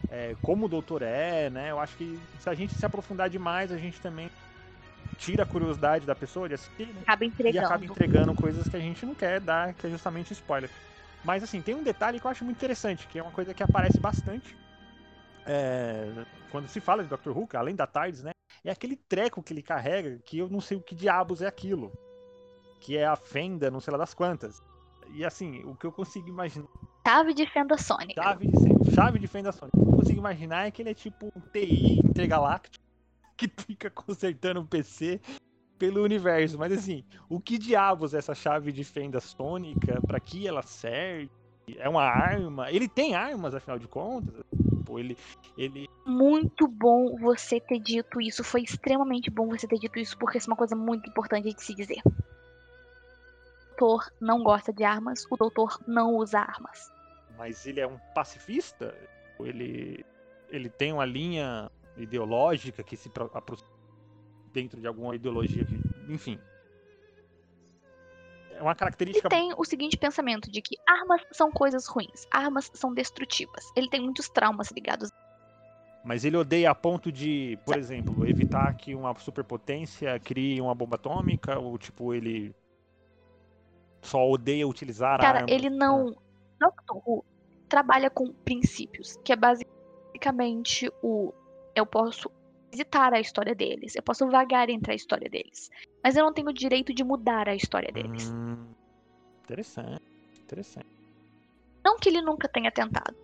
é, 0.10 0.36
como 0.42 0.66
o 0.66 0.70
Doutor 0.70 1.02
é, 1.02 1.50
né? 1.50 1.72
Eu 1.72 1.80
acho 1.80 1.96
que 1.98 2.20
se 2.40 2.50
a 2.50 2.54
gente 2.54 2.74
se 2.74 2.86
aprofundar 2.86 3.30
demais, 3.30 3.72
a 3.72 3.78
gente 3.78 4.00
também 4.02 4.30
tira 5.18 5.44
a 5.44 5.46
curiosidade 5.46 6.06
da 6.06 6.16
pessoa 6.16 6.48
de 6.48 6.56
assistir 6.56 6.88
né? 6.88 7.02
Acaba 7.04 7.24
e 7.24 7.28
entregando. 7.28 7.66
acaba 7.66 7.86
entregando 7.86 8.36
coisas 8.36 8.68
que 8.68 8.76
a 8.76 8.80
gente 8.80 9.06
não 9.06 9.16
quer 9.16 9.40
dar, 9.40 9.74
que 9.74 9.88
é 9.88 9.90
justamente 9.90 10.34
spoiler. 10.34 10.70
Mas 11.24 11.44
assim, 11.44 11.62
tem 11.62 11.74
um 11.76 11.84
detalhe 11.84 12.20
que 12.20 12.26
eu 12.26 12.32
acho 12.32 12.44
muito 12.44 12.58
interessante, 12.58 13.08
que 13.08 13.18
é 13.18 13.22
uma 13.22 13.32
coisa 13.32 13.54
que 13.54 13.64
aparece 13.64 14.00
bastante 14.00 14.56
é, 15.46 16.26
quando 16.52 16.68
se 16.68 16.80
fala 16.80 17.04
de 17.04 17.10
Doctor 17.10 17.38
Who, 17.38 17.48
além 17.54 17.76
da 17.76 17.86
TARDIS, 17.86 18.24
né? 18.24 18.32
É 18.64 18.72
aquele 18.72 18.96
treco 18.96 19.44
que 19.44 19.54
ele 19.54 19.62
carrega, 19.62 20.18
que 20.26 20.40
eu 20.40 20.50
não 20.50 20.60
sei 20.60 20.76
o 20.76 20.82
que 20.82 20.96
diabos 20.96 21.42
é 21.42 21.48
aquilo. 21.48 21.92
Que 22.80 22.98
é 22.98 23.06
a 23.06 23.16
fenda, 23.16 23.72
não 23.72 23.80
sei 23.80 23.92
lá 23.92 23.98
das 23.98 24.14
quantas. 24.14 24.62
E 25.14 25.24
assim, 25.24 25.64
o 25.64 25.76
que 25.76 25.86
eu 25.86 25.92
consigo 25.92 26.28
imaginar. 26.28 26.68
Chave 27.08 27.34
de 27.34 27.46
fenda 27.48 27.78
sônica. 27.78 28.22
Chave 28.22 28.48
de, 28.48 28.96
chave 28.96 29.20
de 29.20 29.28
fenda 29.28 29.52
sônica. 29.52 29.78
O 29.78 29.84
que 29.84 29.92
eu 29.92 29.98
consigo 29.98 30.20
imaginar 30.20 30.68
é 30.68 30.72
que 30.72 30.82
ele 30.82 30.90
é 30.90 30.94
tipo 30.94 31.32
um 31.36 31.40
TI 31.40 32.00
intergaláctico 32.00 32.84
que 33.38 33.48
fica 33.48 33.90
consertando 33.90 34.62
o 34.62 34.66
PC 34.66 35.20
pelo 35.78 36.04
universo. 36.04 36.58
Mas 36.58 36.74
assim, 36.74 37.04
o 37.30 37.40
que 37.40 37.58
diabos 37.58 38.14
é 38.14 38.18
essa 38.18 38.34
chave 38.34 38.72
de 38.72 38.84
fenda 38.84 39.20
sônica? 39.20 40.02
Pra 40.06 40.20
que 40.20 40.48
ela 40.48 40.62
serve? 40.62 41.30
É 41.78 41.90
uma 41.90 42.04
arma? 42.04 42.72
Ele 42.72 42.88
tem 42.88 43.16
armas, 43.16 43.56
afinal 43.56 43.80
de 43.80 43.88
contas? 43.88 44.44
Pô, 44.86 45.00
ele, 45.00 45.18
ele 45.58 45.88
Muito 46.06 46.68
bom 46.68 47.18
você 47.18 47.60
ter 47.60 47.80
dito 47.80 48.22
isso. 48.22 48.44
Foi 48.44 48.62
extremamente 48.62 49.32
bom 49.32 49.48
você 49.48 49.68
ter 49.68 49.80
dito 49.80 49.98
isso, 49.98 50.18
porque 50.18 50.38
isso 50.38 50.50
é 50.50 50.52
uma 50.52 50.58
coisa 50.58 50.76
muito 50.76 51.10
importante 51.10 51.54
de 51.54 51.64
se 51.64 51.74
dizer. 51.74 52.02
O 53.76 53.78
doutor 53.78 54.10
não 54.22 54.42
gosta 54.42 54.72
de 54.72 54.86
armas, 54.86 55.26
o 55.30 55.36
doutor 55.36 55.78
não 55.86 56.16
usa 56.16 56.40
armas. 56.40 56.92
mas 57.38 57.66
ele 57.66 57.82
é 57.82 57.88
um 57.88 57.98
pacifista? 58.14 58.96
Ele, 59.40 60.06
ele 60.50 60.70
tem 60.70 60.94
uma 60.94 61.04
linha 61.04 61.70
ideológica 61.98 62.82
que 62.84 62.96
se 62.96 63.10
pro- 63.10 63.30
aproxima 63.34 63.70
dentro 64.54 64.80
de 64.80 64.88
alguma 64.88 65.14
ideologia, 65.14 65.66
que, 65.66 65.76
enfim. 66.08 66.40
É 68.52 68.62
uma 68.62 68.72
Ele 68.72 68.80
característica. 68.80 69.28
tem 69.30 69.54
o 69.58 69.66
seguinte 69.66 69.98
pensamento 69.98 70.50
de 70.50 70.62
que 70.62 70.78
armas 70.88 71.22
são 71.34 71.52
coisas 71.52 71.86
ruins, 71.86 72.26
armas 72.32 72.72
são 72.74 72.94
destrutivas. 72.94 73.66
Ele 73.76 73.90
tem 73.90 74.00
muitos 74.00 74.30
traumas 74.30 74.72
ligados. 74.72 75.10
Mas 76.06 76.24
ele 76.24 76.38
odeia 76.38 76.72
a 76.72 76.76
ponto 76.76 77.12
de, 77.12 77.60
por 77.66 77.78
exemplo, 77.78 78.26
evitar 78.26 78.74
que 78.76 78.96
uma 78.96 79.14
superpotência 79.20 80.18
crie 80.22 80.62
uma 80.62 80.74
bomba 80.74 80.96
atômica, 80.96 81.60
ou 81.60 81.78
tipo, 81.78 82.14
ele 82.14 82.56
só 84.06 84.30
odeia 84.30 84.68
utilizar 84.68 85.20
Cara, 85.20 85.40
armas. 85.40 85.52
ele 85.52 85.70
não. 85.70 86.16
Doctor 86.60 87.02
Who 87.06 87.26
trabalha 87.68 88.10
com 88.10 88.32
princípios, 88.32 89.18
que 89.24 89.34
é 89.34 89.36
basicamente 89.36 90.92
o. 91.02 91.34
Eu 91.76 91.86
posso 91.86 92.32
visitar 92.72 93.14
a 93.14 93.20
história 93.20 93.56
deles, 93.56 93.96
eu 93.96 94.04
posso 94.04 94.28
vagar 94.30 94.70
entre 94.70 94.92
a 94.92 94.96
história 94.96 95.30
deles. 95.30 95.70
Mas 96.04 96.16
eu 96.16 96.24
não 96.24 96.34
tenho 96.34 96.50
o 96.50 96.54
direito 96.54 96.94
de 96.94 97.04
mudar 97.04 97.50
a 97.50 97.56
história 97.56 97.92
deles. 97.92 98.30
Hum, 98.30 98.68
interessante, 99.44 100.02
interessante. 100.42 100.88
Não 101.84 101.98
que 101.98 102.10
ele 102.10 102.22
nunca 102.22 102.48
tenha 102.48 102.72
tentado. 102.72 103.16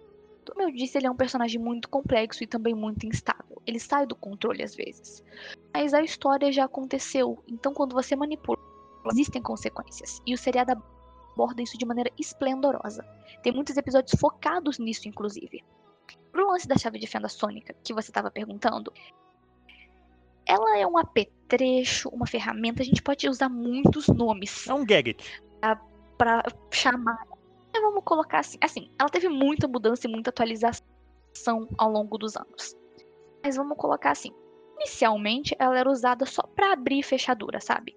Como 0.47 0.61
eu 0.61 0.71
disse, 0.71 0.97
ele 0.97 1.07
é 1.07 1.11
um 1.11 1.15
personagem 1.15 1.59
muito 1.59 1.88
complexo 1.88 2.43
e 2.43 2.47
também 2.47 2.73
muito 2.73 3.05
instável. 3.05 3.61
Ele 3.65 3.79
sai 3.79 4.05
do 4.05 4.15
controle 4.15 4.63
às 4.63 4.75
vezes. 4.75 5.23
Mas 5.73 5.93
a 5.93 6.01
história 6.01 6.51
já 6.51 6.65
aconteceu, 6.65 7.43
então 7.47 7.73
quando 7.73 7.93
você 7.93 8.15
manipula, 8.15 8.57
existem 9.09 9.41
consequências. 9.41 10.21
E 10.25 10.33
o 10.33 10.37
seriado 10.37 10.81
aborda 11.33 11.61
isso 11.61 11.77
de 11.77 11.85
maneira 11.85 12.11
esplendorosa. 12.19 13.03
Tem 13.41 13.51
muitos 13.51 13.77
episódios 13.77 14.19
focados 14.19 14.77
nisso, 14.77 15.07
inclusive. 15.07 15.63
Pro 16.31 16.49
lance 16.49 16.67
da 16.67 16.77
chave 16.77 16.99
de 16.99 17.07
fenda 17.07 17.27
sônica, 17.27 17.73
que 17.83 17.93
você 17.93 18.09
estava 18.09 18.29
perguntando, 18.29 18.91
ela 20.45 20.77
é 20.77 20.85
um 20.85 20.97
apetrecho, 20.97 22.09
uma 22.09 22.27
ferramenta, 22.27 22.81
a 22.81 22.85
gente 22.85 23.01
pode 23.01 23.27
usar 23.27 23.49
muitos 23.49 24.07
nomes 24.07 24.67
É 24.67 24.73
um 24.73 24.85
gadget. 24.85 25.23
pra 26.17 26.43
chamar. 26.71 27.25
Então, 27.69 27.81
vamos 27.83 28.03
colocar 28.03 28.39
assim, 28.39 28.57
assim, 28.61 28.91
ela 28.99 29.09
teve 29.09 29.29
muita 29.29 29.67
mudança 29.67 30.07
e 30.07 30.11
muita 30.11 30.29
atualização 30.29 30.83
ao 31.77 31.89
longo 31.89 32.17
dos 32.17 32.35
anos. 32.35 32.75
Mas 33.43 33.55
vamos 33.55 33.77
colocar 33.77 34.11
assim, 34.11 34.31
inicialmente 34.75 35.55
ela 35.57 35.77
era 35.77 35.89
usada 35.89 36.25
só 36.25 36.43
pra 36.43 36.73
abrir 36.73 37.01
fechadura, 37.01 37.59
sabe? 37.59 37.95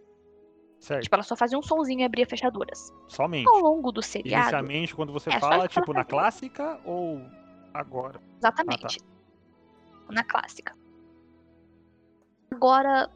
Certo. 0.81 1.03
Tipo, 1.05 1.17
ela 1.17 1.23
só 1.23 1.35
fazia 1.35 1.59
um 1.59 1.63
sonzinho 1.63 2.01
e 2.01 2.05
abria 2.05 2.27
fechaduras. 2.27 2.93
Somente. 3.09 3.49
Ao 3.49 3.59
longo 3.59 3.91
do 3.91 4.03
seriado, 4.03 4.43
Inicialmente, 4.45 4.95
quando 4.95 5.13
você 5.13 5.31
É, 5.31 5.41
fala, 5.41 5.67
tipo, 5.67 5.93
na 5.93 6.05
clássica 6.05 6.79
ou 6.85 7.21
agora? 7.73 8.21
exatamente. 8.39 8.99
Na 10.11 10.23
clássica. 10.23 10.75
Agora, 12.53 13.09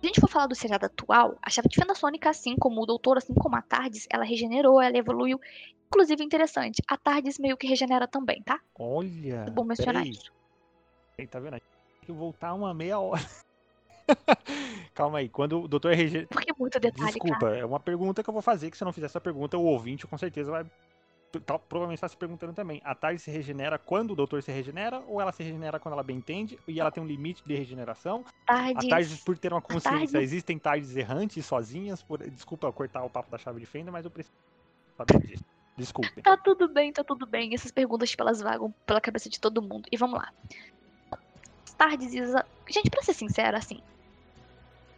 se 0.00 0.04
a 0.04 0.06
gente 0.06 0.20
for 0.20 0.28
falar 0.28 0.46
do 0.46 0.54
seriado 0.54 0.86
atual, 0.86 1.36
a 1.42 1.50
chave 1.50 1.68
de 1.68 1.76
fenda 1.76 1.94
sônica, 1.94 2.28
assim 2.28 2.56
como 2.56 2.82
o 2.82 2.86
doutor, 2.86 3.18
assim 3.18 3.34
como 3.34 3.56
a 3.56 3.62
TARDIS, 3.62 4.06
ela 4.10 4.24
regenerou, 4.24 4.80
ela 4.80 4.96
evoluiu. 4.96 5.40
Inclusive, 5.88 6.22
interessante, 6.22 6.82
a 6.88 6.96
TARDIS 6.96 7.38
meio 7.38 7.56
que 7.56 7.66
regenera 7.66 8.06
também, 8.06 8.42
tá? 8.42 8.60
Olha. 8.78 9.44
É 9.46 9.50
bom 9.50 9.64
mencionar 9.64 10.02
peraí. 10.02 10.10
isso. 10.10 10.32
Aí, 11.18 11.26
tá 11.26 11.40
vendo? 11.40 11.52
Tem 11.52 11.60
que 12.02 12.12
voltar 12.12 12.52
uma 12.54 12.74
meia 12.74 12.98
hora. 12.98 13.22
Calma 14.94 15.18
aí, 15.18 15.28
quando 15.28 15.62
o 15.62 15.68
doutor 15.68 15.92
RG. 15.92 16.26
Porque 16.30 16.52
muito 16.58 16.78
detalhe, 16.78 17.06
Desculpa, 17.12 17.38
cara. 17.40 17.58
é 17.58 17.64
uma 17.64 17.80
pergunta 17.80 18.22
que 18.22 18.30
eu 18.30 18.32
vou 18.32 18.42
fazer, 18.42 18.70
que 18.70 18.76
se 18.76 18.84
eu 18.84 18.86
não 18.86 18.92
fizer 18.92 19.06
essa 19.06 19.20
pergunta, 19.20 19.58
o 19.58 19.64
ouvinte 19.64 20.06
com 20.06 20.16
certeza 20.16 20.50
vai. 20.52 20.64
tá- 21.44 21.58
provavelmente 21.58 21.96
está 21.96 22.06
se 22.08 22.16
perguntando 22.16 22.52
também. 22.52 22.80
A 22.84 22.94
tarde 22.94 23.20
se 23.20 23.28
regenera 23.28 23.76
quando 23.76 24.12
o 24.12 24.14
doutor 24.14 24.40
se 24.40 24.52
regenera, 24.52 25.02
ou 25.08 25.20
ela 25.20 25.32
se 25.32 25.42
regenera 25.42 25.80
quando 25.80 25.94
ela 25.94 26.02
bem 26.04 26.18
entende, 26.18 26.56
e 26.68 26.78
ela 26.78 26.92
tem 26.92 27.02
um 27.02 27.06
limite 27.06 27.42
de 27.44 27.56
regeneração? 27.56 28.24
A 28.46 28.54
Tardes. 28.54 28.88
tarde, 28.88 29.16
por 29.26 29.36
ter 29.36 29.52
uma 29.52 29.60
consciência, 29.60 30.12
tarde- 30.12 30.18
existem 30.18 30.56
tardes 30.60 30.94
errantes 30.96 31.44
sozinhas? 31.44 32.00
Por... 32.00 32.18
Desculpa 32.30 32.70
cortar 32.72 33.02
o 33.02 33.10
papo 33.10 33.32
da 33.32 33.36
chave 33.38 33.58
de 33.58 33.66
fenda, 33.66 33.90
mas 33.90 34.04
eu 34.04 34.12
preciso 34.12 34.32
saber 34.96 35.18
disso. 35.26 35.44
Desculpe. 35.76 36.22
Tá 36.22 36.36
tudo 36.36 36.68
bem, 36.68 36.92
tá 36.92 37.02
tudo 37.02 37.26
bem. 37.26 37.52
Essas 37.52 37.72
perguntas, 37.72 38.08
tipo, 38.08 38.22
elas 38.22 38.40
vagam 38.40 38.72
pela 38.86 39.00
cabeça 39.00 39.28
de 39.28 39.40
todo 39.40 39.60
mundo. 39.60 39.88
E 39.90 39.96
vamos 39.96 40.20
lá. 40.20 40.32
Tardes 41.76 42.14
Isa... 42.14 42.46
Gente, 42.68 42.88
pra 42.90 43.02
ser 43.02 43.12
sincero, 43.14 43.56
assim. 43.56 43.80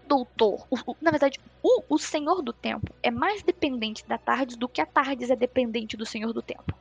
Doutor, 0.06 0.66
o- 0.70 0.92
o- 0.92 0.96
na 1.00 1.10
verdade, 1.10 1.38
o, 1.62 1.94
o 1.94 1.98
Senhor 1.98 2.42
do 2.42 2.52
Tempo 2.52 2.94
é 3.02 3.10
mais 3.10 3.42
dependente 3.42 4.06
da 4.06 4.16
Tardes 4.16 4.56
do 4.56 4.68
que 4.68 4.80
a 4.80 4.86
Tardes 4.86 5.30
é 5.30 5.36
dependente 5.36 5.96
do 5.96 6.06
Senhor 6.06 6.32
do 6.32 6.40
Tempo. 6.42 6.72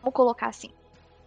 Vamos 0.00 0.14
colocar 0.14 0.48
assim. 0.48 0.70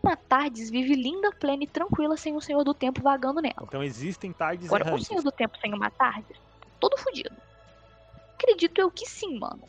Uma 0.03 0.17
Tardes 0.17 0.69
vive 0.69 0.93
linda, 0.93 1.31
plena 1.31 1.63
e 1.63 1.67
tranquila 1.67 2.17
sem 2.17 2.35
o 2.35 2.41
Senhor 2.41 2.63
do 2.63 2.73
Tempo 2.73 3.01
vagando 3.01 3.41
nela. 3.41 3.55
Então 3.63 3.81
existem 3.81 4.31
tardes 4.33 4.67
Agora, 4.67 4.83
o 4.83 4.87
errantes. 4.89 5.07
Senhor 5.07 5.23
do 5.23 5.31
Tempo 5.31 5.57
sem 5.59 5.73
uma 5.73 5.89
Tardes, 5.89 6.37
todo 6.79 6.97
fudido. 6.97 7.35
Acredito 8.37 8.77
eu 8.79 8.91
que 8.91 9.05
sim, 9.05 9.39
mano. 9.39 9.67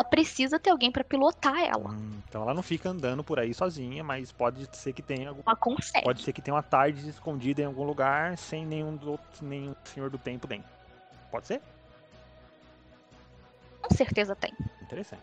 Ela 0.00 0.08
precisa 0.08 0.58
ter 0.58 0.70
alguém 0.70 0.90
pra 0.90 1.04
pilotar 1.04 1.58
ela. 1.58 1.90
Hum, 1.90 2.22
então 2.26 2.40
ela 2.40 2.54
não 2.54 2.62
fica 2.62 2.88
andando 2.88 3.22
por 3.22 3.38
aí 3.38 3.52
sozinha, 3.52 4.02
mas 4.02 4.32
pode 4.32 4.66
ser 4.74 4.94
que 4.94 5.02
tenha 5.02 5.28
algum 5.28 5.42
Ela 5.44 5.56
consegue. 5.56 6.04
Pode 6.04 6.22
ser 6.22 6.32
que 6.32 6.40
tenha 6.40 6.54
uma 6.54 6.62
tarde 6.62 7.06
escondida 7.06 7.60
em 7.60 7.66
algum 7.66 7.84
lugar 7.84 8.38
sem 8.38 8.64
nenhum, 8.64 8.96
do, 8.96 9.20
nenhum 9.42 9.74
senhor 9.84 10.08
do 10.08 10.16
tempo 10.16 10.46
dentro. 10.46 10.66
Pode 11.30 11.48
ser? 11.48 11.60
Com 13.82 13.94
certeza 13.94 14.34
tem. 14.34 14.54
Interessante. 14.80 15.20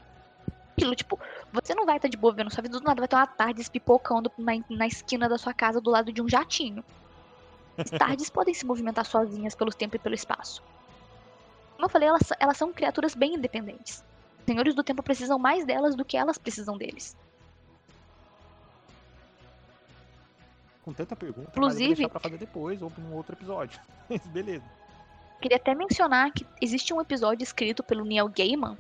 Aquilo, 0.74 0.96
tipo, 0.96 1.20
você 1.52 1.74
não 1.74 1.84
vai 1.84 1.96
estar 1.96 2.08
de 2.08 2.18
boa 2.18 2.36
vendo 2.36 2.54
sua 2.54 2.62
vida, 2.62 2.80
do 2.80 2.86
nada 2.86 3.02
vai 3.02 3.08
ter 3.08 3.16
uma 3.16 3.26
Tardes 3.26 3.68
pipocando 3.68 4.32
na, 4.38 4.52
na 4.70 4.86
esquina 4.86 5.28
da 5.28 5.40
sua 5.40 5.56
casa 5.56 5.82
do 5.82 5.90
lado 5.90 6.14
de 6.14 6.22
um 6.22 6.30
jatinho. 6.30 6.86
As 7.80 7.90
Tardes 7.98 8.30
podem 8.30 8.54
se 8.54 8.64
movimentar 8.64 9.08
sozinhas 9.08 9.56
pelo 9.56 9.72
tempo 9.72 9.96
e 9.96 10.00
pelo 10.00 10.14
espaço. 10.14 10.62
Como 11.78 11.88
eu 11.88 11.90
falei, 11.90 12.10
elas, 12.10 12.30
elas 12.40 12.58
são 12.58 12.72
criaturas 12.72 13.16
bem 13.16 13.34
independentes. 13.34 14.06
Senhores 14.48 14.74
do 14.74 14.82
tempo 14.84 15.04
precisam 15.04 15.38
mais 15.38 15.66
delas 15.66 15.94
do 15.94 16.06
que 16.06 16.16
elas 16.16 16.38
precisam 16.38 16.78
deles. 16.78 17.18
Com 20.84 20.94
tanta 20.94 21.16
pergunta, 21.18 21.52
mas 21.54 21.58
eu 21.58 21.64
Inclusive- 21.64 22.02
vou 22.04 22.10
pra 22.10 22.20
fazer 22.22 22.38
depois 22.38 22.82
ou 22.82 22.90
num 22.98 23.14
outro 23.14 23.36
episódio. 23.36 23.80
Beleza. 24.32 24.64
Queria 25.42 25.58
até 25.58 25.76
mencionar 25.76 26.32
que 26.32 26.48
existe 26.62 26.94
um 26.94 27.02
episódio 27.02 27.44
escrito 27.44 27.84
pelo 27.84 28.06
Neil 28.06 28.30
Gaiman 28.30 28.78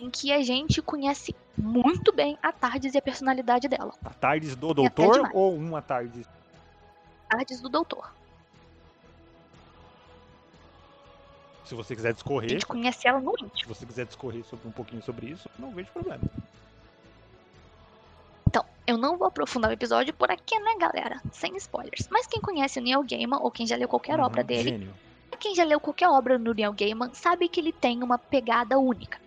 em 0.00 0.10
que 0.10 0.32
a 0.32 0.42
gente 0.42 0.80
conhece 0.82 1.36
muito 1.56 2.10
bem 2.12 2.36
a 2.42 2.50
Tardes 2.50 2.94
e 2.94 2.98
a 2.98 3.02
personalidade 3.02 3.68
dela. 3.68 3.92
A 4.02 4.10
tardes 4.10 4.56
do 4.56 4.72
doutor 4.74 5.30
ou 5.32 5.54
uma 5.54 5.80
tarde? 5.80 6.26
Tardes 7.28 7.60
do 7.60 7.68
Doutor. 7.68 8.12
Se 11.64 11.74
você 11.74 11.94
quiser 11.94 12.10
A 12.10 12.12
discorrer, 12.12 12.50
gente 12.50 12.66
conhece 12.66 13.06
ela 13.06 13.20
no 13.20 13.32
se 13.38 13.44
íntimo. 13.44 13.74
você 13.74 13.86
quiser 13.86 14.06
discorrer 14.06 14.44
sobre 14.44 14.66
um 14.68 14.72
pouquinho 14.72 15.02
sobre 15.02 15.30
isso, 15.30 15.48
não 15.58 15.72
vejo 15.72 15.92
problema. 15.92 16.22
Então, 18.48 18.64
eu 18.86 18.98
não 18.98 19.16
vou 19.16 19.28
aprofundar 19.28 19.70
o 19.70 19.74
episódio 19.74 20.12
por 20.14 20.30
aqui, 20.30 20.58
né, 20.58 20.74
galera? 20.80 21.20
Sem 21.32 21.56
spoilers. 21.56 22.08
Mas 22.10 22.26
quem 22.26 22.40
conhece 22.40 22.78
o 22.78 22.82
Neil 22.82 23.04
Gaiman, 23.08 23.38
ou 23.40 23.50
quem 23.50 23.66
já 23.66 23.76
leu 23.76 23.88
qualquer 23.88 24.18
obra 24.20 24.40
Uhum, 24.40 24.46
dele, 24.46 24.70
Gênio. 24.70 24.94
quem 25.40 25.54
já 25.54 25.64
leu 25.64 25.80
qualquer 25.80 26.08
obra 26.08 26.38
do 26.38 26.52
Neil 26.52 26.72
Gaiman, 26.74 27.10
sabe 27.14 27.48
que 27.48 27.60
ele 27.60 27.72
tem 27.72 28.02
uma 28.02 28.18
pegada 28.18 28.78
única. 28.78 29.18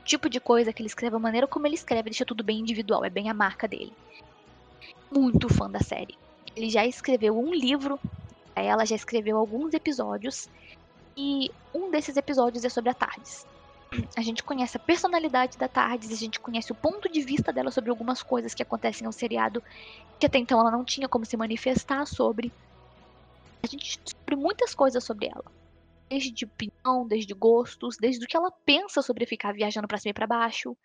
O 0.00 0.04
tipo 0.04 0.28
de 0.28 0.38
coisa 0.40 0.72
que 0.72 0.82
ele 0.82 0.88
escreve, 0.88 1.16
a 1.16 1.18
maneira 1.20 1.46
como 1.48 1.66
ele 1.66 1.74
escreve, 1.76 2.10
deixa 2.10 2.26
tudo 2.26 2.44
bem 2.44 2.58
individual, 2.60 3.04
é 3.04 3.10
bem 3.10 3.30
a 3.30 3.34
marca 3.34 3.66
dele. 3.66 3.92
Muito 5.10 5.48
fã 5.48 5.70
da 5.70 5.80
série. 5.80 6.14
Ele 6.54 6.68
já 6.68 6.84
escreveu 6.84 7.38
um 7.38 7.50
livro, 7.54 7.98
ela 8.54 8.84
já 8.84 8.94
escreveu 8.94 9.38
alguns 9.38 9.72
episódios, 9.72 10.48
e 11.16 11.50
um 11.74 11.90
desses 11.90 12.16
episódios 12.16 12.64
é 12.64 12.68
sobre 12.68 12.90
a 12.90 12.94
Tardes. 12.94 13.46
A 14.16 14.22
gente 14.22 14.42
conhece 14.42 14.76
a 14.76 14.80
personalidade 14.80 15.56
da 15.56 15.68
Tardes, 15.68 16.10
a 16.10 16.16
gente 16.16 16.40
conhece 16.40 16.72
o 16.72 16.74
ponto 16.74 17.08
de 17.08 17.22
vista 17.22 17.52
dela 17.52 17.70
sobre 17.70 17.90
algumas 17.90 18.22
coisas 18.22 18.52
que 18.52 18.62
acontecem 18.62 19.06
no 19.06 19.12
seriado, 19.12 19.62
que 20.18 20.26
até 20.26 20.38
então 20.38 20.58
ela 20.58 20.70
não 20.70 20.84
tinha 20.84 21.08
como 21.08 21.24
se 21.24 21.36
manifestar 21.36 22.04
sobre. 22.06 22.52
A 23.62 23.66
gente 23.66 24.00
descobre 24.04 24.36
muitas 24.36 24.74
coisas 24.74 25.02
sobre 25.04 25.26
ela 25.26 25.44
desde 26.08 26.44
opinião, 26.44 27.06
desde 27.06 27.34
gostos, 27.34 27.96
desde 27.96 28.24
o 28.24 28.28
que 28.28 28.36
ela 28.36 28.50
pensa 28.64 29.02
sobre 29.02 29.26
ficar 29.26 29.52
viajando 29.52 29.88
pra 29.88 29.98
cima 29.98 30.10
e 30.10 30.14
pra 30.14 30.26
baixo. 30.26 30.76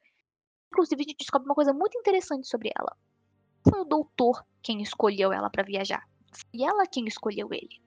Inclusive, 0.71 1.01
a 1.01 1.03
gente 1.03 1.19
descobre 1.19 1.47
uma 1.47 1.55
coisa 1.55 1.73
muito 1.73 1.97
interessante 1.97 2.47
sobre 2.47 2.71
ela. 2.75 2.95
Foi 3.67 3.81
o 3.81 3.85
doutor 3.85 4.43
quem 4.61 4.81
escolheu 4.81 5.31
ela 5.33 5.49
pra 5.49 5.63
viajar. 5.63 6.07
Foi 6.31 6.63
ela 6.63 6.87
quem 6.87 7.05
escolheu 7.05 7.49
ele. 7.51 7.81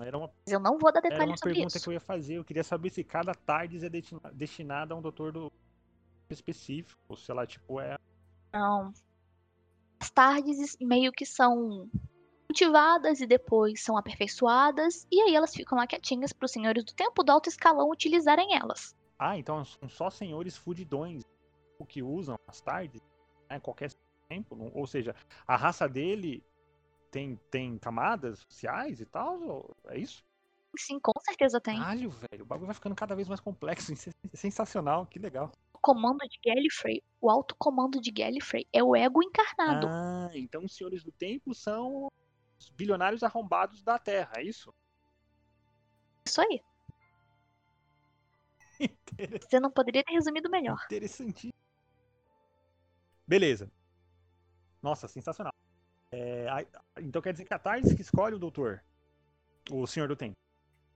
Era 0.00 0.18
uma, 0.18 0.26
Mas 0.44 0.52
eu 0.52 0.58
não 0.58 0.78
vou 0.78 0.92
dar 0.92 0.98
era 1.04 1.08
uma 1.08 1.18
detalhes 1.34 1.40
pergunta 1.40 1.76
isso. 1.76 1.84
que 1.84 1.88
eu 1.88 1.92
ia 1.92 2.00
fazer. 2.00 2.34
Eu 2.34 2.44
queria 2.44 2.64
saber 2.64 2.90
se 2.90 3.04
cada 3.04 3.32
tardes 3.34 3.82
é 3.82 3.88
destina- 3.88 4.32
destinada 4.32 4.94
a 4.94 4.96
um 4.96 5.02
doutor 5.02 5.32
do 5.32 5.52
específico. 6.28 6.98
Ou 7.08 7.16
se 7.16 7.30
ela, 7.30 7.46
tipo, 7.46 7.80
é. 7.80 7.96
Não. 8.52 8.92
As 10.00 10.10
tardes 10.10 10.76
meio 10.80 11.12
que 11.12 11.24
são 11.24 11.88
cultivadas 12.48 13.20
e 13.20 13.26
depois 13.26 13.82
são 13.82 13.96
aperfeiçoadas. 13.96 15.06
E 15.10 15.20
aí 15.20 15.34
elas 15.34 15.54
ficam 15.54 15.78
lá 15.78 15.86
quietinhas 15.86 16.32
pros 16.32 16.50
senhores 16.50 16.84
do 16.84 16.92
tempo 16.94 17.22
do 17.22 17.30
alto 17.30 17.48
escalão 17.48 17.88
utilizarem 17.90 18.54
elas. 18.56 18.96
Ah, 19.18 19.38
então 19.38 19.64
são 19.64 19.88
só 19.88 20.10
senhores 20.10 20.56
fudidões 20.56 21.22
o 21.78 21.86
que 21.86 22.02
usam 22.02 22.36
as 22.46 22.60
tardes, 22.60 23.00
né? 23.48 23.60
Qualquer 23.60 23.90
tempo. 24.28 24.70
Ou 24.74 24.86
seja, 24.86 25.14
a 25.46 25.56
raça 25.56 25.88
dele 25.88 26.42
tem, 27.14 27.36
tem 27.48 27.78
camadas 27.78 28.40
sociais 28.40 29.00
e 29.00 29.06
tal? 29.06 29.72
É 29.86 29.96
isso? 29.96 30.24
Sim, 30.76 30.98
com 30.98 31.12
certeza 31.20 31.60
tem. 31.60 31.78
Caralho, 31.78 32.10
velho. 32.10 32.42
O 32.42 32.44
bagulho 32.44 32.66
vai 32.66 32.74
ficando 32.74 32.96
cada 32.96 33.14
vez 33.14 33.28
mais 33.28 33.40
complexo. 33.40 33.92
É 34.32 34.36
sensacional, 34.36 35.06
que 35.06 35.20
legal. 35.20 35.52
O 35.72 35.78
comando 35.78 36.18
de 36.28 36.40
Gallifrey, 36.44 37.00
o 37.20 37.30
alto 37.30 37.54
comando 37.56 38.00
de 38.00 38.10
Gallifrey 38.10 38.66
é 38.72 38.82
o 38.82 38.96
ego 38.96 39.22
encarnado. 39.22 39.86
Ah, 39.88 40.30
então 40.34 40.64
os 40.64 40.74
senhores 40.74 41.04
do 41.04 41.12
tempo 41.12 41.54
são 41.54 42.08
os 42.58 42.68
bilionários 42.70 43.22
arrombados 43.22 43.84
da 43.84 43.96
Terra, 43.96 44.32
é 44.38 44.42
isso? 44.42 44.74
Isso 46.26 46.40
aí. 46.40 46.60
Você 49.48 49.60
não 49.60 49.70
poderia 49.70 50.02
ter 50.02 50.14
resumido 50.14 50.50
melhor. 50.50 50.80
Interessantíssimo. 50.86 51.54
Beleza. 53.24 53.70
Nossa, 54.82 55.06
sensacional. 55.06 55.54
É, 56.14 56.46
então 57.00 57.20
quer 57.20 57.32
dizer 57.32 57.44
que 57.44 57.54
a 57.54 57.58
Tardes 57.58 57.92
que 57.92 58.02
escolhe 58.02 58.36
o 58.36 58.38
doutor. 58.38 58.82
O 59.70 59.86
senhor 59.86 60.08
do 60.08 60.14
tempo. 60.14 60.36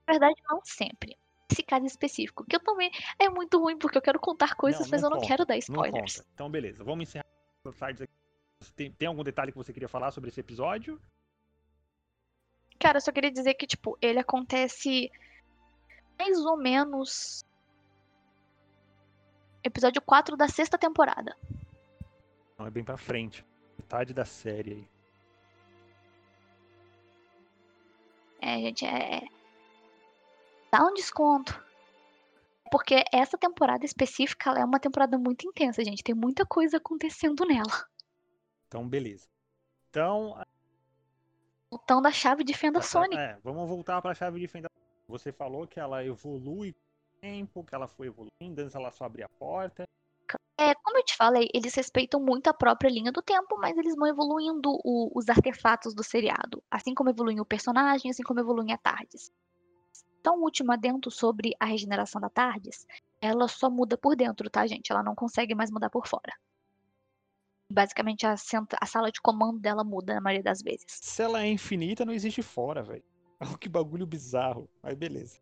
Na 0.07 0.13
verdade, 0.13 0.41
não 0.49 0.61
sempre. 0.63 1.17
Esse 1.51 1.63
caso 1.63 1.85
específico, 1.85 2.45
que 2.45 2.55
eu 2.55 2.59
também 2.59 2.91
é 3.17 3.27
muito 3.27 3.59
ruim 3.59 3.77
porque 3.77 3.97
eu 3.97 4.01
quero 4.01 4.19
contar 4.19 4.55
coisas, 4.55 4.81
Não, 4.81 4.89
mas 4.91 5.01
não 5.01 5.09
eu 5.09 5.15
não 5.15 5.27
quero 5.27 5.45
dar 5.45 5.57
spoilers. 5.57 6.23
Então, 6.33 6.49
beleza. 6.49 6.83
Vamos 6.83 7.09
encerrar 7.09 7.25
a 7.65 7.71
Tardes 7.71 8.03
aqui. 8.03 8.13
Tem, 8.75 8.91
tem 8.91 9.07
algum 9.07 9.23
detalhe 9.23 9.51
que 9.51 9.57
você 9.57 9.73
queria 9.73 9.89
falar 9.89 10.11
sobre 10.11 10.29
esse 10.29 10.39
episódio? 10.39 11.01
Cara, 12.79 12.97
eu 12.97 13.01
só 13.01 13.11
queria 13.11 13.31
dizer 13.31 13.55
que, 13.55 13.65
tipo, 13.65 13.97
ele 14.01 14.19
acontece 14.19 15.11
mais 16.17 16.37
ou 16.45 16.55
menos. 16.55 17.43
Episódio 19.63 20.01
4 20.01 20.37
da 20.37 20.47
sexta 20.47 20.77
temporada. 20.77 21.35
Não, 22.57 22.67
é 22.67 22.69
bem 22.69 22.83
pra 22.83 22.97
frente. 22.97 23.45
Metade 23.77 24.13
da 24.13 24.25
série 24.25 24.71
aí. 24.71 24.98
É, 28.41 28.57
gente, 28.59 28.85
é. 28.85 29.21
Dá 30.71 30.85
um 30.85 30.93
desconto. 30.93 31.63
Porque 32.71 33.03
essa 33.11 33.37
temporada 33.37 33.83
específica 33.83 34.51
é 34.51 34.63
uma 34.63 34.79
temporada 34.79 35.17
muito 35.17 35.47
intensa, 35.47 35.83
gente. 35.83 36.03
Tem 36.03 36.13
muita 36.13 36.45
coisa 36.45 36.77
acontecendo 36.77 37.45
nela. 37.45 37.87
Então, 38.67 38.87
beleza. 38.87 39.27
Então, 39.89 40.35
Voltando 41.69 42.07
à 42.07 42.11
chave 42.11 42.43
de 42.43 42.53
fenda 42.53 42.79
Tá, 42.79 42.85
Sonic. 42.85 43.17
É, 43.17 43.37
vamos 43.43 43.67
voltar 43.67 44.01
para 44.01 44.11
a 44.11 44.15
chave 44.15 44.39
de 44.39 44.47
fenda. 44.47 44.67
Você 45.07 45.31
falou 45.31 45.67
que 45.67 45.79
ela 45.79 46.03
evolui 46.03 46.73
com 46.73 46.79
o 46.79 47.21
tempo, 47.21 47.63
que 47.63 47.75
ela 47.75 47.87
foi 47.87 48.07
evoluindo, 48.07 48.61
antes 48.61 48.75
ela 48.75 48.91
só 48.91 49.05
abria 49.05 49.25
a 49.25 49.29
porta. 49.29 49.87
É, 50.57 50.73
como 50.75 50.97
eu 50.97 51.03
te 51.03 51.07
falei, 51.19 51.49
eles 51.53 51.75
respeitam 51.75 52.19
muito 52.19 52.47
a 52.47 52.53
própria 52.53 52.89
linha 52.89 53.11
do 53.11 53.21
tempo, 53.21 53.57
mas 53.59 53.77
eles 53.77 53.95
vão 53.95 54.07
evoluindo 54.07 54.71
o- 54.83 55.11
os 55.13 55.29
artefatos 55.29 55.93
do 55.93 56.03
seriado. 56.03 56.63
Assim 56.71 56.95
como 56.95 57.09
evoluem 57.09 57.39
o 57.41 57.45
personagem, 57.45 58.09
assim 58.09 58.23
como 58.23 58.39
evoluem 58.39 58.71
a 58.73 58.77
Tardes. 58.77 59.31
Então, 60.19 60.39
o 60.39 60.43
último 60.43 60.71
adendo 60.71 61.11
sobre 61.11 61.53
a 61.59 61.65
regeneração 61.65 62.19
da 62.19 62.29
Tardes, 62.29 62.87
ela 63.21 63.47
só 63.47 63.69
muda 63.69 63.97
por 63.97 64.15
dentro, 64.15 64.49
tá, 64.49 64.65
gente? 64.65 64.91
Ela 64.91 65.03
não 65.03 65.13
consegue 65.13 65.53
mais 65.53 65.69
mudar 65.69 65.89
por 65.89 66.07
fora. 66.07 66.33
Basicamente, 67.71 68.25
a, 68.25 68.33
a 68.33 68.85
sala 68.85 69.11
de 69.11 69.21
comando 69.21 69.59
dela 69.59 69.83
muda 69.83 70.15
na 70.15 70.21
maioria 70.21 70.43
das 70.43 70.61
vezes. 70.61 70.87
Se 70.89 71.21
ela 71.21 71.43
é 71.43 71.47
infinita, 71.47 72.03
não 72.03 72.13
existe 72.13 72.41
fora, 72.41 72.81
velho. 72.81 73.03
Oh, 73.41 73.57
que 73.57 73.69
bagulho 73.69 74.05
bizarro. 74.05 74.69
Mas 74.83 74.95
beleza. 74.95 75.39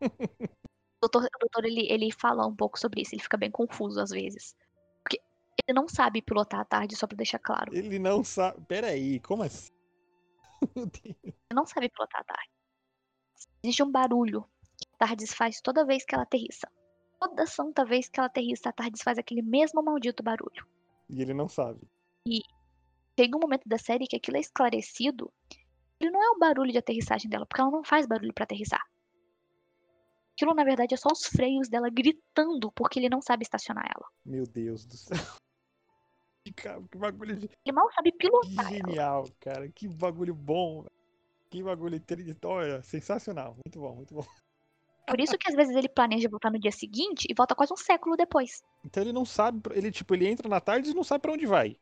O 1.04 1.08
doutor, 1.08 1.24
o 1.24 1.38
doutor 1.40 1.64
ele, 1.64 1.90
ele 1.90 2.12
fala 2.12 2.46
um 2.46 2.54
pouco 2.54 2.78
sobre 2.78 3.02
isso, 3.02 3.12
ele 3.12 3.22
fica 3.24 3.36
bem 3.36 3.50
confuso 3.50 4.00
às 4.00 4.10
vezes. 4.10 4.54
Ele 5.66 5.78
não 5.78 5.88
sabe 5.88 6.20
pilotar 6.20 6.60
a 6.60 6.64
Tardes, 6.64 6.98
só 6.98 7.06
pra 7.06 7.16
deixar 7.16 7.38
claro. 7.38 7.74
Ele 7.74 7.98
não 7.98 8.24
sabe. 8.24 8.60
Pera 8.66 8.88
aí, 8.88 9.20
como 9.20 9.42
assim? 9.42 9.72
Ele 11.04 11.34
não 11.54 11.66
sabe 11.66 11.88
pilotar 11.88 12.20
a 12.20 12.24
Tardes. 12.24 12.52
Existe 13.62 13.82
um 13.82 13.90
barulho 13.90 14.44
que 14.76 14.88
a 14.94 15.06
Tardes 15.06 15.32
faz 15.32 15.60
toda 15.60 15.84
vez 15.84 16.04
que 16.04 16.14
ela 16.14 16.24
aterrissa. 16.24 16.68
Toda 17.20 17.46
santa 17.46 17.84
vez 17.84 18.08
que 18.08 18.18
ela 18.18 18.26
aterrissa, 18.26 18.68
a 18.70 18.72
Tardes 18.72 19.02
faz 19.02 19.18
aquele 19.18 19.42
mesmo 19.42 19.82
maldito 19.82 20.22
barulho. 20.22 20.66
E 21.08 21.22
ele 21.22 21.32
não 21.32 21.48
sabe. 21.48 21.80
Chega 23.18 23.36
um 23.36 23.40
momento 23.40 23.68
da 23.68 23.78
série 23.78 24.06
que 24.06 24.16
aquilo 24.16 24.36
é 24.36 24.40
esclarecido. 24.40 25.32
Ele 26.00 26.10
não 26.10 26.22
é 26.22 26.30
o 26.30 26.38
barulho 26.38 26.72
de 26.72 26.78
aterrissagem 26.78 27.30
dela, 27.30 27.46
porque 27.46 27.60
ela 27.60 27.70
não 27.70 27.84
faz 27.84 28.06
barulho 28.06 28.34
pra 28.34 28.44
aterrissar. 28.44 28.82
Aquilo, 30.32 30.54
na 30.54 30.64
verdade, 30.64 30.94
é 30.94 30.96
só 30.96 31.08
os 31.12 31.26
freios 31.26 31.68
dela 31.68 31.88
gritando 31.90 32.72
porque 32.72 32.98
ele 32.98 33.08
não 33.08 33.20
sabe 33.20 33.44
estacionar 33.44 33.84
ela. 33.94 34.06
Meu 34.24 34.44
Deus 34.44 34.84
do 34.84 34.96
céu. 34.96 35.16
Cara, 36.56 36.82
que 36.90 36.98
bagulho 36.98 37.36
de- 37.36 37.48
Ele 37.64 37.72
mal 37.74 37.90
sabe 37.92 38.12
pilotar. 38.12 38.66
ela. 38.66 38.70
genial, 38.70 39.28
cara. 39.40 39.68
Que 39.68 39.86
bagulho 39.86 40.34
bom. 40.34 40.84
Que 41.50 41.62
bagulho 41.62 42.00
território. 42.00 42.82
Sensacional. 42.82 43.56
Muito 43.64 43.78
bom, 43.78 43.94
muito 43.94 44.14
bom. 44.14 44.24
Por 45.06 45.20
isso 45.20 45.36
que 45.38 45.48
às 45.48 45.54
vezes 45.54 45.74
ele 45.76 45.88
planeja 45.88 46.28
voltar 46.28 46.50
no 46.50 46.58
dia 46.58 46.72
seguinte 46.72 47.26
e 47.28 47.34
volta 47.34 47.54
quase 47.54 47.72
um 47.72 47.76
século 47.76 48.16
depois. 48.16 48.62
Então 48.84 49.02
ele 49.02 49.12
não 49.12 49.24
sabe. 49.24 49.60
Ele, 49.72 49.90
tipo, 49.90 50.14
ele 50.14 50.26
entra 50.28 50.48
na 50.48 50.60
tarde 50.60 50.90
e 50.90 50.94
não 50.94 51.04
sabe 51.04 51.22
pra 51.22 51.32
onde 51.32 51.46
vai. 51.46 51.76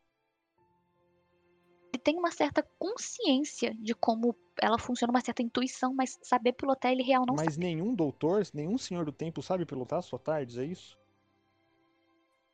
Ele 1.93 2.01
tem 2.03 2.17
uma 2.17 2.31
certa 2.31 2.63
consciência 2.79 3.73
de 3.75 3.93
como 3.93 4.35
ela 4.61 4.77
funciona, 4.79 5.11
uma 5.11 5.21
certa 5.21 5.41
intuição, 5.41 5.93
mas 5.93 6.17
saber 6.21 6.53
pilotar 6.53 6.91
ele 6.91 7.03
real 7.03 7.25
não 7.27 7.35
Mas 7.35 7.53
sabe. 7.55 7.65
nenhum 7.65 7.93
doutor, 7.93 8.43
nenhum 8.53 8.77
senhor 8.77 9.05
do 9.05 9.11
tempo 9.11 9.41
sabe 9.41 9.65
pilotar 9.65 9.99
a 9.99 10.01
sua 10.01 10.17
tardes, 10.19 10.57
é 10.57 10.65
isso? 10.65 10.97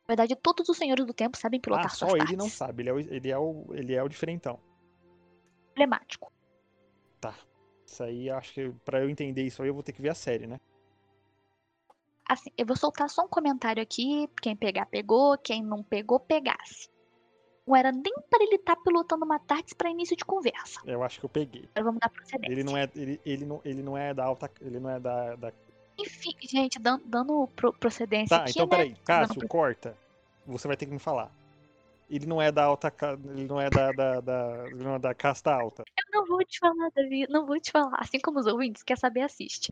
Na 0.08 0.14
verdade, 0.14 0.34
todos 0.36 0.68
os 0.68 0.76
senhores 0.76 1.04
do 1.04 1.12
tempo 1.12 1.36
sabem 1.36 1.60
pilotar 1.60 1.86
ah, 1.86 1.88
suas 1.90 2.10
só 2.10 2.16
ele 2.16 2.24
tardes. 2.24 2.38
não 2.38 2.48
sabe. 2.48 2.82
Ele 2.82 2.88
é, 2.88 2.92
o, 2.92 2.98
ele, 2.98 3.30
é 3.30 3.38
o, 3.38 3.66
ele 3.72 3.94
é 3.94 4.02
o 4.02 4.08
diferentão. 4.08 4.58
Problemático. 5.74 6.32
Isso 7.88 8.02
aí, 8.02 8.30
acho 8.30 8.52
que 8.52 8.70
pra 8.84 9.00
eu 9.00 9.08
entender 9.08 9.42
isso 9.42 9.62
aí, 9.62 9.68
eu 9.68 9.74
vou 9.74 9.82
ter 9.82 9.92
que 9.92 10.02
ver 10.02 10.10
a 10.10 10.14
série, 10.14 10.46
né? 10.46 10.60
Assim, 12.28 12.50
eu 12.58 12.66
vou 12.66 12.76
soltar 12.76 13.08
só 13.08 13.24
um 13.24 13.28
comentário 13.28 13.82
aqui. 13.82 14.28
Quem 14.42 14.54
pegar, 14.54 14.84
pegou. 14.86 15.38
Quem 15.38 15.62
não 15.62 15.82
pegou, 15.82 16.20
pegasse. 16.20 16.90
Não 17.66 17.74
era 17.74 17.90
nem 17.90 18.14
para 18.28 18.44
ele 18.44 18.56
estar 18.56 18.76
pilotando 18.76 19.24
uma 19.24 19.38
tarde 19.38 19.74
para 19.74 19.90
início 19.90 20.14
de 20.14 20.24
conversa. 20.24 20.80
Eu 20.84 21.02
acho 21.02 21.18
que 21.18 21.24
eu 21.24 21.30
peguei. 21.30 21.68
Agora 21.74 21.84
vamos 21.84 22.00
dar 22.00 22.10
procedência. 22.10 22.52
Ele 22.52 22.62
não 22.62 22.76
é, 22.76 22.90
ele, 22.94 23.20
ele 23.24 23.46
não, 23.46 23.60
ele 23.64 23.82
não 23.82 23.96
é 23.96 24.12
da 24.12 24.24
alta, 24.24 24.50
ele 24.60 24.78
não 24.78 24.90
é 24.90 25.00
da, 25.00 25.36
da... 25.36 25.52
Enfim, 25.98 26.32
gente, 26.42 26.78
dan- 26.78 27.00
dando 27.04 27.48
pro- 27.56 27.72
procedência 27.72 28.36
Tá, 28.36 28.42
aqui, 28.42 28.52
então 28.52 28.66
né? 28.66 28.70
peraí, 28.70 28.90
Dando 28.90 29.04
Cássio, 29.04 29.38
pro- 29.40 29.48
corta. 29.48 29.96
Você 30.46 30.68
vai 30.68 30.76
ter 30.76 30.86
que 30.86 30.92
me 30.92 30.98
falar. 30.98 31.30
Ele 32.08 32.24
não 32.24 32.40
é 32.40 32.50
da 32.50 32.64
alta, 32.64 32.90
ele 33.34 33.44
não 33.44 33.60
é 33.60 33.68
da, 33.70 33.92
da, 33.92 34.20
da, 34.20 34.70
não 34.70 34.94
é 34.94 34.98
da 34.98 35.14
casta 35.14 35.52
alta. 35.52 35.84
Eu 35.98 36.20
não 36.20 36.26
vou 36.26 36.42
te 36.42 36.58
falar, 36.58 36.88
Davi. 36.96 37.26
Não 37.28 37.44
vou 37.44 37.60
te 37.60 37.70
falar. 37.70 37.98
Assim 38.00 38.18
como 38.18 38.38
os 38.38 38.46
ouvintes, 38.46 38.82
quer 38.82 38.96
saber, 38.96 39.22
assiste. 39.22 39.70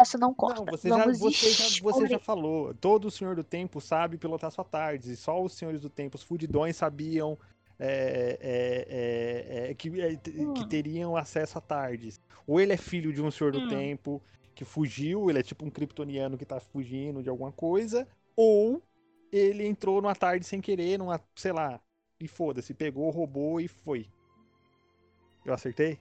Isso 0.00 0.16
não 0.16 0.32
corta. 0.32 0.60
Não, 0.60 0.66
você 0.66 0.88
já, 0.88 0.96
Vamos 0.98 1.18
você, 1.18 1.50
já, 1.52 1.64
você 1.82 2.06
já 2.06 2.18
falou. 2.20 2.72
Todo 2.74 3.10
senhor 3.10 3.34
do 3.34 3.42
tempo 3.42 3.80
sabe 3.80 4.16
pilotar 4.16 4.52
sua 4.52 4.64
tarde. 4.64 5.12
E 5.12 5.16
só 5.16 5.42
os 5.42 5.54
senhores 5.54 5.80
do 5.80 5.90
tempo, 5.90 6.16
os 6.16 6.22
fudidões, 6.22 6.76
sabiam 6.76 7.36
é, 7.80 8.38
é, 8.40 9.66
é, 9.66 9.70
é, 9.70 9.74
que, 9.74 9.88
é, 10.00 10.14
que 10.16 10.40
Hum. 10.40 10.68
teriam 10.68 11.16
acesso 11.16 11.58
a 11.58 11.60
tardes. 11.60 12.20
Ou 12.46 12.60
ele 12.60 12.74
é 12.74 12.76
filho 12.76 13.12
de 13.12 13.20
um 13.20 13.30
senhor 13.30 13.52
do 13.52 13.60
Hum. 13.60 13.68
tempo 13.68 14.22
que 14.54 14.64
fugiu, 14.64 15.30
ele 15.30 15.38
é 15.38 15.42
tipo 15.42 15.64
um 15.64 15.70
kryptoniano 15.70 16.38
que 16.38 16.44
tá 16.44 16.60
fugindo 16.60 17.22
de 17.22 17.28
alguma 17.28 17.52
coisa, 17.52 18.06
ou 18.36 18.82
ele 19.32 19.66
entrou 19.66 20.00
numa 20.02 20.14
tarde 20.14 20.44
sem 20.44 20.60
querer, 20.60 20.98
numa, 20.98 21.20
sei 21.34 21.52
lá, 21.52 21.80
e 22.20 22.28
foda-se, 22.28 22.74
pegou, 22.74 23.10
roubou 23.10 23.60
e 23.60 23.66
foi. 23.66 24.08
Eu 25.44 25.54
acertei? 25.54 25.98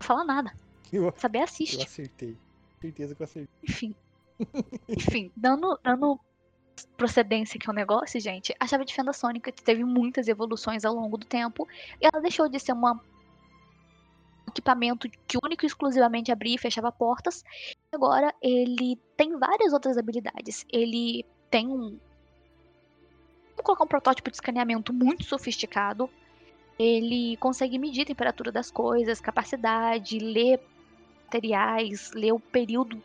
Não 0.00 0.06
fala 0.06 0.24
nada. 0.24 0.52
Eu, 0.92 1.12
Saber 1.16 1.38
eu 1.38 1.44
assiste. 1.44 1.82
acertei. 1.82 2.38
Certeza 2.80 3.14
que 3.16 3.22
eu 3.22 3.24
acertei. 3.24 3.56
Enfim. 3.64 3.94
Enfim, 4.88 5.32
dando, 5.34 5.76
dando 5.82 6.20
procedência 6.96 7.58
que 7.58 7.68
é 7.68 7.72
o 7.72 7.74
negócio, 7.74 8.20
gente, 8.20 8.54
a 8.60 8.66
chave 8.66 8.84
de 8.84 8.94
fenda 8.94 9.12
sônica 9.12 9.50
teve 9.50 9.82
muitas 9.82 10.28
evoluções 10.28 10.84
ao 10.84 10.94
longo 10.94 11.16
do 11.16 11.26
tempo 11.26 11.66
e 12.00 12.06
ela 12.06 12.22
deixou 12.22 12.48
de 12.48 12.60
ser 12.60 12.72
uma 12.72 12.92
um 12.92 12.98
equipamento 14.54 15.08
que 15.26 15.36
único 15.42 15.64
e 15.64 15.66
exclusivamente 15.66 16.30
abria 16.32 16.54
e 16.54 16.58
fechava 16.58 16.90
portas. 16.92 17.44
Agora 17.92 18.34
ele 18.42 18.96
tem 19.16 19.36
várias 19.38 19.72
outras 19.72 19.96
habilidades. 19.98 20.64
Ele 20.72 21.24
tem 21.50 21.66
um 21.68 21.98
Vamos 23.56 23.66
colocar 23.66 23.84
um 23.84 23.88
protótipo 23.88 24.30
de 24.30 24.36
escaneamento 24.36 24.92
muito 24.92 25.24
sofisticado. 25.24 26.10
Ele 26.78 27.36
consegue 27.36 27.78
medir 27.78 28.02
a 28.02 28.06
temperatura 28.06 28.50
das 28.50 28.68
coisas, 28.70 29.20
capacidade, 29.20 30.18
ler 30.18 30.60
materiais, 31.26 32.10
ler 32.12 32.32
o 32.32 32.40
período 32.40 33.00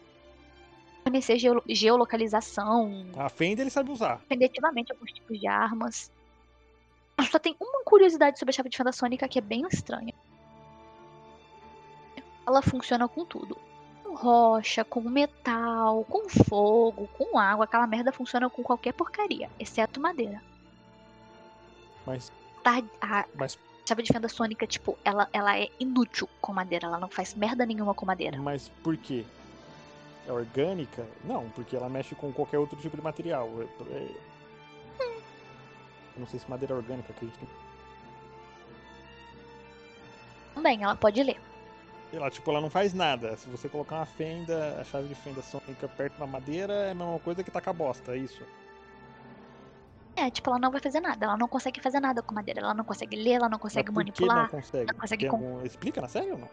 fornecer 1.04 1.38
geo- 1.38 1.64
geolocalização, 1.68 3.06
A 3.16 3.30
Fenda 3.30 3.62
ele 3.62 3.70
sabe 3.70 3.92
usar. 3.92 4.20
definitivamente 4.28 4.92
alguns 4.92 5.12
tipos 5.12 5.40
de 5.40 5.48
armas. 5.48 6.12
Só 7.32 7.38
tem 7.38 7.56
uma 7.60 7.84
curiosidade 7.84 8.40
sobre 8.40 8.52
a 8.52 8.56
chave 8.56 8.70
de 8.70 8.78
fenda 8.78 8.92
sônica 8.92 9.28
que 9.28 9.38
é 9.38 9.42
bem 9.42 9.66
estranha. 9.72 10.14
Ela 12.50 12.64
funciona 12.64 13.08
com 13.08 13.24
tudo. 13.24 13.56
Com 14.04 14.16
rocha, 14.16 14.84
com 14.84 15.02
metal, 15.02 16.04
com 16.06 16.28
fogo, 16.28 17.08
com 17.16 17.38
água. 17.38 17.66
Aquela 17.66 17.86
merda 17.86 18.12
funciona 18.12 18.50
com 18.50 18.64
qualquer 18.64 18.92
porcaria, 18.92 19.48
exceto 19.60 20.02
madeira. 20.02 20.42
Mas, 22.08 22.32
Tá- 22.64 22.82
A 23.00 23.26
mas, 23.36 23.58
chave 23.88 24.02
de 24.02 24.12
fenda 24.12 24.28
sônica, 24.28 24.66
tipo, 24.66 24.98
ela, 25.06 25.30
ela 25.32 25.58
é 25.60 25.70
inútil 25.80 26.28
com 26.42 26.52
madeira. 26.52 26.88
Ela 26.88 26.98
não 27.00 27.08
faz 27.08 27.36
merda 27.36 27.66
nenhuma 27.68 27.94
com 27.94 28.04
madeira. 28.06 28.38
mas 28.42 28.68
por 28.84 28.98
quê? 28.98 29.24
É 30.28 30.32
orgânica? 30.34 31.08
Não, 31.24 31.48
porque 31.52 31.76
ela 31.76 31.88
mexe 31.88 32.16
com 32.16 32.34
qualquer 32.34 32.58
outro 32.58 32.78
tipo 32.82 32.98
de 32.98 33.04
material. 33.04 33.48
É- 33.62 33.94
é- 33.94 34.16
Eu 36.16 36.20
não 36.20 36.28
sei 36.28 36.40
se 36.40 36.50
madeira 36.50 36.74
é 36.74 36.78
orgânica, 36.78 37.14
acredito 37.14 37.38
que. 37.40 37.48
Também, 40.56 40.84
ela 40.84 40.96
pode 40.96 41.22
ler. 41.24 41.40
Ela, 42.12 42.30
tipo, 42.32 42.50
ela 42.50 42.60
não 42.60 42.70
faz 42.70 42.94
nada. 42.94 43.38
Se 43.38 43.48
você 43.50 43.70
colocar 43.70 43.98
uma 43.98 44.06
fenda, 44.06 44.80
a 44.80 44.84
chave 44.84 45.08
de 45.08 45.16
fenda 45.16 45.42
sônica 45.42 45.88
perto 45.90 46.18
da 46.18 46.26
madeira, 46.26 46.74
é 46.74 46.92
a 46.92 46.96
mesma 46.96 47.20
coisa 47.20 47.44
que 47.44 47.52
tacar 47.52 47.74
bosta, 47.74 48.14
é 48.14 48.18
isso. 48.18 48.42
É, 50.16 50.30
tipo, 50.32 50.50
ela 50.50 50.60
não 50.60 50.72
vai 50.72 50.82
fazer 50.82 51.00
nada. 51.00 51.26
Ela 51.26 51.38
não 51.38 51.48
consegue 51.48 51.80
fazer 51.80 52.00
nada 52.00 52.22
com 52.22 52.34
madeira. 52.34 52.60
Ela 52.62 52.74
não 52.74 52.84
consegue 52.84 53.16
ler, 53.16 53.34
ela 53.34 53.48
não 53.48 53.60
consegue 53.60 53.92
manipular. 53.92 54.44
não 54.44 54.50
consegue? 54.50 54.92
não 54.92 55.00
consegue 55.00 55.28
com- 55.30 55.36
algum- 55.38 55.66
Explica 55.66 56.02
na 56.02 56.08
série 56.08 56.32
ou 56.32 56.38
não? 56.40 56.50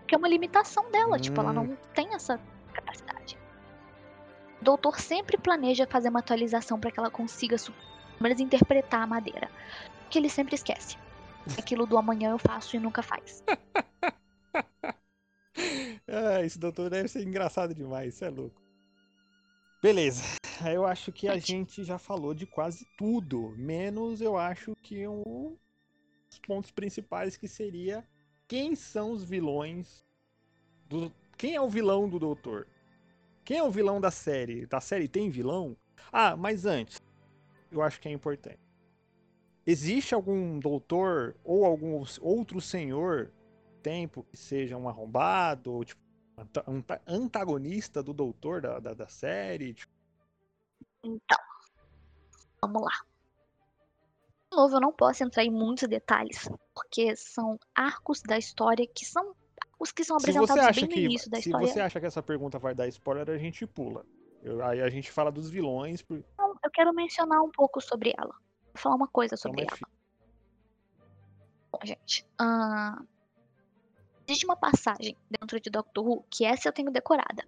Porque 0.00 0.14
é 0.14 0.18
uma 0.18 0.28
limitação 0.28 0.90
dela. 0.90 1.18
Tipo, 1.18 1.40
ela 1.40 1.50
Hum. 1.50 1.54
não 1.54 1.76
tem 1.94 2.12
essa 2.12 2.38
capacidade. 2.74 3.38
O 4.60 4.64
doutor 4.64 4.98
sempre 5.00 5.38
planeja 5.38 5.86
fazer 5.86 6.08
uma 6.10 6.18
atualização 6.18 6.78
para 6.78 6.90
que 6.90 6.98
ela 6.98 7.10
consiga 7.10 7.56
menos 8.20 8.40
interpretar 8.40 9.02
a 9.02 9.06
madeira. 9.06 9.48
O 10.06 10.08
que 10.10 10.18
ele 10.18 10.28
sempre 10.28 10.54
esquece. 10.56 10.98
Aquilo 11.58 11.86
do 11.86 11.96
amanhã 11.96 12.30
eu 12.32 12.38
faço 12.38 12.76
e 12.76 12.80
nunca 12.80 13.00
faz. 13.02 13.42
Ah, 16.12 16.44
esse 16.44 16.58
doutor 16.58 16.90
deve 16.90 17.08
ser 17.08 17.26
engraçado 17.26 17.72
demais, 17.72 18.14
isso 18.14 18.24
é 18.24 18.30
louco. 18.30 18.60
Beleza, 19.80 20.22
eu 20.74 20.84
acho 20.84 21.12
que 21.12 21.28
a 21.28 21.38
gente 21.38 21.84
já 21.84 21.98
falou 21.98 22.34
de 22.34 22.46
quase 22.46 22.84
tudo, 22.98 23.54
menos 23.56 24.20
eu 24.20 24.36
acho 24.36 24.74
que 24.82 25.06
um 25.06 25.56
dos 26.28 26.38
pontos 26.40 26.72
principais 26.72 27.36
que 27.36 27.46
seria 27.46 28.04
quem 28.48 28.74
são 28.74 29.12
os 29.12 29.22
vilões 29.22 30.04
do 30.88 31.12
quem 31.38 31.54
é 31.54 31.60
o 31.60 31.68
vilão 31.68 32.08
do 32.08 32.18
doutor? 32.18 32.66
Quem 33.44 33.58
é 33.58 33.62
o 33.62 33.70
vilão 33.70 34.00
da 34.00 34.10
série? 34.10 34.66
Da 34.66 34.80
série 34.80 35.08
tem 35.08 35.30
vilão? 35.30 35.76
Ah, 36.12 36.36
mas 36.36 36.66
antes, 36.66 37.00
eu 37.70 37.80
acho 37.80 38.00
que 38.00 38.08
é 38.08 38.12
importante. 38.12 38.60
Existe 39.66 40.14
algum 40.14 40.58
doutor 40.58 41.36
ou 41.44 41.64
algum 41.64 42.04
outro 42.20 42.60
senhor 42.60 43.32
tempo 43.82 44.24
que 44.24 44.36
seja 44.36 44.76
um 44.76 44.88
arrombado, 44.88 45.72
ou 45.72 45.84
tipo, 45.84 45.99
antagonista 47.06 48.02
do 48.02 48.12
doutor 48.12 48.60
da, 48.60 48.78
da, 48.78 48.94
da 48.94 49.08
série? 49.08 49.74
Tipo, 49.74 49.92
Então, 51.04 51.38
vamos 52.62 52.82
lá. 52.82 52.92
De 54.50 54.56
novo, 54.56 54.76
eu 54.76 54.80
não 54.80 54.92
posso 54.92 55.22
entrar 55.22 55.44
em 55.44 55.50
muitos 55.50 55.88
detalhes, 55.88 56.48
porque 56.74 57.14
são 57.14 57.58
arcos 57.74 58.20
da 58.22 58.36
história 58.36 58.86
que 58.86 59.04
são 59.04 59.34
os 59.78 59.92
que 59.92 60.04
são 60.04 60.18
se 60.18 60.30
apresentados 60.30 60.74
bem 60.76 60.84
no 60.88 60.90
que 60.94 61.00
início 61.00 61.30
da 61.30 61.40
se 61.40 61.48
história. 61.48 61.66
você 61.66 61.80
acha 61.80 62.00
que 62.00 62.06
essa 62.06 62.22
pergunta 62.22 62.58
vai 62.58 62.74
dar 62.74 62.88
spoiler, 62.88 63.30
a 63.30 63.38
gente 63.38 63.66
pula. 63.66 64.04
Eu- 64.42 64.62
aí 64.64 64.80
a 64.82 64.90
gente 64.90 65.10
fala 65.10 65.30
dos 65.30 65.48
vilões, 65.48 66.02
por- 66.02 66.18
Então, 66.18 66.54
eu 66.64 66.70
quero 66.70 66.92
mencionar 66.92 67.42
um 67.42 67.50
pouco 67.50 67.80
sobre 67.80 68.12
ela. 68.18 68.34
Vou 68.74 68.82
falar 68.82 68.96
uma 68.96 69.08
coisa 69.08 69.34
então 69.36 69.50
sobre 69.50 69.64
mais 69.66 69.80
ela. 69.80 69.90
Bom, 71.72 71.78
gente. 71.84 72.26
ahn, 72.40 73.06
existe 74.30 74.44
uma 74.44 74.56
passagem 74.56 75.16
dentro 75.28 75.60
de 75.60 75.68
Doctor 75.68 76.06
Who 76.06 76.24
que 76.30 76.44
essa 76.44 76.68
eu 76.68 76.72
tenho 76.72 76.90
decorada. 76.90 77.44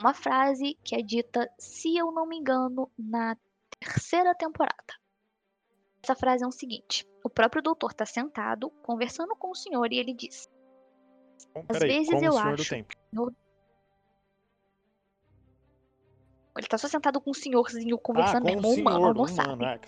Uma 0.00 0.14
frase 0.14 0.76
que 0.82 0.94
é 0.94 1.02
dita, 1.02 1.48
se 1.58 1.96
eu 1.96 2.10
não 2.10 2.26
me 2.26 2.36
engano, 2.36 2.90
na 2.98 3.36
terceira 3.78 4.34
temporada. 4.34 4.94
Essa 6.02 6.14
frase 6.14 6.44
é 6.44 6.46
o 6.46 6.52
seguinte: 6.52 7.06
o 7.22 7.30
próprio 7.30 7.62
doutor 7.62 7.90
está 7.90 8.06
sentado, 8.06 8.70
conversando 8.82 9.34
com 9.36 9.50
o 9.50 9.54
senhor, 9.54 9.92
e 9.92 9.98
ele 9.98 10.14
diz: 10.14 10.48
Bom, 11.54 11.64
Às 11.68 11.78
vezes 11.80 12.08
eu 12.10 12.16
o 12.16 12.20
Senhor 12.20 12.56
do 13.12 13.28
acho-. 13.28 13.36
Ele 16.56 16.66
tá 16.66 16.78
só 16.78 16.88
sentado 16.88 17.20
com 17.20 17.30
o 17.30 17.34
senhorzinho 17.34 17.96
Ah, 17.96 17.98
conversando 17.98 18.42
com 18.44 18.54
o 18.54 18.58
um 18.58 18.62
senhor, 18.62 18.80
humano, 18.80 19.14
não 19.14 19.22
um 19.22 19.26
humano, 19.26 19.64
é. 19.64 19.80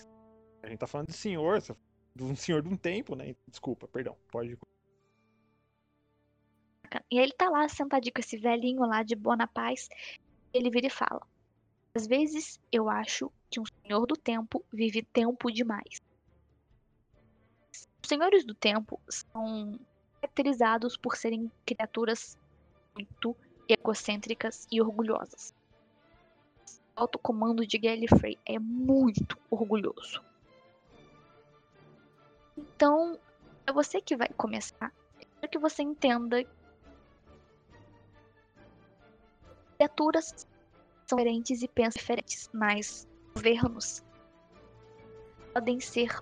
A 0.63 0.69
gente 0.69 0.79
tá 0.79 0.87
falando 0.87 1.07
de 1.07 1.15
senhor, 1.15 1.61
você- 1.63 1.75
de 2.15 2.25
um 2.25 2.37
senhor 2.37 2.61
de 2.61 2.69
um 2.69 2.77
tempo, 2.77 3.15
né? 3.15 3.35
Desculpa, 3.47 3.89
perdão. 3.89 4.15
Pode. 4.31 4.59
E 7.10 7.19
aí 7.19 7.24
ele 7.24 7.32
tá 7.32 7.48
lá 7.48 7.69
sentadinho 7.69 8.12
com 8.12 8.20
esse 8.20 8.36
velhinho 8.36 8.81
lá 8.81 9.02
de 9.02 9.15
boa 9.15 9.36
na 9.36 9.47
paz. 9.47 9.89
Ele 10.52 10.70
vira 10.70 10.86
e 10.86 10.90
fala: 10.90 11.20
Às 11.94 12.06
vezes 12.06 12.60
eu 12.73 12.89
acho 12.89 13.31
que 13.51 13.60
um 13.60 13.65
senhor 13.66 14.06
do 14.06 14.16
tempo 14.16 14.65
vive 14.73 15.02
tempo 15.02 15.51
demais. 15.51 16.01
Os 17.73 18.09
senhores 18.09 18.44
do 18.44 18.55
tempo 18.55 19.01
são 19.09 19.78
caracterizados 20.20 20.97
por 20.97 21.16
serem 21.16 21.51
criaturas 21.66 22.39
muito 22.94 23.36
egocêntricas 23.69 24.66
e 24.73 24.81
orgulhosas. 24.81 25.55
O 26.97 27.01
alto 27.02 27.19
comando 27.19 27.66
de 27.66 27.78
Gallifrey 27.78 28.39
é 28.47 28.59
muito 28.59 29.39
orgulhoso. 29.51 30.23
Então, 32.56 33.19
é 33.66 33.73
você 33.73 34.01
que 34.01 34.16
vai 34.16 34.28
começar. 34.28 34.93
Eu 35.20 35.27
quero 35.40 35.52
que 35.52 35.59
você 35.59 35.82
entenda 35.82 36.44
criaturas 39.79 40.47
são 41.07 41.17
diferentes 41.19 41.63
e 41.63 41.69
pensam 41.69 42.01
diferentes, 42.01 42.51
mas 42.53 43.09
governos 43.35 44.03
podem 45.55 45.81
ser 45.81 46.19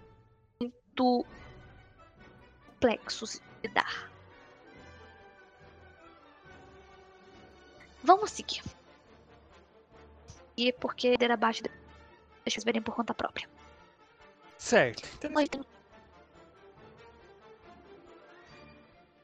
muito 0.61 1.27
complexos 2.67 3.41
de 3.63 3.69
dar. 3.69 4.13
Vamos 8.05 8.31
seguir. 8.31 8.63
E 10.57 10.73
porque 10.73 11.17
der 11.17 11.33
abaixo, 11.33 11.63
deixa 11.63 12.59
eles 12.59 12.65
verem 12.65 12.83
por 12.83 12.95
conta 12.95 13.13
própria. 13.13 13.49
Certo. 14.59 15.19
Temos 15.19 15.45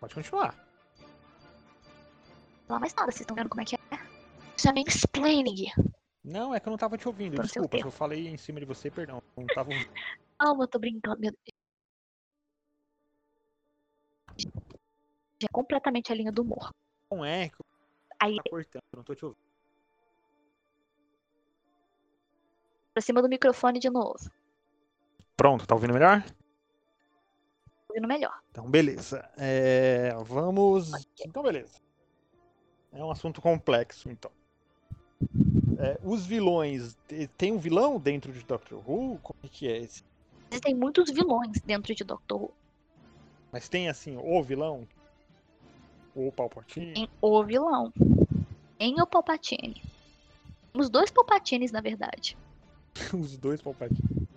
Pode 0.00 0.14
continuar. 0.14 0.54
falar 2.66 2.80
mais 2.80 2.94
nada, 2.94 3.12
vocês 3.12 3.20
estão 3.20 3.36
vendo 3.36 3.48
como 3.48 3.60
é 3.60 3.64
que 3.64 3.76
é? 3.76 4.01
Chamei 4.62 4.84
explaining. 4.86 5.72
Não, 6.22 6.54
é 6.54 6.60
que 6.60 6.68
eu 6.68 6.70
não 6.70 6.78
tava 6.78 6.96
te 6.96 7.08
ouvindo. 7.08 7.34
Tô 7.34 7.42
seu 7.42 7.62
Desculpa, 7.62 7.78
se 7.78 7.84
eu 7.84 7.90
falei 7.90 8.28
em 8.28 8.36
cima 8.36 8.60
de 8.60 8.66
você, 8.66 8.88
perdão. 8.88 9.20
Não 9.36 9.44
tava 9.46 9.70
ouvindo. 9.70 9.90
Calma, 10.38 10.62
eu 10.62 10.68
tô 10.68 10.78
brincando, 10.78 11.20
meu 11.20 11.32
Deus. 11.32 11.62
É 15.42 15.48
completamente 15.50 16.12
a 16.12 16.14
linha 16.14 16.30
do 16.30 16.42
humor. 16.42 16.70
Não 17.10 17.24
é 17.24 17.48
que 17.48 17.56
Aí, 18.20 18.36
tá 18.36 18.42
cortando, 18.48 18.82
eu 18.92 18.96
não 18.98 19.02
tô 19.02 19.16
te 19.16 19.24
ouvindo. 19.24 19.42
pra 22.94 23.02
cima 23.02 23.22
do 23.22 23.28
microfone 23.28 23.80
de 23.80 23.90
novo. 23.90 24.30
Pronto, 25.36 25.66
tá 25.66 25.74
ouvindo 25.74 25.94
melhor? 25.94 26.22
Ouvindo 27.88 28.06
melhor. 28.06 28.38
Então, 28.50 28.70
beleza. 28.70 29.28
É, 29.36 30.14
vamos. 30.24 30.92
Então, 31.18 31.42
beleza. 31.42 31.80
É 32.92 33.02
um 33.02 33.10
assunto 33.10 33.40
complexo, 33.40 34.08
então. 34.08 34.30
É, 35.82 35.98
os 36.04 36.24
vilões. 36.24 36.96
te- 37.08 37.26
Tem 37.36 37.52
um 37.52 37.58
vilão 37.58 37.98
dentro 37.98 38.32
de 38.32 38.40
Doctor 38.44 38.78
Who? 38.88 39.18
Como 39.18 39.36
é 39.42 39.48
que 39.48 39.66
é 39.66 39.78
esse? 39.78 40.04
Existem 40.48 40.76
muitos 40.76 41.10
vilões 41.10 41.60
dentro 41.62 41.92
de 41.92 42.04
Doctor 42.04 42.40
Who. 42.42 42.54
Mas 43.50 43.68
tem, 43.68 43.88
assim, 43.88 44.16
o 44.16 44.42
vilão? 44.44 44.86
O 46.14 46.30
Palpatine? 46.30 46.94
Tem 46.94 47.08
o 47.20 47.44
vilão. 47.44 47.92
Tem 48.78 49.00
o 49.00 49.06
Palpatine. 49.06 49.82
Os 50.72 50.88
dois 50.88 51.10
Palpatines, 51.10 51.72
na 51.72 51.80
verdade. 51.80 52.36
Os 53.12 53.36
dois 53.36 53.60
Palpatine. 53.60 54.28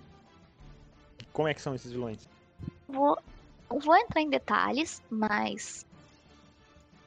Como 1.31 1.47
é 1.47 1.53
que 1.53 1.61
são 1.61 1.75
esses 1.75 1.91
vilões? 1.91 2.27
Vou, 2.87 3.17
não 3.69 3.79
vou 3.79 3.95
entrar 3.95 4.21
em 4.21 4.29
detalhes, 4.29 5.01
mas 5.11 5.85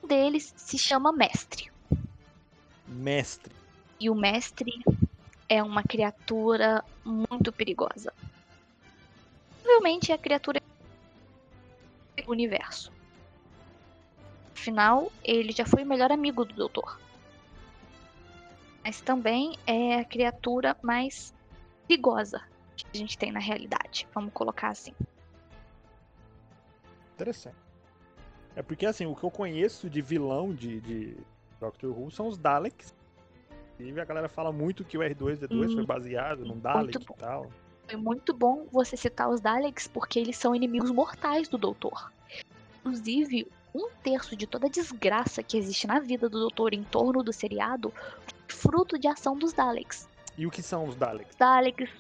um 0.02 0.06
deles 0.06 0.52
se 0.56 0.78
chama 0.78 1.12
Mestre. 1.12 1.70
Mestre. 2.86 3.57
E 4.00 4.08
o 4.08 4.14
Mestre 4.14 4.72
é 5.48 5.62
uma 5.62 5.82
criatura 5.82 6.84
muito 7.04 7.52
perigosa. 7.52 8.12
Provavelmente 9.62 10.12
é 10.12 10.14
a 10.14 10.18
criatura 10.18 10.60
do 12.24 12.30
universo. 12.30 12.92
Afinal, 14.54 15.10
ele 15.24 15.52
já 15.52 15.64
foi 15.64 15.82
o 15.82 15.86
melhor 15.86 16.12
amigo 16.12 16.44
do 16.44 16.54
Doutor. 16.54 17.00
Mas 18.84 19.00
também 19.00 19.56
é 19.66 19.96
a 19.96 20.04
criatura 20.04 20.76
mais 20.82 21.34
perigosa 21.86 22.42
que 22.76 22.86
a 22.92 22.96
gente 22.96 23.18
tem 23.18 23.32
na 23.32 23.40
realidade. 23.40 24.06
Vamos 24.14 24.32
colocar 24.32 24.68
assim. 24.68 24.94
Interessante. 27.14 27.56
É 28.54 28.62
porque, 28.62 28.86
assim, 28.86 29.06
o 29.06 29.14
que 29.14 29.24
eu 29.24 29.30
conheço 29.30 29.88
de 29.88 30.00
vilão 30.00 30.54
de, 30.54 30.80
de 30.80 31.16
Doctor 31.60 31.96
Who 31.96 32.10
são 32.10 32.28
os 32.28 32.38
Daleks. 32.38 32.94
Inclusive, 33.78 34.00
a 34.00 34.04
galera 34.04 34.28
fala 34.28 34.50
muito 34.50 34.84
que 34.84 34.98
o 34.98 35.00
R2D2 35.00 35.72
foi 35.72 35.82
Hum, 35.82 35.86
baseado 35.86 36.44
num 36.44 36.58
Dalek 36.58 36.98
e 37.00 37.16
tal. 37.16 37.48
Foi 37.86 37.96
muito 37.96 38.34
bom 38.34 38.66
você 38.72 38.96
citar 38.96 39.30
os 39.30 39.40
Daleks, 39.40 39.86
porque 39.86 40.18
eles 40.18 40.36
são 40.36 40.52
inimigos 40.52 40.90
mortais 40.90 41.48
do 41.48 41.56
Doutor. 41.56 42.12
Inclusive, 42.80 43.46
um 43.72 43.88
terço 44.02 44.34
de 44.34 44.48
toda 44.48 44.66
a 44.66 44.70
desgraça 44.70 45.44
que 45.44 45.56
existe 45.56 45.86
na 45.86 46.00
vida 46.00 46.28
do 46.28 46.40
Doutor 46.40 46.74
em 46.74 46.82
torno 46.82 47.22
do 47.22 47.32
seriado 47.32 47.92
é 48.48 48.52
fruto 48.52 48.98
de 48.98 49.06
ação 49.06 49.38
dos 49.38 49.52
Daleks. 49.52 50.08
E 50.36 50.44
o 50.44 50.50
que 50.50 50.60
são 50.62 50.84
os 50.86 50.96
Daleks? 50.96 51.36
Daleks. 51.36 51.90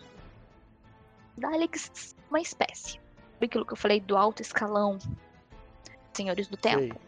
Daleks 1.36 1.90
são 1.94 2.18
uma 2.28 2.40
espécie. 2.40 2.94
Sabe 3.34 3.46
aquilo 3.46 3.64
que 3.64 3.72
eu 3.72 3.76
falei 3.76 4.00
do 4.00 4.16
alto 4.16 4.42
escalão? 4.42 4.98
Senhores 6.12 6.48
do 6.48 6.56
Tempo? 6.56 6.98
Sei. 6.98 7.07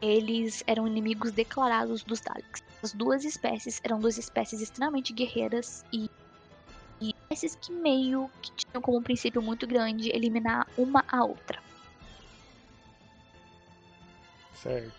Eles 0.00 0.62
eram 0.66 0.86
inimigos 0.86 1.32
declarados 1.32 2.04
dos 2.04 2.20
Daleks. 2.20 2.62
As 2.82 2.92
duas 2.92 3.24
espécies 3.24 3.80
eram 3.82 3.98
duas 3.98 4.16
espécies 4.16 4.60
extremamente 4.60 5.12
guerreiras 5.12 5.84
e, 5.92 6.08
e 7.00 7.10
espécies 7.10 7.56
que 7.56 7.72
meio 7.72 8.30
que 8.40 8.52
tinham 8.52 8.80
como 8.80 8.98
um 8.98 9.02
princípio 9.02 9.42
muito 9.42 9.66
grande 9.66 10.10
eliminar 10.10 10.66
uma 10.76 11.04
a 11.08 11.24
outra. 11.24 11.60
Certo. 14.54 14.92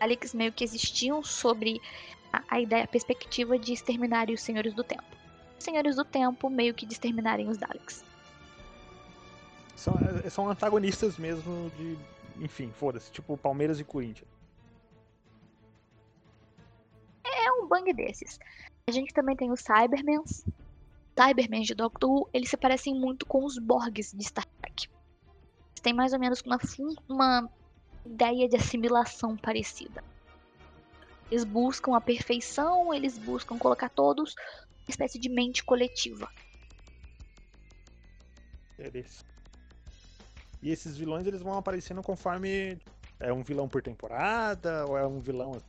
Daleks 0.00 0.34
meio 0.34 0.52
que 0.52 0.64
existiam 0.64 1.22
sobre 1.22 1.80
a, 2.32 2.42
a 2.48 2.60
ideia, 2.60 2.84
a 2.84 2.88
perspectiva 2.88 3.56
de 3.56 3.72
exterminarem 3.72 4.34
os 4.34 4.42
Senhores 4.42 4.74
do 4.74 4.82
Tempo. 4.82 5.04
Os 5.56 5.64
Senhores 5.64 5.94
do 5.94 6.04
Tempo 6.04 6.50
meio 6.50 6.74
que 6.74 6.84
de 6.84 6.94
exterminarem 6.94 7.48
os 7.48 7.56
Daleks. 7.56 8.04
São, 9.76 9.94
é, 10.24 10.30
são 10.30 10.50
antagonistas 10.50 11.16
mesmo 11.18 11.70
de. 11.76 11.96
Enfim, 12.42 12.72
foda-se. 12.72 13.12
Tipo 13.12 13.36
Palmeiras 13.36 13.78
e 13.78 13.84
Corinthians. 13.84 14.28
É 17.24 17.52
um 17.52 17.68
bang 17.68 17.92
desses. 17.92 18.36
A 18.84 18.90
gente 18.90 19.14
também 19.14 19.36
tem 19.36 19.52
os 19.52 19.60
Cybermans. 19.60 20.44
Cybermen 21.16 21.62
de 21.62 21.72
Doctor 21.72 22.10
Who, 22.10 22.28
eles 22.32 22.50
se 22.50 22.56
parecem 22.56 22.98
muito 22.98 23.24
com 23.26 23.44
os 23.44 23.58
Borgs 23.58 24.12
de 24.12 24.24
Star 24.24 24.44
Trek. 24.60 24.88
Eles 24.88 25.80
têm 25.82 25.94
mais 25.94 26.12
ou 26.12 26.18
menos 26.18 26.42
uma, 26.42 26.58
uma 27.08 27.50
ideia 28.04 28.48
de 28.48 28.56
assimilação 28.56 29.36
parecida. 29.36 30.02
Eles 31.30 31.44
buscam 31.44 31.94
a 31.94 32.00
perfeição, 32.00 32.92
eles 32.92 33.18
buscam 33.18 33.56
colocar 33.56 33.88
todos 33.88 34.34
uma 34.80 34.90
espécie 34.90 35.16
de 35.16 35.28
mente 35.28 35.62
coletiva. 35.62 36.28
Eles. 38.76 39.24
E 40.62 40.70
esses 40.70 40.96
vilões 40.96 41.26
eles 41.26 41.42
vão 41.42 41.58
aparecendo 41.58 42.02
conforme. 42.02 42.78
É 43.18 43.32
um 43.32 43.42
vilão 43.42 43.68
por 43.68 43.82
temporada? 43.82 44.86
Ou 44.86 44.96
é 44.96 45.06
um 45.06 45.20
vilão. 45.20 45.60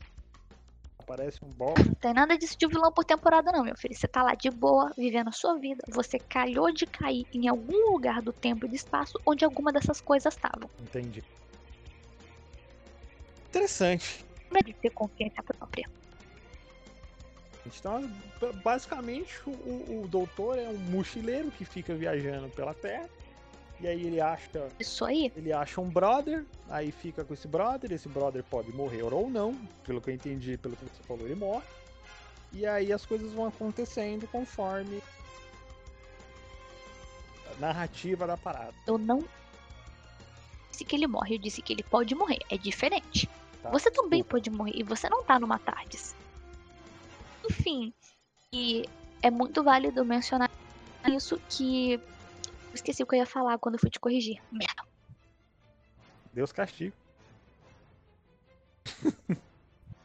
Aparece 1.00 1.44
um 1.44 1.50
boss. 1.50 1.76
Não 1.86 1.94
tem 1.96 2.14
nada 2.14 2.38
disso 2.38 2.56
de 2.58 2.68
vilão 2.68 2.92
por 2.92 3.04
temporada, 3.04 3.52
não, 3.52 3.64
meu 3.64 3.76
filho. 3.76 3.94
Você 3.94 4.08
tá 4.08 4.24
lá 4.24 4.36
de 4.36 4.50
boa, 4.50 4.92
vivendo 4.98 5.28
a 5.28 5.32
sua 5.32 5.58
vida. 5.58 5.84
Você 5.90 6.18
calhou 6.18 6.72
de 6.72 6.86
cair 6.86 7.28
em 7.34 7.48
algum 7.48 7.92
lugar 7.92 8.22
do 8.22 8.32
tempo 8.32 8.66
e 8.66 8.70
do 8.70 8.76
espaço 8.76 9.20
onde 9.26 9.44
alguma 9.44 9.72
dessas 9.72 10.00
coisas 10.00 10.34
estavam. 10.34 10.70
Entendi. 10.80 11.24
Interessante. 13.50 14.26
Lembra 14.50 14.64
de 14.64 14.74
ter 14.76 14.90
confiança 14.92 15.44
própria. 15.44 15.88
Então, 17.66 18.10
basicamente, 18.64 19.34
o- 19.46 20.04
o 20.04 20.08
doutor 20.08 20.58
é 20.58 20.68
um 20.68 20.78
mochileiro 20.78 21.52
que 21.52 21.66
fica 21.66 21.96
viajando 21.96 22.50
pela 22.50 22.74
Terra. 22.74 23.08
E 23.84 23.88
aí 23.88 24.06
ele 24.08 24.22
acha, 24.22 24.70
Isso 24.80 25.04
aí. 25.04 25.30
ele 25.36 25.52
acha 25.52 25.82
um 25.82 25.90
brother, 25.90 26.46
aí 26.70 26.90
fica 26.90 27.26
com 27.26 27.34
esse 27.34 27.50
brother, 27.50 27.92
esse 27.92 28.08
brother 28.08 28.42
pode 28.42 28.72
morrer 28.74 29.02
ou 29.04 29.30
não, 29.30 29.54
pelo 29.84 30.00
que 30.00 30.10
eu 30.10 30.14
entendi, 30.14 30.58
pelo 30.58 30.74
que 30.78 30.86
você 30.86 31.04
falou, 31.04 31.26
ele 31.26 31.36
morre. 31.36 31.66
E 32.54 32.66
aí 32.66 32.94
as 32.94 33.06
coisas 33.06 33.34
vão 33.34 33.46
acontecendo 33.46 34.26
conforme 34.28 35.02
a 37.52 37.60
narrativa 37.60 38.26
da 38.26 38.38
parada. 38.38 38.74
Eu 38.88 38.98
não 38.98 39.22
disse 40.72 40.86
que 40.86 40.96
ele 40.96 41.06
morre, 41.06 41.36
eu 41.36 41.40
disse 41.40 41.62
que 41.62 41.74
ele 41.74 41.84
pode 41.84 42.16
morrer. 42.16 42.40
É 42.50 42.58
diferente. 42.58 43.30
tá? 43.62 43.70
Você 43.70 43.92
também 43.92 44.24
pode 44.24 44.50
morrer 44.50 44.76
e 44.76 44.84
você 44.84 45.10
não 45.10 45.26
tá 45.26 45.38
numa 45.38 45.60
tardes. 45.60 46.16
Enfim, 47.50 47.94
e 48.54 48.88
é 49.22 49.30
muito 49.30 49.62
válido 49.62 50.06
mencionar 50.06 50.50
isso 51.06 51.38
que 51.50 52.00
esqueci 52.74 53.04
o 53.04 53.08
que 53.08 53.16
eu 53.16 53.20
ia 53.20 53.26
falar 53.26 53.58
quando 53.58 53.76
eu 53.76 53.80
fui 53.80 53.90
te 53.90 54.00
corrigir. 54.00 54.42
Merda. 54.52 54.84
Deus 56.34 56.52
castigo. 56.52 56.96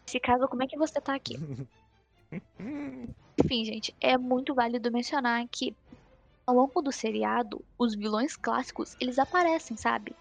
Nesse 0.07 0.21
caso, 0.21 0.49
como 0.49 0.63
é 0.63 0.67
que 0.67 0.79
você 0.79 1.01
tá 1.01 1.15
aqui? 1.15 1.35
Enfim, 3.43 3.65
gente, 3.65 3.95
é 4.01 4.19
muito 4.19 4.55
válido 4.55 4.91
mencionar 4.91 5.47
que 5.49 5.75
ao 6.47 6.55
longo 6.55 6.81
do 6.81 6.91
seriado, 6.91 7.63
os 7.79 7.95
vilões 7.95 8.35
clássicos, 8.35 8.97
eles 8.99 9.19
aparecem, 9.19 9.77
sabe? 9.77 10.17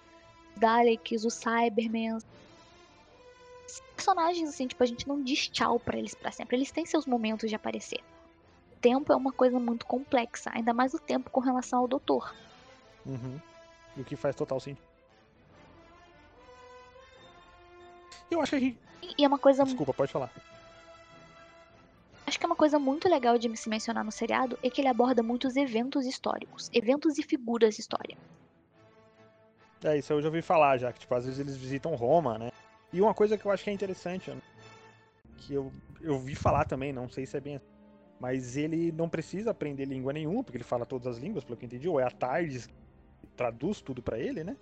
Os 0.54 0.60
Daleks, 0.60 1.24
os 1.24 1.34
Cybermen. 1.34 2.18
Personagens 3.96 4.50
assim, 4.50 4.68
tipo, 4.68 4.84
a 4.84 4.86
gente 4.86 5.08
não 5.08 5.24
diz 5.24 5.48
tchau 5.48 5.80
pra 5.80 5.98
eles 5.98 6.14
pra 6.14 6.32
sempre. 6.32 6.58
Eles 6.58 6.70
têm 6.70 6.86
seus 6.86 7.06
momentos 7.06 7.50
de 7.50 7.56
aparecer. 7.56 8.02
Tempo 8.82 9.12
é 9.12 9.16
uma 9.16 9.32
coisa 9.32 9.60
muito 9.60 9.86
complexa, 9.86 10.52
ainda 10.54 10.74
mais 10.74 10.94
o 10.94 11.00
tempo 11.00 11.30
com 11.30 11.40
relação 11.40 11.80
ao 11.80 11.88
doutor. 11.88 12.34
Uhum. 13.06 13.40
O 13.96 14.04
que 14.04 14.16
faz 14.16 14.36
total 14.36 14.60
sentido. 14.60 14.86
Eu 18.30 18.42
acho 18.42 18.52
que 18.52 18.56
a 18.56 18.60
gente. 18.60 18.78
E 19.18 19.24
é 19.24 19.28
uma 19.28 19.40
coisa 19.40 19.64
Desculpa, 19.64 19.94
pode 19.94 20.12
falar. 20.12 20.32
Acho 22.26 22.38
que 22.38 22.46
é 22.46 22.48
uma 22.48 22.58
coisa 22.58 22.78
muito 22.78 23.08
legal 23.08 23.38
de 23.38 23.56
se 23.56 23.70
mencionar 23.70 24.04
no 24.04 24.12
seriado 24.12 24.60
é 24.62 24.70
que 24.70 24.82
ele 24.82 24.90
aborda 24.90 25.24
muitos 25.24 25.56
eventos 25.56 26.06
históricos, 26.06 26.70
eventos 26.74 27.18
e 27.18 27.24
figuras 27.24 27.76
de 27.76 27.82
história. 27.82 28.18
É, 29.84 29.98
isso 29.98 30.12
eu 30.12 30.22
já 30.22 30.28
ouvi 30.28 30.42
falar 30.42 30.78
já, 30.78 30.92
que 30.92 31.00
tipo, 31.00 31.16
às 31.16 31.24
vezes 31.24 31.40
eles 31.40 31.56
visitam 31.56 31.96
Roma, 31.96 32.38
né? 32.38 32.52
E 32.92 33.02
uma 33.02 33.14
coisa 33.14 33.38
que 33.38 33.46
eu 33.46 33.52
acho 33.52 33.64
que 33.64 33.70
é 33.70 33.74
interessante, 33.74 34.34
que 35.38 35.54
eu, 35.54 35.72
eu 36.02 36.20
vi 36.20 36.36
falar 36.36 36.66
também, 36.66 36.92
não 36.92 37.08
sei 37.10 37.26
se 37.26 37.38
é 37.38 37.40
bem 37.40 37.56
assim, 37.56 37.66
mas 38.20 38.58
ele 38.58 38.92
não 38.92 39.08
precisa 39.08 39.52
aprender 39.52 39.86
língua 39.86 40.14
nenhuma, 40.14 40.44
porque 40.44 40.58
ele 40.58 40.64
fala 40.64 40.86
todas 40.86 41.08
as 41.08 41.18
línguas, 41.18 41.44
pelo 41.44 41.58
que 41.58 41.66
eu 41.66 41.68
entendi, 41.68 41.88
ou 41.88 42.00
é 42.00 42.04
a 42.04 42.12
Tardes 42.12 42.66
que 42.66 42.74
traduz 43.36 43.82
tudo 43.82 44.02
pra 44.02 44.18
ele, 44.18 44.44
né? 44.44 44.58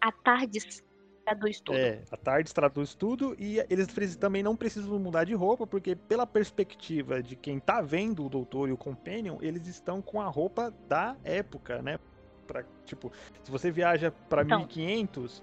A 0.00 0.12
Tardes 0.12 0.84
traduz 1.24 1.60
tudo. 1.60 1.76
É, 1.76 2.02
a 2.10 2.16
Tardes 2.16 2.52
traduz 2.52 2.94
tudo 2.94 3.34
e 3.38 3.58
eles 3.68 3.88
também 4.16 4.42
não 4.42 4.54
precisam 4.54 4.98
mudar 4.98 5.24
de 5.24 5.34
roupa, 5.34 5.66
porque 5.66 5.96
pela 5.96 6.26
perspectiva 6.26 7.20
de 7.20 7.34
quem 7.34 7.58
tá 7.58 7.82
vendo 7.82 8.24
o 8.24 8.28
Doutor 8.28 8.68
e 8.68 8.72
o 8.72 8.76
Companion, 8.76 9.38
eles 9.40 9.66
estão 9.66 10.00
com 10.00 10.20
a 10.20 10.28
roupa 10.28 10.72
da 10.88 11.16
época, 11.24 11.82
né? 11.82 11.98
Pra, 12.46 12.64
tipo, 12.84 13.10
se 13.42 13.50
você 13.50 13.72
viaja 13.72 14.12
pra 14.28 14.42
Então. 14.42 14.60
1500, 14.60 15.42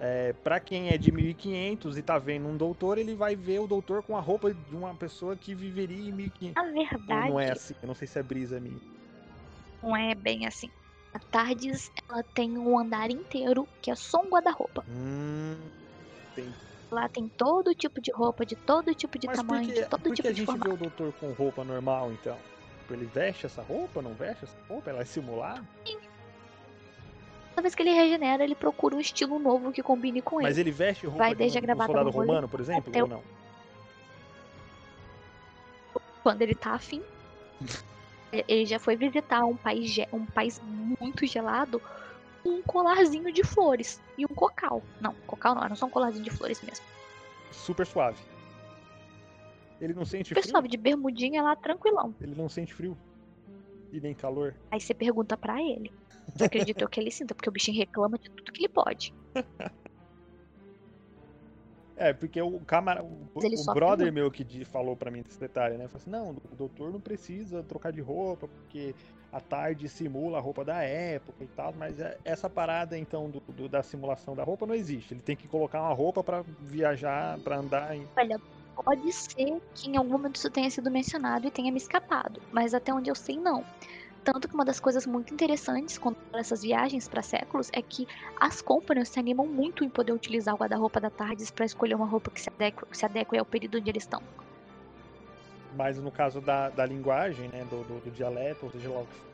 é, 0.00 0.32
para 0.32 0.58
quem 0.58 0.88
é 0.90 0.98
de 0.98 1.12
1500 1.12 1.96
e 1.96 2.02
tá 2.02 2.18
vendo 2.18 2.48
um 2.48 2.56
doutor, 2.56 2.98
ele 2.98 3.14
vai 3.14 3.36
ver 3.36 3.60
o 3.60 3.66
doutor 3.66 4.02
com 4.02 4.16
a 4.16 4.20
roupa 4.20 4.52
de 4.52 4.74
uma 4.74 4.94
pessoa 4.94 5.36
que 5.36 5.54
viveria 5.54 6.08
em 6.08 6.12
1500. 6.12 6.54
Na 6.54 6.62
Ou 6.62 6.74
verdade, 6.74 7.30
não 7.30 7.40
é 7.40 7.52
assim, 7.52 7.74
eu 7.80 7.86
não 7.86 7.94
sei 7.94 8.08
se 8.08 8.18
é 8.18 8.22
brisa 8.22 8.58
minha. 8.58 8.78
não 9.82 9.96
é 9.96 10.14
bem 10.14 10.46
assim. 10.46 10.70
A 11.14 11.18
Tardes, 11.18 11.90
ela 12.08 12.22
tem 12.22 12.56
um 12.56 12.78
andar 12.78 13.10
inteiro 13.10 13.68
que 13.82 13.90
é 13.90 13.94
só 13.94 14.20
um 14.22 14.30
guarda-roupa. 14.30 14.82
Hum, 14.88 15.56
entendi. 16.32 16.54
Lá 16.90 17.08
tem 17.08 17.28
todo 17.28 17.74
tipo 17.74 18.00
de 18.00 18.10
roupa, 18.12 18.44
de 18.46 18.56
todo 18.56 18.94
tipo 18.94 19.18
de 19.18 19.26
Mas 19.26 19.36
tamanho, 19.38 19.66
que, 19.68 19.74
de 19.74 19.86
todo 19.86 20.00
por 20.02 20.08
que 20.10 20.16
tipo 20.16 20.28
a 20.28 20.32
de 20.32 20.38
gente 20.38 20.46
vê 20.46 20.52
formato. 20.52 20.74
o 20.74 20.76
doutor 20.76 21.12
com 21.20 21.32
roupa 21.32 21.64
normal, 21.64 22.12
então? 22.12 22.36
Ele 22.90 23.06
veste 23.06 23.46
essa 23.46 23.62
roupa, 23.62 24.02
não 24.02 24.12
veste 24.12 24.44
essa 24.44 24.56
roupa? 24.68 24.90
Ela 24.90 25.00
é 25.00 25.04
simulada? 25.04 25.66
Toda 27.54 27.62
vez 27.62 27.74
que 27.74 27.82
ele 27.82 27.92
regenera, 27.92 28.42
ele 28.42 28.54
procura 28.54 28.96
um 28.96 29.00
estilo 29.00 29.38
novo 29.38 29.72
que 29.72 29.82
combine 29.82 30.22
com 30.22 30.40
Mas 30.40 30.56
ele. 30.56 30.70
ele 30.70 30.76
veste 30.76 31.06
roupa 31.06 31.18
Vai 31.18 31.30
de 31.30 31.36
desde 31.36 31.58
um, 31.58 31.58
a 31.58 31.60
de 31.60 31.64
um 31.64 31.68
gravata 31.68 31.92
soldado 31.92 32.10
romano, 32.10 32.48
por 32.48 32.60
exemplo, 32.60 32.92
ou 33.00 33.06
não? 33.06 33.22
Quando 36.22 36.42
ele 36.42 36.54
tá 36.54 36.72
afim. 36.72 37.02
ele 38.32 38.64
já 38.64 38.78
foi 38.78 38.96
visitar 38.96 39.44
um 39.44 39.56
país, 39.56 39.94
um 40.12 40.24
país 40.24 40.60
muito 40.64 41.26
gelado 41.26 41.80
com 42.42 42.50
um 42.50 42.62
colarzinho 42.62 43.30
de 43.32 43.44
flores 43.44 44.00
e 44.16 44.24
um 44.24 44.34
cocal. 44.34 44.82
Não, 45.00 45.14
cocal 45.26 45.54
não, 45.54 45.62
era 45.64 45.74
só 45.74 45.86
um 45.86 45.90
colarzinho 45.90 46.24
de 46.24 46.30
flores 46.30 46.60
mesmo. 46.62 46.84
Super 47.50 47.86
suave. 47.86 48.18
Ele 49.80 49.94
não 49.94 50.04
sente 50.04 50.28
Super 50.28 50.42
frio? 50.42 50.50
suave, 50.52 50.68
de 50.68 50.76
bermudinha 50.76 51.42
lá, 51.42 51.54
tranquilão. 51.56 52.14
Ele 52.20 52.34
não 52.34 52.48
sente 52.48 52.72
frio. 52.72 52.96
E 53.92 54.00
nem 54.00 54.14
calor. 54.14 54.54
Aí 54.70 54.80
você 54.80 54.94
pergunta 54.94 55.36
pra 55.36 55.60
ele. 55.60 55.92
Você 56.28 56.44
acredita 56.44 56.88
que 56.88 57.00
ele 57.00 57.10
sinta, 57.10 57.34
porque 57.34 57.48
o 57.48 57.52
bichinho 57.52 57.78
reclama 57.78 58.16
de 58.18 58.28
tudo 58.30 58.52
que 58.52 58.62
ele 58.62 58.68
pode. 58.68 59.12
É, 61.94 62.12
porque 62.12 62.40
o 62.40 62.58
camara, 62.64 63.02
o, 63.04 63.28
brother 63.74 64.06
muito. 64.06 64.14
meu 64.14 64.30
que 64.30 64.42
de- 64.42 64.64
falou 64.64 64.96
pra 64.96 65.10
mim 65.10 65.22
desse 65.22 65.38
detalhe, 65.38 65.76
né? 65.76 65.86
Falou 65.88 66.00
assim, 66.00 66.10
não, 66.10 66.30
o 66.50 66.56
doutor 66.56 66.90
não 66.90 67.00
precisa 67.00 67.62
trocar 67.62 67.92
de 67.92 68.00
roupa, 68.00 68.48
porque 68.48 68.94
a 69.30 69.40
tarde 69.40 69.88
simula 69.88 70.38
a 70.38 70.40
roupa 70.40 70.64
da 70.64 70.82
época 70.82 71.44
e 71.44 71.48
tal, 71.48 71.72
mas 71.74 72.00
é- 72.00 72.18
essa 72.24 72.48
parada, 72.48 72.98
então, 72.98 73.30
do, 73.30 73.40
do- 73.52 73.68
da 73.68 73.82
simulação 73.82 74.34
da 74.34 74.42
roupa 74.42 74.66
não 74.66 74.74
existe. 74.74 75.12
Ele 75.14 75.22
tem 75.22 75.36
que 75.36 75.46
colocar 75.46 75.80
uma 75.82 75.92
roupa 75.92 76.24
pra 76.24 76.42
viajar, 76.60 77.38
pra 77.40 77.58
andar 77.58 77.94
em... 77.94 78.08
Olha, 78.16 78.38
pode 78.84 79.12
ser 79.12 79.60
que 79.74 79.90
em 79.90 79.96
algum 79.96 80.12
momento 80.12 80.36
isso 80.36 80.50
tenha 80.50 80.70
sido 80.70 80.90
mencionado 80.90 81.46
e 81.46 81.50
tenha 81.50 81.70
me 81.70 81.78
escapado, 81.78 82.40
mas 82.52 82.72
até 82.74 82.92
onde 82.92 83.10
eu 83.10 83.14
sei, 83.14 83.36
não. 83.36 83.62
Tanto 84.24 84.48
que 84.48 84.54
uma 84.54 84.64
das 84.64 84.78
coisas 84.78 85.06
muito 85.06 85.34
interessantes 85.34 85.98
com 85.98 86.14
essas 86.32 86.62
viagens 86.62 87.08
para 87.08 87.22
séculos 87.22 87.70
é 87.72 87.82
que 87.82 88.06
as 88.38 88.62
companies 88.62 89.08
se 89.08 89.18
animam 89.18 89.46
muito 89.46 89.84
em 89.84 89.88
poder 89.88 90.12
utilizar 90.12 90.54
o 90.54 90.58
guarda-roupa 90.58 91.00
da 91.00 91.10
Tardes 91.10 91.50
para 91.50 91.64
escolher 91.64 91.94
uma 91.94 92.06
roupa 92.06 92.30
que 92.30 92.40
se 92.40 92.48
adeque, 92.48 92.82
se 92.92 93.04
adeque 93.04 93.36
ao 93.36 93.44
período 93.44 93.78
onde 93.78 93.90
eles 93.90 94.04
estão. 94.04 94.22
Mas 95.74 95.98
no 95.98 96.12
caso 96.12 96.40
da, 96.40 96.68
da 96.68 96.86
linguagem, 96.86 97.48
né, 97.48 97.64
do, 97.64 97.82
do, 97.84 98.00
do 98.00 98.10
dialeto, 98.10 98.66
ou 98.66 98.70
seja 98.70 98.90
lá 98.90 99.00
o 99.00 99.06
que 99.06 99.32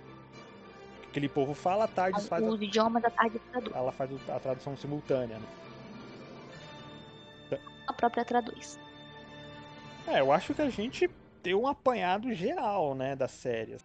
que 1.08 1.10
aquele 1.10 1.28
povo 1.28 1.54
fala, 1.54 1.84
a 1.84 1.88
tarde 1.88 2.20
faz 2.22 2.44
a, 2.44 2.46
O 2.46 2.62
idioma 2.62 3.00
da 3.00 3.10
Tardes 3.10 3.40
traduz. 3.50 3.74
ela 3.74 3.92
faz 3.92 4.10
a 4.28 4.38
tradução 4.38 4.76
simultânea, 4.76 5.38
né? 5.38 7.58
A 7.86 7.92
própria 7.92 8.24
traduz. 8.24 8.78
É, 10.06 10.20
eu 10.20 10.30
acho 10.30 10.54
que 10.54 10.62
a 10.62 10.68
gente 10.68 11.10
deu 11.42 11.62
um 11.62 11.66
apanhado 11.66 12.32
geral, 12.34 12.94
né, 12.94 13.16
da 13.16 13.26
série. 13.26 13.76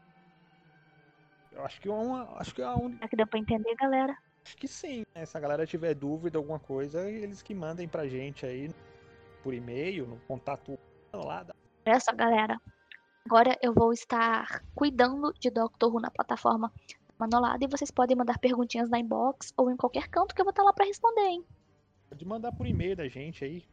Eu 1.53 1.63
acho 1.65 1.79
que 1.81 1.87
é 1.87 1.91
uma, 1.91 2.37
acho 2.39 2.53
que 2.53 2.61
é 2.61 2.65
a 2.65 2.75
un- 2.75 2.93
Será 2.93 3.07
que 3.07 3.15
deu 3.15 3.27
pra 3.27 3.39
entender, 3.39 3.75
galera? 3.75 4.15
acho 4.45 4.57
que 4.57 4.67
sim. 4.67 5.03
né? 5.15 5.25
Se 5.25 5.37
a 5.37 5.39
galera 5.39 5.65
tiver 5.65 5.93
dúvida, 5.93 6.37
alguma 6.37 6.59
coisa, 6.59 7.09
eles 7.09 7.41
que 7.41 7.53
mandem 7.53 7.87
pra 7.87 8.07
gente 8.07 8.45
aí 8.45 8.69
por 9.41 9.53
e-mail, 9.53 10.07
no 10.07 10.17
contato 10.27 10.77
lá. 11.13 11.43
da- 11.43 11.53
Olha 11.87 11.99
só, 11.99 12.11
galera. 12.13 12.57
Agora 13.25 13.57
eu 13.61 13.73
vou 13.73 13.93
estar 13.93 14.63
cuidando 14.75 15.31
de 15.39 15.49
Doctor 15.49 15.93
Who 15.93 16.01
na 16.01 16.11
plataforma 16.11 16.71
Manolada 17.17 17.63
e 17.63 17.67
vocês 17.67 17.89
podem 17.91 18.17
mandar 18.17 18.37
perguntinhas 18.39 18.89
na 18.89 18.99
inbox 18.99 19.53
ou 19.55 19.69
em 19.71 19.77
qualquer 19.77 20.07
canto 20.09 20.33
que 20.35 20.41
eu 20.41 20.45
vou 20.45 20.49
estar 20.49 20.63
lá 20.63 20.73
pra 20.73 20.85
responder, 20.85 21.21
hein? 21.21 21.45
Pode 22.09 22.25
mandar 22.25 22.51
por 22.51 22.65
e-mail 22.67 22.95
da 22.97 23.07
gente 23.07 23.45
aí, 23.45 23.63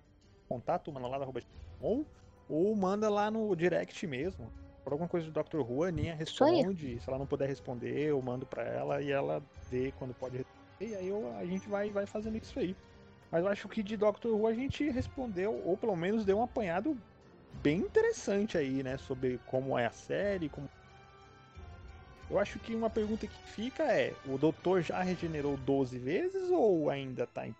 contato 0.48 0.92
manolada.com 0.92 2.04
ou 2.48 2.76
manda 2.76 3.08
lá 3.08 3.30
no 3.30 3.54
direct 3.56 4.06
mesmo. 4.06 4.52
Por 4.82 4.92
alguma 4.92 5.08
coisa 5.08 5.30
do 5.30 5.42
Dr. 5.42 5.58
Who, 5.60 5.84
a 5.84 5.88
Aninha 5.88 6.14
responde. 6.14 7.00
Se 7.00 7.08
ela 7.08 7.18
não 7.18 7.26
puder 7.26 7.46
responder, 7.48 8.08
eu 8.08 8.20
mando 8.22 8.46
pra 8.46 8.64
ela 8.64 9.02
e 9.02 9.10
ela 9.10 9.42
vê 9.70 9.92
quando 9.98 10.14
pode 10.14 10.38
responder. 10.38 10.60
E 10.80 10.94
aí 10.94 11.08
eu- 11.08 11.36
a 11.36 11.44
gente 11.44 11.68
vai, 11.68 11.90
vai 11.90 12.06
fazendo 12.06 12.38
isso 12.38 12.58
aí. 12.58 12.74
Mas 13.30 13.44
eu 13.44 13.48
acho 13.50 13.68
que 13.68 13.82
de 13.82 13.96
Dr. 13.96 14.28
Who 14.28 14.46
a 14.46 14.54
gente 14.54 14.88
respondeu, 14.90 15.54
ou 15.64 15.76
pelo 15.76 15.94
menos 15.94 16.24
deu 16.24 16.38
um 16.38 16.42
apanhado 16.42 16.96
bem 17.62 17.78
interessante 17.80 18.56
aí, 18.56 18.82
né? 18.82 18.96
Sobre 18.96 19.38
como 19.46 19.78
é 19.78 19.86
a 19.86 19.90
série, 19.92 20.48
como. 20.48 20.68
Eu 22.30 22.38
acho 22.38 22.58
que 22.58 22.74
uma 22.74 22.88
pergunta 22.88 23.26
que 23.26 23.38
fica 23.50 23.82
é: 23.84 24.16
o 24.26 24.38
doutor 24.38 24.82
já 24.82 25.02
regenerou 25.02 25.56
12 25.58 25.98
vezes 25.98 26.48
ou 26.50 26.88
ainda 26.88 27.26
tá 27.26 27.46
em. 27.46 27.54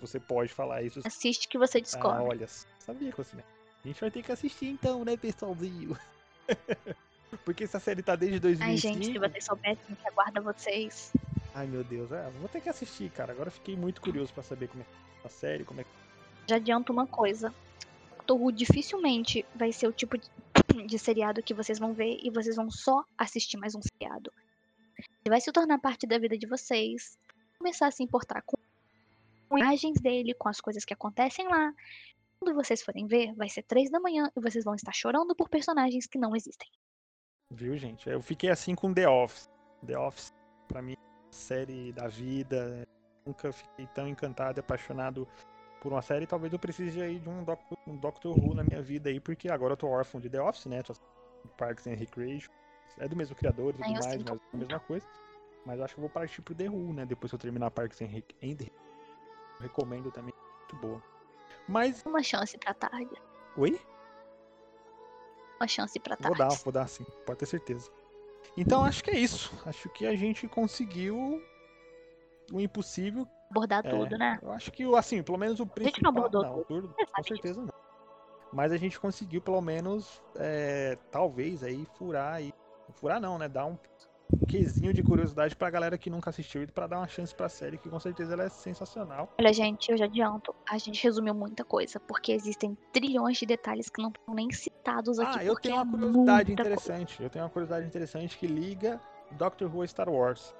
Você 0.00 0.18
pode 0.18 0.52
falar 0.52 0.82
isso. 0.82 1.00
Assiste 1.04 1.48
que 1.48 1.58
você 1.58 1.78
Ah, 1.78 1.82
descobre. 1.82 2.22
olha, 2.22 2.46
sabia 2.78 3.10
que 3.10 3.16
você. 3.18 3.36
A 3.88 3.90
gente 3.90 4.00
vai 4.02 4.10
ter 4.10 4.22
que 4.22 4.30
assistir 4.30 4.66
então, 4.66 5.02
né, 5.02 5.16
pessoalzinho? 5.16 5.96
Porque 7.42 7.64
essa 7.64 7.80
série 7.80 8.02
tá 8.02 8.14
desde 8.14 8.38
2005. 8.38 8.70
Ai, 8.70 8.76
gente, 8.76 9.12
se 9.12 9.18
vocês 9.18 9.44
soubessem 9.46 9.94
que 9.94 10.08
aguarda 10.08 10.42
vocês. 10.42 11.10
Ai, 11.54 11.66
meu 11.66 11.82
Deus, 11.82 12.12
é, 12.12 12.28
vou 12.38 12.50
ter 12.50 12.60
que 12.60 12.68
assistir, 12.68 13.08
cara. 13.10 13.32
Agora 13.32 13.50
fiquei 13.50 13.74
muito 13.76 14.02
curioso 14.02 14.30
pra 14.34 14.42
saber 14.42 14.68
como 14.68 14.82
é 14.82 14.84
que 14.84 14.90
é 14.92 15.26
a 15.26 15.30
série, 15.30 15.64
como 15.64 15.80
é 15.80 15.84
que. 15.84 15.90
Já 16.46 16.56
adianto 16.56 16.92
uma 16.92 17.06
coisa. 17.06 17.52
Doctor 18.10 18.38
Who 18.38 18.52
dificilmente 18.52 19.46
vai 19.54 19.72
ser 19.72 19.88
o 19.88 19.92
tipo 19.92 20.18
de, 20.18 20.28
de 20.86 20.98
seriado 20.98 21.42
que 21.42 21.54
vocês 21.54 21.78
vão 21.78 21.94
ver 21.94 22.18
e 22.22 22.28
vocês 22.28 22.56
vão 22.56 22.70
só 22.70 23.02
assistir 23.16 23.56
mais 23.56 23.74
um 23.74 23.80
seriado. 23.80 24.30
Ele 25.24 25.30
vai 25.30 25.40
se 25.40 25.50
tornar 25.50 25.78
parte 25.78 26.06
da 26.06 26.18
vida 26.18 26.36
de 26.36 26.46
vocês, 26.46 27.18
começar 27.58 27.86
a 27.86 27.90
se 27.90 28.02
importar 28.02 28.42
com 28.42 28.58
imagens 29.56 29.98
dele, 29.98 30.34
com 30.34 30.50
as 30.50 30.60
coisas 30.60 30.84
que 30.84 30.92
acontecem 30.92 31.48
lá. 31.48 31.72
Quando 32.40 32.54
vocês 32.54 32.82
forem 32.82 33.06
ver, 33.06 33.34
vai 33.34 33.48
ser 33.48 33.62
três 33.62 33.90
da 33.90 33.98
manhã 33.98 34.30
e 34.36 34.40
vocês 34.40 34.64
vão 34.64 34.74
estar 34.74 34.92
chorando 34.92 35.34
por 35.34 35.48
personagens 35.48 36.06
que 36.06 36.18
não 36.18 36.36
existem. 36.36 36.68
Viu, 37.50 37.76
gente? 37.76 38.08
Eu 38.08 38.22
fiquei 38.22 38.50
assim 38.50 38.74
com 38.74 38.92
The 38.92 39.08
Office. 39.08 39.50
The 39.86 39.98
Office, 39.98 40.32
pra 40.68 40.80
mim, 40.82 40.92
é 40.92 41.32
série 41.32 41.92
da 41.92 42.06
vida. 42.06 42.86
Nunca 43.26 43.52
fiquei 43.52 43.86
tão 43.88 44.06
encantado 44.06 44.58
e 44.58 44.60
apaixonado 44.60 45.26
por 45.80 45.92
uma 45.92 46.02
série. 46.02 46.26
Talvez 46.26 46.52
eu 46.52 46.58
precise 46.58 47.00
aí 47.02 47.18
de 47.18 47.28
um 47.28 47.42
Doctor, 47.42 47.78
um 47.86 47.96
Doctor 47.96 48.38
Who 48.38 48.54
na 48.54 48.62
minha 48.62 48.82
vida 48.82 49.08
aí, 49.08 49.18
porque 49.18 49.48
agora 49.48 49.72
eu 49.72 49.76
tô 49.76 49.88
órfão 49.88 50.20
de 50.20 50.30
The 50.30 50.40
Office, 50.40 50.66
né? 50.66 50.82
Tô 50.82 50.94
Parks 51.56 51.86
and 51.86 51.94
Recreation. 51.94 52.50
É 52.98 53.08
do 53.08 53.16
mesmo 53.16 53.34
criador 53.34 53.70
e 53.70 53.72
tudo 53.78 53.80
mais, 53.80 54.16
mas 54.16 54.26
é 54.26 54.32
a 54.52 54.56
mesma 54.56 54.80
coisa. 54.80 55.06
Mas 55.64 55.80
acho 55.80 55.94
que 55.94 56.00
eu 56.00 56.02
vou 56.02 56.10
partir 56.10 56.42
pro 56.42 56.54
The 56.54 56.68
Who, 56.68 56.92
né? 56.92 57.06
Depois 57.06 57.30
que 57.30 57.34
eu 57.34 57.38
terminar 57.38 57.70
Parks 57.70 58.00
and 58.00 58.06
Rec... 58.06 58.24
and 58.42 58.56
Rec- 58.58 58.72
Recomendo 59.60 60.10
também. 60.10 60.32
Muito 60.60 60.76
boa. 60.76 61.02
Mas. 61.68 62.04
Uma 62.06 62.22
chance 62.22 62.56
pra 62.58 62.72
tarde. 62.74 63.10
Oi? 63.56 63.78
Uma 65.60 65.68
chance 65.68 65.98
pra 66.00 66.16
Vou 66.16 66.34
tarde. 66.36 66.38
dar, 66.56 66.62
vou 66.64 66.72
dar 66.72 66.88
sim, 66.88 67.04
pode 67.26 67.38
ter 67.40 67.46
certeza. 67.46 67.90
Então 68.56 68.84
acho 68.84 69.02
que 69.04 69.10
é 69.10 69.18
isso. 69.18 69.52
Acho 69.66 69.88
que 69.90 70.06
a 70.06 70.16
gente 70.16 70.46
conseguiu 70.48 71.42
o 72.52 72.60
impossível. 72.60 73.26
Abordar 73.50 73.84
É, 73.84 73.90
tudo, 73.90 74.16
né? 74.18 74.38
Eu 74.42 74.52
acho 74.52 74.70
que, 74.70 74.84
assim, 74.94 75.22
pelo 75.22 75.38
menos 75.38 75.58
o 75.58 75.64
gente 75.64 75.72
principal. 75.74 76.02
não 76.12 76.18
abordou 76.18 76.42
não, 76.42 76.64
tudo, 76.64 76.94
com 77.14 77.22
certeza 77.22 77.62
não. 77.62 77.72
Mas 78.52 78.72
a 78.72 78.76
gente 78.76 78.98
conseguiu, 78.98 79.40
pelo 79.42 79.60
menos, 79.60 80.22
é, 80.36 80.96
talvez 81.10 81.62
aí 81.62 81.86
furar 81.96 82.34
aí. 82.34 82.52
Furar 82.94 83.20
não, 83.20 83.38
né? 83.38 83.48
Dar 83.48 83.66
um 83.66 83.76
quesinho 84.46 84.92
de 84.92 85.02
curiosidade 85.02 85.54
pra 85.54 85.68
galera 85.70 85.98
que 85.98 86.08
nunca 86.08 86.30
assistiu 86.30 86.62
e 86.62 86.66
pra 86.66 86.86
dar 86.86 86.98
uma 86.98 87.06
chance 87.06 87.34
pra 87.34 87.48
série, 87.48 87.76
que 87.76 87.88
com 87.88 88.00
certeza 88.00 88.32
ela 88.32 88.44
é 88.44 88.48
sensacional. 88.48 89.32
Olha, 89.38 89.52
gente, 89.52 89.90
eu 89.90 89.96
já 89.96 90.06
adianto. 90.06 90.54
A 90.68 90.78
gente 90.78 91.02
resumiu 91.02 91.34
muita 91.34 91.64
coisa, 91.64 92.00
porque 92.00 92.32
existem 92.32 92.76
trilhões 92.92 93.36
de 93.36 93.46
detalhes 93.46 93.90
que 93.90 94.00
não 94.02 94.08
estão 94.08 94.34
nem 94.34 94.50
citados 94.50 95.18
aqui. 95.18 95.38
Ah, 95.38 95.44
eu 95.44 95.54
tenho 95.56 95.76
é 95.76 95.82
uma 95.82 95.92
curiosidade 95.92 96.48
muita 96.48 96.62
coisa. 96.64 96.78
interessante. 96.78 97.22
Eu 97.22 97.30
tenho 97.30 97.44
uma 97.44 97.50
curiosidade 97.50 97.86
interessante 97.86 98.38
que 98.38 98.46
liga 98.46 99.00
Doctor 99.32 99.74
Who 99.74 99.82
a 99.82 99.86
Star 99.86 100.08
Wars. 100.08 100.54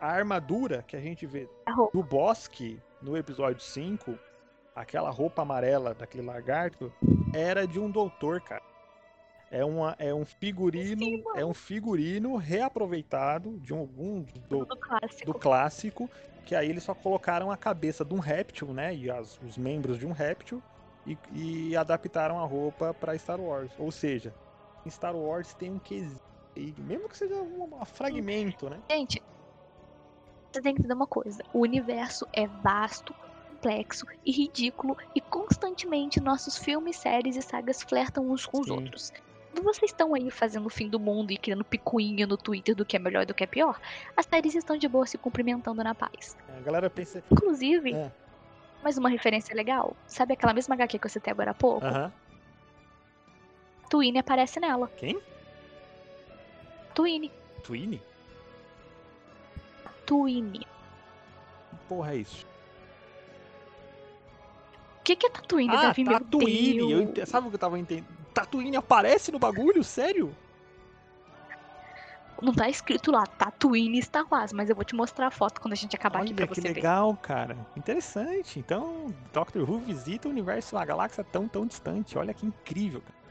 A 0.00 0.08
armadura 0.08 0.82
que 0.82 0.96
a 0.96 1.00
gente 1.00 1.26
vê 1.26 1.48
do 1.92 2.02
Bosque 2.02 2.80
no 3.00 3.16
episódio 3.16 3.60
5, 3.60 4.18
aquela 4.74 5.10
roupa 5.10 5.42
amarela 5.42 5.94
daquele 5.94 6.24
lagarto, 6.24 6.92
era 7.32 7.66
de 7.66 7.78
um 7.78 7.90
doutor, 7.90 8.40
cara. 8.40 8.71
É, 9.52 9.64
uma, 9.64 9.94
é 9.98 10.14
um 10.14 10.24
figurino, 10.24 11.12
Sim, 11.12 11.22
é 11.34 11.44
um 11.44 11.52
figurino 11.54 12.36
reaproveitado 12.36 13.60
de 13.60 13.72
algum 13.74 14.24
do, 14.34 14.66
do 14.68 14.76
clássico. 14.78 15.22
do 15.22 15.34
clássico, 15.34 16.10
que 16.44 16.54
aí 16.54 16.68
eles 16.70 16.84
só 16.84 16.94
colocaram 16.94 17.50
a 17.50 17.56
cabeça 17.58 18.04
de 18.04 18.14
um 18.14 18.18
réptil, 18.20 18.72
né? 18.74 18.94
E 18.96 19.10
as- 19.10 19.40
os 19.40 19.58
membros 19.58 19.98
de 19.98 20.06
um 20.06 20.12
réptil 20.12 20.64
e, 21.06 21.18
e 21.30 21.76
adaptaram 21.76 22.38
a 22.40 22.44
roupa 22.46 22.94
pra 22.94 23.18
Star 23.18 23.40
Wars. 23.40 23.74
Ou 23.78 23.92
seja, 23.92 24.34
em 24.86 24.90
Star 24.90 25.16
Wars 25.16 25.54
tem 25.54 25.70
um 25.70 25.80
quesinho, 25.80 26.20
aí, 26.56 26.74
mesmo 26.82 27.08
que 27.08 27.16
seja 27.18 27.34
um, 27.42 27.68
um 27.82 27.84
fragmento, 27.86 28.70
né? 28.70 28.82
Gente, 28.90 29.20
você 30.54 30.62
tem 30.62 30.74
que 30.74 30.80
entender 30.80 30.94
uma 30.94 31.06
coisa: 31.06 31.42
o 31.52 31.60
universo 31.62 32.26
é 32.34 32.46
vasto, 32.48 33.14
complexo 33.50 34.06
e 34.24 34.32
ridículo, 34.32 34.94
e 35.14 35.20
constantemente 35.20 36.20
nossos 36.20 36.56
filmes, 36.56 36.98
séries 37.00 37.36
e 37.36 37.42
sagas 37.42 37.82
flertam 37.82 38.30
uns 38.30 38.46
com 38.46 38.58
os 38.60 38.68
Sim. 38.68 38.70
outros. 38.70 39.10
Vocês 39.54 39.90
estão 39.90 40.14
aí 40.14 40.30
fazendo 40.30 40.66
o 40.66 40.70
fim 40.70 40.88
do 40.88 40.98
mundo 40.98 41.30
e 41.30 41.36
criando 41.36 41.64
picuinha 41.64 42.26
no 42.26 42.36
Twitter 42.36 42.74
do 42.74 42.84
que 42.84 42.96
é 42.96 42.98
melhor 42.98 43.22
e 43.22 43.26
do 43.26 43.34
que 43.34 43.44
é 43.44 43.46
pior, 43.46 43.78
as 44.16 44.26
séries 44.26 44.54
estão 44.54 44.76
de 44.76 44.88
boa 44.88 45.06
se 45.06 45.16
cumprimentando 45.18 45.82
na 45.84 45.94
paz. 45.94 46.36
A 46.56 46.60
galera 46.60 46.88
pensa. 46.90 47.22
Inclusive, 47.30 47.92
É. 47.94 48.10
mais 48.82 48.96
uma 48.98 49.08
referência 49.08 49.54
legal: 49.54 49.94
sabe 50.06 50.32
aquela 50.34 50.52
mesma 50.54 50.74
HQ 50.74 50.98
que 50.98 51.06
eu 51.06 51.10
citei 51.10 51.30
agora 51.30 51.50
há 51.50 51.54
pouco? 51.54 51.84
Aham. 51.86 52.12
Twine 53.90 54.18
aparece 54.18 54.58
nela. 54.58 54.88
Quem? 54.96 55.20
Twine. 56.94 57.30
Twine? 57.62 58.00
Twine. 60.06 60.66
Porra 61.88 62.14
é 62.14 62.16
isso? 62.16 62.46
O 64.98 65.04
que, 65.04 65.16
que 65.16 65.26
é 65.26 65.30
Tatooine, 65.30 65.74
Ah, 65.74 65.82
Davi? 65.82 66.04
Tatooine! 66.04 66.78
Eu 66.78 66.88
Deus. 66.88 67.00
ente- 67.10 67.26
Sabe 67.26 67.46
o 67.46 67.50
que 67.50 67.56
eu 67.56 67.60
tava 67.60 67.78
entendendo? 67.78 68.21
Tatooine 68.32 68.76
aparece 68.76 69.30
no 69.30 69.38
bagulho? 69.38 69.84
Sério? 69.84 70.34
Não 72.42 72.52
tá 72.52 72.68
escrito 72.68 73.12
lá, 73.12 73.24
Tatooine 73.24 74.02
Star 74.02 74.26
Wars, 74.28 74.52
mas 74.52 74.68
eu 74.68 74.74
vou 74.74 74.84
te 74.84 74.96
mostrar 74.96 75.28
a 75.28 75.30
foto 75.30 75.60
quando 75.60 75.74
a 75.74 75.76
gente 75.76 75.94
acabar 75.94 76.22
aqui 76.22 76.30
Olha 76.30 76.36
pra 76.36 76.46
que 76.48 76.54
você 76.56 76.60
ver. 76.60 76.74
legal, 76.74 77.16
cara. 77.16 77.56
Interessante. 77.76 78.58
Então, 78.58 79.14
Doctor 79.32 79.62
Who 79.62 79.78
visita 79.78 80.26
o 80.26 80.30
universo, 80.32 80.74
uma 80.74 80.84
galáxia 80.84 81.22
tão, 81.22 81.46
tão 81.46 81.64
distante. 81.64 82.18
Olha 82.18 82.34
que 82.34 82.44
incrível, 82.44 83.00
cara. 83.00 83.22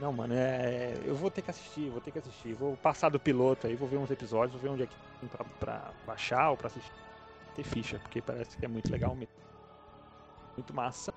Não, 0.00 0.10
mano, 0.12 0.32
é... 0.34 0.94
eu 1.04 1.14
vou 1.14 1.30
ter 1.30 1.42
que 1.42 1.50
assistir, 1.50 1.90
vou 1.90 2.00
ter 2.00 2.10
que 2.10 2.18
assistir. 2.18 2.54
Vou 2.54 2.78
passar 2.78 3.10
do 3.10 3.20
piloto 3.20 3.66
aí, 3.66 3.76
vou 3.76 3.88
ver 3.88 3.98
uns 3.98 4.10
episódios, 4.10 4.52
vou 4.52 4.62
ver 4.62 4.68
onde 4.70 4.84
é 4.84 4.86
que 4.86 4.96
tem 5.20 5.28
pra, 5.28 5.44
pra 5.60 5.90
baixar 6.06 6.50
ou 6.50 6.56
pra 6.56 6.68
assistir. 6.68 6.92
Ter 7.54 7.62
ficha, 7.62 7.98
porque 7.98 8.22
parece 8.22 8.56
que 8.56 8.64
é 8.64 8.68
muito 8.68 8.90
legal 8.90 9.14
mesmo. 9.14 9.34
Muito 10.56 10.74
massa. 10.74 11.12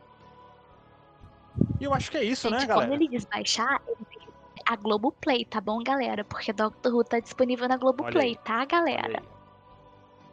E 1.79 1.83
eu 1.83 1.93
acho 1.93 2.11
que 2.11 2.17
é 2.17 2.23
isso, 2.23 2.49
Gente, 2.49 2.61
né, 2.61 2.67
quando 2.67 2.89
galera? 2.89 3.03
ele 3.03 3.25
baixar, 3.31 3.81
ele 3.87 4.05
tem 4.05 4.19
que 4.19 4.25
ser 4.25 4.61
a 4.65 4.75
Globoplay, 4.75 5.45
tá 5.45 5.61
bom, 5.61 5.81
galera? 5.81 6.23
Porque 6.25 6.51
Doctor 6.51 6.93
Who 6.93 7.03
tá 7.03 7.19
disponível 7.19 7.67
na 7.67 7.77
Globoplay, 7.77 8.35
tá, 8.43 8.65
galera? 8.65 9.23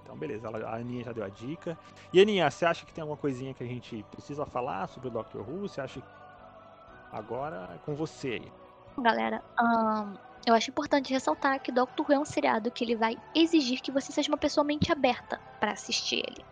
Então, 0.03 0.17
beleza, 0.17 0.49
a 0.49 0.75
Aninha 0.77 1.05
já 1.05 1.13
deu 1.13 1.25
a 1.25 1.29
dica. 1.29 1.79
E 2.13 2.21
Aninha, 2.21 2.51
você 2.51 2.65
acha 2.67 2.85
que 2.85 2.93
tem 2.93 3.03
alguma 3.03 3.17
coisinha 3.17 3.55
que 3.55 3.63
a 3.63 3.67
gente 3.67 4.05
precisa 4.11 4.45
falar 4.45 4.89
sobre 4.89 5.09
o 5.09 5.11
Doctor 5.11 5.49
Who? 5.49 5.69
Você 5.69 5.81
acha 5.81 6.01
que 6.01 6.07
agora 7.13 7.69
é 7.75 7.79
com 7.79 7.95
você 7.95 8.29
aí? 8.29 8.53
Galera, 8.99 9.43
eu 10.47 10.55
acho 10.55 10.71
importante 10.71 11.13
ressaltar 11.13 11.61
que 11.61 11.73
Doctor 11.73 12.07
Who 12.07 12.13
é 12.13 12.19
um 12.19 12.25
seriado 12.25 12.71
que 12.71 12.85
ele 12.85 12.97
vai 12.97 13.17
exigir 13.35 13.81
que 13.81 13.93
você 13.93 14.13
seja 14.13 14.31
uma 14.31 14.39
pessoa 14.39 14.65
mente 14.65 14.91
aberta 14.91 15.41
pra 15.61 15.73
assistir 15.73 16.25
ele. 16.27 16.45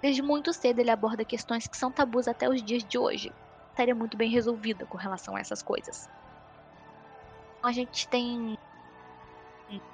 Desde 0.00 0.22
muito 0.22 0.52
cedo 0.52 0.78
ele 0.80 0.90
aborda 0.90 1.24
questões 1.24 1.66
que 1.66 1.76
são 1.76 1.90
tabus 1.90 2.28
até 2.28 2.48
os 2.48 2.62
dias 2.62 2.84
de 2.84 2.98
hoje. 2.98 3.32
Estaria 3.72 3.94
muito 3.94 4.16
bem 4.16 4.30
resolvida 4.30 4.86
com 4.86 4.98
relação 4.98 5.34
a 5.34 5.40
essas 5.40 5.62
coisas. 5.62 6.08
A 7.62 7.72
gente 7.72 8.06
tem 8.08 8.54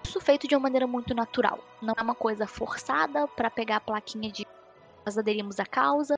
isso 0.04 0.20
feito 0.20 0.48
de 0.48 0.54
uma 0.56 0.62
maneira 0.62 0.86
muito 0.86 1.14
natural. 1.14 1.58
Não 1.80 1.94
é 1.96 2.02
uma 2.02 2.14
coisa 2.14 2.46
forçada 2.46 3.26
pra 3.28 3.48
pegar 3.48 3.76
a 3.76 3.80
plaquinha 3.80 4.32
de 4.32 4.44
nós 5.06 5.16
aderimos 5.16 5.60
à 5.60 5.64
causa, 5.64 6.16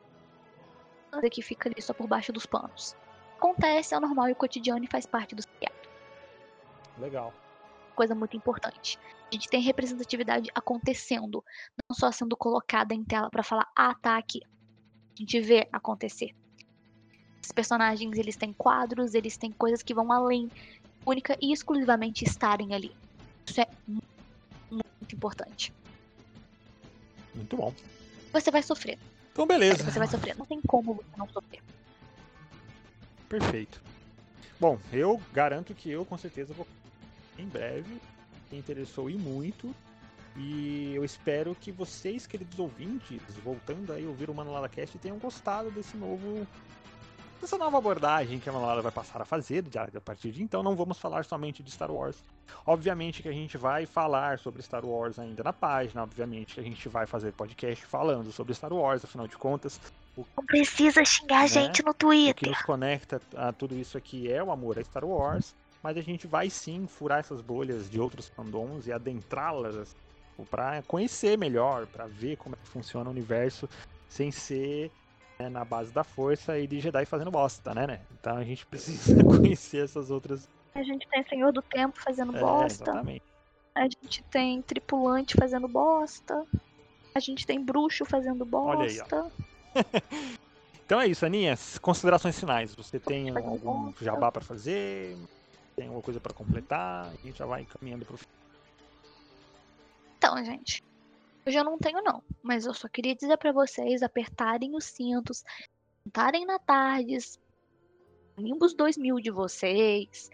que 1.31 1.43
fica 1.43 1.69
ali 1.69 1.83
só 1.83 1.93
por 1.93 2.09
baixo 2.09 2.33
dos 2.33 2.47
panos. 2.47 2.97
Acontece, 3.37 3.95
é 3.95 4.01
normal 4.01 4.29
e 4.31 4.35
cotidiano 4.35 4.85
e 4.85 4.91
faz 4.91 5.07
parte 5.07 5.35
do 5.35 5.43
seriado 5.43 5.89
Legal. 6.99 7.33
coisa 7.95 8.15
muito 8.15 8.37
importante. 8.37 8.99
A 9.31 9.35
gente 9.35 9.49
tem 9.49 9.61
representatividade 9.61 10.51
acontecendo, 10.55 11.45
não 11.89 11.95
só 11.95 12.11
sendo 12.11 12.37
colocada 12.37 12.95
em 12.95 13.05
tela 13.05 13.29
pra 13.31 13.43
falar, 13.43 13.71
ah, 13.77 13.95
tá 14.01 14.17
aqui. 14.17 14.41
A 14.45 15.21
gente 15.21 15.41
vê 15.41 15.69
acontecer. 15.73 16.35
Os 17.45 17.53
personagens, 17.53 18.17
eles 18.17 18.37
têm 18.37 18.53
quadros, 18.53 19.15
eles 19.15 19.37
têm 19.37 19.51
coisas 19.53 19.83
que 19.83 19.95
vão 19.95 20.13
além, 20.13 20.49
única 21.07 21.37
e 21.41 21.53
exclusivamente 21.53 22.25
estarem 22.25 22.75
ali. 22.75 22.93
Isso 23.49 23.61
é 23.61 23.67
mu- 23.87 24.01
muito 24.71 25.15
importante. 25.15 25.73
Muito 27.35 27.57
bom. 27.57 27.73
Você 28.33 28.51
vai 28.51 28.63
sofrer. 28.63 28.99
Então, 29.33 29.47
beleza. 29.47 29.83
Você 29.85 29.99
vai 29.99 30.09
sofrer. 30.09 30.37
Não 30.37 30.47
tem 30.47 30.61
como 30.67 30.95
você 30.95 31.17
não 31.17 31.29
sofrer. 31.29 31.61
Perfeito. 33.29 33.81
Bom, 34.59 34.79
eu 34.93 35.21
garanto 35.33 35.75
que 35.75 35.91
eu 35.91 36.05
com 36.05 36.19
certeza 36.19 36.53
vou 36.53 36.67
em 37.39 37.47
breve. 37.47 38.01
Me 38.51 38.59
interessou 38.59 39.09
e 39.09 39.15
muito. 39.15 39.75
E 40.37 40.93
eu 40.95 41.05
espero 41.05 41.55
que 41.55 41.73
vocês, 41.73 42.27
queridos 42.27 42.59
ouvintes, 42.59 43.21
voltando 43.43 43.93
aí 43.93 44.05
a 44.05 44.09
ouvir 44.09 44.31
o 44.31 44.35
Manolada 44.35 44.69
Cast, 44.69 44.99
tenham 44.99 45.19
gostado 45.19 45.71
desse 45.71 45.97
novo. 45.97 46.47
Dessa 47.41 47.57
nova 47.59 47.79
abordagem 47.79 48.39
que 48.39 48.49
a 48.49 48.53
Manolada 48.53 48.83
vai 48.83 48.93
passar 48.93 49.23
a 49.23 49.25
fazer 49.25 49.65
a 49.97 50.01
partir 50.01 50.31
de 50.31 50.43
então. 50.43 50.63
Não 50.63 50.77
vamos 50.77 50.99
falar 50.99 51.25
somente 51.25 51.63
de 51.63 51.71
Star 51.71 51.91
Wars. 51.91 52.17
Obviamente 52.67 53.23
que 53.23 53.29
a 53.29 53.33
gente 53.33 53.57
vai 53.57 53.87
falar 53.87 54.39
sobre 54.39 54.63
Star 54.63 54.85
Wars 54.85 55.19
ainda 55.19 55.43
na 55.43 55.53
página. 55.53 56.03
Obviamente 56.03 56.55
que 56.55 56.61
a 56.61 56.65
gente 56.65 56.89
vai 56.89 57.07
fazer 57.07 57.33
podcast 57.33 57.85
falando 57.87 58.31
sobre 58.33 58.55
Star 58.55 58.73
Wars, 58.73 59.05
afinal 59.05 59.27
de 59.27 59.37
contas. 59.37 59.81
Não 60.17 60.45
precisa 60.45 61.05
xingar 61.05 61.39
a 61.39 61.43
Né? 61.43 61.49
gente 61.49 61.83
no 61.83 61.91
O 61.91 61.95
que 61.95 62.01
Twitter. 62.01 62.51
nos 62.51 62.63
conecta 62.63 63.21
a 63.37 63.53
tudo 63.53 63.75
isso 63.75 63.97
aqui 63.97 64.31
é 64.31 64.43
o 64.43 64.51
amor 64.51 64.79
a 64.79 64.85
Star 64.85 65.05
Wars, 65.05 65.55
mas 65.83 65.97
a 65.97 66.03
gente 66.03 66.27
vai 66.27 66.51
sim 66.51 66.87
furar 66.87 67.21
essas 67.21 67.41
bolhas 67.41 67.89
de 67.91 67.99
outros 67.99 68.29
fandoms 68.29 68.87
e 68.87 68.93
adentrá-las 68.93 69.97
para 70.51 70.83
conhecer 70.83 71.37
melhor, 71.39 71.87
para 71.87 72.07
ver 72.07 72.37
como 72.37 72.55
é 72.55 72.59
que 72.63 72.69
funciona 72.69 73.09
o 73.09 73.13
universo 73.13 73.69
sem 74.09 74.31
ser 74.31 74.91
né, 75.41 75.49
na 75.49 75.65
base 75.65 75.91
da 75.93 76.05
força 76.05 76.59
e 76.59 76.67
de 76.67 76.81
Jedi 76.81 77.05
fazendo 77.07 77.31
bosta, 77.31 77.75
né, 77.75 77.87
né? 77.87 78.01
Então 78.21 78.37
a 78.37 78.45
gente 78.45 78.67
precisa 78.67 79.23
conhecer 79.25 79.85
essas 79.85 80.11
outras. 80.11 80.47
A 80.75 80.83
gente 80.83 81.09
tem 81.09 81.25
Senhor 81.25 81.53
do 81.53 81.63
Tempo 81.63 81.99
fazendo 82.01 82.37
É, 82.37 82.41
bosta. 82.41 82.85
exatamente. 82.85 83.25
A 83.75 83.85
gente 83.85 84.23
tem 84.25 84.61
tripulante 84.63 85.35
fazendo 85.39 85.67
bosta. 85.67 86.45
A 87.15 87.21
gente 87.21 87.47
tem 87.47 87.65
bruxo 87.65 88.05
fazendo 88.05 88.47
Olha 88.53 88.85
aí, 88.85 88.99
bosta. 88.99 89.33
Então 90.85 91.01
é 91.01 91.07
isso, 91.07 91.25
Aninha. 91.25 91.55
Considerações 91.81 92.39
finais. 92.39 92.75
Você 92.75 92.99
tem 92.99 93.31
algum 93.31 93.85
bosta. 93.85 94.05
jabá 94.05 94.33
para 94.33 94.43
fazer? 94.43 95.17
Tem 95.77 95.87
alguma 95.87 96.03
coisa 96.03 96.21
para 96.21 96.35
completar? 96.35 97.07
A 97.07 97.27
gente 97.27 97.39
já 97.39 97.47
vai 97.47 97.63
encaminhando 97.63 98.05
pro 98.05 98.17
fim. 98.17 98.27
Então, 100.19 100.45
gente, 100.45 100.83
eu 101.45 101.53
já 101.53 101.65
não 101.65 101.79
tenho 101.79 102.03
não, 102.03 102.23
mas 102.43 102.67
eu 102.67 102.75
só 102.75 102.89
queria 102.89 103.15
dizer 103.15 103.37
pra 103.37 103.53
vocês 103.53 104.03
apertarem 104.03 104.75
os 104.75 104.85
cintos, 104.85 105.45
sentarem 106.05 106.45
na 106.45 106.59
tardes, 106.59 107.39
Nimbus 108.37 108.75
2000 108.75 109.21
de 109.21 109.31
vocês, 109.31 110.31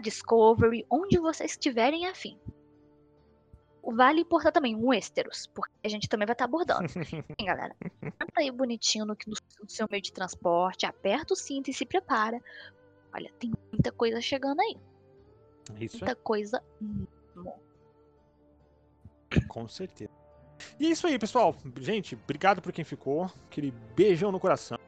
Discovery, 0.00 0.86
onde 0.90 1.18
vocês 1.18 1.52
estiverem 1.52 2.06
afim. 2.06 2.38
Vale 3.84 4.20
importar 4.20 4.52
também 4.52 4.76
um 4.76 4.88
Westeros, 4.88 5.48
porque 5.48 5.72
a 5.84 5.88
gente 5.88 6.08
também 6.08 6.26
vai 6.26 6.34
estar 6.34 6.44
abordando. 6.44 6.86
Sim, 7.04 7.44
galera. 7.44 7.74
Senta 8.00 8.32
aí 8.36 8.50
bonitinho 8.50 9.04
no, 9.04 9.16
no 9.26 9.68
seu 9.68 9.88
meio 9.90 10.02
de 10.02 10.12
transporte, 10.12 10.86
aperta 10.86 11.34
o 11.34 11.36
cinto 11.36 11.68
e 11.68 11.74
se 11.74 11.84
prepara. 11.84 12.40
Olha, 13.12 13.30
tem 13.40 13.52
muita 13.72 13.90
coisa 13.90 14.20
chegando 14.20 14.60
aí. 14.60 14.76
Isso 15.80 15.98
Muita 15.98 16.14
coisa 16.14 16.62
mesmo. 16.80 17.71
Com 19.48 19.68
certeza. 19.68 20.10
E 20.78 20.86
é 20.86 20.90
isso 20.90 21.06
aí, 21.06 21.18
pessoal. 21.18 21.54
Gente, 21.78 22.14
obrigado 22.14 22.62
por 22.62 22.72
quem 22.72 22.84
ficou. 22.84 23.30
Aquele 23.46 23.72
beijão 23.96 24.30
no 24.30 24.40
coração. 24.40 24.78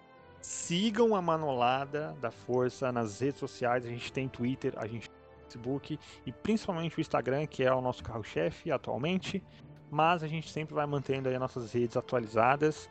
Sigam 0.41 1.15
a 1.17 1.23
Manolada 1.23 2.15
da 2.21 2.31
Força 2.31 2.93
nas 2.93 3.21
redes 3.21 3.41
sociais. 3.41 3.85
A 3.85 3.89
gente 3.89 4.13
tem 4.13 4.29
Twitter, 4.29 4.75
a 4.77 4.87
gente 4.87 5.09
tem 5.09 5.19
Facebook 5.45 5.99
e 6.27 6.33
principalmente 6.33 6.99
o 6.99 7.01
Instagram, 7.01 7.47
que 7.47 7.63
é 7.63 7.73
o 7.73 7.81
nosso 7.81 8.03
carro-chefe 8.03 8.71
atualmente. 8.71 9.43
Mas 9.91 10.23
a 10.23 10.27
gente 10.27 10.51
sempre 10.51 10.75
vai 10.75 10.87
mantendo 10.87 11.29
aí 11.29 11.35
as 11.35 11.41
nossas 11.41 11.73
redes 11.73 11.97
atualizadas. 11.97 12.91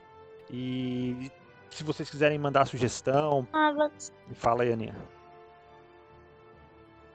E 0.49 1.31
se 1.69 1.83
vocês 1.83 2.09
quiserem 2.09 2.37
mandar 2.37 2.65
sugestão, 2.65 3.47
fala 4.33 4.63
aí, 4.63 4.71
Aninha. 4.71 4.95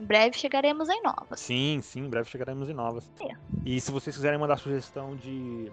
Em 0.01 0.05
breve 0.05 0.37
chegaremos 0.37 0.89
em 0.89 1.03
novas. 1.03 1.41
Sim, 1.41 1.81
sim, 1.83 2.01
em 2.01 2.09
breve 2.09 2.29
chegaremos 2.29 2.69
em 2.69 2.75
novas. 2.75 3.11
É. 3.21 3.35
E 3.65 3.81
se 3.81 3.91
vocês 3.91 4.15
quiserem 4.15 4.39
mandar 4.39 4.57
sugestão 4.57 5.17
de, 5.17 5.65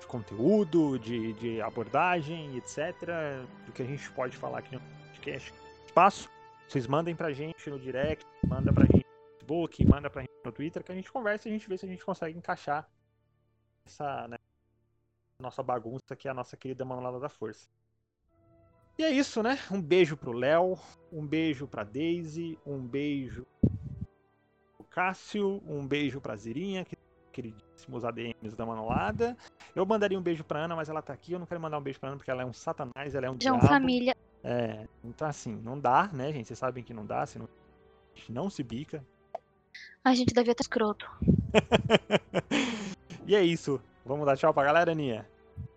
de 0.00 0.06
conteúdo, 0.06 0.98
de, 0.98 1.32
de 1.34 1.60
abordagem, 1.60 2.56
etc., 2.56 2.94
do 3.66 3.72
que 3.72 3.82
a 3.82 3.86
gente 3.86 4.10
pode 4.12 4.36
falar 4.36 4.58
aqui 4.58 4.74
no 4.74 4.80
podcast, 5.12 5.52
espaço, 5.86 6.28
vocês 6.68 6.86
mandem 6.86 7.14
pra 7.14 7.32
gente 7.32 7.70
no 7.70 7.78
direct, 7.78 8.26
manda 8.46 8.72
pra 8.72 8.84
gente 8.84 9.06
no 9.06 9.32
Facebook, 9.32 9.86
manda 9.86 10.10
pra 10.10 10.22
gente 10.22 10.32
no 10.44 10.52
Twitter, 10.52 10.82
que 10.82 10.92
a 10.92 10.94
gente 10.94 11.10
conversa 11.10 11.48
e 11.48 11.50
a 11.50 11.54
gente 11.54 11.68
vê 11.68 11.78
se 11.78 11.86
a 11.86 11.88
gente 11.88 12.04
consegue 12.04 12.36
encaixar 12.36 12.88
essa 13.86 14.28
né, 14.28 14.36
nossa 15.40 15.62
bagunça 15.62 16.16
que 16.16 16.28
é 16.28 16.30
a 16.30 16.34
nossa 16.34 16.56
querida 16.56 16.84
Manolada 16.84 17.18
da 17.18 17.28
Força. 17.28 17.68
E 18.98 19.04
é 19.04 19.10
isso, 19.12 19.44
né? 19.44 19.56
Um 19.70 19.80
beijo 19.80 20.16
pro 20.16 20.32
Léo, 20.32 20.76
um 21.12 21.24
beijo 21.24 21.68
pra 21.68 21.84
Daisy, 21.84 22.58
um 22.66 22.84
beijo 22.84 23.46
Cássio, 24.98 25.62
um 25.64 25.86
beijo 25.86 26.20
pra 26.20 26.34
Zirinha, 26.34 26.84
que 26.84 26.96
queridíssimos 27.32 28.04
ADMs 28.04 28.56
da 28.56 28.66
Manolada. 28.66 29.36
Eu 29.72 29.86
mandaria 29.86 30.18
um 30.18 30.22
beijo 30.22 30.42
pra 30.42 30.64
Ana, 30.64 30.74
mas 30.74 30.88
ela 30.88 31.00
tá 31.00 31.12
aqui. 31.12 31.34
Eu 31.34 31.38
não 31.38 31.46
quero 31.46 31.60
mandar 31.60 31.78
um 31.78 31.80
beijo 31.80 32.00
pra 32.00 32.08
Ana 32.08 32.16
porque 32.16 32.32
ela 32.32 32.42
é 32.42 32.44
um 32.44 32.52
satanás, 32.52 33.14
ela 33.14 33.26
é 33.26 33.30
um 33.30 33.38
João 33.40 33.58
diabo. 33.58 33.68
Família. 33.68 34.16
É, 34.42 34.88
então 35.04 35.28
assim, 35.28 35.54
não 35.54 35.78
dá, 35.78 36.10
né, 36.12 36.32
gente? 36.32 36.48
Vocês 36.48 36.58
sabem 36.58 36.82
que 36.82 36.92
não 36.92 37.06
dá, 37.06 37.24
senão 37.26 37.46
a 37.46 38.18
gente 38.18 38.32
não 38.32 38.50
se 38.50 38.60
bica. 38.64 39.06
A 40.02 40.12
gente 40.16 40.34
devia 40.34 40.52
ter 40.52 40.62
escroto. 40.62 41.08
e 43.24 43.36
é 43.36 43.42
isso. 43.44 43.80
Vamos 44.04 44.26
dar 44.26 44.36
tchau 44.36 44.52
pra 44.52 44.64
galera, 44.64 44.90
Aninha? 44.90 45.24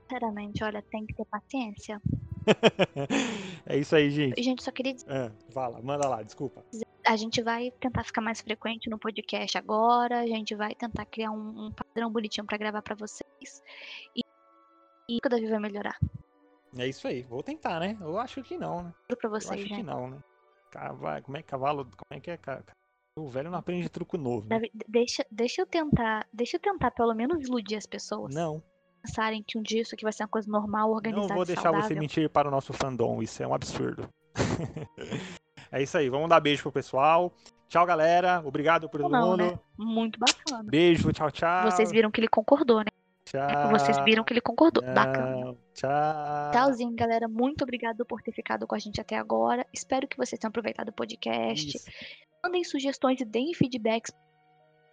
Sinceramente, 0.10 0.64
olha, 0.64 0.82
tem 0.82 1.06
que 1.06 1.14
ter 1.14 1.26
paciência. 1.26 2.02
é 3.68 3.78
isso 3.78 3.96
aí, 3.96 4.10
gente. 4.10 4.42
Gente, 4.42 4.64
só 4.64 4.72
queria 4.72 4.96
dizer, 4.96 5.12
É, 5.12 5.32
fala, 5.54 5.80
manda 5.80 6.10
lá, 6.10 6.24
desculpa. 6.24 6.66
A 7.06 7.16
gente 7.16 7.42
vai 7.42 7.72
tentar 7.80 8.04
ficar 8.04 8.22
mais 8.22 8.42
frequente 8.42 8.90
no 8.90 8.98
podcast 9.00 9.58
agora. 9.58 10.20
A 10.22 10.26
gente 10.28 10.56
vai 10.56 10.74
tentar 10.76 11.06
criar 11.06 11.32
um, 11.32 11.68
um 11.68 11.72
padrão 11.72 12.12
bonitinho 12.12 12.46
pra 12.46 12.58
gravar 12.58 12.82
pra 12.82 12.96
vocês. 12.96 13.64
E, 14.16 14.22
e 15.10 15.18
o 15.26 15.30
Davi 15.30 15.48
vai 15.48 15.60
melhorar. 15.60 15.98
É 16.78 16.88
isso 16.88 17.08
aí. 17.08 17.22
Vou 17.24 17.44
tentar, 17.44 17.80
né? 17.80 17.98
Eu 18.00 18.18
acho 18.18 18.42
que 18.44 18.58
não, 18.58 18.84
né? 18.84 18.94
Pra 19.08 19.18
Eu 19.24 19.30
vocês, 19.30 19.62
acho 19.66 19.76
que 19.76 19.84
não, 19.84 20.10
né? 20.10 20.18
Cava- 20.72 21.22
Como 21.22 21.38
é 21.38 21.42
que 21.42 21.48
cavalo. 21.50 21.86
Como 21.86 22.18
é 22.18 22.20
que 22.20 22.32
é? 22.32 22.38
ca- 22.38 22.62
ca- 22.62 22.74
O 23.20 23.28
velho 23.28 23.52
não 23.52 23.58
aprende 23.60 23.90
truco 23.90 24.18
novo. 24.18 24.48
né? 24.48 24.62
Deixa, 24.88 25.26
deixa 25.30 25.62
eu 25.62 25.66
tentar. 25.66 26.26
Deixa 26.32 26.56
eu 26.58 26.62
tentar 26.62 26.92
pelo 26.92 27.14
menos 27.14 27.46
iludir 27.46 27.76
as 27.76 27.86
pessoas. 27.86 28.34
Não, 28.34 28.64
Pensarem 29.04 29.42
que 29.42 29.58
um 29.58 29.64
dia 29.64 29.82
isso 29.82 29.96
aqui 29.96 30.04
vai 30.04 30.14
ser 30.14 30.22
uma 30.24 30.30
coisa 30.30 30.50
normal, 30.50 30.92
organizada 30.92 31.28
não 31.28 31.36
vou 31.36 31.44
deixar 31.44 31.64
saudável. 31.64 31.88
você 31.88 31.96
mentir 31.96 32.30
para 32.30 32.48
o 32.48 32.52
nosso 32.52 32.72
fandom. 32.72 33.20
Isso 33.22 33.42
é 33.42 33.48
um 33.48 33.54
absurdo. 33.54 34.08
é 35.72 35.82
isso 35.82 35.98
aí. 35.98 36.10
Vamos 36.10 36.30
dar 36.30 36.40
beijo 36.40 36.64
pro 36.64 36.72
pessoal. 36.72 37.32
Tchau, 37.68 37.86
galera. 37.86 38.42
Obrigado 38.46 38.90
por 38.90 39.00
todo 39.02 39.16
mundo. 39.16 39.38
né? 39.38 39.60
Muito 39.78 40.20
bacana. 40.20 40.64
Beijo, 40.70 41.12
tchau, 41.14 41.32
tchau. 41.32 41.72
Vocês 41.72 41.90
viram 41.92 42.12
que 42.12 42.20
ele 42.20 42.28
concordou, 42.28 42.80
né? 42.80 42.88
Tchau. 43.24 43.70
Vocês 43.72 43.98
viram 44.04 44.24
que 44.26 44.34
ele 44.34 44.42
concordou. 44.42 44.84
Bacana. 44.84 45.36
Não, 45.46 45.58
Tchau. 45.74 46.52
Tchauzinho, 46.52 46.94
galera. 46.94 47.28
Muito 47.30 47.64
obrigado 47.64 48.06
por 48.06 48.22
ter 48.22 48.34
ficado 48.34 48.68
com 48.68 48.76
a 48.76 48.80
gente 48.80 49.00
até 49.00 49.18
agora. 49.18 49.66
Espero 49.72 50.08
que 50.08 50.18
vocês 50.18 50.38
tenham 50.38 50.50
aproveitado 50.50 50.90
o 50.90 50.94
podcast. 50.94 51.78
Isso. 51.78 51.86
Mandem 52.44 52.64
sugestões 52.64 53.22
e 53.22 53.26
deem 53.26 53.54
feedbacks. 53.54 54.12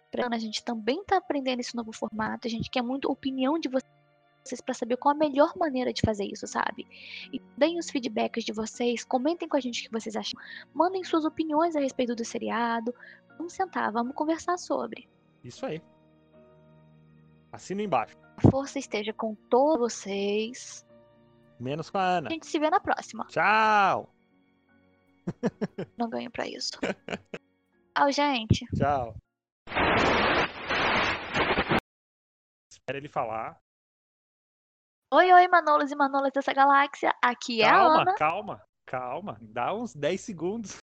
pra 0.09 0.27
Ana. 0.27 0.37
A 0.37 0.39
gente 0.39 0.63
também 0.63 1.03
tá 1.03 1.17
aprendendo 1.17 1.59
esse 1.59 1.75
novo 1.75 1.91
formato. 1.91 2.47
A 2.47 2.49
gente 2.49 2.69
quer 2.69 2.81
muito 2.81 3.11
opinião 3.11 3.59
de 3.59 3.67
vocês 3.67 3.91
para 4.59 4.73
saber 4.73 4.97
qual 4.97 5.13
a 5.13 5.17
melhor 5.17 5.53
maneira 5.55 5.93
de 5.93 6.01
fazer 6.01 6.25
isso, 6.25 6.47
sabe? 6.47 6.87
E 7.31 7.39
deem 7.57 7.77
os 7.77 7.89
feedbacks 7.89 8.43
de 8.43 8.51
vocês. 8.51 9.03
Comentem 9.03 9.47
com 9.47 9.55
a 9.55 9.59
gente 9.59 9.81
o 9.81 9.83
que 9.85 9.91
vocês 9.91 10.15
acham. 10.15 10.39
Mandem 10.73 11.03
suas 11.03 11.25
opiniões 11.25 11.75
a 11.75 11.79
respeito 11.79 12.15
do 12.15 12.25
seriado. 12.25 12.93
Vamos 13.37 13.53
sentar, 13.53 13.91
vamos 13.91 14.15
conversar 14.15 14.57
sobre. 14.57 15.07
Isso 15.43 15.65
aí. 15.65 15.81
Assina 17.51 17.81
embaixo. 17.81 18.17
A 18.37 18.49
força 18.49 18.79
esteja 18.79 19.13
com 19.13 19.35
todos 19.49 19.93
vocês. 19.93 20.85
Menos 21.59 21.89
com 21.89 21.97
a 21.97 22.17
Ana. 22.17 22.29
A 22.29 22.31
gente 22.31 22.47
se 22.47 22.59
vê 22.59 22.69
na 22.69 22.79
próxima. 22.79 23.25
Tchau. 23.25 24.13
Não 25.97 26.09
ganho 26.09 26.31
pra 26.31 26.47
isso. 26.47 26.71
Tchau, 27.95 28.11
gente. 28.11 28.65
Tchau. 28.75 29.15
Espera 32.71 32.97
ele 32.97 33.09
falar. 33.09 33.61
Oi, 35.11 35.33
oi, 35.33 35.47
Manolos 35.47 35.91
e 35.91 35.95
Manolas 35.95 36.31
dessa 36.31 36.53
galáxia. 36.53 37.15
Aqui 37.19 37.63
é 37.63 37.65
a 37.65 37.71
calma, 37.71 38.01
Ana. 38.01 38.13
calma, 38.13 38.63
calma. 38.85 39.37
Dá 39.41 39.73
uns 39.73 39.95
10 39.95 40.21
segundos 40.21 40.77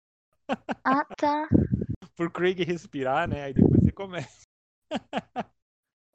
Ah, 0.85 1.05
tá. 1.17 1.49
pro 2.17 2.29
Craig 2.29 2.61
respirar, 2.65 3.29
né? 3.29 3.45
Aí 3.45 3.55
depois 3.55 3.85
você 3.85 3.93
começa. 3.93 4.43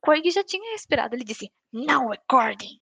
Korg 0.02 0.30
já 0.30 0.44
tinha 0.44 0.74
respirado. 0.74 1.16
Ele 1.16 1.24
disse: 1.24 1.50
Não 1.72 2.10
recordem. 2.10 2.82